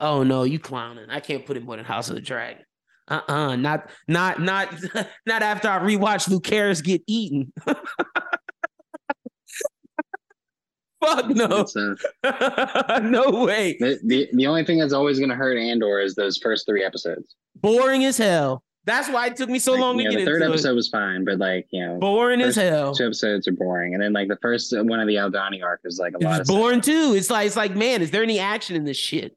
Oh 0.00 0.22
no, 0.22 0.42
you 0.42 0.58
clowning! 0.58 1.08
I 1.08 1.20
can't 1.20 1.46
put 1.46 1.56
it 1.56 1.64
more 1.64 1.76
than 1.76 1.84
House 1.84 2.08
of 2.08 2.16
the 2.16 2.20
Dragon. 2.20 2.64
Uh 3.08 3.20
uh 3.28 3.56
not 3.56 3.90
not 4.08 4.40
not 4.40 4.68
not 5.26 5.42
after 5.42 5.68
I 5.68 5.78
rewatch 5.78 6.28
Lucerys 6.28 6.82
get 6.82 7.02
eaten. 7.06 7.52
Fuck 11.04 11.28
no, 11.28 11.66
uh, 12.24 13.00
no 13.02 13.44
way. 13.44 13.76
the, 13.78 13.98
the 14.04 14.28
the 14.32 14.46
only 14.46 14.64
thing 14.64 14.78
that's 14.78 14.94
always 14.94 15.18
going 15.18 15.28
to 15.28 15.36
hurt 15.36 15.58
Andor 15.58 16.00
is 16.00 16.14
those 16.14 16.38
first 16.38 16.64
three 16.66 16.82
episodes. 16.82 17.34
Boring 17.56 18.06
as 18.06 18.16
hell. 18.16 18.62
That's 18.86 19.08
why 19.08 19.26
it 19.28 19.36
took 19.36 19.48
me 19.48 19.58
so 19.58 19.72
Like, 19.72 19.80
long 19.80 19.96
to 19.98 20.04
get 20.04 20.14
the 20.18 20.24
third 20.26 20.42
episode 20.42 20.70
it. 20.70 20.74
was 20.74 20.88
fine, 20.88 21.24
but 21.24 21.38
like 21.38 21.66
you 21.70 21.84
know, 21.84 21.98
Boring 21.98 22.42
as 22.42 22.56
hell. 22.56 22.94
two 22.94 23.04
episodes 23.06 23.48
are 23.48 23.52
boring, 23.52 23.94
and 23.94 24.02
then 24.02 24.12
like 24.12 24.28
the 24.28 24.36
first 24.42 24.74
one 24.76 25.00
of 25.00 25.06
the 25.06 25.14
Aldhani 25.14 25.62
arc 25.62 25.80
is 25.84 25.98
like 25.98 26.14
a 26.14 26.18
lot 26.24 26.34
of 26.34 26.40
It's 26.40 26.50
stuff. 26.50 26.58
boring 26.60 26.80
too. 26.82 27.14
It's 27.16 27.30
like 27.30 27.46
it's 27.46 27.56
like 27.56 27.74
man, 27.74 28.02
is 28.02 28.10
there 28.10 28.22
any 28.22 28.38
action 28.38 28.76
in 28.76 28.84
this 28.84 28.96
shit? 28.98 29.36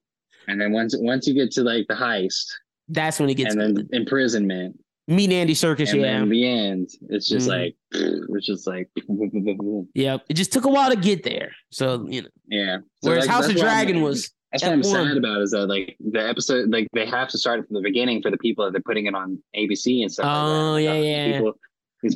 And 0.50 0.60
then 0.60 0.72
once 0.74 0.96
once 0.98 1.28
you 1.28 1.34
get 1.34 1.52
to 1.52 1.64
like 1.64 1.86
the 1.88 1.94
heist 1.96 2.46
That's 2.90 3.20
when 3.20 3.30
it 3.30 3.36
gets 3.36 3.54
and 3.54 3.62
then 3.62 3.74
good. 3.76 3.90
imprisonment 3.94 4.78
Meet 5.10 5.32
Andy 5.32 5.54
Serkis. 5.54 5.92
and 5.94 6.02
Yeah, 6.02 6.20
then 6.20 6.30
the 6.30 6.46
end, 6.46 6.90
it's 7.10 7.30
just 7.30 7.48
Mhm. 7.48 7.52
like 7.52 7.76
it's 7.92 8.46
just 8.46 8.68
like 8.68 8.90
yeah. 9.94 10.18
It 10.30 10.34
just 10.34 10.52
took 10.52 10.66
a 10.66 10.70
while 10.70 10.90
to 10.90 10.98
get 10.98 11.24
there. 11.24 11.52
So 11.72 12.06
you 12.10 12.24
know, 12.24 12.28
yeah. 12.50 12.78
So, 13.04 13.10
whereas 13.12 13.26
like, 13.26 13.34
House 13.34 13.48
of 13.50 13.56
Dragon 13.56 14.02
was 14.02 14.32
That's 14.52 14.64
what 14.64 14.72
I'm 14.74 14.82
F1. 14.82 14.86
sad 14.86 15.18
about 15.18 15.42
is 15.42 15.52
that 15.52 15.66
like 15.68 15.98
the 16.00 16.28
episode 16.28 16.70
like 16.72 16.88
they 16.94 17.06
have 17.06 17.28
to 17.30 17.38
start 17.38 17.68
from 17.68 17.74
the 17.76 17.82
beginning 17.82 18.22
for 18.22 18.32
the 18.32 18.38
people 18.38 18.64
that 18.66 18.72
they're 18.72 18.82
putting 18.82 19.06
it 19.08 19.14
on 19.16 19.42
ABC 19.56 20.02
and 20.04 20.12
stuff. 20.12 20.26
like 20.26 20.34
that. 20.34 20.40
Oh, 20.40 20.72
Like, 20.74 20.84
yeah, 20.86 20.94
yeah. 20.94 21.38
People, 21.38 21.54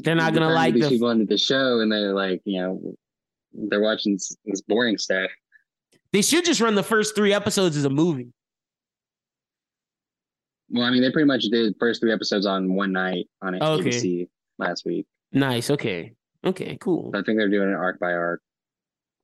They're 0.04 0.16
not 0.16 0.34
gonna 0.34 0.50
like 0.54 0.74
these 0.74 0.84
the- 0.84 0.90
people 0.90 1.10
into 1.10 1.26
the 1.26 1.38
show, 1.38 1.80
and 1.82 1.92
they're 1.92 2.14
like, 2.14 2.42
you 2.46 2.62
know, 2.62 2.96
they're 3.54 3.82
watching 3.82 4.14
this, 4.14 4.62
boring 4.68 4.98
stuff. 4.98 5.30
They 6.14 6.22
should 6.22 6.46
just 6.46 6.62
run 6.62 6.76
the 6.76 6.84
first 6.84 7.16
three 7.16 7.34
episodes 7.34 7.76
as 7.76 7.84
a 7.86 7.90
movie. 7.90 8.32
Well, 10.70 10.84
I 10.86 10.92
mean, 10.92 11.02
they 11.02 11.12
pretty 11.12 11.28
much 11.28 11.44
did 11.44 11.76
first 11.80 12.02
three 12.02 12.14
episodes 12.14 12.46
on 12.46 12.74
one 12.76 12.94
night 12.94 13.28
on 13.42 13.56
Okay. 13.62 13.90
ABC 13.90 14.30
last 14.58 14.86
week. 14.86 15.06
Nice. 15.34 15.70
Okay. 15.70 16.14
Okay. 16.46 16.78
Cool. 16.80 17.12
So 17.14 17.20
I 17.20 17.24
think 17.24 17.38
they're 17.38 17.50
doing 17.50 17.70
it 17.70 17.74
arc 17.76 18.00
by 18.00 18.14
arc, 18.14 18.42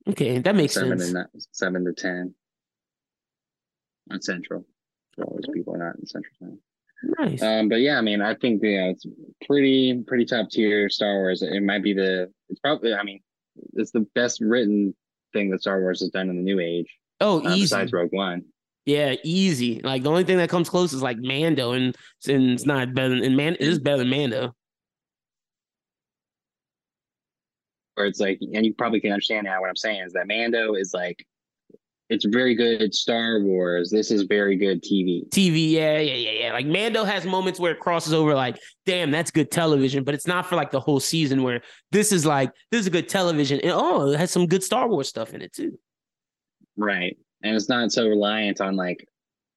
Okay, 0.08 0.38
that 0.38 0.54
makes 0.56 0.74
seven 0.74 0.98
sense. 0.98 1.12
to 1.12 1.26
seven 1.52 1.84
to 1.84 1.92
ten 1.92 2.34
on 4.10 4.20
Central. 4.20 4.64
For 5.14 5.24
all 5.24 5.34
those 5.36 5.52
people 5.52 5.74
are 5.74 5.78
not 5.78 5.96
in 5.96 6.06
Central 6.06 6.34
Time. 6.40 6.58
Nice. 7.02 7.42
Um, 7.42 7.68
but 7.68 7.80
yeah, 7.80 7.98
I 7.98 8.00
mean, 8.00 8.20
I 8.20 8.34
think 8.34 8.60
yeah, 8.62 8.86
it's 8.86 9.06
pretty 9.46 10.02
pretty 10.06 10.24
top 10.24 10.50
tier 10.50 10.88
Star 10.88 11.14
Wars. 11.14 11.42
It 11.42 11.62
might 11.62 11.82
be 11.82 11.92
the 11.92 12.30
it's 12.48 12.60
probably 12.60 12.94
I 12.94 13.02
mean, 13.02 13.20
it's 13.74 13.92
the 13.92 14.06
best 14.14 14.40
written 14.40 14.94
thing 15.32 15.50
that 15.50 15.60
Star 15.60 15.80
Wars 15.80 16.00
has 16.00 16.10
done 16.10 16.28
in 16.28 16.36
the 16.36 16.42
new 16.42 16.58
age, 16.58 16.92
oh, 17.20 17.44
uh, 17.44 17.50
easy. 17.50 17.62
besides 17.62 17.92
Rogue 17.92 18.12
One. 18.12 18.44
Yeah, 18.88 19.16
easy. 19.22 19.80
Like 19.80 20.02
the 20.02 20.10
only 20.10 20.24
thing 20.24 20.38
that 20.38 20.48
comes 20.48 20.70
close 20.70 20.92
is 20.92 21.02
like 21.02 21.18
Mando, 21.18 21.72
and 21.72 21.96
and 22.26 22.50
it's 22.50 22.66
not 22.66 22.94
better. 22.94 23.10
Than, 23.10 23.22
and 23.22 23.36
man, 23.36 23.54
it 23.54 23.60
is 23.60 23.78
better 23.78 23.98
than 23.98 24.08
Mando. 24.08 24.54
Where 27.94 28.06
it's 28.06 28.18
like, 28.20 28.38
and 28.54 28.64
you 28.64 28.74
probably 28.74 29.00
can 29.00 29.12
understand 29.12 29.44
now 29.44 29.60
what 29.60 29.68
I'm 29.68 29.76
saying 29.76 30.04
is 30.06 30.12
that 30.14 30.26
Mando 30.26 30.74
is 30.74 30.94
like, 30.94 31.26
it's 32.10 32.24
very 32.24 32.54
good 32.54 32.94
Star 32.94 33.40
Wars. 33.40 33.90
This 33.90 34.10
is 34.10 34.22
very 34.22 34.56
good 34.56 34.82
TV. 34.82 35.28
TV, 35.28 35.70
yeah, 35.72 35.98
yeah, 35.98 36.14
yeah, 36.14 36.30
yeah. 36.46 36.52
Like 36.52 36.66
Mando 36.66 37.04
has 37.04 37.24
moments 37.24 37.60
where 37.60 37.72
it 37.72 37.80
crosses 37.80 38.14
over, 38.14 38.34
like, 38.34 38.58
damn, 38.86 39.10
that's 39.10 39.30
good 39.30 39.50
television, 39.50 40.04
but 40.04 40.14
it's 40.14 40.26
not 40.26 40.46
for 40.46 40.56
like 40.56 40.70
the 40.70 40.80
whole 40.80 41.00
season. 41.00 41.42
Where 41.42 41.60
this 41.92 42.12
is 42.12 42.24
like, 42.24 42.50
this 42.70 42.80
is 42.80 42.88
good 42.88 43.08
television, 43.08 43.60
and 43.60 43.72
oh, 43.74 44.12
it 44.12 44.18
has 44.18 44.30
some 44.30 44.46
good 44.46 44.62
Star 44.62 44.88
Wars 44.88 45.08
stuff 45.08 45.34
in 45.34 45.42
it 45.42 45.52
too. 45.52 45.78
Right. 46.76 47.16
And 47.42 47.54
it's 47.54 47.68
not 47.68 47.92
so 47.92 48.08
reliant 48.08 48.60
on 48.60 48.74
like 48.76 49.06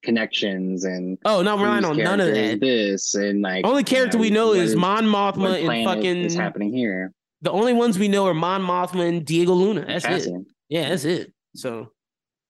connections 0.04 0.84
and 0.84 1.18
Oh, 1.26 1.42
not 1.42 1.60
relying 1.60 1.86
on 1.86 1.98
none 1.98 2.20
of 2.20 2.34
character 2.34 2.52
that. 2.52 2.60
This 2.60 3.16
and 3.16 3.42
like 3.42 3.66
Only 3.66 3.82
you 3.82 3.86
character 3.86 4.18
we 4.18 4.30
know 4.30 4.54
is 4.54 4.76
Mon 4.76 5.12
what 5.12 5.36
Mothma 5.36 5.70
and 5.70 5.86
fucking. 5.86 6.18
is 6.18 6.36
happening 6.36 6.74
here. 6.74 7.14
The 7.44 7.52
only 7.52 7.74
ones 7.74 7.98
we 7.98 8.08
know 8.08 8.26
are 8.28 8.34
Mon 8.34 8.62
Mothma 8.62 9.08
and 9.08 9.26
Diego 9.26 9.54
Luna. 9.54 9.86
That's 9.86 10.06
it. 10.06 10.32
Yeah, 10.70 10.90
that's 10.90 11.06
it. 11.06 11.34
So 11.56 11.92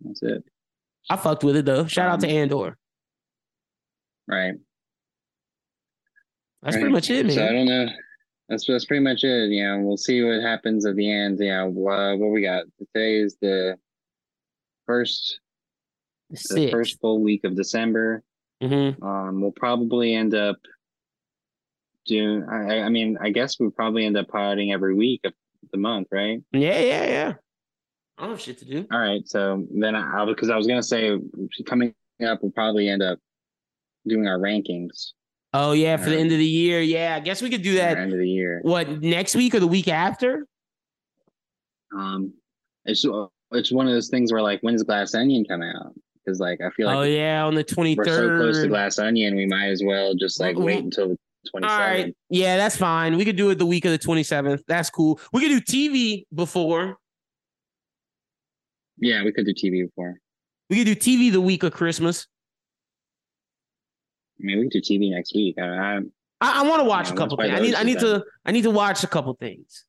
That's 0.03 0.23
it. 0.23 0.44
I 1.10 1.18
fucked 1.18 1.44
with 1.44 1.56
it 1.57 1.65
though. 1.65 1.86
Shout 1.88 2.10
out 2.10 2.19
to 2.22 2.28
Um, 2.28 2.34
Andor. 2.34 2.78
Right. 4.28 4.53
That's 6.64 6.76
right. 6.76 6.82
pretty 6.82 6.94
much 6.94 7.10
it, 7.10 7.26
man. 7.26 7.36
So 7.36 7.44
I 7.45 7.52
don't 7.52 7.65
know. 7.65 7.88
That's 8.49 8.65
that's 8.68 8.86
pretty 8.86 9.03
much 9.03 9.23
it. 9.23 9.49
You 9.49 9.64
know, 9.64 9.80
we'll 9.80 9.98
see 9.98 10.22
what 10.23 10.41
happens 10.41 10.86
at 10.86 10.95
the 10.95 11.11
end. 11.11 11.40
Yeah, 11.41 11.64
what, 11.64 12.19
what 12.19 12.32
we 12.32 12.41
got 12.41 12.65
today 12.78 13.15
is 13.18 13.36
the 13.41 13.78
first 14.86 15.40
the 16.30 16.38
Six. 16.38 16.72
first 16.72 16.99
full 17.02 17.22
week 17.22 17.44
of 17.45 17.56
December. 17.56 18.23
Mm-hmm. 18.61 19.03
Um, 19.03 19.41
we'll 19.41 19.52
probably 19.53 20.14
end 20.14 20.36
up 20.36 20.57
doing. 22.06 22.44
I, 22.49 22.78
I- 22.80 22.84
I 22.86 22.90
mean, 22.90 23.18
I 23.22 23.30
guess 23.32 23.60
we'll 23.60 23.72
probably 23.72 24.06
end 24.06 24.18
up 24.18 24.28
potting 24.28 24.72
every 24.72 24.94
week 24.95 25.22
of 25.26 25.34
the 25.72 25.78
month, 25.78 26.07
right? 26.11 26.41
Yeah, 26.52 26.80
yeah, 26.80 27.06
yeah. 27.06 27.34
I 28.22 28.26
don't 28.26 28.31
have 28.31 28.41
shit 28.41 28.60
to 28.60 28.65
do. 28.65 28.88
All 28.91 28.99
right. 28.99 29.27
So 29.27 29.65
then 29.72 29.95
I 29.95 30.26
because 30.26 30.49
I 30.49 30.56
was 30.56 30.68
gonna 30.68 30.84
say 30.84 31.18
coming 31.65 31.93
up, 32.26 32.41
we'll 32.41 32.52
probably 32.52 32.88
end 32.88 33.02
up 33.02 33.19
doing 34.07 34.27
our 34.27 34.38
rankings 34.38 35.11
Oh 35.53 35.73
yeah, 35.73 35.98
for 35.98 36.10
the 36.10 36.18
end 36.18 36.31
of 36.31 36.38
the 36.38 36.45
year. 36.45 36.81
Yeah, 36.81 37.15
I 37.15 37.19
guess 37.19 37.41
we 37.41 37.49
could 37.49 37.61
do 37.61 37.76
that. 37.76 37.98
end 37.98 38.14
of 38.14 38.19
the 38.19 38.30
year. 38.30 38.60
What 38.64 39.02
next 39.02 39.35
week 39.35 39.53
or 39.53 39.60
the 39.60 39.68
week 39.68 39.89
after? 39.89 40.48
Um, 41.93 42.34
it's 42.85 43.06
it's 43.52 43.72
one 43.72 43.85
of 43.85 43.93
those 43.93 44.07
things 44.07 44.31
where 44.31 44.41
like, 44.41 44.61
when's 44.61 44.84
Glass 44.84 45.14
Onion 45.14 45.43
come 45.43 45.61
out? 45.61 45.93
Because 46.23 46.39
like 46.39 46.61
I 46.61 46.69
feel 46.69 46.88
like 46.88 46.95
oh 46.95 47.02
yeah, 47.02 47.43
on 47.43 47.56
the 47.56 47.65
twenty 47.65 47.95
we're 47.95 48.06
so 48.06 48.38
close 48.38 48.61
to. 48.61 48.69
Glass 48.69 48.98
Onion, 48.98 49.35
we 49.35 49.45
might 49.45 49.68
as 49.68 49.84
well 49.84 50.15
just 50.15 50.39
like 50.39 50.57
wait 50.57 50.85
until 50.85 51.10
the 51.10 51.18
twenty 51.49 51.68
All 51.68 51.77
right, 51.77 52.15
yeah, 52.30 52.56
that's 52.56 52.77
fine. 52.77 53.18
We 53.18 53.26
could 53.26 53.35
do 53.35 53.49
it 53.49 53.56
the 53.56 53.65
week 53.65 53.84
of 53.84 53.91
the 53.91 53.98
twenty 53.98 54.23
seventh. 54.23 54.61
That's 54.68 54.89
cool. 54.89 55.19
We 55.34 55.41
could 55.41 55.65
do 55.65 55.73
TV 55.73 56.23
before. 56.34 56.98
Yeah, 59.02 59.23
we 59.23 59.34
could 59.34 59.45
do 59.45 59.53
TV 59.53 59.86
before. 59.86 60.19
We 60.69 60.78
could 60.78 60.86
do 60.86 60.95
TV 60.95 61.32
the 61.32 61.41
week 61.41 61.64
of 61.64 61.73
Christmas. 61.73 62.28
I 64.40 64.45
mean, 64.45 64.60
we 64.60 64.69
could 64.69 64.82
do 64.82 64.82
TV 64.82 65.10
next 65.10 65.36
week. 65.36 65.56
I, 65.60 65.64
I, 65.64 65.99
I, 66.40 66.68
want 66.68 66.80
to 66.80 66.86
watch 66.86 67.07
Yeah, 67.07 67.15
a 67.15 67.18
couple 67.18 67.36
things. 67.38 67.52
I 67.52 67.60
need 67.60 67.76
I 67.76 67.84
need 67.84 67.98
is 67.98 68.03
to. 68.03 68.23
I 68.45 68.52
need 68.52 68.64
to 68.64 68.72
watch 68.72 69.03
a 69.03 69.07
couple 69.07 69.34
things. 69.34 69.86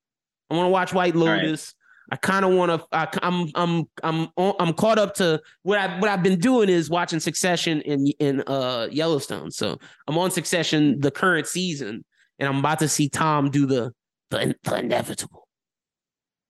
I 0.50 0.56
want 0.56 0.66
to 0.66 0.70
watch 0.70 0.92
White 0.92 1.14
right. 1.14 1.42
Lotus. 1.44 1.74
I 2.10 2.16
kind 2.16 2.44
of 2.44 2.52
want 2.52 2.72
to. 2.72 3.24
I'm 3.24 3.48
I'm 3.54 3.86
I'm 4.02 4.28
I'm 4.36 4.72
caught 4.74 4.98
up 4.98 5.14
to 5.14 5.40
what 5.62 5.78
I 5.78 5.98
what 5.98 6.10
I've 6.10 6.22
been 6.22 6.38
doing 6.38 6.68
is 6.68 6.90
watching 6.90 7.20
Succession 7.20 7.80
in 7.82 8.06
in 8.18 8.42
uh 8.46 8.88
Yellowstone. 8.90 9.50
So 9.50 9.78
I'm 10.08 10.18
on 10.18 10.30
Succession 10.30 11.00
the 11.00 11.10
current 11.10 11.46
season, 11.46 12.04
and 12.38 12.48
I'm 12.48 12.58
about 12.58 12.80
to 12.80 12.88
see 12.88 13.08
Tom 13.08 13.50
do 13.50 13.66
the 13.66 13.92
the, 14.30 14.54
the 14.64 14.78
inevitable. 14.78 15.41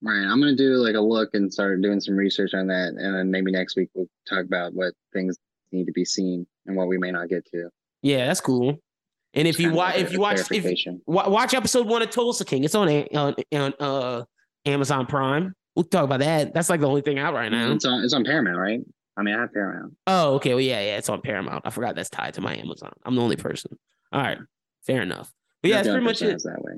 Right, 0.03 0.25
I'm 0.25 0.41
gonna 0.41 0.57
do 0.57 0.75
like 0.75 0.95
a 0.95 1.01
look 1.01 1.31
and 1.35 1.53
start 1.53 1.81
doing 1.83 2.01
some 2.01 2.17
research 2.17 2.55
on 2.55 2.67
that, 2.69 2.89
and 2.89 3.15
then 3.15 3.31
maybe 3.31 3.51
next 3.51 3.77
week 3.77 3.89
we'll 3.95 4.09
talk 4.29 4.45
about 4.45 4.75
what 4.75 4.93
things 5.13 5.37
need 5.71 5.87
to 5.87 5.93
be 5.93 6.05
seen 6.05 6.47
and 6.67 6.77
what 6.77 6.89
we 6.89 6.99
may 6.99 7.11
not 7.11 7.29
get 7.29 7.45
to. 7.53 7.69
Yeah, 8.03 8.27
that's 8.27 8.41
cool. 8.41 8.79
And 9.35 9.49
if 9.49 9.59
you 9.59 9.73
watch 9.73 9.95
like 9.95 10.05
if 10.05 10.13
you 10.13 10.21
watch 10.21 10.41
if 10.41 10.49
clarification. 10.49 11.01
wa- 11.07 11.29
watch 11.29 11.55
episode 11.55 11.87
one 11.87 12.03
of 12.03 12.11
Tulsa 12.11 12.45
King, 12.45 12.65
it's 12.65 12.75
on 12.75 12.89
A- 12.89 13.09
on, 13.15 13.35
on 13.55 13.75
uh 13.81 14.25
Amazon 14.67 15.07
Prime. 15.07 15.55
We'll 15.75 15.85
talk 15.85 16.05
about 16.05 16.21
that. 16.21 16.53
That's 16.53 16.69
like 16.69 16.81
the 16.81 16.89
only 16.89 17.01
thing 17.01 17.19
out 17.19 17.33
right 17.33 17.51
now. 17.51 17.73
It's 17.73 17.85
on 17.87 18.05
it's 18.05 18.13
on 18.13 18.25
Paramount, 18.25 18.59
right? 18.59 18.81
I 19.17 19.23
mean, 19.23 19.35
I 19.35 19.41
have 19.41 19.53
Paramount. 19.53 19.95
Oh, 20.07 20.35
okay. 20.35 20.51
Well, 20.55 20.61
yeah, 20.61 20.81
yeah, 20.81 20.97
it's 20.99 21.09
on 21.09 21.21
Paramount. 21.23 21.63
I 21.67 21.71
forgot 21.71 21.95
that's 21.95 22.11
tied 22.11 22.35
to 22.35 22.41
my 22.41 22.55
Amazon. 22.57 22.93
I'm 23.05 23.15
the 23.15 23.23
only 23.23 23.37
person. 23.37 23.79
All 24.13 24.21
right, 24.21 24.39
fair 24.87 25.01
enough. 25.03 25.33
But 25.63 25.71
yeah, 25.71 25.77
that's 25.77 25.89
pretty 25.89 26.05
much 26.05 26.23
it. 26.23 26.43
That 26.43 26.63
way. 26.63 26.73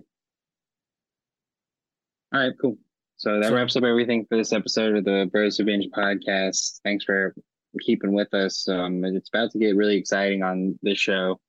All 2.32 2.40
right, 2.40 2.52
cool. 2.60 2.76
So 3.24 3.40
that 3.40 3.48
So- 3.48 3.54
wraps 3.54 3.74
up 3.74 3.84
everything 3.84 4.26
for 4.26 4.36
this 4.36 4.52
episode 4.52 4.96
of 4.96 5.04
the 5.04 5.30
Bros 5.32 5.56
Who 5.56 5.64
Binge 5.64 5.86
podcast. 5.96 6.80
Thanks 6.84 7.06
for 7.06 7.34
keeping 7.80 8.12
with 8.12 8.34
us. 8.34 8.68
Um, 8.68 9.02
it's 9.02 9.30
about 9.30 9.50
to 9.52 9.58
get 9.58 9.76
really 9.76 9.96
exciting 9.96 10.42
on 10.42 10.78
this 10.82 10.98
show. 10.98 11.40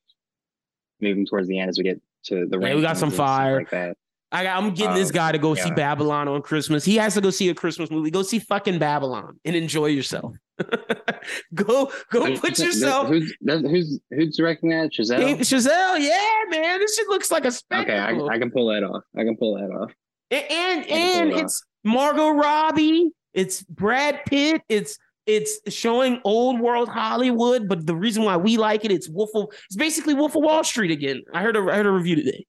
Moving 1.02 1.26
towards 1.26 1.50
the 1.50 1.60
end 1.60 1.68
as 1.68 1.78
we 1.78 1.84
get 1.84 2.00
to 2.28 2.46
the 2.46 2.58
Yeah, 2.60 2.76
we 2.76 2.82
got 2.82 2.98
some 2.98 3.12
fire. 3.12 3.58
like 3.58 3.72
that. 3.72 3.98
I 4.32 4.44
got, 4.44 4.58
I'm 4.64 4.74
getting 4.74 4.96
this 4.96 5.10
Um, 5.10 5.16
guy 5.16 5.32
to 5.34 5.38
go 5.38 5.54
see. 5.54 5.70
Babylon 5.72 6.30
on 6.30 6.42
Christmas. 6.42 6.86
He 6.86 6.96
has 6.96 7.14
to 7.16 7.22
go 7.22 7.30
see 7.30 7.50
a 7.50 7.54
Christmas 7.54 7.92
movie. 7.92 8.10
Go 8.10 8.22
see 8.24 8.40
fucking 8.40 8.80
Babylon 8.80 9.38
and 9.44 9.54
enjoy 9.54 9.88
yourself. 9.88 10.34
go, 11.54 11.92
go 12.10 12.38
put 12.38 12.58
yourself. 12.60 13.10
Who's 13.10 13.36
who's 13.46 14.00
who's 14.12 14.38
directing 14.38 14.70
that? 14.70 14.94
Giselle. 14.94 15.20
Chazelle, 15.20 16.00
yeah, 16.00 16.44
man, 16.50 16.80
this 16.80 16.96
shit 16.96 17.10
looks 17.10 17.32
like 17.32 17.44
a 17.44 17.52
Okay. 17.74 17.98
I, 17.98 18.18
I 18.18 18.40
can 18.40 18.50
pull 18.50 18.68
that 18.68 18.84
off. 18.84 19.04
I 19.18 19.24
can 19.26 19.36
pull 19.36 19.56
that 19.56 19.70
off. 19.76 19.92
And 20.32 20.46
and, 20.52 20.86
and 20.90 21.32
it's 21.34 21.62
Margot 21.84 22.30
Robbie, 22.32 23.12
it's 23.34 23.64
Brad 23.64 24.22
Pitt, 24.26 24.62
it's 24.70 24.98
it's 25.28 25.60
showing 25.74 26.20
old 26.24 26.60
world 26.60 26.88
Hollywood, 26.90 27.68
but 27.68 27.86
the 27.88 27.96
reason 27.96 28.24
why 28.24 28.38
we 28.38 28.58
like 28.58 28.86
it, 28.86 28.92
it's 28.92 29.10
Wolf 29.10 29.30
of 29.36 29.48
it's 29.68 29.76
basically 29.76 30.14
Wolf 30.14 30.36
of 30.36 30.44
Wall 30.44 30.64
Street 30.64 30.92
again. 30.92 31.22
I 31.34 31.42
heard 31.42 31.56
a 31.56 31.60
I 31.62 31.76
heard 31.78 31.86
a 31.88 31.92
review 31.92 32.16
today. 32.16 32.46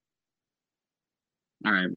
All 1.65 1.73
right. 1.73 1.89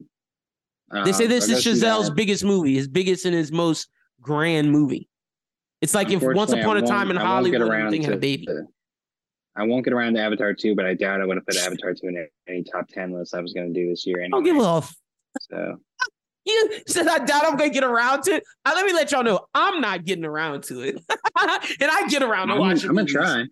They 1.04 1.12
say 1.12 1.24
Um, 1.24 1.30
this 1.30 1.48
is 1.48 1.64
Chazelle's 1.64 2.10
biggest 2.10 2.44
movie, 2.44 2.74
his 2.74 2.88
biggest 2.88 3.24
and 3.24 3.34
his 3.34 3.52
most 3.52 3.88
grand 4.20 4.72
movie. 4.72 5.08
It's 5.80 5.94
like 5.94 6.10
if 6.10 6.20
Once 6.22 6.52
Upon 6.52 6.76
a 6.76 6.82
Time 6.82 7.10
in 7.10 7.16
Hollywood, 7.16 7.60
around 7.60 7.86
everything 7.86 8.02
had 8.02 8.14
a 8.14 8.16
baby. 8.18 8.46
to- 8.46 8.64
I 9.56 9.64
won't 9.64 9.84
get 9.84 9.92
around 9.92 10.14
to 10.14 10.20
Avatar 10.20 10.54
2, 10.54 10.74
but 10.74 10.86
I 10.86 10.94
doubt 10.94 11.20
I 11.20 11.26
would 11.26 11.36
have 11.36 11.44
put 11.46 11.56
Avatar 11.56 11.92
2 11.94 12.06
in 12.08 12.26
any 12.48 12.62
top 12.64 12.88
10 12.88 13.12
list 13.12 13.34
I 13.34 13.40
was 13.40 13.52
going 13.52 13.72
to 13.72 13.78
do 13.80 13.88
this 13.90 14.06
year. 14.06 14.20
I 14.20 14.24
Anyway. 14.24 14.30
don't 14.30 14.44
give 14.44 14.64
a 14.64 14.76
f- 14.78 14.94
So, 15.40 15.76
You 16.46 16.70
said 16.86 17.06
I 17.06 17.18
doubt 17.24 17.44
I'm 17.46 17.56
gonna 17.56 17.70
get 17.70 17.84
around 17.84 18.22
to 18.24 18.32
it. 18.36 18.44
Uh, 18.64 18.72
let 18.74 18.86
me 18.86 18.92
let 18.92 19.12
y'all 19.12 19.22
know 19.22 19.40
I'm 19.54 19.80
not 19.80 20.04
getting 20.04 20.24
around 20.24 20.64
to 20.64 20.80
it, 20.80 20.94
and 21.10 21.90
I 21.90 22.06
get 22.08 22.22
around 22.22 22.48
to 22.48 22.54
I'm, 22.54 22.60
watching. 22.60 22.88
I'm 22.90 22.96
movies. 22.96 23.12
to 23.12 23.18
try. 23.18 23.44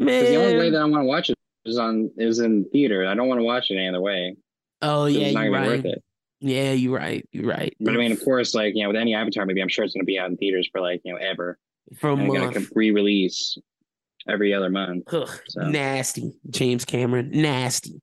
'Cause 0.00 0.28
the 0.28 0.36
only 0.36 0.56
way 0.58 0.70
that 0.70 0.80
I 0.80 0.84
want 0.84 1.02
to 1.02 1.06
watch 1.06 1.30
it 1.30 1.36
is 1.64 1.78
on 1.78 2.10
is 2.16 2.40
in 2.40 2.64
theater. 2.70 3.06
I 3.06 3.14
don't 3.14 3.28
want 3.28 3.38
to 3.40 3.44
watch 3.44 3.70
it 3.70 3.74
any 3.76 3.88
other 3.88 4.00
way. 4.00 4.36
Oh 4.82 5.06
yeah, 5.06 5.26
it's 5.26 5.34
not 5.34 5.42
you're 5.44 5.52
going 5.52 5.62
to 5.64 5.68
be 5.68 5.76
right. 5.76 5.84
worth 5.84 5.92
it. 5.96 6.02
Yeah, 6.40 6.72
you're 6.72 6.94
right. 6.98 7.26
You're 7.32 7.46
right. 7.46 7.74
But 7.80 7.94
I 7.94 7.96
mean, 7.96 8.12
of 8.12 8.22
course, 8.22 8.54
like, 8.54 8.74
you 8.74 8.82
know, 8.82 8.88
with 8.88 8.96
any 8.96 9.14
Avatar 9.14 9.46
movie, 9.46 9.62
I'm 9.62 9.68
sure 9.68 9.84
it's 9.84 9.94
going 9.94 10.02
to 10.02 10.06
be 10.06 10.18
out 10.18 10.28
in 10.30 10.36
theaters 10.36 10.68
for 10.70 10.80
like, 10.80 11.00
you 11.04 11.12
know, 11.14 11.18
ever. 11.18 11.56
for 11.96 12.10
a 12.10 12.16
month. 12.16 12.54
to 12.54 12.66
re 12.74 12.90
release 12.90 13.56
every 14.28 14.52
other 14.52 14.68
month. 14.68 15.04
Ugh, 15.14 15.28
So. 15.48 15.62
Nasty, 15.68 16.32
James 16.50 16.84
Cameron. 16.84 17.30
Nasty. 17.32 18.00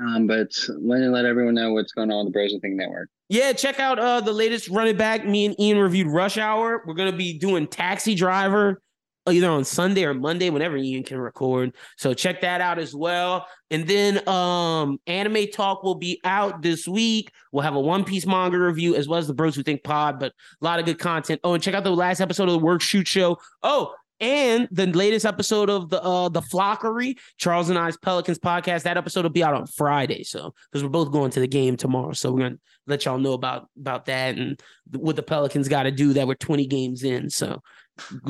Um, 0.00 0.26
but 0.26 0.50
let 0.68 1.00
let 1.00 1.24
everyone 1.24 1.54
know 1.54 1.72
what's 1.72 1.92
going 1.92 2.10
on 2.10 2.24
the 2.24 2.30
Bros 2.30 2.50
Think 2.60 2.74
Network. 2.74 3.08
Yeah, 3.28 3.52
check 3.52 3.78
out 3.80 3.98
uh 3.98 4.20
the 4.20 4.32
latest 4.32 4.68
running 4.68 4.96
back. 4.96 5.26
Me 5.26 5.46
and 5.46 5.58
Ian 5.60 5.78
reviewed 5.78 6.08
Rush 6.08 6.38
Hour. 6.38 6.82
We're 6.86 6.94
gonna 6.94 7.16
be 7.16 7.38
doing 7.38 7.66
Taxi 7.66 8.14
Driver 8.14 8.82
either 9.28 9.48
on 9.48 9.64
Sunday 9.64 10.04
or 10.04 10.14
Monday, 10.14 10.50
whenever 10.50 10.76
Ian 10.76 11.04
can 11.04 11.18
record. 11.18 11.74
So 11.96 12.12
check 12.12 12.40
that 12.40 12.60
out 12.60 12.78
as 12.78 12.94
well. 12.94 13.46
And 13.70 13.86
then 13.86 14.26
um 14.28 14.98
Anime 15.06 15.46
Talk 15.52 15.82
will 15.82 15.94
be 15.94 16.20
out 16.24 16.62
this 16.62 16.88
week. 16.88 17.30
We'll 17.52 17.62
have 17.62 17.76
a 17.76 17.80
One 17.80 18.04
Piece 18.04 18.26
manga 18.26 18.58
review 18.58 18.96
as 18.96 19.08
well 19.08 19.18
as 19.18 19.28
the 19.28 19.34
Bros 19.34 19.54
Who 19.54 19.62
Think 19.62 19.84
pod, 19.84 20.18
but 20.18 20.32
a 20.60 20.64
lot 20.64 20.80
of 20.80 20.86
good 20.86 20.98
content. 20.98 21.40
Oh, 21.44 21.54
and 21.54 21.62
check 21.62 21.74
out 21.74 21.84
the 21.84 21.90
last 21.90 22.20
episode 22.20 22.48
of 22.48 22.52
the 22.52 22.58
Work 22.58 22.82
Shoot 22.82 23.06
Show. 23.06 23.38
Oh, 23.62 23.94
And 24.22 24.68
the 24.70 24.86
latest 24.86 25.26
episode 25.26 25.68
of 25.68 25.90
the 25.90 26.00
uh 26.00 26.28
the 26.28 26.40
Flockery, 26.40 27.18
Charles 27.38 27.70
and 27.70 27.78
I's 27.78 27.96
Pelicans 27.96 28.38
podcast, 28.38 28.84
that 28.84 28.96
episode 28.96 29.24
will 29.24 29.30
be 29.30 29.42
out 29.42 29.52
on 29.52 29.66
Friday. 29.66 30.22
So 30.22 30.54
because 30.70 30.84
we're 30.84 30.90
both 30.90 31.10
going 31.10 31.32
to 31.32 31.40
the 31.40 31.48
game 31.48 31.76
tomorrow, 31.76 32.12
so 32.12 32.30
we're 32.30 32.42
gonna 32.42 32.58
let 32.86 33.04
y'all 33.04 33.18
know 33.18 33.32
about 33.32 33.68
about 33.76 34.06
that 34.06 34.38
and 34.38 34.60
what 34.94 35.16
the 35.16 35.24
Pelicans 35.24 35.66
got 35.66 35.82
to 35.82 35.90
do 35.90 36.12
that 36.12 36.28
we're 36.28 36.36
20 36.36 36.66
games 36.66 37.02
in. 37.02 37.30
So 37.30 37.62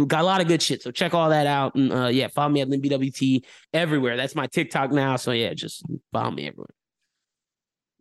got 0.07 0.23
a 0.23 0.25
lot 0.25 0.41
of 0.41 0.49
good 0.49 0.63
shit. 0.63 0.81
So 0.81 0.91
check 0.91 1.13
all 1.13 1.29
that 1.29 1.47
out. 1.47 1.75
And 1.75 1.93
uh 1.93 2.09
yeah, 2.09 2.29
follow 2.29 2.49
me 2.49 2.63
at 2.63 2.69
LinBWT 2.69 3.45
everywhere. 3.75 4.17
That's 4.17 4.35
my 4.35 4.47
TikTok 4.47 4.93
now. 4.93 5.17
So 5.17 5.33
yeah, 5.33 5.53
just 5.53 5.85
follow 6.11 6.31
me 6.31 6.47
everywhere. 6.47 6.75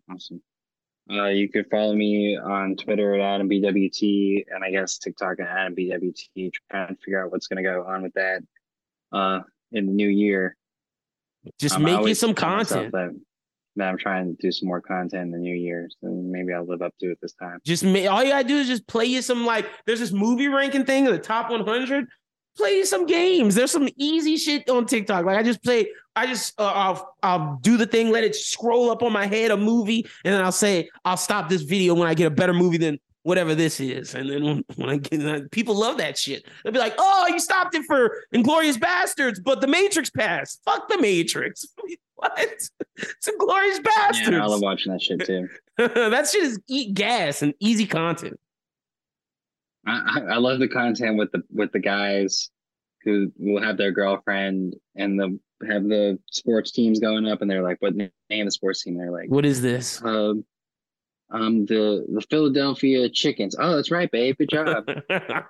Awesome. 0.10 0.42
Uh, 1.12 1.28
you 1.28 1.50
could 1.50 1.66
follow 1.70 1.94
me 1.94 2.38
on 2.38 2.76
Twitter 2.78 3.16
at 3.16 3.42
AdamBWT 3.42 4.46
and 4.50 4.64
I 4.64 4.72
guess 4.72 4.98
TikTok 4.98 5.40
at 5.42 5.48
AdamBWT, 5.48 6.52
trying 6.70 6.88
to 6.88 6.96
figure 7.04 7.24
out 7.24 7.32
what's 7.32 7.48
going 7.48 7.62
to 7.62 7.70
go 7.70 7.84
on 7.86 8.04
with 8.04 8.14
that 8.14 8.42
uh, 9.12 9.42
in 9.74 9.88
the 9.88 9.92
new 9.92 10.08
year. 10.08 10.56
Just 11.60 11.76
um, 11.76 11.84
make 11.84 12.08
you 12.08 12.16
some 12.16 12.34
content. 12.34 12.94
That, 12.94 13.20
that 13.76 13.90
I'm 13.90 13.98
trying 13.98 14.36
to 14.36 14.42
do 14.42 14.52
some 14.52 14.68
more 14.68 14.80
content 14.80 15.24
in 15.24 15.32
the 15.32 15.38
new 15.38 15.56
year. 15.56 15.90
So 16.02 16.10
maybe 16.10 16.54
I'll 16.54 16.66
live 16.66 16.82
up 16.82 16.94
to 17.00 17.12
it 17.12 17.20
this 17.22 17.34
time. 17.34 17.60
Just 17.66 17.84
make, 17.84 18.10
all 18.10 18.24
you 18.24 18.32
gotta 18.32 18.48
do 18.48 18.58
is 18.58 18.68
just 18.68 18.88
play 18.88 19.06
you 19.06 19.22
some 19.22 19.46
like 19.46 19.66
there's 19.86 20.00
this 20.00 20.12
movie 20.12 20.48
ranking 20.48 20.86
thing 20.86 21.08
of 21.08 21.14
the 21.14 21.20
top 21.20 21.50
100 21.50 22.06
play 22.58 22.84
some 22.84 23.06
games. 23.06 23.56
There's 23.56 23.72
some 23.72 23.90
easy 23.98 24.38
shit 24.38 24.70
on 24.70 24.86
TikTok. 24.86 25.26
Like 25.26 25.38
I 25.38 25.44
just 25.44 25.64
play, 25.64 25.88
I 26.16 26.28
just 26.28 26.60
uh, 26.60 26.72
I'll 26.74 27.16
I'll 27.24 27.60
do 27.62 27.78
the 27.78 27.86
thing, 27.86 28.12
let 28.12 28.24
it 28.24 28.36
scroll 28.36 28.90
up 28.90 29.04
on 29.04 29.14
my 29.14 29.26
head 29.26 29.52
a 29.52 29.58
movie, 29.58 30.06
and 30.24 30.34
then 30.34 30.44
I'll 30.44 30.52
say 30.52 30.90
I'll 31.06 31.18
stop 31.18 31.50
this 31.50 31.62
video 31.62 31.94
when 31.94 32.08
I 32.08 32.14
get 32.14 32.28
a 32.28 32.32
better 32.32 32.54
movie 32.54 32.78
than 32.78 33.00
whatever 33.24 33.56
this 33.56 33.80
is. 33.80 34.16
And 34.16 34.30
then 34.30 34.44
when, 34.44 34.66
when 34.76 34.90
I 34.90 34.98
get 34.98 35.52
people 35.52 35.76
love 35.76 35.98
that 35.98 36.18
shit. 36.18 36.46
They'll 36.64 36.74
be 36.74 36.80
like, 36.80 36.96
"Oh, 36.98 37.28
you 37.28 37.40
stopped 37.40 37.76
it 37.76 37.84
for 37.86 38.24
Inglourious 38.34 38.78
Basterds, 38.78 39.42
but 39.44 39.62
The 39.62 39.68
Matrix 39.68 40.10
passed. 40.10 40.62
Fuck 40.66 40.90
The 40.90 40.98
Matrix." 41.00 41.66
what? 42.16 42.34
It's 42.38 42.72
Inglourious 43.28 43.80
Basterds. 43.80 44.32
Yeah, 44.32 44.44
I 44.44 44.48
love 44.48 44.62
watching 44.62 44.92
that 44.92 45.02
shit 45.02 45.26
too. 45.26 45.48
that 45.78 46.28
shit 46.28 46.44
is 46.44 46.60
eat 46.68 46.94
gas 46.94 47.42
and 47.42 47.54
easy 47.60 47.86
content. 47.86 48.40
I, 49.86 50.22
I 50.30 50.38
love 50.38 50.60
the 50.60 50.68
content 50.68 51.18
with 51.18 51.32
the 51.32 51.42
with 51.52 51.72
the 51.72 51.80
guys 51.80 52.50
who 53.04 53.32
will 53.38 53.62
have 53.62 53.78
their 53.78 53.92
girlfriend 53.92 54.76
and 54.96 55.20
the 55.20 55.40
have 55.68 55.84
the 55.84 56.20
sports 56.32 56.72
teams 56.72 57.00
going 57.00 57.28
up, 57.28 57.42
and 57.42 57.50
they're 57.50 57.64
like, 57.64 57.78
"What 57.80 57.96
name 57.96 58.46
the 58.46 58.52
sports 58.52 58.84
team?" 58.84 58.98
They're 58.98 59.12
like, 59.12 59.30
"What 59.30 59.46
is 59.46 59.62
this?" 59.62 60.04
Um, 60.04 60.46
um, 61.32 61.66
the 61.66 62.06
the 62.14 62.22
Philadelphia 62.30 63.10
Chickens. 63.10 63.56
Oh, 63.58 63.76
that's 63.76 63.92
right, 63.92 64.12
babe. 64.12 64.38
Good 64.38 64.50
job. 64.50 64.86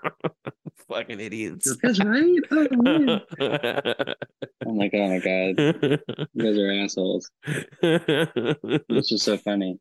Fucking 0.88 1.20
idiots. 1.20 1.76
That's 1.82 2.04
right. 2.04 2.40
Oh, 2.52 2.68
I'm 4.68 4.78
like, 4.78 4.92
oh 4.94 5.08
my 5.08 5.20
god, 5.20 5.60
you 6.34 6.44
guys 6.44 6.58
are 6.58 6.72
assholes. 6.72 7.30
It's 7.82 9.10
just 9.10 9.26
so 9.26 9.38
funny. 9.38 9.80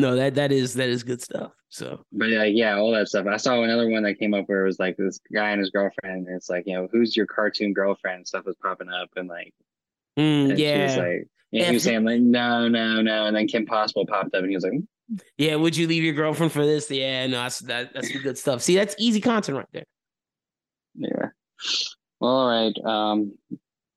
No, 0.00 0.16
that 0.16 0.34
that 0.36 0.52
is 0.52 0.74
that 0.74 0.88
is 0.88 1.02
good 1.02 1.20
stuff. 1.20 1.52
So, 1.68 2.04
but 2.12 2.30
like, 2.30 2.54
yeah, 2.54 2.76
all 2.76 2.92
that 2.92 3.08
stuff. 3.08 3.26
I 3.26 3.36
saw 3.36 3.62
another 3.62 3.88
one 3.88 4.02
that 4.04 4.18
came 4.18 4.32
up 4.34 4.48
where 4.48 4.62
it 4.62 4.66
was 4.66 4.78
like 4.78 4.96
this 4.96 5.20
guy 5.32 5.50
and 5.50 5.60
his 5.60 5.70
girlfriend. 5.70 6.26
And 6.26 6.36
it's 6.36 6.48
like, 6.48 6.64
you 6.66 6.74
know, 6.74 6.88
who's 6.90 7.16
your 7.16 7.26
cartoon 7.26 7.72
girlfriend? 7.74 8.26
Stuff 8.26 8.46
was 8.46 8.56
popping 8.62 8.88
up, 8.88 9.10
and 9.16 9.28
like, 9.28 9.52
mm, 10.18 10.50
and 10.50 10.58
yeah, 10.58 10.76
she 10.76 10.82
was 10.82 10.96
like, 10.96 11.28
yeah, 11.50 11.64
he 11.66 11.74
was 11.74 11.82
saying 11.82 12.04
like, 12.04 12.20
no, 12.20 12.68
no, 12.68 13.02
no, 13.02 13.26
and 13.26 13.36
then 13.36 13.46
Kim 13.46 13.66
Possible 13.66 14.06
popped 14.06 14.34
up, 14.34 14.40
and 14.42 14.48
he 14.48 14.56
was 14.56 14.64
like, 14.64 14.72
mm. 14.72 15.20
yeah, 15.36 15.56
would 15.56 15.76
you 15.76 15.86
leave 15.86 16.02
your 16.02 16.14
girlfriend 16.14 16.52
for 16.52 16.64
this? 16.64 16.90
Yeah, 16.90 17.26
no, 17.26 17.42
that's 17.42 17.58
that, 17.60 17.92
that's 17.92 18.10
good 18.10 18.38
stuff. 18.38 18.62
See, 18.62 18.76
that's 18.76 18.94
easy 18.98 19.20
content 19.20 19.58
right 19.58 19.66
there. 19.72 19.84
Yeah. 20.94 21.28
Well, 22.20 22.32
all 22.32 22.48
right. 22.48 22.76
Um, 22.84 23.36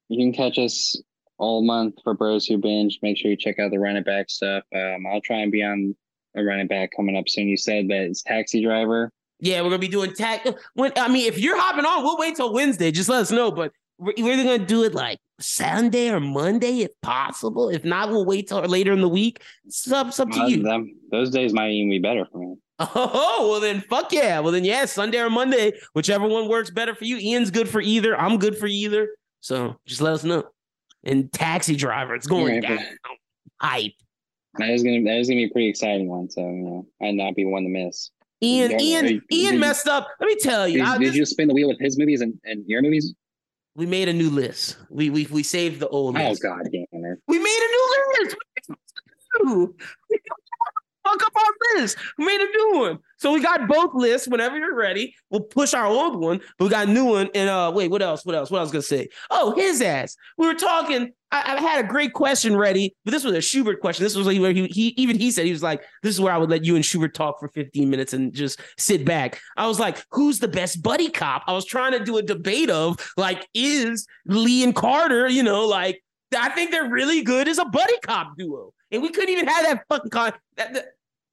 you 0.10 0.18
can 0.18 0.34
catch 0.34 0.60
us 0.60 1.02
all 1.42 1.64
month 1.64 1.96
for 2.04 2.14
Bros 2.14 2.46
Who 2.46 2.58
Binge. 2.58 3.00
Make 3.02 3.18
sure 3.18 3.32
you 3.32 3.36
check 3.36 3.60
out 3.60 3.72
the 3.72 3.80
running 3.80 4.04
back 4.04 4.30
stuff. 4.30 4.64
Um, 4.74 5.06
I'll 5.08 5.22
try 5.22 5.38
and 5.38 5.52
be 5.52 5.64
on 5.64 5.96
a 6.36 6.44
running 6.44 6.68
back 6.68 6.92
coming 6.96 7.18
up 7.18 7.28
soon. 7.28 7.48
You 7.48 7.58
said 7.58 7.90
that 7.90 8.04
it's 8.04 8.22
taxi 8.22 8.64
driver. 8.64 9.12
Yeah, 9.40 9.62
we're 9.62 9.70
gonna 9.70 9.80
be 9.80 9.88
doing 9.88 10.14
tax. 10.14 10.50
When 10.76 10.94
I 10.96 11.08
mean, 11.10 11.28
if 11.28 11.40
you're 11.40 11.60
hopping 11.60 11.84
on, 11.84 12.04
we'll 12.04 12.18
wait 12.18 12.36
till 12.36 12.54
Wednesday. 12.54 12.92
Just 12.92 13.10
let 13.10 13.22
us 13.22 13.32
know. 13.32 13.52
But 13.52 13.74
we're 13.98 14.14
either 14.16 14.44
gonna 14.44 14.66
do 14.66 14.84
it 14.84 14.94
like 14.94 15.18
Sunday 15.40 16.10
or 16.10 16.20
Monday, 16.20 16.82
if 16.82 16.92
possible. 17.02 17.70
If 17.70 17.84
not, 17.84 18.10
we'll 18.10 18.26
wait 18.26 18.48
till 18.48 18.62
later 18.62 18.94
in 18.94 19.02
the 19.02 19.10
week. 19.10 19.42
It's 19.66 19.92
up, 19.92 20.08
it's 20.08 20.20
up 20.20 20.30
to 20.30 20.42
uh, 20.42 20.48
you. 20.48 20.62
Them, 20.62 20.96
those 21.10 21.32
days 21.32 21.54
might 21.54 21.72
even 21.72 21.90
be 21.90 22.00
better 22.00 22.26
for 22.32 22.38
me. 22.38 22.56
Oh 22.96 23.48
well, 23.52 23.60
then 23.60 23.82
fuck 23.82 24.12
yeah. 24.12 24.40
Well 24.40 24.52
then, 24.52 24.66
yeah, 24.66 24.86
Sunday 24.86 25.20
or 25.20 25.30
Monday, 25.30 25.74
whichever 25.94 26.28
one 26.28 26.48
works 26.50 26.72
better 26.72 26.96
for 26.96 27.06
you. 27.06 27.18
Ian's 27.18 27.52
good 27.52 27.70
for 27.70 27.80
either. 27.80 28.20
I'm 28.20 28.38
good 28.38 28.58
for 28.58 28.66
either. 28.66 29.10
So 29.40 29.76
just 29.86 30.02
let 30.02 30.14
us 30.14 30.24
know 30.24 30.46
and 31.04 31.32
Taxi 31.32 31.76
Driver. 31.76 32.16
It's 32.16 32.28
going 32.28 32.62
down. 32.62 32.80
Hype. 33.60 33.94
That 34.58 34.70
is 34.70 34.84
gonna 34.84 35.02
that 35.04 35.18
is 35.18 35.28
gonna 35.28 35.38
be 35.38 35.46
a 35.46 35.50
pretty 35.50 35.70
exciting 35.70 36.10
one. 36.10 36.30
So 36.30 36.42
you 36.42 36.64
know, 36.64 36.88
I'd 37.02 37.16
not 37.16 37.36
be 37.36 37.46
one 37.46 37.64
to 37.64 37.70
miss. 37.70 38.12
Ian, 38.44 38.82
Ian, 38.82 39.08
you, 39.08 39.22
Ian 39.32 39.60
messed 39.60 39.86
you, 39.86 39.92
up. 39.92 40.08
Let 40.20 40.28
me 40.28 40.36
tell 40.36 40.68
you. 40.68 40.80
Did, 40.80 40.88
I, 40.88 40.98
did 40.98 41.16
you 41.16 41.26
spin 41.26 41.48
the 41.48 41.54
wheel 41.54 41.68
with 41.68 41.80
his 41.80 41.98
movies 41.98 42.22
and, 42.22 42.34
and 42.44 42.66
your 42.68 42.82
movies? 42.82 43.14
We 43.76 43.86
made 43.86 44.10
a 44.10 44.14
new 44.14 44.30
list. 44.30 44.78
We 44.90 45.10
we 45.10 45.28
we 45.28 45.44
saved 45.44 45.80
the 45.80 45.88
old. 45.88 46.18
Oh 46.18 46.30
list. 46.30 46.42
God 46.42 46.64
damn 46.64 46.86
it! 46.92 47.20
We 47.28 47.40
made 47.40 47.46
a 47.48 47.72
new 47.72 48.14
list 48.24 48.36
fuck 51.04 51.24
up 51.24 51.34
our 51.36 51.80
list. 51.80 51.98
We 52.18 52.26
made 52.26 52.42
a 52.42 52.46
new 52.46 52.80
one. 52.80 53.00
So 53.18 53.32
we 53.34 53.42
got 53.42 53.68
both 53.68 53.92
lists 53.94 54.28
whenever 54.28 54.58
you're 54.58 54.76
ready. 54.76 55.16
We'll 55.30 55.42
push 55.42 55.74
our 55.74 55.86
old 55.86 56.20
one, 56.20 56.42
but 56.58 56.66
we 56.66 56.70
got 56.72 56.88
a 56.88 56.92
new 56.92 57.06
one. 57.06 57.30
And 57.36 57.50
uh 57.50 57.72
wait, 57.74 57.90
what 57.90 58.02
else? 58.02 58.26
What 58.26 58.36
else? 58.36 58.50
What 58.50 58.60
I 58.60 58.62
was 58.62 58.72
gonna 58.72 58.82
say? 58.82 59.10
Oh, 59.30 59.54
his 59.56 59.82
ass. 59.82 60.16
We 60.38 60.48
were 60.48 60.54
talking. 60.54 61.12
I, 61.34 61.56
I 61.56 61.62
had 61.62 61.86
a 61.86 61.88
great 61.88 62.14
question 62.14 62.58
ready, 62.58 62.94
but 63.06 63.12
this 63.12 63.24
was 63.24 63.34
a 63.34 63.42
Schubert 63.42 63.80
question. 63.80 64.04
This 64.04 64.16
was 64.16 64.28
like 64.28 64.40
where 64.42 64.52
he, 64.52 64.68
he 64.68 64.88
even 64.98 65.18
he 65.18 65.32
said 65.32 65.46
he 65.46 65.52
was 65.52 65.64
like, 65.64 65.82
this 66.04 66.14
is 66.14 66.20
where 66.20 66.34
I 66.34 66.38
would 66.38 66.50
let 66.50 66.66
you 66.66 66.76
and 66.76 66.86
Schubert 66.86 67.14
talk 67.14 67.40
for 67.40 67.48
15 67.50 67.90
minutes 67.90 68.14
and 68.14 68.34
just 68.34 68.60
sit 68.78 69.06
back. 69.06 69.40
I 69.56 69.68
was 69.68 69.80
like, 69.80 70.04
who's 70.12 70.40
the 70.40 70.50
best 70.50 70.84
buddy 70.84 71.10
cop? 71.10 71.44
I 71.48 71.54
was 71.54 71.66
trying 71.66 71.94
to 71.94 72.04
do 72.04 72.18
a 72.18 72.22
debate 72.22 72.70
of 72.70 72.98
like, 73.16 73.48
is 73.54 74.08
Lee 74.26 74.64
and 74.64 74.76
Carter, 74.76 75.30
you 75.30 75.44
know, 75.44 75.66
like 75.66 76.04
I 76.38 76.50
think 76.50 76.72
they're 76.72 76.90
really 76.90 77.24
good 77.24 77.48
as 77.48 77.58
a 77.58 77.66
buddy 77.66 77.98
cop 78.06 78.38
duo. 78.38 78.74
And 78.92 79.02
we 79.02 79.10
couldn't 79.10 79.30
even 79.30 79.48
have 79.48 79.66
that 79.66 79.86
fucking 79.90 80.10
con. 80.10 80.34
That, 80.58 80.74
that 80.74 80.86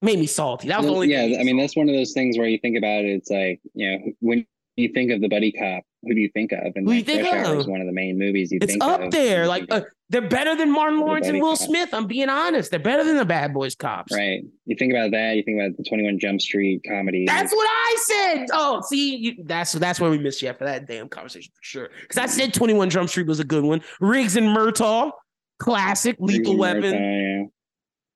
made 0.03 0.19
me 0.19 0.27
salty. 0.27 0.69
That 0.69 0.81
was 0.81 0.91
only. 0.91 1.09
Yeah, 1.11 1.41
I 1.41 1.45
mean 1.45 1.57
that's 1.57 1.77
one 1.77 1.89
of 1.89 1.95
those 1.95 2.13
things 2.13 2.39
where 2.39 2.47
you 2.47 2.59
think 2.59 2.77
about 2.77 3.05
it. 3.05 3.11
It's 3.11 3.31
like 3.31 3.61
you 3.75 3.91
know 3.91 4.13
when 4.21 4.47
you 4.77 4.89
think 4.93 5.11
of 5.11 5.21
the 5.21 5.29
buddy 5.29 5.53
cop, 5.53 5.83
who 6.03 6.15
do 6.15 6.21
you 6.21 6.31
think 6.33 6.53
of? 6.53 6.73
And 6.77 6.87
who 6.87 6.95
like, 6.95 7.07
think 7.07 7.31
Rush 7.31 7.47
of? 7.47 7.59
is 7.59 7.67
one 7.67 7.81
of 7.81 7.87
the 7.87 7.93
main 7.93 8.19
movies 8.19 8.53
you 8.53 8.59
it's 8.63 8.73
think 8.73 8.85
up 8.85 9.01
of. 9.01 9.11
there. 9.11 9.47
Like 9.47 9.67
uh, 9.71 9.83
they're 10.09 10.29
better 10.29 10.55
than 10.55 10.71
Martin 10.71 11.01
Lawrence 11.01 11.27
and 11.27 11.41
Will 11.41 11.57
cop. 11.57 11.67
Smith. 11.67 11.89
I'm 11.93 12.07
being 12.07 12.29
honest. 12.29 12.71
They're 12.71 12.79
better 12.79 13.05
than 13.05 13.17
the 13.17 13.25
Bad 13.25 13.53
Boys 13.53 13.75
cops. 13.75 14.13
Right. 14.13 14.45
You 14.67 14.77
think 14.77 14.93
about 14.93 15.11
that. 15.11 15.37
You 15.37 15.43
think 15.43 15.61
about 15.61 15.77
the 15.77 15.85
21 15.85 16.19
Jump 16.19 16.41
Street 16.41 16.83
comedy. 16.89 17.27
That's 17.27 17.53
what 17.53 17.67
I 17.69 17.97
said. 18.07 18.47
Oh, 18.53 18.81
see, 18.83 19.17
you, 19.17 19.45
that's 19.45 19.73
that's 19.73 20.01
where 20.01 20.11
we 20.11 20.19
missed 20.19 20.41
you 20.41 20.53
for 20.53 20.65
that 20.65 20.87
damn 20.87 21.09
conversation 21.09 21.53
for 21.55 21.65
sure. 21.65 21.91
Because 22.03 22.19
I 22.19 22.27
said 22.27 22.55
21 22.55 22.91
Jump 22.91 23.11
Street 23.11 23.27
was 23.27 23.41
a 23.41 23.45
good 23.45 23.65
one. 23.65 23.83
Riggs 24.01 24.37
and 24.37 24.47
Murtaugh, 24.47 25.11
classic, 25.59 26.17
Lethal 26.19 26.57
Weapon. 26.57 27.51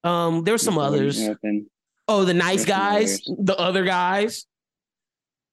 Um, 0.05 0.45
there 0.45 0.55
were 0.55 0.59
some 0.59 0.79
others. 0.79 1.21
Weapon. 1.21 1.69
Oh, 2.09 2.25
the 2.25 2.35
nice 2.35 2.65
guys, 2.65 3.21
the 3.39 3.57
other 3.57 3.85
guys. 3.85 4.47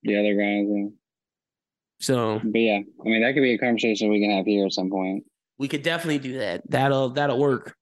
The 0.03 0.17
other 0.17 0.33
guys. 0.33 0.65
Yeah. 0.67 0.87
So, 2.01 2.41
but 2.43 2.59
yeah, 2.59 2.79
I 2.79 3.03
mean 3.03 3.21
that 3.21 3.33
could 3.33 3.43
be 3.43 3.53
a 3.53 3.57
conversation 3.57 4.09
we 4.09 4.21
can 4.21 4.31
have 4.31 4.45
here 4.45 4.65
at 4.65 4.73
some 4.73 4.89
point. 4.89 5.25
We 5.57 5.67
could 5.67 5.83
definitely 5.83 6.19
do 6.19 6.37
that. 6.39 6.69
That'll 6.69 7.09
that'll 7.09 7.39
work. 7.39 7.75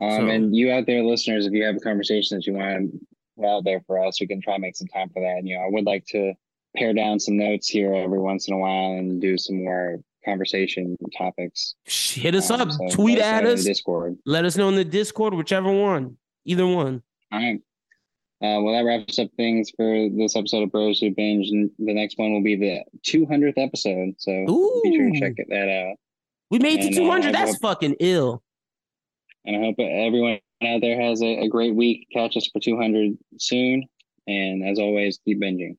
Um, 0.00 0.10
so. 0.10 0.26
and 0.28 0.54
you 0.54 0.72
out 0.72 0.86
there, 0.86 1.02
listeners, 1.02 1.46
if 1.46 1.52
you 1.52 1.64
have 1.64 1.76
a 1.76 1.80
conversation 1.80 2.36
that 2.36 2.46
you 2.46 2.54
want 2.54 2.92
to 2.92 3.00
put 3.36 3.46
out 3.46 3.64
there 3.64 3.80
for 3.86 4.04
us, 4.04 4.20
we 4.20 4.26
can 4.26 4.40
try 4.40 4.54
and 4.54 4.62
make 4.62 4.76
some 4.76 4.88
time 4.88 5.08
for 5.08 5.22
that. 5.22 5.38
And, 5.38 5.48
you 5.48 5.56
know, 5.56 5.62
I 5.62 5.68
would 5.70 5.84
like 5.84 6.04
to 6.06 6.34
pare 6.76 6.92
down 6.92 7.18
some 7.18 7.38
notes 7.38 7.68
here 7.68 7.94
every 7.94 8.18
once 8.18 8.48
in 8.48 8.54
a 8.54 8.58
while 8.58 8.92
and 8.92 9.20
do 9.20 9.38
some 9.38 9.64
more 9.64 10.00
conversation 10.26 10.96
topics. 11.16 11.74
Hit 11.84 12.34
us 12.34 12.50
um, 12.50 12.60
up, 12.60 12.72
so 12.72 12.88
tweet 12.90 13.18
at 13.18 13.46
us, 13.46 13.64
Discord. 13.64 14.18
Let 14.26 14.44
us 14.44 14.56
know 14.56 14.68
in 14.68 14.74
the 14.74 14.84
Discord, 14.84 15.32
whichever 15.34 15.72
one, 15.72 16.16
either 16.44 16.66
one. 16.66 17.02
All 17.32 17.38
right. 17.38 17.60
Uh, 18.42 18.60
well, 18.60 18.74
that 18.74 18.84
wraps 18.84 19.18
up 19.18 19.28
things 19.38 19.70
for 19.74 20.10
this 20.10 20.36
episode 20.36 20.62
of 20.62 20.70
Bros 20.70 21.00
Who 21.00 21.10
Binge, 21.10 21.48
and 21.48 21.70
the 21.78 21.94
next 21.94 22.18
one 22.18 22.32
will 22.32 22.42
be 22.42 22.54
the 22.54 22.84
200th 23.06 23.54
episode. 23.56 24.14
So 24.18 24.30
Ooh. 24.30 24.80
be 24.84 24.94
sure 24.94 25.10
to 25.10 25.18
check 25.18 25.46
that 25.48 25.68
out. 25.70 25.96
We 26.50 26.58
made 26.58 26.80
and, 26.80 26.90
to 26.92 27.00
200. 27.00 27.28
Uh, 27.28 27.32
That's 27.32 27.52
hope, 27.52 27.62
fucking 27.62 27.96
ill. 28.00 28.42
And 29.46 29.56
I 29.56 29.60
hope 29.60 29.76
everyone 29.78 30.38
out 30.62 30.80
there 30.82 31.00
has 31.00 31.22
a, 31.22 31.44
a 31.44 31.48
great 31.48 31.74
week. 31.74 32.08
Catch 32.12 32.36
us 32.36 32.46
for 32.52 32.60
200 32.60 33.16
soon. 33.38 33.84
And 34.26 34.68
as 34.68 34.78
always, 34.78 35.18
keep 35.24 35.40
binging. 35.40 35.76